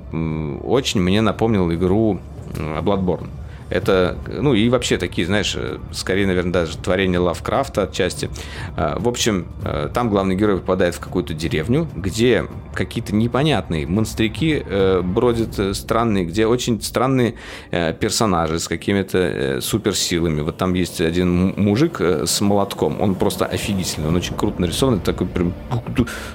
очень 0.62 1.00
мне 1.00 1.22
напомнил 1.22 1.72
игру 1.72 2.20
Bloodborne. 2.54 3.28
Это, 3.70 4.18
ну 4.28 4.52
и 4.52 4.68
вообще 4.68 4.98
такие, 4.98 5.26
знаешь, 5.26 5.54
э, 5.56 5.78
скорее, 5.90 6.26
наверное, 6.26 6.52
даже 6.52 6.76
творение 6.76 7.18
Лавкрафта 7.18 7.84
отчасти. 7.84 8.28
А, 8.76 8.98
в 9.00 9.08
общем, 9.08 9.46
э, 9.64 9.88
там 9.92 10.10
главный 10.10 10.36
герой 10.36 10.58
попадает 10.58 10.94
в 10.96 11.00
какую-то 11.00 11.32
деревню, 11.32 11.88
где 11.96 12.44
какие-то 12.74 13.14
непонятные 13.14 13.86
монстрики 13.86 14.64
бродят 15.02 15.76
странные, 15.76 16.24
где 16.24 16.46
очень 16.46 16.82
странные 16.82 17.36
персонажи 17.70 18.58
с 18.58 18.68
какими-то 18.68 19.60
суперсилами. 19.62 20.42
Вот 20.42 20.56
там 20.58 20.74
есть 20.74 21.00
один 21.00 21.54
мужик 21.56 22.00
с 22.00 22.40
молотком, 22.40 23.00
он 23.00 23.14
просто 23.14 23.46
офигительный, 23.46 24.08
он 24.08 24.16
очень 24.16 24.34
круто 24.34 24.60
нарисован, 24.60 25.00
такой 25.00 25.28
прям 25.28 25.54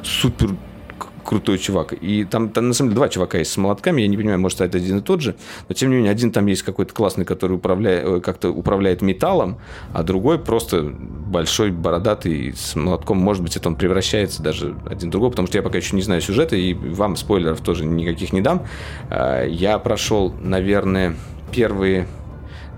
супер 0.01 0.51
крутой 1.23 1.57
чувак. 1.57 1.93
И 1.93 2.25
там, 2.25 2.49
там 2.49 2.67
на 2.67 2.73
самом 2.73 2.89
деле 2.89 2.95
два 2.95 3.09
чувака 3.09 3.37
есть 3.37 3.51
с 3.51 3.57
молотками, 3.57 4.01
я 4.01 4.07
не 4.07 4.17
понимаю, 4.17 4.39
может, 4.39 4.61
это 4.61 4.77
один 4.77 4.97
и 4.97 5.01
тот 5.01 5.21
же, 5.21 5.35
но 5.67 5.75
тем 5.75 5.89
не 5.89 5.97
менее, 5.97 6.11
один 6.11 6.31
там 6.31 6.45
есть 6.47 6.63
какой-то 6.63 6.93
классный, 6.93 7.25
который 7.25 7.53
управляет, 7.53 8.05
э, 8.05 8.21
как-то 8.21 8.49
управляет 8.49 9.01
металлом, 9.01 9.57
а 9.93 10.03
другой 10.03 10.39
просто 10.39 10.83
большой, 10.83 11.71
бородатый 11.71 12.53
с 12.55 12.75
молотком. 12.75 13.17
Может 13.17 13.43
быть, 13.43 13.55
это 13.55 13.69
он 13.69 13.75
превращается 13.75 14.41
даже 14.41 14.75
один 14.85 15.09
другого, 15.09 15.31
потому 15.31 15.47
что 15.47 15.57
я 15.57 15.63
пока 15.63 15.77
еще 15.77 15.95
не 15.95 16.01
знаю 16.01 16.21
сюжета, 16.21 16.55
и 16.55 16.73
вам 16.73 17.15
спойлеров 17.15 17.61
тоже 17.61 17.85
никаких 17.85 18.33
не 18.33 18.41
дам. 18.41 18.65
А, 19.09 19.45
я 19.45 19.79
прошел, 19.79 20.33
наверное, 20.39 21.15
первые 21.51 22.07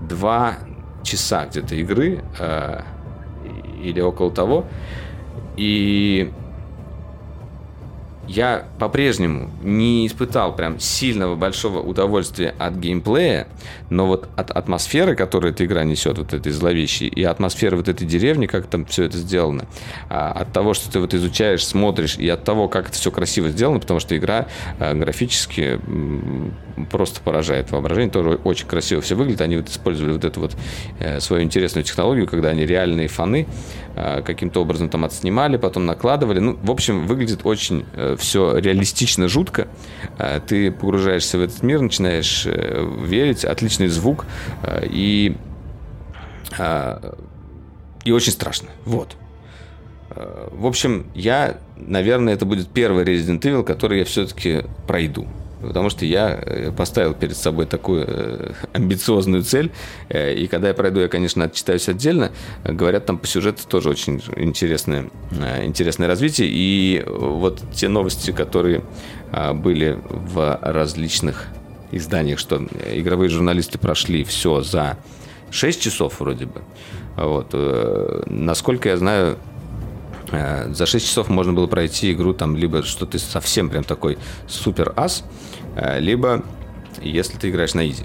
два 0.08 0.58
часа 1.02 1.46
где-то 1.46 1.74
игры 1.74 2.22
а, 2.38 2.84
или 3.82 4.00
около 4.00 4.30
того, 4.30 4.66
и 5.56 6.32
я 8.28 8.66
по-прежнему 8.78 9.50
не 9.62 10.06
испытал 10.06 10.54
прям 10.54 10.78
сильного 10.78 11.34
большого 11.34 11.80
удовольствия 11.80 12.54
от 12.58 12.74
геймплея, 12.74 13.48
но 13.90 14.06
вот 14.06 14.28
от 14.36 14.50
атмосферы, 14.50 15.16
которую 15.16 15.52
эта 15.52 15.64
игра 15.64 15.84
несет, 15.84 16.18
вот 16.18 16.32
этой 16.32 16.52
зловещей, 16.52 17.08
и 17.08 17.24
атмосферы 17.24 17.76
вот 17.76 17.88
этой 17.88 18.06
деревни, 18.06 18.46
как 18.46 18.66
там 18.66 18.84
все 18.84 19.04
это 19.04 19.18
сделано, 19.18 19.66
а, 20.08 20.32
от 20.32 20.52
того, 20.52 20.74
что 20.74 20.90
ты 20.90 21.00
вот 21.00 21.14
изучаешь, 21.14 21.66
смотришь, 21.66 22.16
и 22.16 22.28
от 22.28 22.44
того, 22.44 22.68
как 22.68 22.88
это 22.88 22.96
все 22.96 23.10
красиво 23.10 23.48
сделано, 23.48 23.80
потому 23.80 24.00
что 24.00 24.16
игра 24.16 24.46
а, 24.78 24.94
графически 24.94 25.80
просто 26.90 27.20
поражает 27.20 27.70
воображение, 27.70 28.10
тоже 28.10 28.30
очень 28.44 28.66
красиво 28.66 29.00
все 29.00 29.14
выглядит. 29.14 29.40
Они 29.40 29.56
вот 29.56 29.68
использовали 29.68 30.12
вот 30.12 30.24
эту 30.24 30.40
вот 30.40 30.56
э, 30.98 31.20
свою 31.20 31.42
интересную 31.42 31.84
технологию, 31.84 32.26
когда 32.26 32.50
они 32.50 32.64
реальные 32.66 33.08
фоны 33.08 33.46
э, 33.94 34.22
каким-то 34.22 34.60
образом 34.60 34.88
там 34.88 35.04
отснимали, 35.04 35.56
потом 35.56 35.86
накладывали. 35.86 36.38
Ну, 36.38 36.58
в 36.62 36.70
общем, 36.70 37.06
выглядит 37.06 37.40
очень 37.44 37.84
э, 37.94 38.16
все 38.18 38.56
реалистично, 38.56 39.28
жутко. 39.28 39.68
Ты 40.46 40.70
погружаешься 40.70 41.38
в 41.38 41.42
этот 41.42 41.62
мир, 41.62 41.80
начинаешь 41.80 42.46
верить, 42.46 43.44
отличный 43.44 43.88
звук 43.88 44.26
и 44.82 45.36
и 48.04 48.12
очень 48.12 48.32
страшно. 48.32 48.68
Вот. 48.84 49.16
В 50.50 50.66
общем, 50.66 51.06
я, 51.14 51.58
наверное, 51.76 52.34
это 52.34 52.44
будет 52.44 52.68
первый 52.68 53.04
Resident 53.04 53.40
Evil, 53.40 53.62
который 53.62 54.00
я 54.00 54.04
все-таки 54.04 54.62
пройду 54.86 55.26
потому 55.62 55.90
что 55.90 56.04
я 56.04 56.38
э, 56.40 56.72
поставил 56.72 57.14
перед 57.14 57.36
собой 57.36 57.66
такую 57.66 58.04
э, 58.06 58.52
амбициозную 58.72 59.42
цель, 59.42 59.70
э, 60.08 60.34
и 60.34 60.46
когда 60.46 60.68
я 60.68 60.74
пройду, 60.74 61.00
я, 61.00 61.08
конечно, 61.08 61.44
отчитаюсь 61.44 61.88
отдельно. 61.88 62.32
Говорят, 62.64 63.06
там 63.06 63.18
по 63.18 63.26
сюжету 63.26 63.62
тоже 63.66 63.90
очень 63.90 64.22
интересное, 64.36 65.10
интересное 65.62 66.08
развитие, 66.08 66.48
и 66.50 67.04
вот 67.06 67.62
те 67.72 67.88
новости, 67.88 68.32
которые 68.32 68.82
были 69.54 69.98
в 70.02 70.58
различных 70.60 71.46
изданиях, 71.90 72.38
что 72.38 72.66
игровые 72.92 73.28
журналисты 73.30 73.78
прошли 73.78 74.24
все 74.24 74.60
за 74.60 74.98
6 75.50 75.80
часов 75.80 76.20
вроде 76.20 76.46
бы. 76.46 76.62
Вот. 77.16 77.54
Насколько 78.26 78.90
я 78.90 78.96
знаю, 78.96 79.38
за 80.32 80.86
6 80.86 81.06
часов 81.06 81.28
можно 81.28 81.52
было 81.52 81.66
пройти 81.66 82.12
игру 82.12 82.32
там 82.32 82.56
либо 82.56 82.82
что 82.82 83.06
ты 83.06 83.18
совсем 83.18 83.68
прям 83.68 83.84
такой 83.84 84.18
супер 84.48 84.92
ас, 84.96 85.24
Э, 85.74 85.98
либо 85.98 86.42
если 87.00 87.38
ты 87.38 87.50
играешь 87.50 87.74
на 87.74 87.88
изи. 87.88 88.04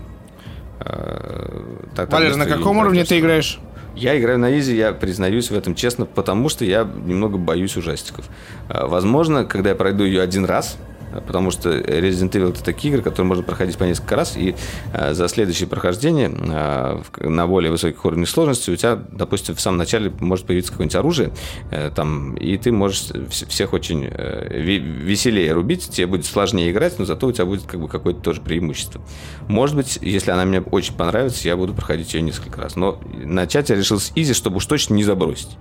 Так, 1.95 2.11
Валер, 2.11 2.35
на 2.35 2.45
каком 2.45 2.77
уровне 2.77 3.03
ты 3.03 3.19
играешь? 3.19 3.59
Я 3.95 4.17
играю 4.17 4.37
на 4.37 4.57
изи, 4.57 4.75
я 4.75 4.93
признаюсь 4.93 5.49
в 5.49 5.55
этом 5.55 5.75
честно, 5.75 6.05
потому 6.05 6.49
что 6.49 6.63
я 6.63 6.83
немного 6.83 7.37
боюсь 7.37 7.75
ужастиков. 7.75 8.25
Возможно, 8.69 9.43
когда 9.43 9.71
я 9.71 9.75
пройду 9.75 10.03
ее 10.03 10.21
один 10.21 10.45
раз, 10.45 10.77
потому 11.21 11.51
что 11.51 11.69
Resident 11.69 12.31
Evil 12.31 12.49
это 12.49 12.63
такие 12.63 12.93
игры, 12.93 13.03
которые 13.03 13.27
можно 13.27 13.43
проходить 13.43 13.77
по 13.77 13.83
несколько 13.83 14.15
раз, 14.15 14.35
и 14.35 14.55
э, 14.93 15.13
за 15.13 15.27
следующее 15.27 15.67
прохождение 15.67 16.29
э, 16.29 17.01
на 17.27 17.47
более 17.47 17.71
высоких 17.71 18.03
уровнях 18.05 18.29
сложности 18.29 18.71
у 18.71 18.75
тебя, 18.75 18.99
допустим, 19.11 19.55
в 19.55 19.61
самом 19.61 19.77
начале 19.77 20.11
может 20.19 20.45
появиться 20.45 20.71
какое-нибудь 20.71 20.95
оружие, 20.95 21.31
э, 21.71 21.91
там, 21.95 22.35
и 22.35 22.57
ты 22.57 22.71
можешь 22.71 23.07
всех 23.29 23.73
очень 23.73 24.07
э, 24.09 24.59
веселее 24.59 25.53
рубить, 25.53 25.89
тебе 25.89 26.07
будет 26.07 26.25
сложнее 26.25 26.71
играть, 26.71 26.99
но 26.99 27.05
зато 27.05 27.27
у 27.27 27.31
тебя 27.31 27.45
будет 27.45 27.63
как 27.63 27.79
бы 27.79 27.87
какое-то 27.87 28.21
тоже 28.21 28.41
преимущество. 28.41 29.01
Может 29.47 29.75
быть, 29.75 29.99
если 30.01 30.31
она 30.31 30.45
мне 30.45 30.61
очень 30.61 30.93
понравится, 30.93 31.47
я 31.47 31.55
буду 31.55 31.73
проходить 31.73 32.13
ее 32.13 32.21
несколько 32.21 32.61
раз. 32.61 32.75
Но 32.75 32.99
начать 33.23 33.69
я 33.69 33.75
решил 33.75 33.99
с 33.99 34.11
изи, 34.15 34.33
чтобы 34.33 34.57
уж 34.57 34.65
точно 34.65 34.93
не 34.93 35.03
забросить. 35.03 35.57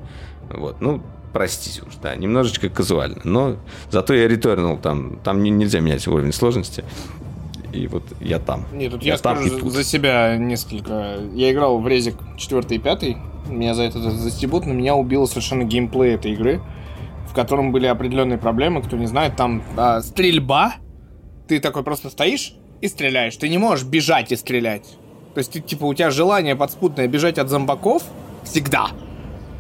Вот, 0.51 0.81
ну, 0.81 1.03
простите 1.33 1.83
уж, 1.87 1.97
да, 2.03 2.17
немножечко 2.17 2.71
казуально. 2.71 3.21
Но 3.25 3.57
зато 3.91 4.15
я 4.15 4.27
реторнул 4.27 4.79
там, 4.79 5.19
там 5.23 5.43
нельзя 5.43 5.81
менять 5.81 6.07
уровень 6.09 6.33
сложности. 6.33 6.83
И 7.73 7.89
вот 7.89 8.05
я 8.21 8.39
там. 8.39 8.65
Нет, 8.73 8.93
тут 8.93 9.03
я, 9.03 9.13
я 9.13 9.19
скажу 9.19 9.59
там, 9.59 9.71
за 9.71 9.85
себя 9.85 10.37
несколько. 10.37 11.19
Я 11.35 11.53
играл 11.53 11.79
в 11.79 11.87
резик 11.87 12.17
4 12.39 12.63
и 12.71 12.79
5. 12.79 13.03
Меня 13.49 13.75
за 13.75 13.83
это 13.83 14.01
застебут, 14.11 14.65
но 14.65 14.73
меня 14.73 14.95
убило 14.95 15.27
совершенно 15.27 15.65
геймплей 15.65 16.15
этой 16.15 16.33
игры, 16.33 16.63
в 17.29 17.35
котором 17.35 17.71
были 17.71 17.87
определенные 17.87 18.39
проблемы. 18.39 18.83
Кто 18.83 18.97
не 18.97 19.07
знает, 19.07 19.37
там 19.37 19.63
а, 19.77 20.01
стрельба. 20.01 20.77
Ты 21.49 21.61
такой 21.61 21.85
просто 21.85 22.09
стоишь 22.09 22.55
и 22.81 22.89
стреляешь. 22.89 23.37
Ты 23.37 23.51
не 23.51 23.59
можешь 23.59 23.85
бежать 23.85 24.33
и 24.33 24.37
стрелять. 24.37 24.97
То 25.35 25.39
есть, 25.39 25.53
ты, 25.53 25.61
типа, 25.61 25.85
у 25.85 25.93
тебя 25.93 26.11
желание 26.11 26.57
подспутное 26.57 27.09
бежать 27.09 27.37
от 27.39 27.51
зомбаков 27.51 28.03
всегда 28.43 28.89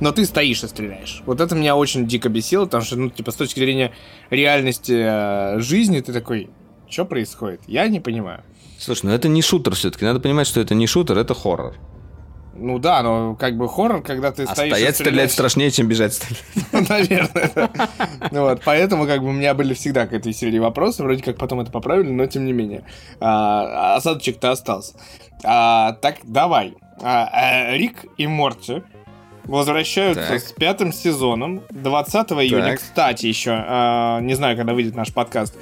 но 0.00 0.12
ты 0.12 0.24
стоишь 0.24 0.62
и 0.62 0.68
стреляешь. 0.68 1.22
Вот 1.26 1.40
это 1.40 1.54
меня 1.54 1.76
очень 1.76 2.06
дико 2.06 2.28
бесило, 2.28 2.64
потому 2.64 2.84
что, 2.84 2.96
ну, 2.96 3.10
типа, 3.10 3.30
с 3.30 3.36
точки 3.36 3.60
зрения 3.60 3.92
реальности 4.30 4.94
э, 4.96 5.60
жизни, 5.60 6.00
ты 6.00 6.12
такой, 6.12 6.50
что 6.88 7.04
происходит? 7.04 7.60
Я 7.66 7.88
не 7.88 8.00
понимаю. 8.00 8.42
Слушай, 8.78 9.06
ну 9.06 9.12
это 9.12 9.28
не 9.28 9.42
шутер 9.42 9.74
все-таки. 9.74 10.04
Надо 10.04 10.20
понимать, 10.20 10.46
что 10.46 10.60
это 10.60 10.74
не 10.74 10.86
шутер, 10.86 11.18
это 11.18 11.34
хоррор. 11.34 11.74
Ну 12.58 12.78
да, 12.78 13.02
но 13.02 13.34
как 13.34 13.56
бы 13.56 13.68
хоррор, 13.68 14.02
когда 14.02 14.32
ты 14.32 14.44
а 14.44 14.54
стоишь... 14.54 14.72
стоять 14.72 14.94
стрелять 14.94 15.32
страшнее, 15.32 15.70
чем 15.70 15.88
бежать 15.88 16.14
стрелять. 16.14 16.42
Наверное. 16.88 17.70
Ну 18.30 18.42
вот, 18.42 18.62
поэтому 18.64 19.06
как 19.06 19.20
бы 19.20 19.28
у 19.28 19.32
меня 19.32 19.54
были 19.54 19.74
всегда 19.74 20.06
к 20.06 20.12
этой 20.12 20.32
серии 20.32 20.58
вопросы, 20.58 21.02
вроде 21.02 21.22
как 21.22 21.36
потом 21.36 21.60
это 21.60 21.70
поправили, 21.70 22.10
но 22.10 22.26
тем 22.26 22.44
не 22.44 22.52
менее. 22.52 22.84
А, 23.20 23.96
осадочек-то 23.96 24.52
остался. 24.52 24.94
А, 25.44 25.92
так, 26.00 26.16
давай. 26.24 26.74
А, 27.02 27.28
а, 27.30 27.76
Рик 27.76 28.06
и 28.16 28.26
Морти 28.26 28.82
возвращаются 29.46 30.26
так. 30.28 30.40
с 30.40 30.52
пятым 30.52 30.92
сезоном 30.92 31.62
20 31.70 32.32
июня. 32.32 32.70
Так. 32.70 32.80
Кстати, 32.80 33.26
еще, 33.26 33.64
э, 33.66 34.20
не 34.22 34.34
знаю, 34.34 34.56
когда 34.56 34.74
выйдет 34.74 34.94
наш 34.94 35.12
подкаст, 35.12 35.54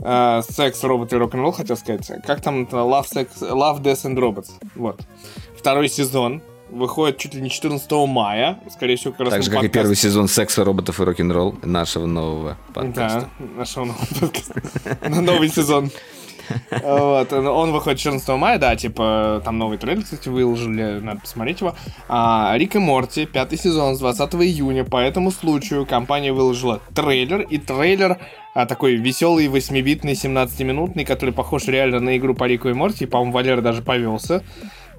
э, 0.00 0.42
секс, 0.48 0.82
роботы 0.84 1.16
и 1.16 1.18
рок-н-ролл, 1.18 1.52
хотел 1.52 1.76
сказать. 1.76 2.10
Как 2.26 2.40
там 2.42 2.64
это? 2.64 2.76
Love, 2.76 3.04
sex, 3.04 3.28
Love, 3.40 3.82
Death 3.82 4.04
and 4.04 4.16
Robots. 4.16 4.50
Вот. 4.74 5.00
Второй 5.56 5.88
сезон 5.88 6.42
выходит 6.70 7.18
чуть 7.18 7.34
ли 7.34 7.40
не 7.40 7.50
14 7.50 8.06
мая. 8.06 8.60
Скорее 8.70 8.96
всего, 8.96 9.12
как 9.12 9.20
раз 9.20 9.30
Так 9.30 9.42
же, 9.42 9.50
как 9.50 9.60
подкаст... 9.60 9.74
и 9.74 9.78
первый 9.78 9.96
сезон 9.96 10.28
секса, 10.28 10.64
роботов 10.64 11.00
и 11.00 11.04
рок-н-ролл 11.04 11.56
нашего 11.62 12.06
нового 12.06 12.56
подкаста. 12.74 13.28
Да, 13.38 13.46
нашего 13.56 13.84
нового 13.86 14.06
подкаста. 14.20 14.62
Новый 15.08 15.48
сезон. 15.48 15.90
Вот, 16.70 17.32
он 17.32 17.72
выходит 17.72 17.98
14 17.98 18.28
мая, 18.30 18.58
да, 18.58 18.76
типа, 18.76 19.42
там 19.44 19.58
новый 19.58 19.78
трейлер, 19.78 20.02
кстати, 20.02 20.28
выложили, 20.28 21.00
надо 21.00 21.20
посмотреть 21.20 21.60
его. 21.60 21.74
А, 22.08 22.54
Рик 22.56 22.76
и 22.76 22.78
Морти, 22.78 23.26
пятый 23.26 23.58
сезон 23.58 23.96
с 23.96 23.98
20 23.98 24.34
июня, 24.34 24.84
по 24.84 24.98
этому 24.98 25.30
случаю 25.30 25.86
компания 25.86 26.32
выложила 26.32 26.80
трейлер, 26.94 27.40
и 27.40 27.58
трейлер 27.58 28.18
а, 28.54 28.66
такой 28.66 28.96
веселый 28.96 29.46
8-битный 29.46 30.12
17-минутный, 30.12 31.04
который 31.04 31.32
похож 31.32 31.66
реально 31.66 32.00
на 32.00 32.16
игру 32.16 32.34
по 32.34 32.44
Рику 32.44 32.68
и 32.68 32.72
Морти, 32.72 33.06
по-моему, 33.06 33.32
Валера 33.32 33.60
даже 33.60 33.82
повелся 33.82 34.42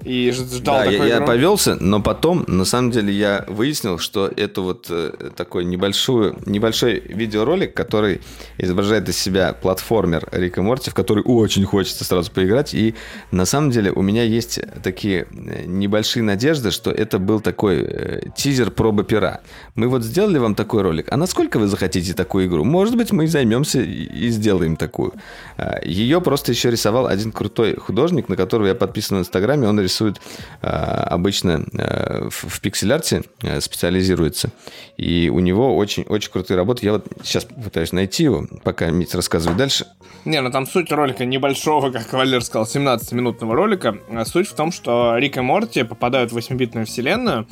и 0.04 0.30
ждал 0.30 0.78
да, 0.78 0.84
такой 0.90 1.08
я, 1.08 1.16
я 1.16 1.20
повелся, 1.20 1.76
но 1.78 2.00
потом, 2.00 2.44
на 2.46 2.64
самом 2.64 2.90
деле, 2.90 3.12
я 3.12 3.44
выяснил, 3.48 3.98
что 3.98 4.30
это 4.34 4.62
вот 4.62 4.86
э, 4.88 5.30
такой 5.36 5.64
небольшой, 5.64 6.34
небольшой 6.46 7.00
видеоролик, 7.00 7.74
который 7.74 8.20
изображает 8.56 9.08
из 9.08 9.18
себя 9.18 9.52
платформер 9.52 10.28
Рика 10.32 10.62
Морти, 10.62 10.90
в 10.90 10.94
который 10.94 11.22
очень 11.24 11.64
хочется 11.64 12.04
сразу 12.04 12.30
поиграть. 12.30 12.72
И 12.72 12.94
на 13.30 13.44
самом 13.44 13.70
деле 13.70 13.92
у 13.92 14.02
меня 14.02 14.22
есть 14.22 14.60
такие 14.82 15.26
э, 15.30 15.64
небольшие 15.66 16.22
надежды, 16.22 16.70
что 16.70 16.90
это 16.90 17.18
был 17.18 17.40
такой 17.40 17.82
э, 17.82 18.20
тизер 18.36 18.70
пробы 18.70 19.04
пера. 19.04 19.40
Мы 19.74 19.88
вот 19.88 20.02
сделали 20.02 20.38
вам 20.38 20.54
такой 20.54 20.82
ролик. 20.82 21.12
А 21.12 21.16
насколько 21.16 21.58
вы 21.58 21.66
захотите 21.66 22.14
такую 22.14 22.46
игру? 22.46 22.64
Может 22.64 22.96
быть, 22.96 23.12
мы 23.12 23.26
займемся 23.26 23.80
и 23.80 24.28
сделаем 24.30 24.76
такую. 24.76 25.12
А, 25.56 25.78
Ее 25.84 26.20
просто 26.20 26.52
еще 26.52 26.70
рисовал 26.70 27.06
один 27.06 27.32
крутой 27.32 27.76
художник, 27.76 28.28
на 28.28 28.36
которого 28.36 28.68
я 28.68 28.74
подписан 28.74 29.18
в 29.18 29.20
Инстаграме. 29.20 29.68
Он 29.68 29.78
рисует 29.90 30.20
а, 30.62 31.04
обычно 31.10 31.64
а, 31.76 32.28
в 32.30 32.60
пиксель-арте, 32.60 33.24
специализируется. 33.60 34.50
И 34.96 35.28
у 35.28 35.40
него 35.40 35.76
очень-очень 35.76 36.30
крутые 36.30 36.56
работы. 36.56 36.86
Я 36.86 36.92
вот 36.92 37.06
сейчас 37.22 37.44
пытаюсь 37.44 37.92
найти 37.92 38.24
его, 38.24 38.46
пока 38.62 38.90
Митя 38.90 39.16
рассказывает 39.16 39.58
дальше. 39.58 39.86
Не, 40.24 40.40
ну 40.42 40.50
там 40.50 40.66
суть 40.66 40.92
ролика 40.92 41.24
небольшого, 41.24 41.90
как 41.90 42.12
Валер 42.12 42.42
сказал, 42.42 42.66
17-минутного 42.66 43.54
ролика. 43.54 43.98
Суть 44.26 44.48
в 44.48 44.54
том, 44.54 44.70
что 44.70 45.16
Рик 45.16 45.38
и 45.38 45.40
Морти 45.40 45.82
попадают 45.82 46.32
в 46.32 46.36
8-битную 46.38 46.84
вселенную, 46.84 47.46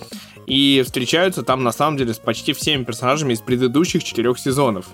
и 0.49 0.83
встречаются 0.85 1.43
там 1.43 1.63
на 1.63 1.73
самом 1.73 1.99
деле 1.99 2.15
с 2.15 2.19
почти 2.19 2.55
всеми 2.55 2.85
персонажами 2.85 3.35
из 3.35 3.41
предыдущих 3.41 4.03
четырех 4.03 4.39
сезонов. 4.39 4.87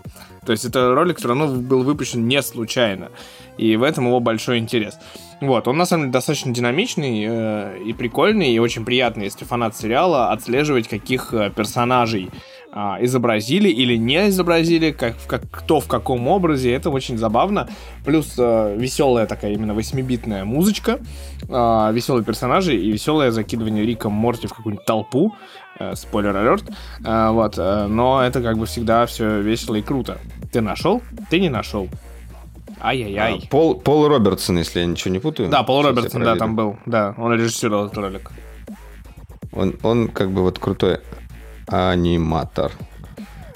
То 0.45 0.53
есть 0.53 0.65
это 0.65 0.95
ролик 0.95 1.19
все 1.19 1.29
равно 1.29 1.49
был 1.49 1.83
выпущен 1.83 2.27
не 2.27 2.43
случайно. 2.43 3.11
И 3.57 3.77
в 3.77 3.83
этом 3.83 4.07
его 4.07 4.21
большой 4.21 4.59
интерес. 4.59 4.99
Вот, 5.41 5.69
он 5.69 5.77
на 5.77 5.87
самом 5.87 6.05
деле 6.05 6.13
достаточно 6.13 6.53
динамичный 6.53 7.27
э, 7.29 7.79
и 7.85 7.93
прикольный, 7.93 8.53
и 8.53 8.59
очень 8.59 8.85
приятный, 8.85 9.25
если 9.25 9.45
фанат 9.45 9.77
сериала, 9.77 10.31
отслеживать, 10.31 10.89
каких 10.89 11.35
э, 11.35 11.51
персонажей 11.55 12.31
а, 12.77 12.99
изобразили 13.01 13.69
или 13.69 13.95
не 13.97 14.29
изобразили, 14.31 14.91
как, 14.91 15.15
как, 15.29 15.49
кто 15.49 15.79
в 15.79 15.87
каком 15.87 16.27
образе, 16.27 16.73
это 16.73 16.91
очень 16.91 17.17
забавно. 17.17 17.69
Плюс 18.05 18.35
а, 18.37 18.75
веселая 18.75 19.27
такая 19.27 19.53
именно 19.53 19.71
8-битная 19.73 20.45
музычка, 20.45 20.99
а, 21.49 21.91
веселые 21.93 22.25
персонажи 22.25 22.77
и 22.77 22.91
веселое 22.91 23.31
закидывание 23.31 23.85
Рика 23.85 24.09
Морти 24.09 24.47
в 24.47 24.55
какую-нибудь 24.55 24.87
толпу. 24.87 25.35
А, 25.79 25.95
спойлер 25.95 26.37
алерт. 26.37 26.65
А, 27.05 27.33
вот, 27.33 27.55
а, 27.59 27.87
но 27.89 28.23
это 28.23 28.43
как 28.43 28.59
бы 28.59 28.67
всегда 28.67 29.07
все 29.07 29.41
весело 29.41 29.75
и 29.75 29.83
круто. 29.83 30.19
Ты 30.53 30.61
нашел? 30.61 31.03
Ты 31.31 31.41
не 31.41 31.49
нашел. 31.49 31.89
Ай-яй-яй. 32.81 33.43
А, 33.45 33.49
Пол, 33.49 33.77
Пол 33.77 34.09
Робертсон, 34.09 34.59
если 34.59 34.81
я 34.81 34.87
ничего 34.87 35.13
не 35.13 35.19
путаю. 35.19 35.49
Да, 35.49 35.63
Пол 35.63 35.83
Робертсон, 35.83 36.23
да, 36.23 36.37
там 36.37 36.55
был. 36.55 36.77
Да, 36.87 37.15
он 37.19 37.33
режиссировал 37.33 37.87
этот 37.87 37.99
ролик. 37.99 38.31
Он, 39.53 39.75
он 39.83 40.09
как 40.09 40.31
бы 40.31 40.43
вот 40.43 40.59
крутой 40.59 40.99
аниматор. 41.67 42.73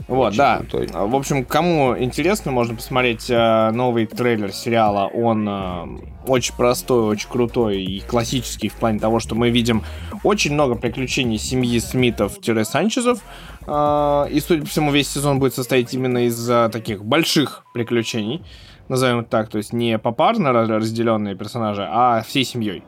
Вот, 0.08 0.28
Очень 0.28 0.38
да. 0.38 0.56
Крутой. 0.58 0.88
В 0.90 1.14
общем, 1.14 1.44
кому 1.44 1.96
интересно, 1.98 2.50
можно 2.50 2.74
посмотреть 2.74 3.28
э, 3.28 3.70
новый 3.72 4.06
трейлер 4.06 4.52
сериала. 4.52 5.06
Он 5.06 5.46
э, 5.46 5.86
очень 6.26 6.54
простой, 6.54 7.02
очень 7.10 7.28
крутой 7.28 7.82
и 7.82 8.00
классический 8.00 8.70
в 8.70 8.74
плане 8.74 8.98
того, 8.98 9.20
что 9.20 9.34
мы 9.34 9.50
видим 9.50 9.84
очень 10.24 10.54
много 10.54 10.76
приключений 10.76 11.36
семьи 11.36 11.78
Смитов-Санчезов. 11.78 13.20
Э, 13.66 14.26
и, 14.30 14.40
судя 14.40 14.62
по 14.62 14.68
всему, 14.68 14.90
весь 14.92 15.10
сезон 15.10 15.40
будет 15.40 15.54
состоять 15.54 15.92
именно 15.92 16.24
из 16.26 16.48
э, 16.48 16.70
таких 16.72 17.04
больших 17.04 17.64
приключений. 17.74 18.42
Назовем 18.88 19.20
это 19.20 19.28
так, 19.28 19.50
то 19.50 19.58
есть 19.58 19.74
не 19.74 19.98
попарно 19.98 20.52
разделенные 20.52 21.36
персонажи, 21.36 21.86
а 21.86 22.22
всей 22.22 22.44
семьей. 22.44 22.82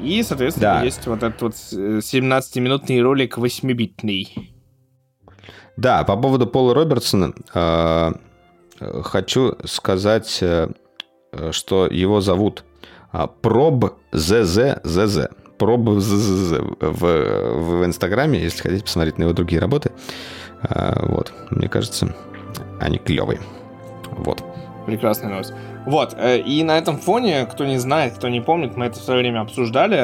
И, 0.00 0.20
соответственно, 0.24 0.78
да. 0.78 0.82
есть 0.82 1.06
вот 1.06 1.22
этот 1.22 1.40
вот 1.40 1.52
17-минутный 1.52 2.98
э, 2.98 3.02
ролик 3.02 3.38
8-битный. 3.38 4.51
Да, 5.76 6.04
по 6.04 6.16
поводу 6.16 6.46
Пола 6.46 6.74
Робертсона 6.74 7.32
э, 7.54 8.12
хочу 9.02 9.56
сказать, 9.64 10.38
э, 10.42 10.68
что 11.50 11.86
его 11.86 12.20
зовут 12.20 12.64
э, 13.12 13.26
Проб 13.40 13.94
ЗЗЗЗ. 14.12 15.28
Проб 15.58 15.88
ЗЗЗ 15.98 16.58
в, 16.80 17.80
в 17.80 17.84
Инстаграме, 17.84 18.40
если 18.40 18.62
хотите 18.62 18.84
посмотреть 18.84 19.18
на 19.18 19.24
его 19.24 19.32
другие 19.32 19.60
работы. 19.60 19.92
Э, 20.62 21.06
вот, 21.06 21.32
мне 21.50 21.68
кажется, 21.68 22.14
они 22.80 22.98
клевые. 22.98 23.40
Вот. 24.10 24.42
Прекрасная 24.86 25.30
новость. 25.30 25.54
Вот, 25.84 26.14
э, 26.16 26.38
и 26.38 26.62
на 26.62 26.78
этом 26.78 26.96
фоне, 26.98 27.46
кто 27.46 27.64
не 27.64 27.78
знает, 27.78 28.14
кто 28.14 28.28
не 28.28 28.40
помнит, 28.40 28.76
мы 28.76 28.86
это 28.86 29.00
в 29.00 29.02
свое 29.02 29.20
время 29.20 29.40
обсуждали, 29.40 29.98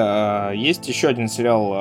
э, 0.53 0.57
есть 0.57 0.89
еще 0.89 1.09
один 1.09 1.29
сериал 1.29 1.73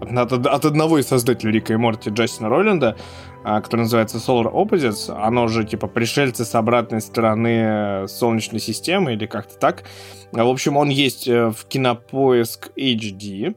э, 0.00 0.16
от, 0.16 0.32
от 0.32 0.64
одного 0.64 0.98
из 0.98 1.08
создателей 1.08 1.52
Рика 1.52 1.74
и 1.74 1.76
Морти 1.76 2.10
Джастина 2.10 2.48
Роллинда, 2.48 2.96
который 3.44 3.82
называется 3.82 4.16
Solar 4.16 4.50
Opposites. 4.50 5.14
Оно 5.14 5.48
же 5.48 5.64
типа 5.64 5.86
пришельцы 5.86 6.46
с 6.46 6.54
обратной 6.54 7.02
стороны 7.02 8.08
Солнечной 8.08 8.60
системы 8.60 9.12
или 9.12 9.26
как-то 9.26 9.58
так. 9.58 9.84
В 10.32 10.48
общем, 10.48 10.78
он 10.78 10.88
есть 10.88 11.28
в 11.28 11.54
Кинопоиск 11.68 12.70
HD, 12.74 13.54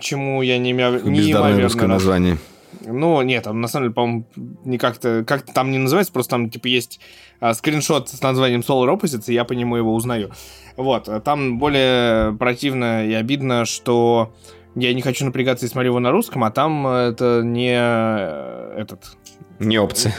чему 0.00 0.42
я 0.42 0.58
не 0.58 0.72
неимоверно... 0.72 1.62
русское 1.62 1.86
название. 1.86 2.36
Ну, 2.84 3.22
нет, 3.22 3.44
там 3.44 3.60
на 3.60 3.68
самом 3.68 3.86
деле, 3.86 3.94
по-моему, 3.94 4.24
не 4.64 4.78
как-то, 4.78 5.24
как-то 5.26 5.52
там 5.52 5.70
не 5.70 5.78
называется, 5.78 6.12
просто 6.12 6.30
там, 6.30 6.50
типа, 6.50 6.66
есть 6.66 7.00
а, 7.40 7.54
скриншот 7.54 8.08
с 8.08 8.22
названием 8.22 8.60
Solar 8.60 8.96
Opposites, 8.96 9.24
и 9.28 9.34
я 9.34 9.44
по 9.44 9.52
нему 9.52 9.76
его 9.76 9.94
узнаю. 9.94 10.30
Вот, 10.76 11.08
там 11.24 11.58
более 11.58 12.36
противно 12.36 13.06
и 13.06 13.12
обидно, 13.12 13.64
что 13.64 14.32
я 14.74 14.94
не 14.94 15.02
хочу 15.02 15.24
напрягаться 15.24 15.66
и 15.66 15.68
смотрю 15.68 15.90
его 15.90 16.00
на 16.00 16.12
русском, 16.12 16.44
а 16.44 16.50
там 16.50 16.86
это 16.86 17.42
не 17.44 17.74
э, 17.74 18.74
этот... 18.78 19.16
Не 19.58 19.78
опция. 19.78 20.14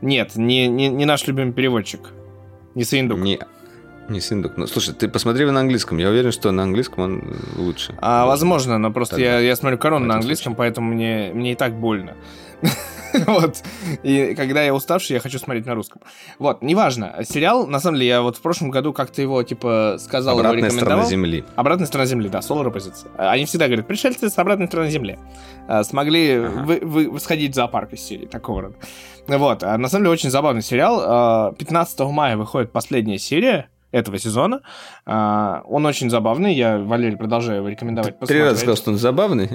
Нет, 0.00 0.36
не, 0.36 0.68
не, 0.68 0.88
не 0.88 1.04
наш 1.04 1.26
любимый 1.26 1.52
переводчик. 1.52 2.12
Не 2.74 2.84
Саиндук. 2.84 3.18
Не, 3.18 3.40
не 4.10 4.20
Синдук. 4.20 4.56
Ну, 4.56 4.66
слушай, 4.66 4.94
ты 4.94 5.08
посмотри 5.08 5.42
его 5.42 5.52
на 5.52 5.60
английском. 5.60 5.98
Я 5.98 6.08
уверен, 6.08 6.32
что 6.32 6.50
на 6.50 6.62
английском 6.62 7.04
он 7.04 7.36
лучше. 7.56 7.94
А, 7.98 8.26
возможно, 8.26 8.78
но 8.78 8.90
просто 8.90 9.20
я, 9.20 9.38
я 9.40 9.56
смотрю 9.56 9.78
корону 9.78 10.06
на 10.06 10.14
английском, 10.14 10.54
случае. 10.54 10.56
поэтому 10.56 10.94
мне, 10.94 11.30
мне 11.34 11.52
и 11.52 11.54
так 11.54 11.74
больно. 11.74 12.14
вот. 13.26 13.62
И 14.02 14.34
когда 14.34 14.62
я 14.62 14.74
уставший, 14.74 15.14
я 15.14 15.20
хочу 15.20 15.38
смотреть 15.38 15.66
на 15.66 15.74
русском. 15.74 16.02
Вот, 16.38 16.62
неважно. 16.62 17.14
Сериал, 17.28 17.66
на 17.66 17.80
самом 17.80 17.96
деле, 17.96 18.08
я 18.08 18.22
вот 18.22 18.36
в 18.36 18.40
прошлом 18.40 18.70
году 18.70 18.92
как-то 18.92 19.22
его, 19.22 19.42
типа, 19.42 19.96
сказал, 19.98 20.38
Обратная 20.38 20.70
его 20.70 20.78
сторона 20.78 21.04
Земли. 21.04 21.44
Обратная 21.56 21.86
сторона 21.86 22.06
Земли, 22.06 22.28
да, 22.28 22.38
Solar 22.38 22.72
Opposites. 22.72 23.06
Они 23.16 23.44
всегда 23.44 23.66
говорят, 23.66 23.86
пришельцы 23.86 24.28
с 24.28 24.38
обратной 24.38 24.66
стороны 24.66 24.90
Земли. 24.90 25.18
А, 25.66 25.84
смогли 25.84 26.36
ага. 26.36 26.62
вы, 26.64 26.80
вы, 26.82 27.20
сходить 27.20 27.52
в 27.52 27.54
зоопарк 27.54 27.92
из 27.92 28.00
серии, 28.00 28.26
такого 28.26 28.62
рода. 28.62 28.76
Вот, 29.26 29.62
а 29.62 29.76
на 29.76 29.88
самом 29.88 30.04
деле, 30.04 30.12
очень 30.12 30.30
забавный 30.30 30.62
сериал. 30.62 31.54
15 31.54 32.00
а, 32.00 32.04
мая 32.06 32.36
выходит 32.36 32.72
последняя 32.72 33.18
серия, 33.18 33.68
этого 33.90 34.18
сезона. 34.18 34.60
А, 35.06 35.62
он 35.66 35.86
очень 35.86 36.10
забавный, 36.10 36.54
я, 36.54 36.78
Валерий, 36.78 37.16
продолжаю 37.16 37.58
его 37.58 37.68
рекомендовать 37.68 38.18
Три 38.20 38.42
раза 38.42 38.56
сказал, 38.56 38.76
что 38.76 38.90
он 38.90 38.98
забавный? 38.98 39.50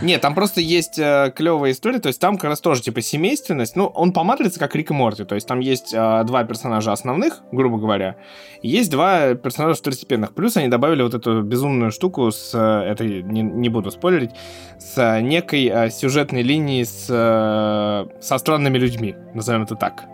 Нет, 0.00 0.22
там 0.22 0.34
просто 0.34 0.60
есть 0.60 0.98
э, 0.98 1.32
клевая 1.34 1.72
история, 1.72 1.98
то 1.98 2.08
есть 2.08 2.20
там 2.20 2.36
как 2.36 2.44
раз 2.50 2.60
тоже 2.60 2.82
типа 2.82 3.02
семейственность, 3.02 3.76
ну, 3.76 3.86
он 3.86 4.12
по 4.12 4.24
матрице 4.24 4.58
как 4.58 4.74
Рик 4.74 4.90
и 4.90 4.94
Морти, 4.94 5.24
то 5.24 5.34
есть 5.34 5.46
там 5.46 5.60
есть 5.60 5.92
э, 5.92 6.24
два 6.24 6.44
персонажа 6.44 6.92
основных, 6.92 7.42
грубо 7.52 7.78
говоря, 7.78 8.16
и 8.62 8.68
есть 8.68 8.90
два 8.90 9.34
персонажа 9.34 9.78
второстепенных, 9.78 10.34
плюс 10.34 10.56
они 10.56 10.68
добавили 10.68 11.02
вот 11.02 11.12
эту 11.12 11.42
безумную 11.42 11.92
штуку 11.92 12.30
с, 12.30 12.52
э, 12.54 12.90
этой, 12.90 13.22
не, 13.22 13.42
не 13.42 13.68
буду 13.68 13.90
спойлерить, 13.90 14.30
с 14.78 15.20
некой 15.20 15.90
сюжетной 15.90 16.42
линией 16.42 16.84
с, 16.84 17.06
со 17.06 18.38
странными 18.38 18.78
людьми, 18.78 19.14
назовем 19.34 19.64
это 19.64 19.76
так. 19.76 20.04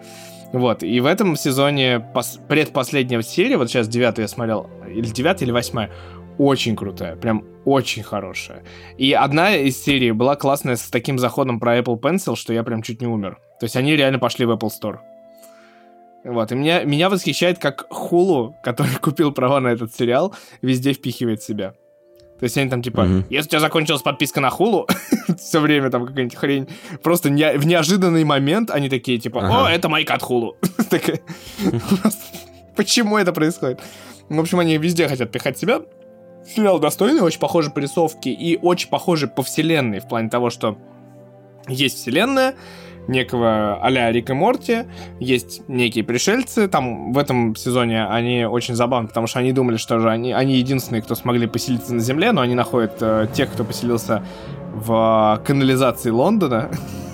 Вот, 0.52 0.82
и 0.82 0.98
в 1.00 1.06
этом 1.06 1.36
сезоне 1.36 2.04
пос- 2.12 2.44
предпоследняя 2.48 3.22
серия, 3.22 3.56
вот 3.56 3.68
сейчас 3.68 3.86
девятую 3.86 4.24
я 4.24 4.28
смотрел, 4.28 4.68
или 4.88 5.06
девятая, 5.06 5.46
или 5.46 5.52
восьмая, 5.52 5.90
очень 6.38 6.74
крутая, 6.74 7.16
прям 7.16 7.44
очень 7.64 8.02
хорошая. 8.02 8.64
И 8.98 9.12
одна 9.12 9.54
из 9.54 9.80
серий 9.80 10.10
была 10.10 10.34
классная 10.34 10.76
с 10.76 10.90
таким 10.90 11.18
заходом 11.18 11.60
про 11.60 11.78
Apple 11.78 12.00
Pencil, 12.00 12.34
что 12.34 12.52
я 12.52 12.64
прям 12.64 12.82
чуть 12.82 13.00
не 13.00 13.06
умер. 13.06 13.38
То 13.60 13.64
есть 13.64 13.76
они 13.76 13.94
реально 13.94 14.18
пошли 14.18 14.44
в 14.46 14.50
Apple 14.50 14.70
Store. 14.70 14.98
Вот, 16.24 16.50
и 16.50 16.54
меня, 16.54 16.82
меня 16.84 17.08
восхищает, 17.08 17.58
как 17.58 17.86
Хулу, 17.90 18.56
который 18.62 18.94
купил 19.00 19.32
права 19.32 19.60
на 19.60 19.68
этот 19.68 19.94
сериал, 19.94 20.34
везде 20.62 20.92
впихивает 20.94 21.42
себя. 21.42 21.74
То 22.40 22.44
есть 22.44 22.56
они 22.56 22.70
там 22.70 22.82
типа, 22.82 23.02
угу. 23.02 23.24
если 23.28 23.48
у 23.48 23.50
тебя 23.50 23.60
закончилась 23.60 24.00
подписка 24.00 24.40
на 24.40 24.48
хулу, 24.48 24.88
все 25.38 25.60
время 25.60 25.90
там 25.90 26.06
какая-нибудь 26.06 26.36
хрень, 26.36 26.68
просто 27.02 27.28
не, 27.28 27.52
в 27.52 27.66
неожиданный 27.66 28.24
момент 28.24 28.70
они 28.70 28.88
такие 28.88 29.18
типа, 29.18 29.40
о, 29.40 29.64
ага. 29.64 29.70
это 29.70 29.90
майк 29.90 30.10
от 30.10 30.22
хулу. 30.22 30.56
Почему 32.76 33.18
это 33.18 33.34
происходит? 33.34 33.80
В 34.30 34.40
общем, 34.40 34.58
они 34.58 34.78
везде 34.78 35.06
хотят 35.06 35.30
пихать 35.30 35.58
себя. 35.58 35.82
Сериал 36.46 36.78
достойный, 36.78 37.20
очень 37.20 37.40
похожи 37.40 37.70
по 37.70 37.78
рисовке 37.78 38.30
и 38.30 38.56
очень 38.56 38.88
похожи 38.88 39.28
по 39.28 39.42
вселенной, 39.42 40.00
в 40.00 40.08
плане 40.08 40.30
того, 40.30 40.48
что 40.48 40.78
есть 41.68 41.98
вселенная, 41.98 42.54
некого 43.10 43.78
а-ля 43.82 44.10
Рика 44.10 44.34
Морти, 44.34 44.84
есть 45.18 45.62
некие 45.68 46.04
пришельцы, 46.04 46.68
там 46.68 47.12
в 47.12 47.18
этом 47.18 47.54
сезоне 47.56 48.06
они 48.06 48.44
очень 48.44 48.74
забавны, 48.74 49.08
потому 49.08 49.26
что 49.26 49.40
они 49.40 49.52
думали, 49.52 49.76
что 49.76 49.98
же 49.98 50.10
они, 50.10 50.32
они 50.32 50.56
единственные, 50.56 51.02
кто 51.02 51.14
смогли 51.14 51.46
поселиться 51.46 51.94
на 51.94 52.00
Земле, 52.00 52.32
но 52.32 52.40
они 52.40 52.54
находят 52.54 52.96
э, 53.00 53.26
тех, 53.34 53.50
кто 53.52 53.64
поселился 53.64 54.22
в 54.74 55.42
канализации 55.44 56.10
Лондона, 56.10 56.70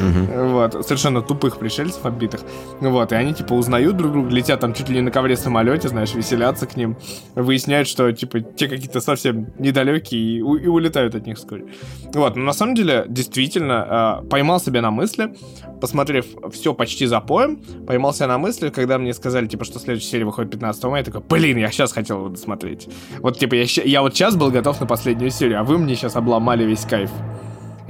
Угу. 0.00 0.48
Вот, 0.50 0.86
совершенно 0.86 1.22
тупых 1.22 1.58
пришельцев 1.58 2.04
отбитых. 2.04 2.40
Вот, 2.80 3.12
и 3.12 3.14
они, 3.14 3.34
типа, 3.34 3.54
узнают 3.54 3.96
друг 3.96 4.12
друга, 4.12 4.30
летят 4.30 4.60
там 4.60 4.74
чуть 4.74 4.88
ли 4.88 4.96
не 4.96 5.02
на 5.02 5.10
ковре 5.10 5.36
самолете, 5.36 5.88
знаешь, 5.88 6.14
веселятся 6.14 6.66
к 6.66 6.76
ним, 6.76 6.96
выясняют, 7.34 7.88
что, 7.88 8.10
типа, 8.12 8.40
те 8.40 8.68
какие-то 8.68 9.00
совсем 9.00 9.48
недалекие 9.58 10.20
и, 10.20 10.38
и 10.38 10.66
улетают 10.66 11.14
от 11.14 11.26
них 11.26 11.36
вскоре. 11.36 11.66
Вот, 12.14 12.36
но 12.36 12.44
на 12.44 12.52
самом 12.52 12.74
деле, 12.74 13.04
действительно, 13.08 14.22
э, 14.22 14.28
поймал 14.28 14.60
себя 14.60 14.82
на 14.82 14.90
мысли, 14.90 15.34
посмотрев 15.80 16.26
все 16.52 16.74
почти 16.74 17.06
за 17.06 17.20
поем, 17.20 17.56
поймал 17.86 18.12
себя 18.12 18.28
на 18.28 18.38
мысли, 18.38 18.70
когда 18.70 18.98
мне 18.98 19.14
сказали, 19.14 19.46
типа, 19.46 19.64
что 19.64 19.78
следующая 19.78 20.10
серия 20.10 20.24
выходит 20.24 20.50
15 20.50 20.84
мая, 20.84 21.02
я 21.02 21.04
такой, 21.04 21.22
блин, 21.28 21.58
я 21.58 21.70
сейчас 21.70 21.92
хотел 21.92 22.18
его 22.18 22.28
досмотреть. 22.28 22.88
Вот, 23.18 23.38
типа, 23.38 23.54
я, 23.54 23.64
я 23.84 24.02
вот 24.02 24.14
сейчас 24.14 24.36
был 24.36 24.50
готов 24.50 24.80
на 24.80 24.86
последнюю 24.86 25.30
серию, 25.30 25.60
а 25.60 25.64
вы 25.64 25.78
мне 25.78 25.94
сейчас 25.94 26.16
обломали 26.16 26.64
весь 26.64 26.84
кайф. 26.84 27.10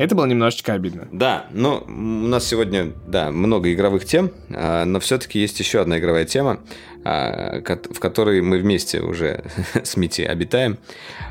Это 0.00 0.14
было 0.14 0.24
немножечко 0.24 0.72
обидно. 0.72 1.08
Да, 1.12 1.44
ну, 1.50 1.84
у 1.86 2.26
нас 2.26 2.46
сегодня, 2.46 2.94
да, 3.06 3.30
много 3.30 3.70
игровых 3.70 4.06
тем, 4.06 4.30
а, 4.48 4.86
но 4.86 4.98
все-таки 4.98 5.38
есть 5.38 5.60
еще 5.60 5.82
одна 5.82 5.98
игровая 5.98 6.24
тема, 6.24 6.60
а, 7.04 7.60
в 7.60 8.00
которой 8.00 8.40
мы 8.40 8.60
вместе 8.60 9.02
уже 9.02 9.44
с 9.84 9.98
Мити 9.98 10.22
обитаем. 10.22 10.78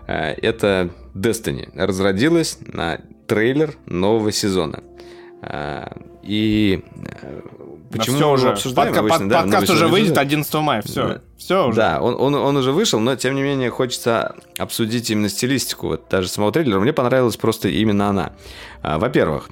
А, 0.06 0.36
это 0.40 0.92
Destiny. 1.16 1.72
Разродилась 1.74 2.60
на 2.62 3.02
трейлер 3.26 3.74
нового 3.88 4.32
сезона. 4.32 4.84
И 6.22 6.84
э, 7.22 7.42
Почему 7.92 8.18
все 8.18 8.32
уже 8.32 8.50
обсуждаем? 8.50 8.94
Подка- 8.94 9.00
обычно, 9.00 9.20
под, 9.20 9.28
да, 9.30 9.42
подкаст 9.42 9.70
уже 9.70 9.88
выйдет 9.88 10.18
11 10.18 10.54
мая, 10.56 10.82
все. 10.82 11.08
Да. 11.08 11.22
Все 11.38 11.68
уже. 11.68 11.78
Да, 11.78 12.02
он, 12.02 12.16
он, 12.20 12.36
он 12.36 12.58
уже 12.58 12.72
вышел, 12.72 13.00
но 13.00 13.16
тем 13.16 13.36
не 13.36 13.42
менее 13.42 13.70
хочется 13.70 14.36
обсудить 14.58 15.10
именно 15.10 15.30
стилистику. 15.30 15.88
Вот 15.88 16.04
даже 16.10 16.28
самого 16.28 16.52
трейлера. 16.52 16.80
Мне 16.80 16.94
понравилась 16.94 17.38
просто 17.38 17.70
именно 17.70 18.10
она. 18.10 18.34
А, 18.82 19.00
во-первых, 19.00 19.50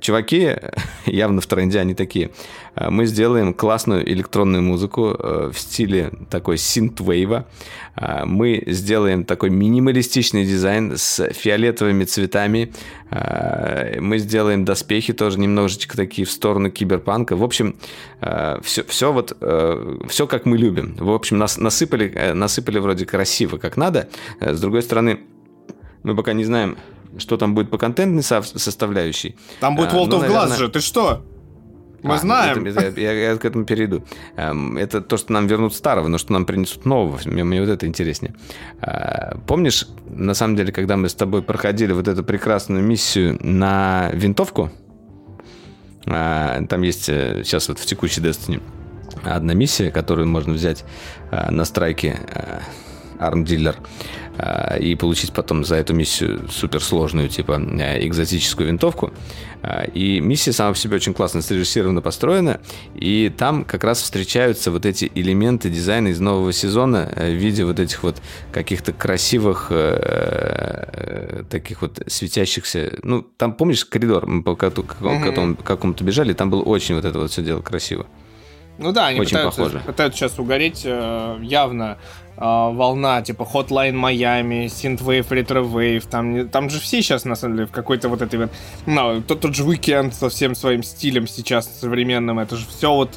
чуваки, 0.00 0.56
явно 1.06 1.40
в 1.40 1.46
тренде 1.46 1.78
они 1.78 1.94
такие, 1.94 2.30
э, 2.74 2.88
мы 2.88 3.06
сделаем 3.06 3.52
классную 3.52 4.10
электронную 4.10 4.62
музыку 4.62 5.14
э, 5.18 5.50
в 5.52 5.58
стиле 5.58 6.10
такой 6.30 6.56
синтвейва, 6.56 7.46
мы 8.26 8.62
сделаем 8.66 9.24
такой 9.24 9.48
минималистичный 9.48 10.44
дизайн 10.44 10.98
с 10.98 11.30
фиолетовыми 11.30 12.04
цветами, 12.04 12.74
мы 13.10 14.18
сделаем 14.18 14.66
доспехи 14.66 15.14
тоже 15.14 15.40
немножечко 15.40 15.96
такие 15.96 16.26
в 16.26 16.30
сторону 16.30 16.70
киберпанка. 16.70 17.36
В 17.36 17.42
общем, 17.42 17.76
все, 18.62 18.84
все 18.84 19.12
вот, 19.14 19.34
все 20.08 20.26
как 20.26 20.44
мы 20.44 20.58
любим. 20.58 20.94
В 20.98 21.10
общем, 21.10 21.38
нас 21.38 21.56
насыпали, 21.56 22.32
насыпали 22.34 22.80
вроде 22.80 23.06
красиво, 23.06 23.56
как 23.56 23.78
надо. 23.78 24.10
С 24.40 24.60
другой 24.60 24.82
стороны, 24.82 25.20
мы 26.02 26.14
пока 26.14 26.34
не 26.34 26.44
знаем, 26.44 26.76
что 27.18 27.36
там 27.36 27.54
будет 27.54 27.70
по 27.70 27.78
контентной 27.78 28.22
составляющей. 28.22 29.36
Там 29.60 29.76
будет 29.76 29.92
World 29.92 30.06
а, 30.06 30.18
ну, 30.18 30.22
of 30.22 30.28
Glass 30.28 30.56
же, 30.56 30.68
ты 30.68 30.80
что? 30.80 31.24
Мы 32.02 32.14
а, 32.14 32.18
знаем. 32.18 32.64
Это, 32.64 33.00
я, 33.00 33.12
я, 33.12 33.30
я 33.30 33.36
к 33.36 33.44
этому 33.44 33.64
перейду. 33.64 34.04
Эм, 34.36 34.76
это 34.76 35.00
то, 35.00 35.16
что 35.16 35.32
нам 35.32 35.46
вернут 35.46 35.74
старого, 35.74 36.08
но 36.08 36.18
что 36.18 36.32
нам 36.32 36.46
принесут 36.46 36.84
нового. 36.84 37.18
Мне, 37.24 37.42
мне 37.42 37.60
вот 37.60 37.68
это 37.68 37.86
интереснее. 37.86 38.34
А, 38.80 39.38
помнишь, 39.46 39.88
на 40.08 40.34
самом 40.34 40.56
деле, 40.56 40.72
когда 40.72 40.96
мы 40.96 41.08
с 41.08 41.14
тобой 41.14 41.42
проходили 41.42 41.92
вот 41.92 42.06
эту 42.06 42.22
прекрасную 42.22 42.84
миссию 42.84 43.38
на 43.40 44.10
винтовку? 44.12 44.70
А, 46.06 46.62
там 46.66 46.82
есть 46.82 47.06
сейчас 47.06 47.68
э, 47.68 47.72
вот 47.72 47.80
в 47.80 47.86
текущей 47.86 48.20
Destiny 48.20 48.62
одна 49.24 49.54
миссия, 49.54 49.90
которую 49.90 50.28
можно 50.28 50.52
взять 50.52 50.84
на 51.30 51.64
страйке 51.64 52.20
э, 52.28 52.60
Arm 53.18 53.44
Dealer. 53.44 53.74
А, 53.76 54.25
и 54.78 54.94
получить 54.94 55.32
потом 55.32 55.64
за 55.64 55.76
эту 55.76 55.94
миссию 55.94 56.48
суперсложную, 56.50 57.28
типа, 57.28 57.60
э, 57.60 58.06
экзотическую 58.06 58.68
винтовку. 58.68 59.12
А, 59.62 59.84
и 59.84 60.20
миссия 60.20 60.52
сама 60.52 60.72
по 60.72 60.78
себе 60.78 60.96
очень 60.96 61.14
классно 61.14 61.42
срежиссирована, 61.42 62.02
построена, 62.02 62.60
и 62.94 63.32
там 63.36 63.64
как 63.64 63.84
раз 63.84 64.02
встречаются 64.02 64.70
вот 64.70 64.84
эти 64.84 65.10
элементы 65.14 65.70
дизайна 65.70 66.08
из 66.08 66.20
нового 66.20 66.52
сезона 66.52 67.10
э, 67.16 67.30
в 67.30 67.34
виде 67.34 67.64
вот 67.64 67.80
этих 67.80 68.02
вот 68.02 68.16
каких-то 68.52 68.92
красивых, 68.92 69.68
э, 69.70 71.44
таких 71.50 71.82
вот 71.82 72.02
светящихся... 72.06 72.92
Ну, 73.02 73.22
там, 73.22 73.54
помнишь, 73.54 73.84
коридор, 73.84 74.26
мы 74.26 74.42
по 74.42 74.54
какому-то 74.54 76.04
бежали, 76.04 76.32
там 76.32 76.50
было 76.50 76.62
очень 76.62 76.94
вот 76.94 77.04
это 77.04 77.18
вот 77.18 77.30
все 77.30 77.42
дело 77.42 77.62
красиво. 77.62 78.06
Ну 78.78 78.92
да, 78.92 79.06
они 79.06 79.20
Очень 79.20 79.36
пытаются, 79.36 79.62
похоже. 79.62 79.82
пытаются 79.86 80.18
сейчас 80.18 80.38
угореть 80.38 80.84
явно 80.84 81.96
волна 82.36 83.22
типа 83.22 83.42
Hotline 83.42 83.94
Miami, 83.94 84.66
Synthwave, 84.66 85.28
Retrowave, 85.28 86.04
там, 86.08 86.48
там 86.48 86.70
же 86.70 86.80
все 86.80 87.02
сейчас 87.02 87.24
на 87.24 87.34
самом 87.34 87.56
деле 87.56 87.66
в 87.68 87.72
какой-то 87.72 88.08
вот 88.08 88.22
этой 88.22 88.48
ну, 88.86 89.22
тот, 89.22 89.40
тот 89.40 89.54
же 89.54 89.64
Weekend 89.64 90.12
со 90.12 90.28
всем 90.28 90.54
своим 90.54 90.82
стилем 90.82 91.26
сейчас 91.26 91.70
современным, 91.80 92.38
это 92.38 92.56
же 92.56 92.66
все 92.66 92.92
вот 92.92 93.10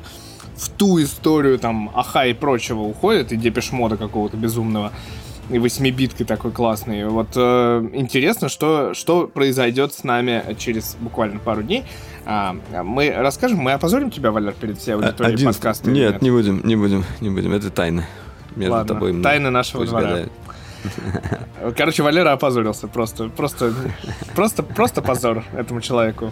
в 0.55 0.69
ту 0.69 1.01
историю 1.01 1.57
там 1.59 1.91
Аха 1.95 2.25
и 2.27 2.33
прочего 2.33 2.81
уходит, 2.81 3.31
и 3.31 3.37
Депешмода 3.37 3.97
какого-то 3.97 4.37
безумного, 4.37 4.91
и 5.49 5.57
восьмибиткой 5.57 6.25
такой 6.25 6.51
классный. 6.51 7.05
Вот 7.07 7.29
э, 7.35 7.89
интересно, 7.93 8.49
что, 8.49 8.93
что 8.93 9.27
произойдет 9.27 9.93
с 9.93 10.03
нами 10.03 10.43
через 10.57 10.95
буквально 10.99 11.39
пару 11.39 11.63
дней. 11.63 11.83
А, 12.25 12.55
мы 12.83 13.11
расскажем, 13.15 13.57
мы 13.57 13.71
опозорим 13.71 14.11
тебя, 14.11 14.31
Валер, 14.31 14.53
перед 14.53 14.77
всей 14.77 14.95
аудиторией 14.95 15.35
Один- 15.35 15.47
подкаста? 15.47 15.89
или 15.89 15.97
Нет, 15.99 16.21
не 16.21 16.29
будем, 16.29 16.61
не 16.63 16.75
будем, 16.75 17.03
не 17.21 17.29
будем. 17.29 17.53
Это 17.53 17.71
тайна. 17.71 18.05
Между 18.55 18.73
Ладно, 18.73 18.93
тобой 18.93 19.09
и 19.09 19.13
мной. 19.13 19.23
тайны 19.23 19.49
нашего 19.49 19.81
Пусть 19.81 19.91
двора. 19.91 20.07
гадают. 20.07 20.31
Короче, 21.77 22.03
Валера 22.03 22.31
опозорился 22.31 22.87
просто, 22.87 23.29
просто, 23.29 23.73
просто, 24.35 24.63
просто 24.63 25.01
позор 25.01 25.43
этому 25.53 25.81
человеку. 25.81 26.31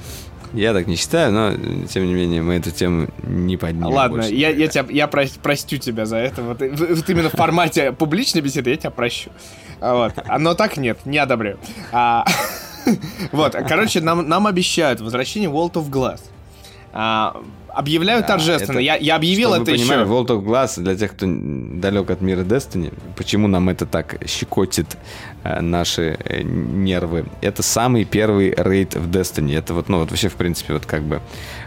Я 0.54 0.72
так 0.74 0.88
не 0.88 0.96
считаю, 0.96 1.34
но 1.34 1.52
тем 1.88 2.06
не 2.06 2.14
менее 2.14 2.42
мы 2.42 2.56
эту 2.56 2.72
тему 2.72 3.10
не 3.24 3.58
поднимем. 3.58 3.88
Ладно, 3.88 4.18
больше. 4.20 4.34
я, 4.34 4.50
я, 4.50 4.68
тебя, 4.70 4.86
я 4.90 5.06
прос- 5.08 5.38
простю 5.44 5.78
тебя 5.78 6.06
за 6.06 6.16
это. 6.18 6.42
Вот, 6.42 6.62
вот 6.62 7.10
именно 7.10 7.30
в 7.30 7.34
формате 7.34 7.92
публичной 7.92 8.40
беседы 8.42 8.70
я 8.70 8.78
тебя 8.78 8.92
прощу. 8.92 9.30
А 9.82 9.94
Вот. 9.94 10.14
А, 10.26 10.40
Но 10.40 10.54
так 10.54 10.78
нет, 10.78 11.06
не 11.06 11.18
одобряю. 11.18 11.60
А, 11.92 12.26
Вот, 13.34 13.54
короче, 13.68 14.00
нам, 14.00 14.28
нам 14.30 14.48
обещают 14.48 15.02
возвращение 15.02 15.50
World 15.50 15.74
of 15.74 15.90
Glass. 15.90 16.22
А, 16.94 17.42
Объявляют 17.78 18.26
Да, 18.26 18.34
торжественно. 18.34 18.72
это- 18.72 18.80
Я, 18.80 18.96
я 18.96 19.16
объявил 19.18 19.54
это 19.54 19.70
еще. 19.70 19.94
World 19.94 20.28
of 20.30 20.44
Glass, 20.44 20.82
для 20.82 20.96
тех, 20.96 21.12
кто 21.12 21.28
далек 21.28 22.10
от 22.10 22.22
мира 22.22 22.42
Destiny, 22.42 22.92
почему 23.16 23.48
нам 23.48 23.70
это 23.70 23.86
так 23.86 24.18
щекотит 24.28 24.98
э, 25.44 25.62
наши 25.62 26.18
э, 26.26 26.42
нервы, 26.42 27.26
это 27.42 27.62
самый 27.62 28.04
первый 28.04 28.52
рейд 28.58 28.96
в 28.96 29.12
Destiny. 29.12 29.56
Это 29.56 29.76
вот, 29.76 29.90
ну, 29.90 30.00
вот 30.00 30.10
вообще, 30.10 30.28
в 30.30 30.34
принципе, 30.34 30.74
вот 30.74 30.88
как 30.88 31.04
бы 31.04 31.22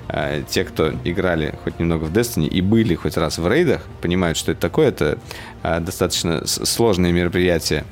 э, 0.09 0.43
те, 0.49 0.65
кто 0.65 0.91
играли 1.05 1.55
хоть 1.63 1.79
немного 1.79 2.05
в 2.05 2.13
Destiny 2.13 2.49
и 2.49 2.61
были 2.61 2.97
хоть 2.97 3.17
раз 3.17 3.39
в 3.39 3.47
рейдах, 3.49 3.83
понимают, 4.03 4.37
что 4.37 4.51
это 4.51 4.61
такое. 4.63 4.89
Это 4.89 5.17
э, 5.63 5.79
достаточно 5.79 6.45
сложное 6.45 7.13
мероприятие 7.13 7.85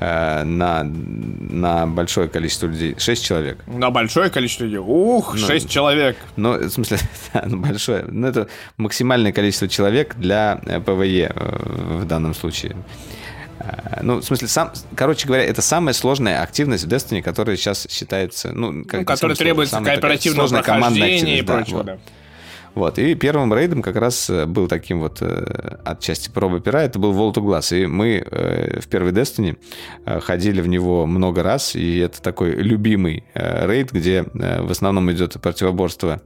э, 0.00 0.42
на, 0.44 0.82
на 0.84 1.86
большое 1.86 2.28
количество 2.28 2.66
людей. 2.66 2.94
Шесть 2.98 3.24
человек. 3.24 3.58
На 3.66 3.90
большое 3.90 4.30
количество 4.30 4.64
людей. 4.64 4.78
Ух, 4.78 5.34
Ну, 5.34 5.46
шесть 5.46 5.70
человек. 5.70 6.16
Ну, 6.36 6.58
в 6.58 6.70
смысле, 6.70 6.98
да, 7.34 7.44
ну, 7.46 7.58
большое. 7.58 8.04
Ну, 8.08 8.26
это 8.26 8.48
максимальное 8.76 9.32
количество 9.32 9.68
человек 9.68 10.14
для 10.16 10.60
э, 10.66 10.80
PvE 10.80 11.32
э, 11.34 11.98
в 12.00 12.04
данном 12.04 12.34
случае. 12.34 12.76
Ну, 14.02 14.20
в 14.20 14.24
смысле, 14.24 14.48
сам, 14.48 14.72
короче 14.94 15.26
говоря, 15.26 15.44
это 15.44 15.62
самая 15.62 15.94
сложная 15.94 16.42
активность 16.42 16.84
в 16.84 16.88
Destiny, 16.88 17.22
которая 17.22 17.56
сейчас 17.56 17.88
считается, 17.90 18.52
ну, 18.52 18.84
как 18.84 18.92
Ну, 18.92 18.98
не 19.00 19.04
который 19.04 19.16
самая 19.16 19.36
требует 19.36 19.68
сложная, 19.70 19.86
самая 19.86 19.96
такая 19.96 20.18
кооперативного 20.18 20.62
прохождения 20.62 21.38
и 21.38 21.42
да, 21.42 21.54
прочего, 21.54 21.76
вот. 21.78 21.86
да. 21.86 21.98
Вот, 22.76 22.98
и 22.98 23.14
первым 23.14 23.54
рейдом 23.54 23.80
как 23.80 23.96
раз 23.96 24.28
э, 24.28 24.44
был 24.44 24.68
таким 24.68 25.00
вот 25.00 25.22
э, 25.22 25.78
отчасти 25.82 26.28
пробы 26.28 26.60
пера, 26.60 26.82
это 26.82 26.98
был 26.98 27.12
Vault 27.12 27.40
of 27.40 27.48
Glass, 27.48 27.72
и 27.72 27.86
мы 27.86 28.22
э, 28.24 28.80
в 28.80 28.88
первый 28.88 29.14
Destiny 29.14 29.56
ходили 30.20 30.60
в 30.60 30.68
него 30.68 31.06
много 31.06 31.42
раз, 31.42 31.74
и 31.74 31.96
это 31.96 32.20
такой 32.20 32.50
любимый 32.50 33.24
рейд, 33.34 33.92
где 33.92 34.26
в 34.34 34.70
основном 34.70 35.10
идет 35.10 35.40
противоборство 35.40 36.20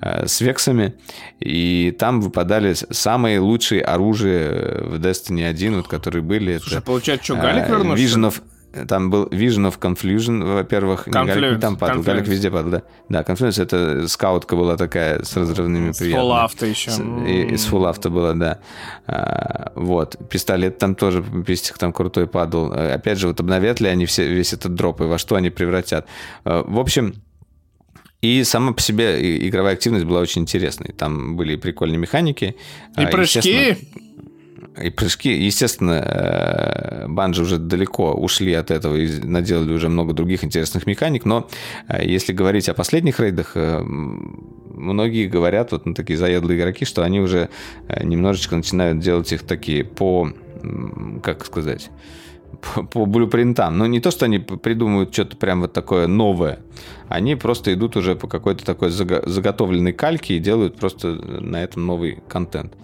с 0.00 0.40
вексами, 0.40 0.94
и 1.40 1.94
там 1.98 2.22
выпадали 2.22 2.72
самые 2.72 3.38
лучшие 3.40 3.82
оружия 3.82 4.82
в 4.82 4.94
Destiny 4.94 5.46
1, 5.46 5.76
вот, 5.76 5.88
которые 5.88 6.22
были. 6.22 6.56
Слушай, 6.56 6.78
это, 6.78 6.82
получается, 6.86 7.24
что, 7.24 7.36
Галик 7.36 7.68
вернулся? 7.68 8.40
Там 8.88 9.10
был 9.10 9.26
Vision 9.26 9.70
of 9.70 9.78
Confusion, 9.78 10.54
во-первых. 10.54 11.06
Галик 11.06 11.52
не 11.54 11.58
там 11.60 11.76
падал, 11.76 12.02
Галик 12.02 12.24
Confluence. 12.24 12.30
везде 12.30 12.50
падал, 12.50 12.70
да. 12.70 12.82
Да, 13.08 13.22
Confluence 13.22 13.62
это 13.62 14.08
скаутка 14.08 14.56
была 14.56 14.76
такая 14.76 15.22
с 15.22 15.36
разрывными 15.36 15.92
С 15.92 15.98
приятными. 15.98 16.30
Full 16.32 16.38
авто 16.44 16.66
еще. 16.66 16.90
С- 16.90 17.00
И, 17.00 17.54
из 17.54 17.64
фулл 17.64 17.86
авто 17.86 18.10
было, 18.10 18.34
да. 18.34 18.58
А, 19.06 19.72
вот. 19.74 20.16
Пистолет 20.30 20.78
там 20.78 20.94
тоже, 20.94 21.22
пистик 21.46 21.78
там 21.78 21.92
крутой 21.92 22.26
падал. 22.26 22.72
А, 22.72 22.94
Опять 22.94 23.18
же, 23.18 23.28
вот 23.28 23.40
обновят 23.40 23.80
ли 23.80 23.88
они 23.88 24.06
все, 24.06 24.26
весь 24.28 24.52
этот 24.52 24.74
дроп, 24.74 25.00
и 25.00 25.04
во 25.04 25.18
что 25.18 25.36
они 25.36 25.50
превратят. 25.50 26.06
А, 26.44 26.62
в 26.66 26.78
общем, 26.78 27.14
и 28.20 28.44
сама 28.44 28.72
по 28.72 28.80
себе 28.80 29.20
и- 29.20 29.48
игровая 29.48 29.74
активность 29.74 30.04
была 30.06 30.20
очень 30.20 30.42
интересной. 30.42 30.94
Там 30.96 31.36
были 31.36 31.56
прикольные 31.56 31.98
механики. 31.98 32.54
И 32.96 33.02
А, 33.02 33.02
естественно, 33.20 33.56
прыжки. 33.74 33.88
И 34.80 34.90
прыжки. 34.90 35.32
Естественно, 35.32 37.06
банжи 37.08 37.42
уже 37.42 37.58
далеко 37.58 38.12
ушли 38.12 38.52
от 38.54 38.70
этого 38.70 38.96
и 38.96 39.20
наделали 39.20 39.72
уже 39.72 39.88
много 39.88 40.12
других 40.12 40.44
интересных 40.44 40.86
механик, 40.86 41.24
но 41.24 41.48
э, 41.88 42.04
если 42.04 42.32
говорить 42.32 42.68
о 42.68 42.74
последних 42.74 43.20
рейдах, 43.20 43.52
э, 43.54 43.80
многие 43.82 45.26
говорят, 45.26 45.72
вот 45.72 45.86
ну, 45.86 45.94
такие 45.94 46.18
заядлые 46.18 46.58
игроки, 46.58 46.84
что 46.84 47.02
они 47.02 47.20
уже 47.20 47.48
э, 47.88 48.04
немножечко 48.04 48.56
начинают 48.56 48.98
делать 48.98 49.32
их 49.32 49.42
такие 49.42 49.84
по, 49.84 50.32
как 51.22 51.44
сказать, 51.44 51.90
по, 52.90 53.06
блюпринтам. 53.06 53.76
Но 53.78 53.86
не 53.86 54.00
то, 54.00 54.10
что 54.10 54.24
они 54.26 54.38
придумывают 54.38 55.12
что-то 55.12 55.36
прям 55.36 55.62
вот 55.62 55.72
такое 55.72 56.06
новое. 56.06 56.60
Они 57.08 57.34
просто 57.34 57.72
идут 57.74 57.96
уже 57.96 58.14
по 58.16 58.28
какой-то 58.28 58.64
такой 58.64 58.88
заго- 58.90 59.28
заготовленной 59.28 59.92
кальке 59.92 60.36
и 60.36 60.38
делают 60.38 60.76
просто 60.76 61.08
на 61.08 61.62
этом 61.62 61.86
новый 61.86 62.20
контент. 62.28 62.74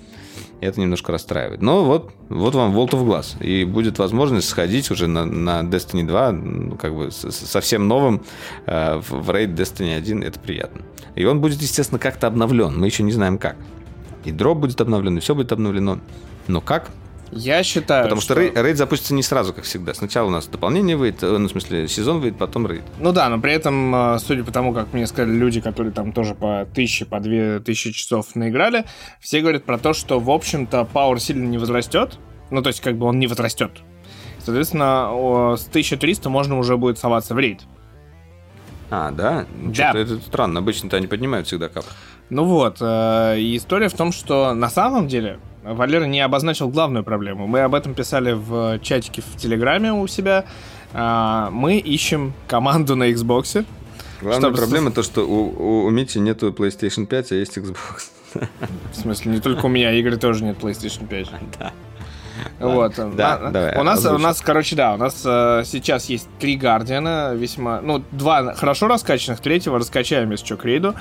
И 0.60 0.66
это 0.66 0.80
немножко 0.80 1.12
расстраивает. 1.12 1.62
Но 1.62 1.84
вот, 1.84 2.12
вот 2.28 2.54
вам 2.54 2.76
World 2.76 2.90
of 2.90 3.06
Glass. 3.06 3.42
И 3.42 3.64
будет 3.64 3.98
возможность 3.98 4.48
сходить 4.48 4.90
уже 4.90 5.06
на, 5.06 5.24
на 5.24 5.60
Destiny 5.60 6.04
2, 6.04 6.32
ну, 6.32 6.76
как 6.76 6.96
бы 6.96 7.10
совсем 7.12 7.86
новым 7.86 8.22
э, 8.66 8.96
в, 8.98 9.22
в 9.22 9.30
рейд 9.30 9.50
Destiny 9.50 9.96
1. 9.96 10.24
Это 10.24 10.40
приятно. 10.40 10.82
И 11.14 11.24
он 11.24 11.40
будет, 11.40 11.62
естественно, 11.62 12.00
как-то 12.00 12.26
обновлен. 12.26 12.78
Мы 12.78 12.86
еще 12.86 13.04
не 13.04 13.12
знаем 13.12 13.38
как. 13.38 13.56
И 14.24 14.32
дроп 14.32 14.58
будет 14.58 14.80
обновлен, 14.80 15.16
и 15.16 15.20
все 15.20 15.34
будет 15.34 15.52
обновлено. 15.52 16.00
Но 16.48 16.60
как? 16.60 16.90
Я 17.30 17.62
считаю, 17.62 18.04
Потому 18.04 18.20
что 18.20 18.34
рейд, 18.34 18.56
рейд 18.56 18.76
запустится 18.76 19.14
не 19.14 19.22
сразу, 19.22 19.52
как 19.52 19.64
всегда. 19.64 19.94
Сначала 19.94 20.28
у 20.28 20.30
нас 20.30 20.46
дополнение 20.46 20.96
выйдет, 20.96 21.22
э, 21.22 21.38
ну, 21.38 21.48
в 21.48 21.50
смысле, 21.50 21.88
сезон 21.88 22.20
выйдет, 22.20 22.38
потом 22.38 22.66
рейд. 22.66 22.82
Ну 22.98 23.12
да, 23.12 23.28
но 23.28 23.40
при 23.40 23.52
этом, 23.52 23.94
э, 23.94 24.18
судя 24.18 24.44
по 24.44 24.52
тому, 24.52 24.72
как 24.72 24.92
мне 24.92 25.06
сказали 25.06 25.36
люди, 25.36 25.60
которые 25.60 25.92
там 25.92 26.12
тоже 26.12 26.34
по 26.34 26.66
тысяче, 26.74 27.04
по 27.04 27.20
две 27.20 27.60
тысячи 27.60 27.92
часов 27.92 28.34
наиграли, 28.34 28.84
все 29.20 29.40
говорят 29.40 29.64
про 29.64 29.78
то, 29.78 29.92
что, 29.92 30.18
в 30.20 30.30
общем-то, 30.30 30.84
пауэр 30.84 31.20
сильно 31.20 31.46
не 31.46 31.58
возрастет. 31.58 32.18
Ну, 32.50 32.62
то 32.62 32.68
есть, 32.68 32.80
как 32.80 32.96
бы 32.96 33.06
он 33.06 33.18
не 33.18 33.26
возрастет. 33.26 33.72
Соответственно, 34.38 35.56
с 35.58 35.66
1300 35.68 36.30
можно 36.30 36.58
уже 36.58 36.78
будет 36.78 36.98
соваться 36.98 37.34
в 37.34 37.38
рейд. 37.38 37.60
А, 38.90 39.10
да? 39.10 39.44
Да. 39.54 39.92
Это 39.92 40.18
странно. 40.20 40.60
Обычно-то 40.60 40.96
они 40.96 41.06
поднимают 41.06 41.46
всегда 41.46 41.68
кап. 41.68 41.84
Ну 42.30 42.44
вот, 42.44 42.78
э, 42.80 43.38
и 43.38 43.56
история 43.56 43.88
в 43.88 43.94
том, 43.94 44.12
что 44.12 44.52
на 44.54 44.68
самом 44.68 45.08
деле 45.08 45.38
Валера 45.74 46.04
не 46.04 46.20
обозначил 46.20 46.68
главную 46.68 47.04
проблему. 47.04 47.46
Мы 47.46 47.60
об 47.60 47.74
этом 47.74 47.94
писали 47.94 48.32
в 48.32 48.78
чатике 48.80 49.22
в 49.22 49.36
Телеграме 49.36 49.92
у 49.92 50.06
себя. 50.06 50.44
А, 50.92 51.50
Мы 51.50 51.78
ищем 51.78 52.32
команду 52.46 52.96
на 52.96 53.10
Xbox. 53.10 53.64
Главная 54.20 54.40
Чтобы- 54.50 54.56
проблема 54.56 54.90
то, 54.90 55.02
что 55.02 55.22
у, 55.28 55.48
у, 55.56 55.84
у 55.84 55.90
Мити 55.90 56.18
нету 56.18 56.50
PlayStation 56.50 57.06
5, 57.06 57.32
а 57.32 57.34
есть 57.36 57.56
Xbox. 57.58 58.10
В 58.92 58.96
смысле, 59.00 59.32
не 59.32 59.40
только 59.40 59.66
у 59.66 59.68
меня, 59.68 59.98
Игоря 60.00 60.16
тоже 60.16 60.44
нет 60.44 60.58
PlayStation 60.58 61.06
5. 61.06 61.28
Да. 61.58 61.72
Вот. 62.60 62.94
Да, 63.16 63.38
На- 63.38 63.50
давай, 63.50 63.76
у 63.78 63.82
нас, 63.82 64.04
у 64.06 64.16
нас, 64.18 64.40
короче, 64.40 64.76
да, 64.76 64.94
у 64.94 64.96
нас 64.96 65.22
э, 65.24 65.62
сейчас 65.64 66.06
есть 66.06 66.28
три 66.38 66.56
Гардиана, 66.56 67.34
весьма, 67.34 67.80
ну, 67.80 68.02
два 68.12 68.54
хорошо 68.54 68.86
раскачанных, 68.88 69.40
третьего 69.40 69.78
раскачаем, 69.78 70.30
если 70.30 70.46
что, 70.46 70.56
к 70.56 70.64
рейду. 70.64 70.94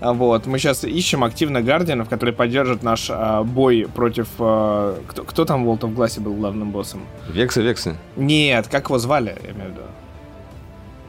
А, 0.00 0.12
Вот, 0.12 0.46
мы 0.46 0.58
сейчас 0.58 0.84
ищем 0.84 1.24
активно 1.24 1.60
Гардианов, 1.62 2.08
которые 2.08 2.34
поддержат 2.34 2.82
наш 2.82 3.08
а, 3.10 3.42
бой 3.42 3.88
против... 3.94 4.28
а, 4.38 5.00
кто, 5.08 5.24
кто 5.24 5.44
там 5.44 5.64
в 5.64 5.68
World 5.68 5.80
of 5.80 5.94
Glass 5.94 6.20
был 6.20 6.34
главным 6.34 6.70
боссом? 6.70 7.00
Векса, 7.28 7.62
Векса. 7.62 7.96
Нет, 8.16 8.68
как 8.68 8.86
его 8.86 8.98
звали, 8.98 9.36
я 9.44 9.50
имею 9.50 9.70
в 9.70 9.72
виду. 9.72 9.82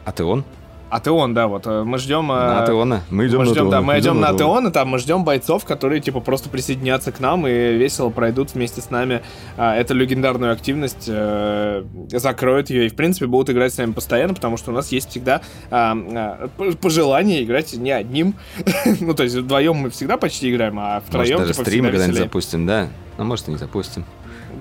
А 0.05 0.11
ты 0.11 0.23
он? 0.23 0.43
А 0.89 0.99
ты 0.99 1.11
он, 1.11 1.33
да, 1.33 1.47
вот, 1.47 1.67
э, 1.67 1.83
мы 1.83 1.97
ждем... 1.99 2.27
На 2.27 2.59
э, 2.59 2.63
Атеона. 2.63 3.03
Мы 3.11 3.27
идем 3.27 3.39
мы 3.39 3.45
на 3.45 3.51
ждем, 3.51 3.69
да, 3.69 3.77
Атеона. 3.77 3.93
мы 3.93 3.99
идем 3.99 4.19
на 4.19 4.29
Атеона. 4.29 4.53
Атеон, 4.53 4.67
и 4.67 4.71
там 4.71 4.87
мы 4.89 4.97
ждем 4.97 5.23
бойцов, 5.23 5.65
которые, 5.65 6.01
типа, 6.01 6.19
просто 6.19 6.49
присоединятся 6.49 7.11
к 7.11 7.19
нам 7.19 7.45
и 7.45 7.51
весело 7.51 8.09
пройдут 8.09 8.53
вместе 8.55 8.81
с 8.81 8.89
нами 8.89 9.21
а, 9.57 9.75
эту 9.75 9.93
легендарную 9.93 10.51
активность, 10.51 11.05
э, 11.07 11.83
закроют 12.11 12.71
ее 12.71 12.87
и, 12.87 12.89
в 12.89 12.95
принципе, 12.95 13.27
будут 13.27 13.51
играть 13.51 13.73
с 13.73 13.77
нами 13.77 13.91
постоянно, 13.91 14.33
потому 14.33 14.57
что 14.57 14.71
у 14.71 14.73
нас 14.73 14.91
есть 14.91 15.09
всегда 15.09 15.41
а, 15.69 15.95
а, 15.95 16.49
пожелание 16.81 17.43
играть 17.43 17.73
не 17.73 17.91
одним. 17.91 18.33
ну, 18.99 19.13
то 19.13 19.23
есть 19.23 19.35
вдвоем 19.35 19.75
мы 19.75 19.89
всегда 19.91 20.17
почти 20.17 20.51
играем, 20.51 20.79
а 20.79 20.95
Может, 20.95 21.07
втроем, 21.07 21.37
даже 21.39 21.53
типа, 21.53 21.65
стрим 21.65 21.85
когда-нибудь 21.85 22.17
запустим, 22.17 22.65
да? 22.65 22.89
А 23.17 23.23
может, 23.23 23.47
и 23.47 23.51
не 23.51 23.57
запустим. 23.57 24.05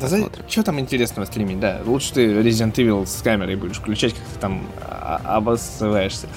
Да 0.00 0.08
за... 0.08 0.30
что 0.48 0.62
там 0.62 0.80
интересного 0.80 1.24
стримить, 1.26 1.60
да. 1.60 1.80
Лучше 1.84 2.14
ты 2.14 2.26
Resident 2.26 2.74
Evil 2.74 3.06
с 3.06 3.22
камерой 3.22 3.56
будешь 3.56 3.76
включать, 3.76 4.14
как 4.14 4.22
ты 4.24 4.40
там 4.40 4.66
а, 4.80 5.20
обоссываешься 5.36 6.28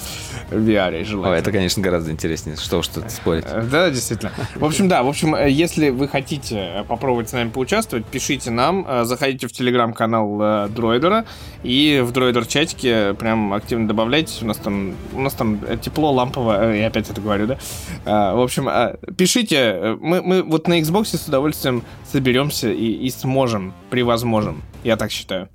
в 0.50 0.56
VR, 0.56 1.04
желательно. 1.04 1.36
О, 1.36 1.38
это, 1.38 1.52
конечно, 1.52 1.82
гораздо 1.82 2.12
интереснее, 2.12 2.56
что 2.56 2.80
уж 2.80 2.88
тут 2.88 3.12
спорить. 3.12 3.46
Э, 3.48 3.64
да, 3.70 3.90
действительно. 3.90 4.32
В 4.56 4.66
общем, 4.66 4.88
да, 4.88 5.04
в 5.04 5.10
общем, 5.10 5.36
э, 5.36 5.50
если 5.50 5.90
вы 5.90 6.08
хотите 6.08 6.58
э, 6.58 6.84
попробовать 6.84 7.30
с 7.30 7.34
нами 7.34 7.50
поучаствовать, 7.50 8.06
пишите 8.06 8.50
нам, 8.50 8.88
заходите 9.04 9.48
в 9.48 9.52
телеграм-канал 9.52 10.70
Дроидера 10.70 11.26
и 11.64 12.02
в 12.04 12.12
Дроидер-чатике 12.12 13.14
прям 13.14 13.54
активно 13.54 13.88
добавляйтесь. 13.88 14.42
У 14.42 14.46
нас 14.46 14.58
там, 14.58 14.96
у 15.14 15.22
нас 15.22 15.34
там 15.34 15.60
тепло, 15.82 16.12
лампово, 16.12 16.74
я 16.74 16.88
опять 16.88 17.10
это 17.10 17.22
говорю, 17.22 17.48
да? 17.48 17.58
В 18.34 18.42
общем, 18.42 18.70
пишите. 19.16 19.98
Мы, 20.00 20.22
мы 20.22 20.44
вот 20.44 20.68
на 20.68 20.80
Xbox 20.80 21.18
с 21.18 21.28
удовольствием 21.28 21.84
соберемся 22.12 22.72
и, 22.72 22.92
и 22.92 23.10
сможем, 23.10 23.51
превозможем. 23.90 24.64
Я 24.84 24.98
так 24.98 25.12
считаю. 25.12 25.50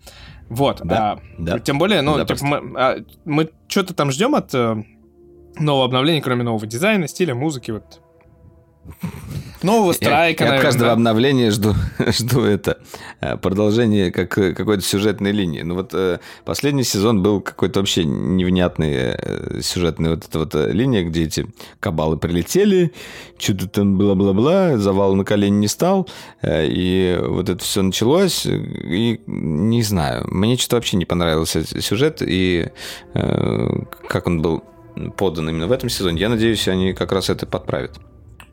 Вот. 0.48 0.80
Да, 0.84 1.12
а, 1.12 1.18
да. 1.38 1.58
Тем 1.58 1.78
более, 1.78 2.02
ну, 2.02 2.16
да, 2.16 2.24
типа, 2.24 2.44
мы, 2.44 2.80
а, 2.80 2.96
мы 3.24 3.50
что-то 3.68 3.94
там 3.94 4.10
ждем 4.10 4.34
от 4.34 4.54
э, 4.54 4.84
нового 5.58 5.84
обновления, 5.84 6.22
кроме 6.22 6.44
нового 6.44 6.66
дизайна, 6.66 7.08
стиля, 7.08 7.34
музыки, 7.34 7.72
вот 7.72 8.00
Нового 9.62 9.92
страйка, 9.92 10.44
я, 10.44 10.54
я 10.56 10.60
каждого 10.60 10.92
обновления 10.92 11.50
жду, 11.50 11.74
жду 12.06 12.42
это 12.42 12.78
э, 13.20 13.36
продолжение 13.36 14.12
как 14.12 14.36
э, 14.38 14.52
какой-то 14.52 14.82
сюжетной 14.82 15.32
линии. 15.32 15.62
Ну 15.62 15.74
вот 15.74 15.90
э, 15.94 16.20
последний 16.44 16.84
сезон 16.84 17.22
был 17.22 17.40
какой-то 17.40 17.80
вообще 17.80 18.04
невнятный 18.04 19.16
сюжетный. 19.62 20.10
Вот 20.10 20.24
эта 20.24 20.38
вот 20.38 20.54
линия, 20.54 21.04
где 21.04 21.24
эти 21.24 21.46
кабалы 21.80 22.18
прилетели, 22.18 22.92
что-то 23.38 23.66
там 23.68 23.96
бла-бла-бла, 23.96 24.76
завал 24.76 25.14
на 25.14 25.24
колени 25.24 25.56
не 25.56 25.68
стал, 25.68 26.08
и 26.44 27.18
вот 27.20 27.48
это 27.48 27.62
все 27.64 27.82
началось, 27.82 28.46
и 28.46 29.20
не 29.26 29.82
знаю, 29.82 30.26
мне 30.28 30.56
что-то 30.56 30.76
вообще 30.76 30.96
не 30.96 31.06
понравился 31.06 31.64
сюжет, 31.80 32.18
и 32.20 32.70
как 33.12 34.26
он 34.26 34.42
был 34.42 34.62
подан 35.16 35.48
именно 35.48 35.66
в 35.66 35.72
этом 35.72 35.88
сезоне, 35.88 36.20
я 36.20 36.28
надеюсь, 36.28 36.68
они 36.68 36.92
как 36.92 37.12
раз 37.12 37.30
это 37.30 37.46
подправят 37.46 37.98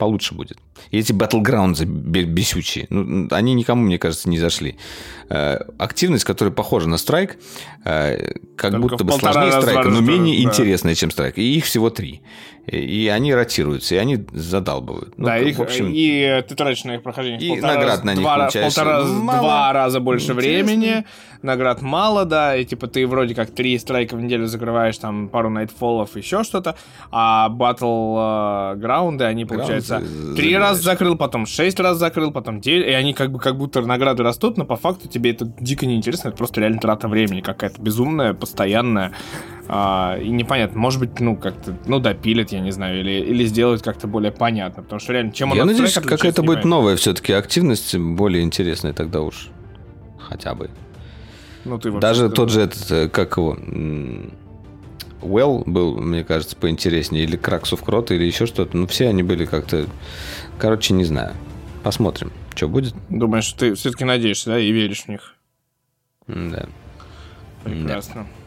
получше 0.03 0.35
будет. 0.35 0.57
И 0.91 0.99
эти 0.99 1.11
Battlegrounds 1.11 1.85
бесючие, 1.85 2.87
ну, 2.89 3.27
они 3.31 3.53
никому, 3.53 3.83
мне 3.83 3.97
кажется, 3.97 4.29
не 4.29 4.37
зашли. 4.37 4.77
Э, 5.29 5.59
активность, 5.77 6.25
которая 6.25 6.53
похожа 6.53 6.87
на 6.87 6.97
страйк, 6.97 7.37
э, 7.85 8.33
как 8.55 8.71
Только 8.71 8.87
будто 8.87 9.03
бы 9.03 9.13
сложнее 9.13 9.51
страйка, 9.51 9.89
но 9.89 10.01
менее 10.01 10.43
да. 10.43 10.49
интересная, 10.49 10.95
чем 10.95 11.11
страйк. 11.11 11.37
И 11.37 11.57
их 11.57 11.65
всего 11.65 11.89
три. 11.89 12.21
И 12.65 13.11
они 13.13 13.33
ротируются, 13.33 13.95
и 13.95 13.97
они 13.97 14.25
задалбывают. 14.31 15.17
Ну, 15.17 15.25
да, 15.25 15.37
их, 15.37 15.57
в 15.57 15.61
общем, 15.61 15.91
и 15.91 16.41
ты 16.47 16.55
тратишь 16.55 16.85
на 16.85 16.95
их 16.95 17.03
прохождение 17.03 17.41
и 17.41 17.49
полтора, 17.49 17.73
наград 17.73 18.03
на 18.05 18.11
них 18.11 18.21
два, 18.21 18.37
получаешь 18.37 18.73
полтора, 18.73 19.03
мало, 19.03 19.39
два 19.39 19.73
раза 19.73 19.99
больше 19.99 20.31
интересно. 20.31 20.63
времени, 20.63 21.05
наград 21.41 21.81
мало, 21.81 22.23
да, 22.23 22.55
и 22.55 22.63
типа 22.63 22.87
ты 22.87 23.05
вроде 23.05 23.35
как 23.35 23.51
три 23.51 23.77
страйка 23.77 24.15
в 24.15 24.21
неделю 24.21 24.45
закрываешь, 24.47 24.97
там 24.97 25.27
пару 25.27 25.49
найтфоллов, 25.49 26.15
еще 26.15 26.43
что-то, 26.43 26.77
а 27.11 27.49
Battle 27.49 28.79
Ground, 28.79 29.21
они, 29.23 29.43
получается, 29.43 30.01
три 30.37 30.55
раза 30.63 30.81
закрыл, 30.81 31.15
потом 31.15 31.45
шесть 31.45 31.79
раз 31.79 31.97
закрыл, 31.97 32.31
потом 32.31 32.61
девять, 32.61 32.87
и 32.87 32.91
они 32.91 33.13
как 33.13 33.31
бы 33.31 33.39
как 33.39 33.57
будто 33.57 33.81
награды 33.81 34.23
растут, 34.23 34.57
но 34.57 34.65
по 34.65 34.75
факту 34.75 35.07
тебе 35.07 35.31
это 35.31 35.45
дико 35.59 35.85
неинтересно, 35.85 36.29
это 36.29 36.37
просто 36.37 36.61
реально 36.61 36.79
трата 36.79 37.07
времени 37.07 37.41
какая-то 37.41 37.81
безумная, 37.81 38.33
постоянная, 38.33 39.11
а, 39.67 40.17
и 40.19 40.29
непонятно, 40.29 40.79
может 40.79 40.99
быть, 40.99 41.19
ну, 41.19 41.35
как-то, 41.35 41.77
ну, 41.85 41.99
допилят, 41.99 42.51
я 42.51 42.59
не 42.59 42.71
знаю, 42.71 42.99
или, 42.99 43.11
или 43.11 43.45
сделают 43.45 43.81
как-то 43.81 44.07
более 44.07 44.31
понятно, 44.31 44.83
потому 44.83 44.99
что 44.99 45.13
реально, 45.13 45.31
чем 45.31 45.51
он 45.51 45.57
Я 45.57 45.65
надеюсь, 45.65 45.93
какая-то 45.93 46.43
будет 46.43 46.65
новая 46.65 46.95
все-таки 46.95 47.33
активность, 47.33 47.95
более 47.95 48.43
интересная 48.43 48.93
тогда 48.93 49.21
уж, 49.21 49.49
хотя 50.19 50.55
бы. 50.55 50.69
Ну, 51.65 51.79
ты 51.79 51.91
Даже 51.91 52.29
тот 52.29 52.49
же 52.49 52.61
этот, 52.61 52.91
э, 52.91 53.07
как 53.07 53.37
его, 53.37 53.57
Well 55.23 55.63
был, 55.65 55.99
мне 55.99 56.23
кажется, 56.23 56.55
поинтереснее, 56.55 57.23
или 57.23 57.37
Краксов 57.37 57.83
Крот, 57.83 58.11
или 58.11 58.23
еще 58.23 58.45
что-то. 58.45 58.75
Ну, 58.77 58.87
все 58.87 59.07
они 59.07 59.23
были 59.23 59.45
как-то... 59.45 59.87
Короче, 60.57 60.93
не 60.93 61.03
знаю. 61.03 61.33
Посмотрим, 61.83 62.31
что 62.55 62.67
будет. 62.67 62.93
Думаешь, 63.09 63.51
ты 63.53 63.73
все-таки 63.75 64.05
надеешься, 64.05 64.51
да, 64.51 64.59
и 64.59 64.71
веришь 64.71 65.03
в 65.03 65.07
них? 65.09 65.35
Да. 66.27 66.65
Прекрасно. 67.63 68.23
Да. 68.23 68.43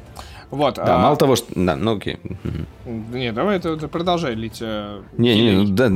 Вот. 0.50 0.76
Да, 0.76 0.96
а... 0.96 0.98
мало 0.98 1.16
того, 1.16 1.36
что... 1.36 1.46
Да, 1.54 1.76
ну 1.76 1.96
окей. 1.96 2.18
Не, 2.84 3.32
давай 3.32 3.56
это, 3.56 3.70
это 3.70 3.88
продолжай 3.88 4.34
лить. 4.34 4.58
Э, 4.60 5.02
не, 5.18 5.34
не, 5.34 5.52
ну 5.52 5.64
да. 5.66 5.86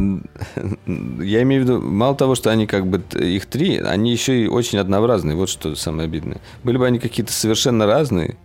Я 1.23 1.43
имею 1.43 1.63
в 1.63 1.65
виду, 1.65 1.81
мало 1.81 2.17
того, 2.17 2.35
что 2.35 2.51
они 2.51 2.67
как 2.67 2.87
бы 2.87 3.03
их 3.17 3.47
три, 3.47 3.79
они 3.79 4.11
еще 4.11 4.45
и 4.45 4.49
очень 4.49 4.79
однообразные. 4.79 5.37
Вот 5.37 5.49
что 5.49 5.75
самое 5.77 6.07
обидное. 6.07 6.41
Были 6.65 6.79
бы 6.79 6.87
они 6.87 6.99
какие-то 6.99 7.33
совершенно 7.33 7.87
разные, 7.87 8.37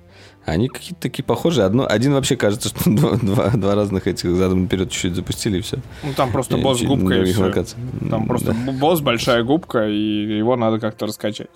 они 0.45 0.67
какие-то 0.67 1.01
такие 1.01 1.23
похожие. 1.23 1.65
Одно, 1.65 1.87
один 1.87 2.13
вообще 2.13 2.35
кажется, 2.35 2.69
что 2.69 2.83
два, 2.89 3.17
два, 3.17 3.49
два 3.49 3.75
разных 3.75 4.07
этих 4.07 4.35
задом 4.35 4.63
наперед 4.63 4.91
чуть-чуть 4.91 5.15
запустили 5.15 5.57
и 5.57 5.61
все. 5.61 5.77
Ну 6.03 6.13
там 6.13 6.31
просто 6.31 6.57
босс 6.57 6.81
губка 6.81 7.15
и 7.15 7.25
все. 7.25 7.51
Там 8.09 8.27
просто 8.27 8.53
да. 8.53 8.71
босс, 8.71 9.01
большая 9.01 9.43
губка, 9.43 9.87
и 9.87 10.37
его 10.37 10.55
надо 10.55 10.79
как-то 10.79 11.07
раскачать. 11.07 11.49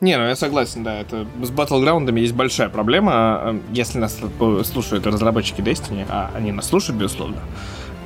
Не, 0.00 0.16
ну 0.16 0.24
я 0.24 0.36
согласен, 0.36 0.84
да, 0.84 1.00
это 1.00 1.26
с 1.42 1.50
батлграундами 1.50 2.20
есть 2.20 2.34
большая 2.34 2.68
проблема. 2.68 3.56
Если 3.72 3.98
нас 3.98 4.16
слушают 4.64 5.06
разработчики 5.06 5.60
Destiny, 5.60 6.06
а 6.08 6.30
они 6.34 6.52
нас 6.52 6.68
слушают, 6.68 7.00
безусловно, 7.00 7.38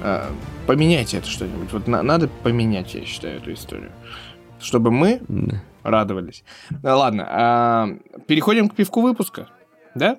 э, 0.03 0.25
поменяйте 0.67 1.19
это 1.19 1.29
что-нибудь. 1.29 1.73
Вот 1.73 1.87
на, 1.87 2.03
надо 2.03 2.29
поменять, 2.29 2.95
я 2.95 3.05
считаю, 3.05 3.37
эту 3.37 3.53
историю. 3.53 3.93
Чтобы 4.59 4.91
мы 4.91 5.21
да. 5.29 5.63
радовались. 5.83 6.45
Ладно, 6.83 7.99
переходим 8.27 8.69
к 8.69 8.75
пивку 8.75 9.01
выпуска. 9.01 9.49
Да? 9.95 10.19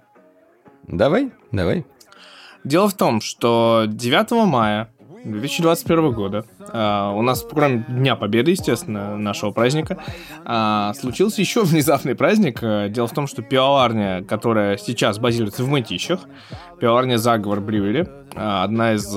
Давай, 0.88 1.32
давай. 1.52 1.86
Дело 2.64 2.88
в 2.88 2.94
том, 2.94 3.22
что 3.22 3.86
9 3.88 4.32
мая 4.48 4.90
2021 5.24 6.12
года 6.14 6.46
Uh, 6.72 7.18
у 7.18 7.22
нас, 7.22 7.46
кроме 7.50 7.84
Дня 7.90 8.16
Победы, 8.16 8.52
естественно, 8.52 9.18
нашего 9.18 9.52
праздника, 9.52 9.98
uh, 10.46 10.94
случился 10.94 11.42
еще 11.42 11.64
внезапный 11.66 12.16
праздник. 12.16 12.64
Uh, 12.64 12.88
дело 12.88 13.08
в 13.08 13.14
том, 13.14 13.28
что 13.28 13.42
пивоварня, 13.42 14.24
которая 14.24 14.78
сейчас 14.78 15.20
базируется 15.20 15.66
в 15.66 15.68
Мытищах, 15.68 16.22
пивоварня 16.80 17.18
Заговор 17.18 17.60
Брюери, 17.60 18.08
одна 18.34 18.94
из, 18.94 19.14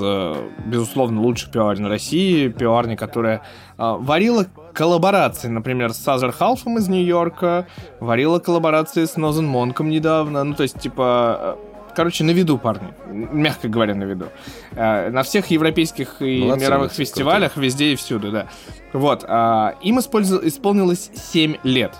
безусловно, 0.65 1.21
лучших 1.21 1.51
пивоварен 1.51 1.85
России, 1.85 2.49
пивоварня, 2.49 2.97
которая 2.97 3.41
варила 3.77 4.47
коллаборации, 4.73 5.47
например, 5.47 5.93
с 5.93 5.97
Сазер 5.97 6.31
Халфом 6.31 6.77
из 6.77 6.87
Нью-Йорка, 6.87 7.67
варила 7.99 8.39
коллаборации 8.39 9.05
с 9.05 9.15
Нозен 9.17 9.45
Монком 9.45 9.89
недавно, 9.89 10.43
ну, 10.43 10.53
то 10.53 10.63
есть, 10.63 10.79
типа, 10.79 11.57
короче, 11.95 12.23
на 12.23 12.31
виду, 12.31 12.57
парни. 12.57 12.93
Мягко 13.07 13.67
говоря, 13.67 13.95
на 13.95 14.03
виду. 14.03 14.27
Э, 14.73 15.09
на 15.09 15.23
всех 15.23 15.47
европейских 15.47 16.21
и 16.21 16.41
молодцы, 16.41 16.65
мировых 16.65 16.79
молодцы, 16.79 16.97
фестивалях, 16.97 17.53
круто. 17.53 17.65
везде 17.65 17.93
и 17.93 17.95
всюду, 17.95 18.31
да. 18.31 18.47
Вот. 18.93 19.23
Э, 19.27 19.73
им 19.81 19.99
исполнилось 19.99 21.09
7 21.13 21.55
лет. 21.63 21.93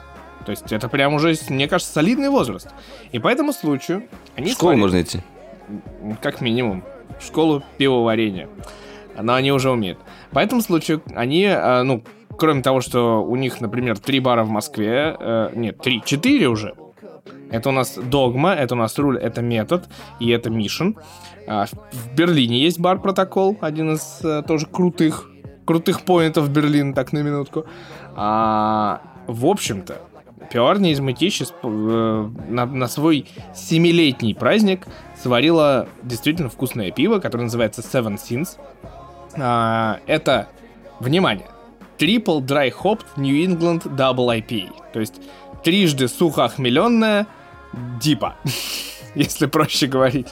То 0.46 0.52
есть 0.52 0.72
это 0.72 0.90
прям 0.90 1.16
уже, 1.16 1.34
мне 1.50 1.68
кажется, 1.68 1.92
солидный 1.92 2.30
возраст. 2.30 2.70
И 3.12 3.20
по 3.20 3.30
этому 3.30 3.52
случаю 3.52 4.04
они... 4.36 4.50
В 4.50 4.54
школу 4.54 4.74
сварили, 4.74 4.82
можно 4.82 5.02
идти? 5.02 5.20
Как 6.22 6.42
минимум. 6.42 6.84
В 7.20 7.26
школу 7.26 7.64
пивоварения. 7.78 8.48
Но 9.20 9.34
они 9.34 9.52
уже 9.52 9.72
умеют. 9.72 9.98
По 10.36 10.40
этому 10.40 10.62
случаю 10.62 11.02
они, 11.16 11.44
э, 11.44 11.84
ну, 11.84 12.04
кроме 12.38 12.62
того, 12.62 12.82
что 12.82 13.24
у 13.24 13.38
них, 13.38 13.62
например, 13.62 13.98
три 13.98 14.20
бара 14.20 14.44
в 14.44 14.50
Москве, 14.50 15.16
э, 15.18 15.52
нет, 15.56 15.78
три, 15.78 16.04
четыре 16.06 16.50
уже, 16.50 16.76
это 17.52 17.70
у 17.70 17.72
нас 17.72 17.98
Догма, 17.98 18.52
это 18.54 18.76
у 18.76 18.78
нас 18.78 19.00
Руль, 19.00 19.18
это 19.18 19.42
Метод 19.42 19.88
и 20.20 20.30
это 20.32 20.50
Мишен. 20.50 20.98
А, 21.48 21.68
в 21.68 22.14
Берлине 22.14 22.60
есть 22.60 22.82
бар 22.82 23.00
Протокол, 23.00 23.58
один 23.62 23.94
из 23.94 24.20
а, 24.26 24.42
тоже 24.42 24.66
крутых, 24.66 25.30
крутых 25.64 26.02
поинтов 26.02 26.50
Берлина, 26.50 26.94
так 26.94 27.14
на 27.14 27.20
минутку. 27.20 27.66
А, 28.14 29.00
в 29.28 29.46
общем-то, 29.46 30.02
пиварня 30.52 30.92
из 30.92 31.00
Мытищи 31.00 31.46
э, 31.64 32.30
на, 32.50 32.66
на 32.66 32.88
свой 32.90 33.26
семилетний 33.56 34.36
праздник 34.36 34.86
сварила 35.18 35.88
действительно 36.04 36.50
вкусное 36.50 36.92
пиво, 36.92 37.20
которое 37.20 37.44
называется 37.44 37.80
Seven 37.82 38.18
Sins. 38.18 38.58
А, 39.38 40.00
это, 40.08 40.48
внимание, 41.00 41.48
Triple 41.98 42.42
Dry 42.42 42.74
Hopped 42.74 43.06
New 43.18 43.36
England 43.36 43.84
Double 43.96 44.28
IPA. 44.40 44.72
То 44.94 45.00
есть 45.00 45.22
трижды 45.64 46.08
сухоохмеленная 46.08 47.28
дипа, 48.00 48.36
если 49.16 49.46
проще 49.46 49.88
говорить. 49.88 50.28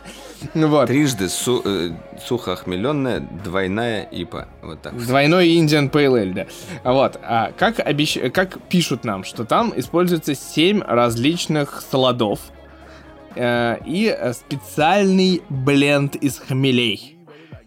Вот. 0.53 0.87
Трижды 0.87 1.29
су- 1.29 1.61
э, 1.63 1.91
сухоохмеленная 2.25 3.21
двойная 3.21 4.03
ипа. 4.11 4.47
Вот 4.61 4.81
так. 4.81 4.97
Двойной 4.97 5.49
Indian 5.49 5.89
Pale 5.89 6.23
Ale, 6.23 6.33
да. 6.33 6.91
Вот. 6.91 7.17
А 7.23 7.51
как, 7.57 7.79
обещ... 7.79 8.17
как 8.33 8.61
пишут 8.67 9.05
нам, 9.05 9.23
что 9.23 9.45
там 9.45 9.73
используется 9.75 10.35
7 10.35 10.81
различных 10.81 11.81
сладов 11.89 12.39
э, 13.35 13.77
и 13.85 14.15
специальный 14.33 15.41
бленд 15.49 16.15
из 16.17 16.39
хмелей. 16.39 17.17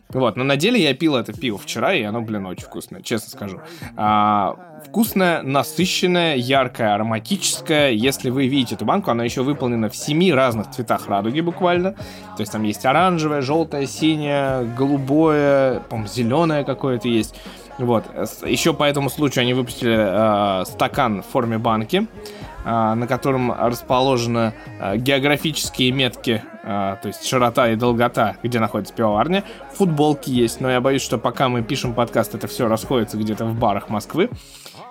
Вот, 0.09 0.37
но 0.37 0.45
на 0.45 0.57
деле 0.57 0.81
я 0.81 0.95
пил 0.95 1.17
это 1.17 1.33
пиво 1.33 1.59
вчера, 1.59 1.93
и 1.93 2.03
оно, 2.03 2.21
блин, 2.21 2.47
очень 2.47 2.65
вкусное, 2.65 3.03
честно 3.03 3.31
скажу. 3.31 3.61
А, 3.97 4.57
вкусное, 4.87 5.43
насыщенное, 5.43 6.37
яркое, 6.37 6.95
ароматическое. 6.95 7.91
Если 7.91 8.31
вы 8.31 8.47
видите 8.47 8.77
эту 8.77 8.85
банку, 8.85 9.11
она 9.11 9.25
еще 9.25 9.43
выполнена 9.43 9.89
в 9.89 9.97
семи 9.97 10.33
разных 10.33 10.71
цветах 10.71 11.09
радуги 11.09 11.41
буквально. 11.41 11.93
То 11.93 12.41
есть 12.41 12.53
там 12.53 12.63
есть 12.63 12.87
оранжевое, 12.87 13.43
желтое, 13.43 13.87
синее, 13.87 14.65
голубое, 14.77 15.81
по 15.81 16.07
зеленое 16.07 16.65
какое-то 16.65 17.09
есть. 17.09 17.35
Вот. 17.79 18.05
Еще 18.47 18.73
по 18.73 18.85
этому 18.85 19.11
случаю 19.11 19.43
они 19.43 19.55
выпустили 19.55 19.97
э, 19.99 20.65
стакан 20.67 21.23
в 21.23 21.27
форме 21.27 21.59
банки, 21.59 22.07
на 22.67 23.07
котором 23.07 23.53
расположены 23.53 24.53
э, 24.81 24.97
географические 24.97 25.93
метки, 25.93 26.43
э, 26.65 26.97
то 27.01 27.07
есть 27.09 27.25
широта 27.25 27.71
и 27.71 27.77
долгота, 27.77 28.37
где 28.43 28.59
находится 28.59 28.93
пивоварня. 28.93 29.45
Футболки 29.75 30.31
есть, 30.31 30.61
но 30.61 30.71
я 30.71 30.81
боюсь, 30.81 31.03
что 31.03 31.17
пока 31.17 31.49
мы 31.49 31.63
пишем 31.63 31.95
подкаст, 31.95 32.35
это 32.35 32.49
все 32.49 32.67
расходится 32.67 33.17
где-то 33.17 33.45
в 33.45 33.57
барах 33.57 33.89
Москвы 33.89 34.31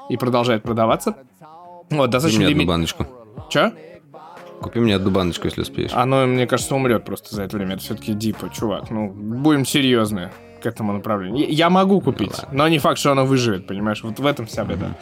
и 0.10 0.16
продолжает 0.16 0.64
продаваться. 0.64 1.18
Вот, 1.90 2.10
достаточно 2.10 2.44
Купи 2.44 2.54
мне 2.54 2.64
одну 2.64 2.72
баночку. 2.72 3.08
Че? 3.50 3.74
Купи 4.62 4.80
мне 4.80 4.96
одну 4.96 5.12
баночку, 5.12 5.46
если 5.46 5.62
успеешь. 5.62 5.92
Оно, 5.94 6.26
мне 6.26 6.48
кажется, 6.48 6.76
умрет 6.76 7.04
просто 7.04 7.36
за 7.36 7.44
это 7.44 7.58
время. 7.58 7.74
Это 7.74 7.84
все-таки 7.84 8.14
дипа, 8.14 8.50
чувак. 8.50 8.90
Ну, 8.90 9.12
будем 9.12 9.66
серьезные 9.66 10.32
к 10.66 10.68
этому 10.68 10.94
направлению. 10.94 11.48
Я 11.48 11.70
могу 11.70 12.02
купить, 12.02 12.42
но 12.52 12.68
не 12.68 12.80
факт, 12.80 12.98
что 12.98 13.12
оно 13.12 13.26
выживет, 13.26 13.68
понимаешь? 13.68 14.04
Вот 14.04 14.20
в 14.20 14.26
этом 14.26 14.48
вся 14.48 14.64
беда. 14.64 14.98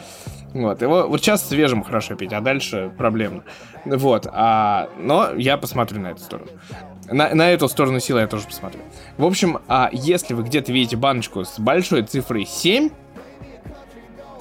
Вот, 0.52 0.82
его 0.82 1.08
вот 1.08 1.20
сейчас 1.20 1.48
свежим 1.48 1.82
хорошо 1.82 2.14
пить, 2.14 2.32
а 2.32 2.40
дальше 2.40 2.92
проблемно. 2.96 3.42
Вот, 3.86 4.28
а, 4.30 4.88
но 4.98 5.30
я 5.34 5.56
посмотрю 5.56 6.00
на 6.00 6.08
эту 6.08 6.20
сторону. 6.20 6.50
На, 7.10 7.34
на 7.34 7.50
эту 7.50 7.68
сторону 7.68 7.98
силы 7.98 8.20
я 8.20 8.26
тоже 8.26 8.46
посмотрю. 8.46 8.80
В 9.16 9.24
общем, 9.24 9.58
а 9.68 9.88
если 9.90 10.34
вы 10.34 10.42
где-то 10.42 10.70
видите 10.70 10.96
баночку 10.96 11.44
с 11.44 11.58
большой 11.58 12.02
цифрой 12.02 12.44
7, 12.44 12.90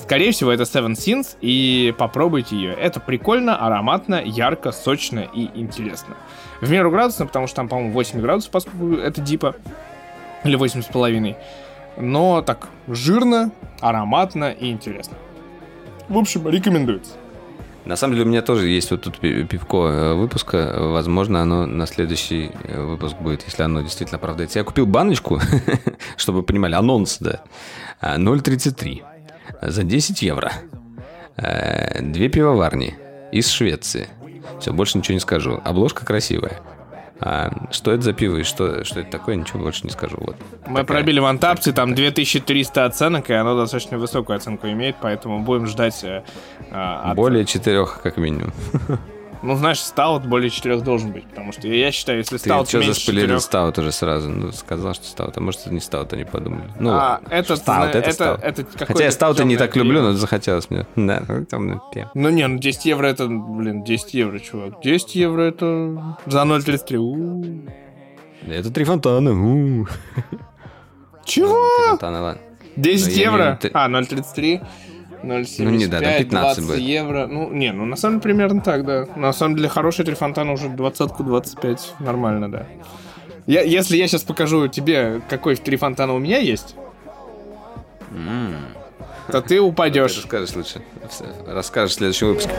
скорее 0.01 0.31
всего, 0.31 0.51
это 0.51 0.63
Seven 0.63 0.91
Sins, 0.91 1.37
и 1.41 1.95
попробуйте 1.97 2.57
ее. 2.57 2.73
Это 2.73 2.99
прикольно, 2.99 3.55
ароматно, 3.65 4.21
ярко, 4.23 4.71
сочно 4.71 5.21
и 5.33 5.49
интересно. 5.55 6.15
В 6.61 6.69
меру 6.69 6.91
градусно, 6.91 7.25
потому 7.25 7.47
что 7.47 7.55
там, 7.55 7.69
по-моему, 7.69 7.93
8 7.93 8.21
градусов, 8.21 8.51
поскольку 8.51 8.93
это 8.95 9.19
дипа. 9.21 9.55
Или 10.43 10.57
8,5. 10.57 11.35
Но 11.97 12.41
так 12.41 12.69
жирно, 12.87 13.51
ароматно 13.79 14.51
и 14.51 14.71
интересно. 14.71 15.17
В 16.09 16.17
общем, 16.17 16.47
рекомендуется. 16.47 17.13
На 17.85 17.97
самом 17.97 18.13
деле 18.13 18.25
у 18.25 18.29
меня 18.29 18.41
тоже 18.41 18.69
есть 18.69 18.91
вот 18.91 19.01
тут 19.01 19.19
пивко 19.19 19.77
э, 19.89 20.13
выпуска. 20.13 20.73
Возможно, 20.77 21.41
оно 21.41 21.65
на 21.65 21.85
следующий 21.85 22.51
э, 22.63 22.81
выпуск 22.81 23.17
будет, 23.17 23.43
если 23.43 23.63
оно 23.63 23.81
действительно 23.81 24.17
оправдается. 24.17 24.59
Я 24.59 24.63
купил 24.63 24.85
баночку, 24.85 25.41
чтобы 26.17 26.39
вы 26.39 26.43
понимали, 26.43 26.75
анонс, 26.75 27.17
да. 27.19 27.41
0,33 28.01 29.03
за 29.61 29.83
10 29.83 30.21
евро. 30.21 30.53
Э, 31.35 32.01
две 32.01 32.29
пивоварни 32.29 32.95
из 33.33 33.49
Швеции. 33.49 34.07
Все, 34.61 34.71
больше 34.71 34.97
ничего 34.97 35.15
не 35.15 35.19
скажу. 35.19 35.59
Обложка 35.65 36.05
красивая. 36.05 36.61
А 37.25 37.49
что 37.71 37.93
это 37.93 38.01
за 38.01 38.11
пиво 38.11 38.37
и 38.37 38.43
что, 38.43 38.83
что 38.83 38.99
это 38.99 39.09
такое, 39.09 39.35
ничего 39.35 39.59
больше 39.59 39.85
не 39.85 39.91
скажу. 39.91 40.17
Вот. 40.19 40.35
Мы 40.67 40.81
Такая... 40.81 40.83
пробили 40.83 41.21
в 41.21 41.25
Антапте, 41.25 41.71
там 41.71 41.95
2300 41.95 42.83
оценок, 42.83 43.29
и 43.29 43.33
оно 43.33 43.55
достаточно 43.57 43.97
высокую 43.97 44.35
оценку 44.35 44.67
имеет, 44.67 44.97
поэтому 45.01 45.39
будем 45.39 45.67
ждать... 45.67 46.03
Э, 46.03 46.23
от... 46.69 47.15
Более 47.15 47.45
четырех, 47.45 48.01
как 48.03 48.17
минимум. 48.17 48.51
Ну, 49.43 49.57
знаешь, 49.57 49.79
стаут 49.81 50.25
более 50.25 50.49
четырех 50.49 50.83
должен 50.83 51.11
быть, 51.11 51.25
потому 51.25 51.51
что 51.51 51.67
я 51.67 51.91
считаю, 51.91 52.19
если 52.19 52.37
стаут 52.37 52.69
Ты 52.69 52.81
что 52.81 52.93
заспойлерил 52.93 53.41
стаут 53.41 53.77
уже 53.77 53.91
сразу? 53.91 54.29
Ну, 54.29 54.53
сказал, 54.53 54.93
что 54.93 55.05
стаут, 55.05 55.35
а 55.35 55.41
может, 55.41 55.61
это 55.61 55.73
не 55.73 55.81
стаут, 55.81 56.13
они 56.13 56.23
подумали. 56.23 56.69
Ну, 56.79 56.91
а, 56.91 57.19
это, 57.29 57.57
стаут, 57.57 57.89
это, 57.89 57.97
это, 57.97 58.13
стаут. 58.13 58.39
это 58.41 58.65
Хотя 58.85 59.03
я 59.03 59.11
стауты 59.11 59.43
не 59.43 59.57
так 59.57 59.75
люблю, 59.75 60.01
но 60.01 60.13
захотелось 60.13 60.69
мне. 60.69 60.87
Да, 60.95 61.21
ну, 61.27 61.43
темный 61.43 61.79
пиво. 61.93 62.09
Ну, 62.13 62.29
не, 62.29 62.47
ну 62.47 62.57
10 62.57 62.85
евро 62.85 63.05
это, 63.05 63.27
блин, 63.27 63.83
10 63.83 64.13
евро, 64.13 64.39
чувак. 64.39 64.81
10 64.81 65.15
евро 65.15 65.41
это 65.41 66.17
за 66.25 66.39
0,33. 66.43 67.69
Это 68.47 68.71
три 68.71 68.85
фонтана. 68.85 69.31
У-у-у. 69.31 69.87
Чего? 71.25 71.67
Фонтана, 71.89 72.21
ладно. 72.21 72.41
10 72.77 73.17
евро? 73.17 73.59
А, 73.73 73.89
0,33. 73.89 74.65
0,75, 75.23 75.63
ну, 75.63 75.69
не, 75.71 75.87
да, 75.87 75.99
15 75.99 76.29
20 76.29 76.63
будет. 76.65 76.79
евро. 76.79 77.27
Ну, 77.27 77.51
не, 77.51 77.71
ну 77.71 77.85
на 77.85 77.95
самом 77.95 78.19
деле 78.19 78.33
примерно 78.33 78.61
так, 78.61 78.85
да. 78.85 79.07
На 79.15 79.33
самом 79.33 79.55
деле 79.55 79.69
хороший 79.69 80.05
три 80.05 80.15
фонтана 80.15 80.51
уже 80.51 80.67
20-25. 80.67 81.79
Нормально, 81.99 82.51
да. 82.51 82.65
Я, 83.45 83.61
если 83.61 83.97
я 83.97 84.07
сейчас 84.07 84.23
покажу 84.23 84.67
тебе, 84.67 85.21
какой 85.29 85.55
три 85.55 85.77
фонтана 85.77 86.13
у 86.13 86.19
меня 86.19 86.37
есть, 86.37 86.75
mm. 88.11 88.55
то 89.31 89.41
ты 89.47 89.59
упадешь. 89.59 90.17
Расскажешь 90.17 90.55
лучше. 90.55 90.81
Расскажешь 91.47 91.95
в 91.95 91.97
следующем 91.97 92.27
выпуске. 92.27 92.51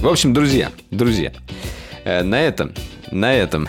В 0.00 0.08
общем, 0.08 0.32
друзья, 0.32 0.72
друзья, 0.90 1.30
э, 2.04 2.22
на 2.22 2.40
этом, 2.40 2.72
на 3.10 3.34
этом, 3.34 3.68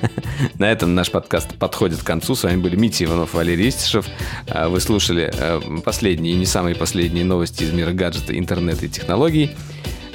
на 0.58 0.72
этом 0.72 0.96
наш 0.96 1.08
подкаст 1.08 1.56
подходит 1.56 2.02
к 2.02 2.04
концу. 2.04 2.34
С 2.34 2.42
вами 2.42 2.56
были 2.56 2.74
Митя 2.74 3.04
Иванов, 3.04 3.32
Валерий 3.32 3.68
Истишев. 3.68 4.04
Э, 4.48 4.66
вы 4.66 4.80
слушали 4.80 5.30
э, 5.32 5.60
последние 5.84 6.34
и 6.34 6.36
не 6.36 6.46
самые 6.46 6.74
последние 6.74 7.24
новости 7.24 7.62
из 7.62 7.72
мира 7.72 7.92
гаджета, 7.92 8.36
интернета 8.36 8.86
и 8.86 8.88
технологий. 8.88 9.52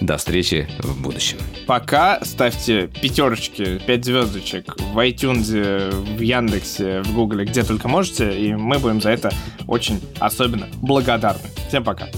До 0.02 0.18
встречи 0.18 0.68
в 0.80 1.02
будущем. 1.02 1.38
Пока 1.66 2.20
ставьте 2.26 2.88
пятерочки, 2.88 3.80
пять 3.88 4.04
звездочек 4.04 4.76
в 4.78 5.00
iTunes, 5.00 5.92
в 5.92 6.20
Яндексе, 6.20 7.04
в 7.04 7.14
Гугле, 7.14 7.46
где 7.46 7.64
только 7.64 7.88
можете, 7.88 8.38
и 8.38 8.54
мы 8.54 8.80
будем 8.80 9.00
за 9.00 9.12
это 9.12 9.32
очень 9.66 10.02
особенно 10.20 10.68
благодарны. 10.82 11.48
Всем 11.70 11.86
пока. 11.86 12.10